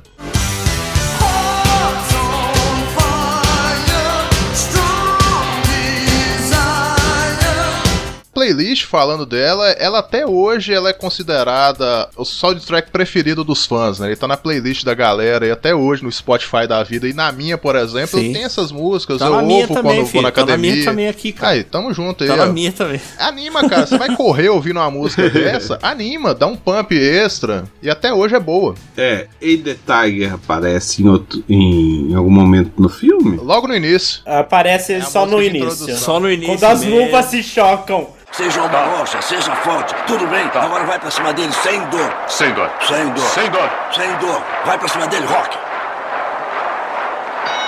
Playlist, 8.45 8.85
falando 8.85 9.25
dela, 9.25 9.69
ela 9.71 9.99
até 9.99 10.25
hoje 10.25 10.71
ela 10.71 10.89
é 10.89 10.93
considerada 10.93 12.07
o 12.15 12.23
soundtrack 12.23 12.91
preferido 12.91 13.43
dos 13.43 13.65
fãs, 13.65 13.99
né? 13.99 14.07
Ele 14.07 14.15
tá 14.15 14.27
na 14.27 14.37
playlist 14.37 14.83
da 14.83 14.93
galera 14.93 15.47
e 15.47 15.51
até 15.51 15.73
hoje 15.73 16.03
no 16.03 16.11
Spotify 16.11 16.67
da 16.67 16.83
vida. 16.83 17.07
E 17.07 17.13
na 17.13 17.31
minha, 17.31 17.57
por 17.57 17.75
exemplo, 17.75 18.19
Sim. 18.19 18.27
eu 18.27 18.33
tenho 18.33 18.45
essas 18.45 18.71
músicas, 18.71 19.17
Tá 19.17 19.25
eu 19.25 19.33
ouvo 19.33 19.43
também, 19.45 19.67
quando 19.67 19.95
vou 19.97 20.05
filho, 20.05 20.21
na 20.21 20.31
tá 20.31 20.41
na 20.41 20.43
academia. 20.53 20.71
minha 20.73 20.85
também 20.85 21.07
aqui, 21.07 21.31
cara. 21.31 21.53
Aí, 21.53 21.63
tamo 21.63 21.91
junto 21.91 22.23
aí. 22.23 22.29
Tá 22.29 22.35
na 22.35 22.45
minha 22.45 22.71
também. 22.71 23.01
Anima, 23.17 23.67
cara. 23.67 23.87
Você 23.87 23.97
vai 23.97 24.13
correr 24.15 24.49
ouvindo 24.49 24.79
uma 24.79 24.91
música 24.91 25.27
dessa? 25.29 25.79
Anima, 25.81 26.35
dá 26.35 26.45
um 26.45 26.55
pump 26.55 26.91
extra. 26.95 27.63
E 27.81 27.89
até 27.89 28.13
hoje 28.13 28.35
é 28.35 28.39
boa. 28.39 28.75
É, 28.95 29.27
Ei 29.41 29.57
the 29.57 29.75
Tiger 29.85 30.33
aparece 30.35 31.01
em, 31.01 31.09
outro- 31.09 31.43
em 31.49 32.11
Em 32.11 32.15
algum 32.15 32.29
momento 32.31 32.73
no 32.77 32.89
filme? 32.89 33.37
Logo 33.37 33.67
no 33.67 33.75
início. 33.75 34.21
Aparece 34.25 35.01
só 35.01 35.25
no 35.25 35.41
início. 35.41 35.95
Só 35.97 36.19
no 36.19 36.29
início 36.29 36.53
Quando 36.57 36.63
as 36.71 36.83
mesmo. 36.83 36.99
luvas 37.05 37.25
se 37.25 37.41
chocam. 37.41 38.13
Seja 38.31 38.61
uma 38.61 38.97
rocha, 38.97 39.21
seja 39.21 39.55
forte. 39.57 39.93
Tudo 40.07 40.27
bem, 40.27 40.49
agora 40.53 40.83
vai 40.85 40.99
pra 40.99 41.09
cima 41.09 41.33
dele 41.33 41.51
sem 41.53 41.79
dor. 41.85 42.13
Sem 42.27 42.51
dor. 42.53 42.69
Sem 42.81 43.09
dor. 43.09 43.25
Sem 43.25 43.49
dor. 43.49 43.69
Sem 43.93 44.15
dor. 44.17 44.41
Vai 44.65 44.77
pra 44.77 44.87
cima 44.87 45.07
dele, 45.07 45.25
Rock. 45.25 45.57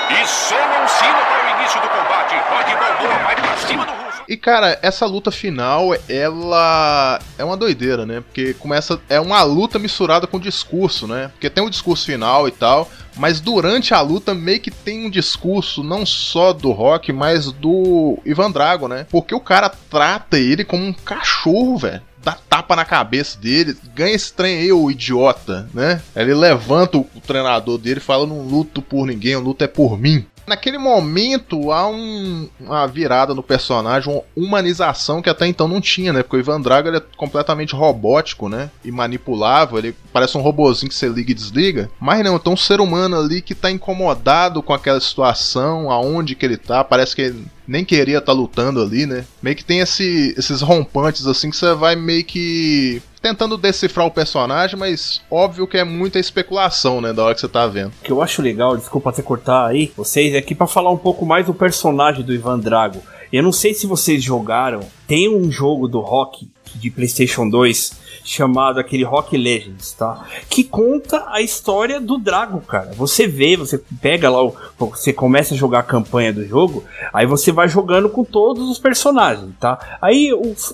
E 0.09 0.27
soa 0.27 0.59
um 0.59 0.87
sino 0.87 1.13
para 1.13 1.45
o 1.45 1.59
início 1.59 1.81
do 1.81 1.89
combate. 1.89 2.35
Rock 2.49 2.75
Balboa 2.75 3.23
vai 3.23 3.35
pra 3.35 3.57
cima 3.57 3.85
do 3.85 3.91
russo. 3.91 4.06
E 4.27 4.35
cara, 4.35 4.77
essa 4.81 5.05
luta 5.05 5.31
final, 5.31 5.95
ela 6.09 7.19
é 7.37 7.43
uma 7.45 7.55
doideira, 7.55 8.05
né? 8.05 8.21
Porque 8.21 8.53
começa 8.55 8.99
é 9.07 9.19
uma 9.19 9.41
luta 9.43 9.79
misturada 9.79 10.27
com 10.27 10.37
discurso, 10.39 11.07
né? 11.07 11.29
Porque 11.29 11.49
tem 11.49 11.63
o 11.63 11.69
discurso 11.69 12.05
final 12.05 12.47
e 12.47 12.51
tal, 12.51 12.89
mas 13.15 13.39
durante 13.39 13.93
a 13.93 14.01
luta 14.01 14.35
meio 14.35 14.59
que 14.59 14.69
tem 14.69 15.05
um 15.05 15.09
discurso 15.09 15.81
não 15.81 16.05
só 16.05 16.51
do 16.51 16.71
Rock, 16.71 17.13
mas 17.13 17.51
do 17.51 18.19
Ivan 18.25 18.51
Drago, 18.51 18.89
né? 18.89 19.07
Porque 19.09 19.33
o 19.33 19.39
cara 19.39 19.69
trata 19.69 20.37
ele 20.37 20.65
como 20.65 20.83
um 20.83 20.93
cachorro, 20.93 21.77
velho. 21.77 22.01
Dá 22.21 22.33
tapa 22.49 22.75
na 22.75 22.83
cabeça 22.83 23.39
dele, 23.39 23.77
ganha 23.95 24.13
esse 24.13 24.33
trem 24.33 24.57
aí, 24.57 24.73
ô 24.73 24.91
idiota, 24.91 25.69
né? 25.73 26.01
Ele 26.13 26.33
levanta 26.33 26.97
o, 26.97 27.07
o 27.15 27.21
treinador 27.21 27.77
dele 27.77 27.99
e 27.99 28.03
fala: 28.03 28.27
Não 28.27 28.41
luto 28.41 28.81
por 28.81 29.07
ninguém, 29.07 29.31
eu 29.31 29.39
luto 29.39 29.63
é 29.63 29.67
por 29.67 29.97
mim. 29.97 30.25
Naquele 30.47 30.77
momento 30.77 31.73
há 31.73 31.87
um- 31.89 32.47
uma 32.59 32.87
virada 32.87 33.35
no 33.35 33.43
personagem, 33.43 34.13
uma 34.13 34.23
humanização 34.33 35.21
que 35.21 35.29
até 35.29 35.45
então 35.45 35.67
não 35.67 35.81
tinha, 35.81 36.13
né? 36.13 36.23
Porque 36.23 36.37
o 36.37 36.39
Ivan 36.39 36.61
Drago 36.61 36.87
ele 36.87 36.97
é 36.97 37.03
completamente 37.17 37.75
robótico, 37.75 38.47
né? 38.47 38.71
E 38.83 38.89
manipulável, 38.89 39.77
ele 39.77 39.93
parece 40.13 40.37
um 40.37 40.41
robozinho 40.41 40.89
que 40.89 40.95
você 40.95 41.09
liga 41.09 41.31
e 41.31 41.35
desliga. 41.35 41.89
Mas 41.99 42.23
não, 42.23 42.39
tem 42.39 42.53
um 42.53 42.57
ser 42.57 42.79
humano 42.79 43.19
ali 43.19 43.41
que 43.41 43.53
tá 43.53 43.69
incomodado 43.69 44.63
com 44.63 44.73
aquela 44.73 45.01
situação, 45.01 45.91
aonde 45.91 46.33
que 46.33 46.45
ele 46.45 46.57
tá, 46.57 46.81
parece 46.81 47.13
que 47.13 47.23
ele 47.23 47.45
nem 47.67 47.83
queria 47.83 48.19
estar 48.19 48.31
lutando 48.31 48.81
ali, 48.81 49.05
né? 49.05 49.25
Meio 49.41 49.55
que 49.55 49.65
tem 49.65 49.79
esse- 49.79 50.33
esses 50.37 50.61
rompantes 50.61 51.25
assim 51.27 51.49
que 51.49 51.57
você 51.57 51.73
vai 51.73 51.95
meio 51.95 52.23
que 52.23 53.01
tentando 53.21 53.57
decifrar 53.57 54.05
o 54.05 54.11
personagem, 54.11 54.77
mas 54.79 55.21
óbvio 55.29 55.67
que 55.67 55.77
é 55.77 55.83
muita 55.83 56.17
especulação, 56.19 57.01
né, 57.01 57.11
da 57.11 57.23
hora 57.23 57.35
que 57.35 57.41
você 57.41 57.47
tá 57.47 57.67
vendo. 57.67 57.89
O 58.01 58.03
que 58.03 58.11
eu 58.11 58.21
acho 58.21 58.41
legal, 58.41 58.77
desculpa 58.77 59.09
até 59.09 59.21
cortar 59.21 59.65
aí, 59.67 59.91
vocês 59.97 60.33
aqui 60.35 60.55
pra 60.55 60.67
falar 60.67 60.91
um 60.91 60.97
pouco 60.97 61.25
mais 61.25 61.45
do 61.45 61.53
personagem 61.53 62.23
do 62.23 62.33
Ivan 62.33 62.59
Drago. 62.59 63.01
Eu 63.33 63.43
não 63.43 63.51
sei 63.51 63.73
se 63.73 63.85
vocês 63.85 64.23
jogaram, 64.23 64.79
tem 65.05 65.27
um 65.27 65.51
jogo 65.51 65.87
do 65.89 65.99
Rock 65.99 66.47
de 66.75 66.89
PlayStation 66.89 67.49
2 67.49 67.91
chamado 68.27 68.77
aquele 68.77 69.03
Rock 69.03 69.37
Legends, 69.37 69.93
tá? 69.93 70.25
Que 70.49 70.63
conta 70.63 71.25
a 71.29 71.41
história 71.41 71.99
do 71.99 72.17
Drago, 72.17 72.59
cara. 72.59 72.91
Você 72.93 73.25
vê, 73.25 73.55
você 73.55 73.81
pega 74.01 74.29
lá, 74.29 74.43
o, 74.43 74.53
você 74.77 75.13
começa 75.13 75.53
a 75.53 75.57
jogar 75.57 75.79
a 75.79 75.83
campanha 75.83 76.33
do 76.33 76.45
jogo, 76.45 76.83
aí 77.13 77.25
você 77.25 77.53
vai 77.53 77.69
jogando 77.69 78.09
com 78.09 78.25
todos 78.25 78.69
os 78.69 78.77
personagens, 78.77 79.51
tá? 79.59 79.97
Aí, 80.01 80.31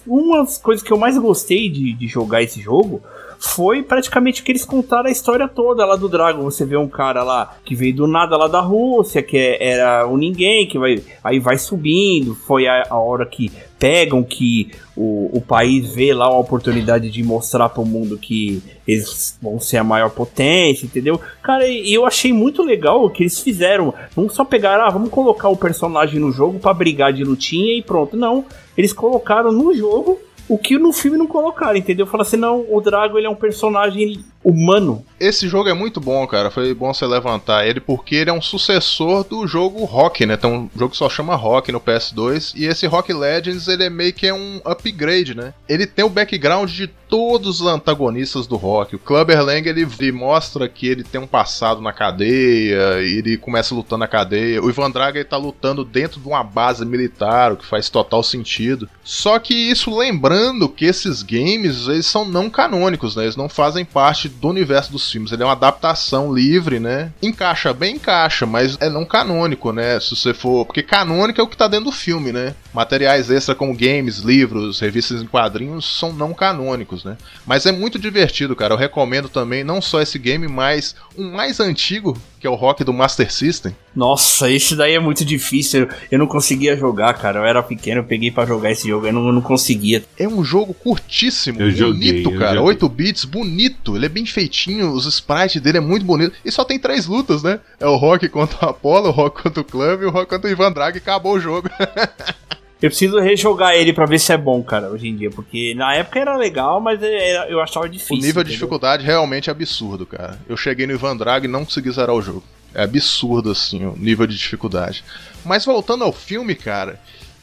uma 0.08 0.40
das 0.40 0.58
coisas 0.58 0.84
que 0.84 0.92
eu 0.92 0.98
mais 0.98 1.16
gostei 1.18 1.70
de, 1.70 1.94
de 1.94 2.08
jogar 2.08 2.42
esse 2.42 2.60
jogo 2.60 3.02
foi 3.46 3.84
praticamente 3.84 4.42
que 4.42 4.54
eles 4.54 4.64
contaram 4.64 5.10
a 5.10 5.12
história 5.12 5.50
toda 5.50 5.86
lá 5.86 5.98
do 5.98 6.08
Dragon. 6.08 6.44
Você 6.44 6.64
vê 6.66 6.78
um 6.78 6.88
cara 6.88 7.24
lá 7.24 7.58
que 7.66 7.76
veio 7.76 7.94
do 7.94 8.08
nada 8.08 8.38
lá 8.38 8.48
da 8.48 8.62
Rússia, 8.62 9.22
que 9.22 9.38
é- 9.38 9.58
era 9.74 10.08
um 10.08 10.16
ninguém, 10.16 10.66
que 10.66 10.80
vai 10.80 11.04
aí 11.22 11.40
vai 11.40 11.58
subindo. 11.58 12.36
Foi 12.36 12.68
a, 12.68 12.86
a 12.90 12.98
hora 12.98 13.26
que 13.26 13.52
pegam 13.78 14.24
que 14.24 14.72
o, 14.96 15.30
o 15.38 15.42
país 15.42 15.94
vê 15.94 16.14
lá 16.14 16.30
uma 16.30 16.40
oportunidade 16.40 17.12
de 17.12 17.22
mostrar 17.22 17.68
para 17.68 17.82
o 17.82 17.86
mundo 17.86 18.18
que 18.18 18.64
eles 18.88 19.38
vão 19.42 19.60
ser 19.60 19.76
a 19.76 19.84
maior 19.84 20.10
potência, 20.12 20.86
entendeu? 20.86 21.20
Cara, 21.42 21.68
eu 21.70 22.06
achei 22.06 22.32
muito 22.32 22.64
legal 22.64 23.04
o 23.04 23.10
que 23.10 23.24
eles 23.24 23.42
fizeram. 23.42 23.94
Não 24.16 24.30
só 24.30 24.46
pegaram, 24.46 24.86
ah, 24.86 24.90
vamos 24.90 25.10
colocar 25.10 25.50
o 25.50 25.58
personagem 25.58 26.18
no 26.18 26.32
jogo 26.32 26.60
para 26.60 26.74
brigar 26.74 27.12
de 27.12 27.26
lutinha 27.26 27.78
e 27.78 27.82
pronto. 27.82 28.16
Não, 28.16 28.46
eles 28.78 28.94
colocaram 28.94 29.52
no 29.52 29.76
jogo 29.76 30.18
o 30.48 30.58
que 30.58 30.78
no 30.78 30.92
filme 30.92 31.18
não 31.18 31.28
colocaram, 31.28 31.78
entendeu? 31.78 32.06
Fala 32.06 32.24
assim, 32.24 32.38
não, 32.38 32.66
o 32.70 32.82
Drago 32.82 33.18
ele 33.18 33.28
é 33.28 33.30
um 33.30 33.36
personagem 33.36 34.24
humano. 34.44 35.06
Esse 35.20 35.48
jogo 35.48 35.70
é 35.70 35.74
muito 35.74 36.02
bom, 36.02 36.26
cara. 36.28 36.52
Foi 36.52 36.74
bom 36.74 36.94
você 36.94 37.06
levantar 37.06 37.66
ele 37.66 37.80
porque 37.80 38.16
ele 38.16 38.30
é 38.30 38.34
um 38.34 38.42
sucessor 38.42 39.24
do 39.24 39.48
jogo 39.48 39.86
Rock, 39.86 40.26
né? 40.26 40.36
Tem 40.36 40.50
um 40.50 40.70
jogo 40.76 40.92
que 40.92 40.98
só 40.98 41.10
chama 41.10 41.36
Rock 41.36 41.72
no 41.72 41.80
PS2 41.80 42.54
e 42.56 42.66
esse 42.66 42.86
Rock 42.86 43.14
Legends 43.14 43.68
ele 43.68 43.86
é 43.86 43.90
meio 43.90 44.14
que 44.14 44.28
é 44.28 44.34
um 44.34 44.60
upgrade, 44.66 45.36
né? 45.36 45.54
Ele 45.68 45.88
tem 45.88 46.04
o 46.04 46.10
background 46.10 46.70
de 46.70 46.88
todos 47.14 47.62
os 47.62 47.68
antagonistas 47.68 48.48
do 48.48 48.56
Rock. 48.56 48.96
O 48.96 49.00
Clubber 49.00 49.46
Lang 49.46 49.70
ele, 49.70 49.88
ele 50.00 50.12
mostra 50.12 50.68
que 50.68 50.88
ele 50.88 51.04
tem 51.04 51.22
um 51.22 51.28
passado 51.28 51.80
na 51.80 51.94
cadeia, 51.94 53.02
e 53.04 53.20
ele 53.20 53.38
começa 53.38 53.76
lutando 53.76 54.00
na 54.00 54.08
cadeia. 54.08 54.62
O 54.62 54.70
Ivan 54.70 54.90
Drago 54.90 55.18
ele 55.18 55.24
tá 55.24 55.38
lutando 55.38 55.86
dentro 55.86 56.20
de 56.20 56.28
uma 56.28 56.44
base 56.44 56.84
militar, 56.84 57.52
o 57.52 57.58
que 57.58 57.66
faz 57.66 57.88
total 57.88 58.24
sentido. 58.24 58.90
Só 59.04 59.38
que 59.38 59.54
isso 59.54 59.96
lembrando 59.96 60.68
que 60.68 60.86
esses 60.86 61.22
games 61.22 61.88
eles 61.88 62.08
são 62.08 62.26
não 62.26 62.50
canônicos, 62.50 63.16
né? 63.16 63.26
Eles 63.26 63.36
não 63.36 63.48
fazem 63.48 63.86
parte 63.86 64.28
do 64.40 64.50
universo 64.50 64.92
dos 64.92 65.12
filmes. 65.12 65.32
Ele 65.32 65.44
é 65.44 65.46
uma 65.46 65.54
adaptação 65.54 66.34
livre, 66.34 66.80
né? 66.80 67.12
Encaixa 67.22 67.74
bem, 67.74 67.96
encaixa, 67.96 68.46
mas 68.46 68.78
é 68.80 68.90
não 68.90 69.06
canônico, 69.06 69.72
né? 69.72 70.00
Se 70.00 70.16
você 70.16 70.34
for. 70.34 70.66
Porque 70.66 70.84
canônico 70.84 71.40
é 71.40 71.44
o 71.44 71.48
que 71.48 71.58
tá 71.58 71.68
dentro 71.68 71.86
do 71.86 71.92
filme, 71.92 72.32
né? 72.32 72.56
Materiais 72.74 73.30
extra 73.30 73.56
como 73.56 73.76
games, 73.76 74.20
livros, 74.20 74.80
revistas 74.80 75.22
em 75.22 75.28
quadrinhos 75.28 75.98
são 75.98 76.12
não 76.12 76.34
canônicos, 76.34 77.04
né? 77.04 77.18
Mas 77.46 77.66
é 77.66 77.72
muito 77.72 78.00
divertido, 78.00 78.56
cara. 78.56 78.74
Eu 78.74 78.78
recomendo 78.78 79.30
também 79.30 79.64
não 79.64 79.82
só 79.82 80.02
esse 80.02 80.18
game, 80.20 80.48
mas 80.48 80.96
um 81.18 81.32
mais 81.32 81.60
antigo, 81.60 82.18
que 82.44 82.48
é 82.48 82.50
o 82.50 82.56
Rock 82.56 82.84
do 82.84 82.92
Master 82.92 83.32
System. 83.32 83.74
Nossa, 83.96 84.52
esse 84.52 84.76
daí 84.76 84.96
é 84.96 85.00
muito 85.00 85.24
difícil. 85.24 85.88
Eu, 86.12 86.20
não 86.20 86.28
conseguia 86.28 86.76
jogar, 86.76 87.14
cara. 87.14 87.40
Eu 87.40 87.46
era 87.46 87.64
pequeno, 87.64 88.02
eu 88.02 88.04
peguei 88.04 88.32
pra 88.32 88.46
jogar 88.46 88.70
esse 88.70 88.86
jogo, 88.86 89.08
eu 89.08 89.14
não, 89.14 89.28
eu 89.28 89.32
não 89.32 89.42
conseguia. 89.42 90.04
É 90.20 90.28
um 90.28 90.44
jogo 90.44 90.74
curtíssimo, 90.74 91.62
Eu 91.62 91.68
bonito, 91.68 91.78
joguei, 91.78 92.24
cara. 92.38 92.56
joguei. 92.56 92.68
8 92.68 92.90
bits, 92.90 93.24
bonito. 93.24 93.96
Ele 93.96 94.08
é 94.08 94.10
bem 94.10 94.26
feitinho, 94.26 94.92
os 94.92 95.06
sprites 95.06 95.62
dele 95.62 95.78
é 95.78 95.82
muito 95.82 96.06
bonito. 96.06 96.36
E 96.44 96.52
só 96.52 96.66
tem 96.66 96.78
três 96.78 97.06
lutas, 97.06 97.42
né? 97.44 97.62
É 97.80 97.88
o 97.88 97.96
Rock 97.96 98.28
contra 98.28 98.66
o 98.66 98.70
Apollo, 98.72 99.08
o 99.08 99.12
Rock 99.12 99.42
contra 99.42 99.62
o 99.62 99.64
Club 99.64 100.02
e 100.02 100.06
o 100.06 100.12
Rock 100.12 100.30
contra 100.30 100.50
o 100.50 100.52
Ivan 100.52 100.74
Drago 100.74 100.98
e 100.98 101.00
acabou 101.00 101.36
o 101.36 101.40
jogo. 101.40 101.70
Eu 102.84 102.90
preciso 102.90 103.18
rejogar 103.18 103.74
ele 103.76 103.94
pra 103.94 104.06
ver 104.06 104.20
se 104.20 104.34
é 104.34 104.38
bom, 104.38 104.62
cara, 104.62 104.90
hoje 104.90 105.08
em 105.08 105.16
dia. 105.16 105.30
Porque 105.32 105.74
na 105.74 105.96
época 105.96 106.20
era 106.20 106.36
legal, 106.36 106.82
mas 106.82 107.02
era- 107.02 107.50
eu 107.50 107.62
achava 107.62 107.88
difícil. 107.88 108.16
o 108.18 108.20
nível 108.20 108.44
de 108.44 108.50
entendeu? 108.50 108.68
dificuldade 108.68 109.06
realmente 109.06 109.50
é 109.50 109.52
absurdo, 109.52 110.06
cara. 110.06 110.38
Eu 110.50 110.58
cheguei 110.58 110.86
no 110.86 110.92
Ivan 110.94 111.16
Drago 111.16 111.46
e 111.46 111.48
não 111.48 111.64
consegui 111.64 111.90
zerar 111.92 112.14
o 112.14 112.22
jogo. 112.22 112.44
É 112.76 112.84
absurdo, 112.84 113.52
assim, 113.52 113.86
o 113.86 113.96
nível 113.98 114.28
de 114.28 114.36
dificuldade. 114.36 115.02
Mas 115.46 115.64
voltando 115.64 116.04
ao 116.04 116.12
filme, 116.12 116.56
cara, 116.56 117.00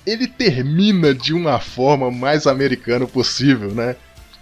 ele 0.07 0.27
termina 0.27 1.15
de 1.15 1.33
uma 1.33 1.59
forma 1.59 2.11
mais 2.11 2.47
americana 2.47 3.07
possível, 3.07 3.71
né? 3.71 3.97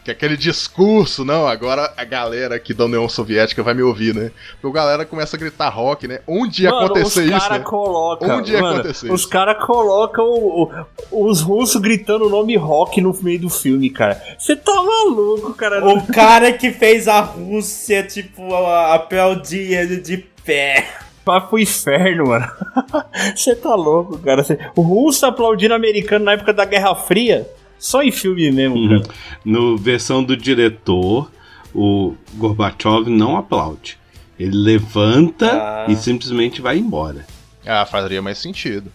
Que 0.08 0.12
é 0.12 0.14
aquele 0.14 0.38
discurso, 0.38 1.22
não, 1.22 1.46
agora 1.46 1.92
a 1.94 2.02
galera 2.02 2.54
aqui 2.54 2.72
da 2.72 2.86
União 2.86 3.06
Soviética 3.10 3.62
vai 3.62 3.74
me 3.74 3.82
ouvir, 3.82 4.14
né? 4.14 4.30
Porque 4.58 4.78
a 4.78 4.80
galera 4.80 5.04
começa 5.04 5.36
a 5.36 5.38
gritar 5.38 5.68
rock, 5.68 6.08
né? 6.08 6.20
Onde 6.26 6.62
ia 6.62 6.70
Mano, 6.70 6.86
acontecer 6.86 7.20
os 7.20 7.26
isso, 7.30 7.38
cara 7.40 7.58
né? 7.58 7.64
Coloca, 7.64 8.26
Onde 8.34 8.52
ia 8.54 8.62
mano, 8.62 8.74
acontecer 8.80 9.12
Os 9.12 9.26
caras 9.26 9.62
colocam 9.66 10.70
os 11.12 11.42
russos 11.42 11.78
gritando 11.82 12.24
o 12.26 12.30
nome 12.30 12.56
rock 12.56 13.02
no 13.02 13.14
meio 13.22 13.40
do 13.40 13.50
filme, 13.50 13.90
cara. 13.90 14.18
Você 14.38 14.56
tá 14.56 14.72
maluco, 14.82 15.52
cara. 15.52 15.86
O 15.86 16.06
cara 16.06 16.54
que 16.54 16.70
fez 16.72 17.06
a 17.06 17.20
Rússia, 17.20 18.02
tipo, 18.02 18.54
a- 18.54 18.94
aplaudir 18.94 20.00
de 20.00 20.16
pé. 20.42 20.88
Vai 21.22 21.38
pro 21.46 21.58
inferno, 21.58 22.28
mano. 22.28 22.50
Você 23.36 23.54
tá 23.54 23.74
louco, 23.74 24.16
cara. 24.20 24.42
Cê- 24.42 24.58
O 24.74 24.80
russo 24.80 25.26
aplaudindo 25.26 25.74
americano 25.74 26.24
na 26.24 26.32
época 26.32 26.54
da 26.54 26.64
Guerra 26.64 26.94
Fria. 26.94 27.46
Só 27.78 28.02
em 28.02 28.10
filme 28.10 28.50
mesmo, 28.50 28.76
Uhum. 28.76 29.02
cara. 29.02 29.14
No 29.44 29.76
versão 29.76 30.22
do 30.24 30.36
diretor, 30.36 31.30
o 31.74 32.14
Gorbachev 32.34 33.08
não 33.08 33.36
aplaude. 33.36 33.98
Ele 34.38 34.56
levanta 34.56 35.50
Ah. 35.52 35.86
e 35.88 35.96
simplesmente 35.96 36.60
vai 36.60 36.78
embora. 36.78 37.26
Ah, 37.66 37.84
faria 37.86 38.22
mais 38.22 38.38
sentido. 38.38 38.90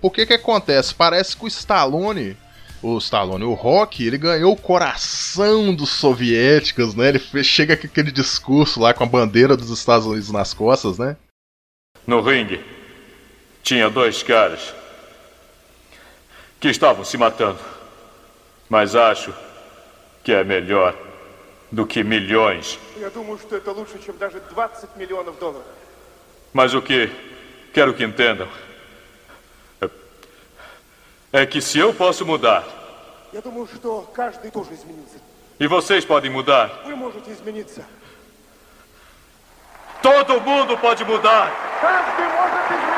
Por 0.00 0.12
que 0.12 0.24
que 0.26 0.32
acontece? 0.34 0.94
Parece 0.94 1.36
que 1.36 1.44
o 1.44 1.48
Stallone, 1.48 2.36
o 2.80 2.96
Stallone, 2.98 3.44
o 3.44 3.54
Rock, 3.54 4.04
ele 4.06 4.16
ganhou 4.16 4.52
o 4.52 4.56
coração 4.56 5.74
dos 5.74 5.90
soviéticos, 5.90 6.94
né? 6.94 7.08
Ele 7.08 7.44
chega 7.44 7.76
com 7.76 7.86
aquele 7.88 8.12
discurso 8.12 8.78
lá 8.80 8.94
com 8.94 9.02
a 9.02 9.06
bandeira 9.06 9.56
dos 9.56 9.70
Estados 9.70 10.06
Unidos 10.06 10.30
nas 10.30 10.54
costas, 10.54 10.96
né? 10.98 11.16
No 12.06 12.20
ringue, 12.22 12.60
tinha 13.62 13.90
dois 13.90 14.22
caras 14.22 14.72
que 16.60 16.68
estavam 16.68 17.04
se 17.04 17.16
matando. 17.18 17.58
Mas 18.69 18.95
acho 18.95 19.33
que 20.23 20.31
é 20.33 20.43
melhor 20.43 20.95
do 21.71 21.85
que 21.85 22.03
milhões. 22.03 22.79
Я 22.97 23.09
думаю, 23.09 23.37
что 23.39 23.55
это 23.57 23.71
лучше, 23.71 23.99
чем 24.03 24.17
даже 24.17 24.39
20 24.55 24.95
миллионов 24.95 25.37
долларов. 25.39 25.65
Mas 26.53 26.73
o 26.73 26.81
que 26.81 27.09
quero 27.73 27.93
que 27.93 28.03
entendam 28.03 28.47
é- 29.81 29.89
é 31.41 31.45
que 31.45 31.61
se 31.61 31.79
eu 31.79 31.93
posso 31.93 32.25
mudar 32.25 32.63
Я 33.33 33.41
думаю, 33.41 33.67
что 33.67 34.07
каждый 34.13 34.51
тоже 34.51 34.73
изменится. 34.73 35.17
e 35.59 35.65
vocês 35.67 36.05
podem 36.05 36.29
mudar, 36.31 36.69
Вы 36.85 36.95
можете 36.95 37.31
измениться. 37.31 37.83
todo 40.01 40.39
mundo 40.41 40.77
pode 40.77 41.03
mudar. 41.05 41.51
Каждый 41.81 42.25
может 42.27 42.65
измениться. 42.71 42.96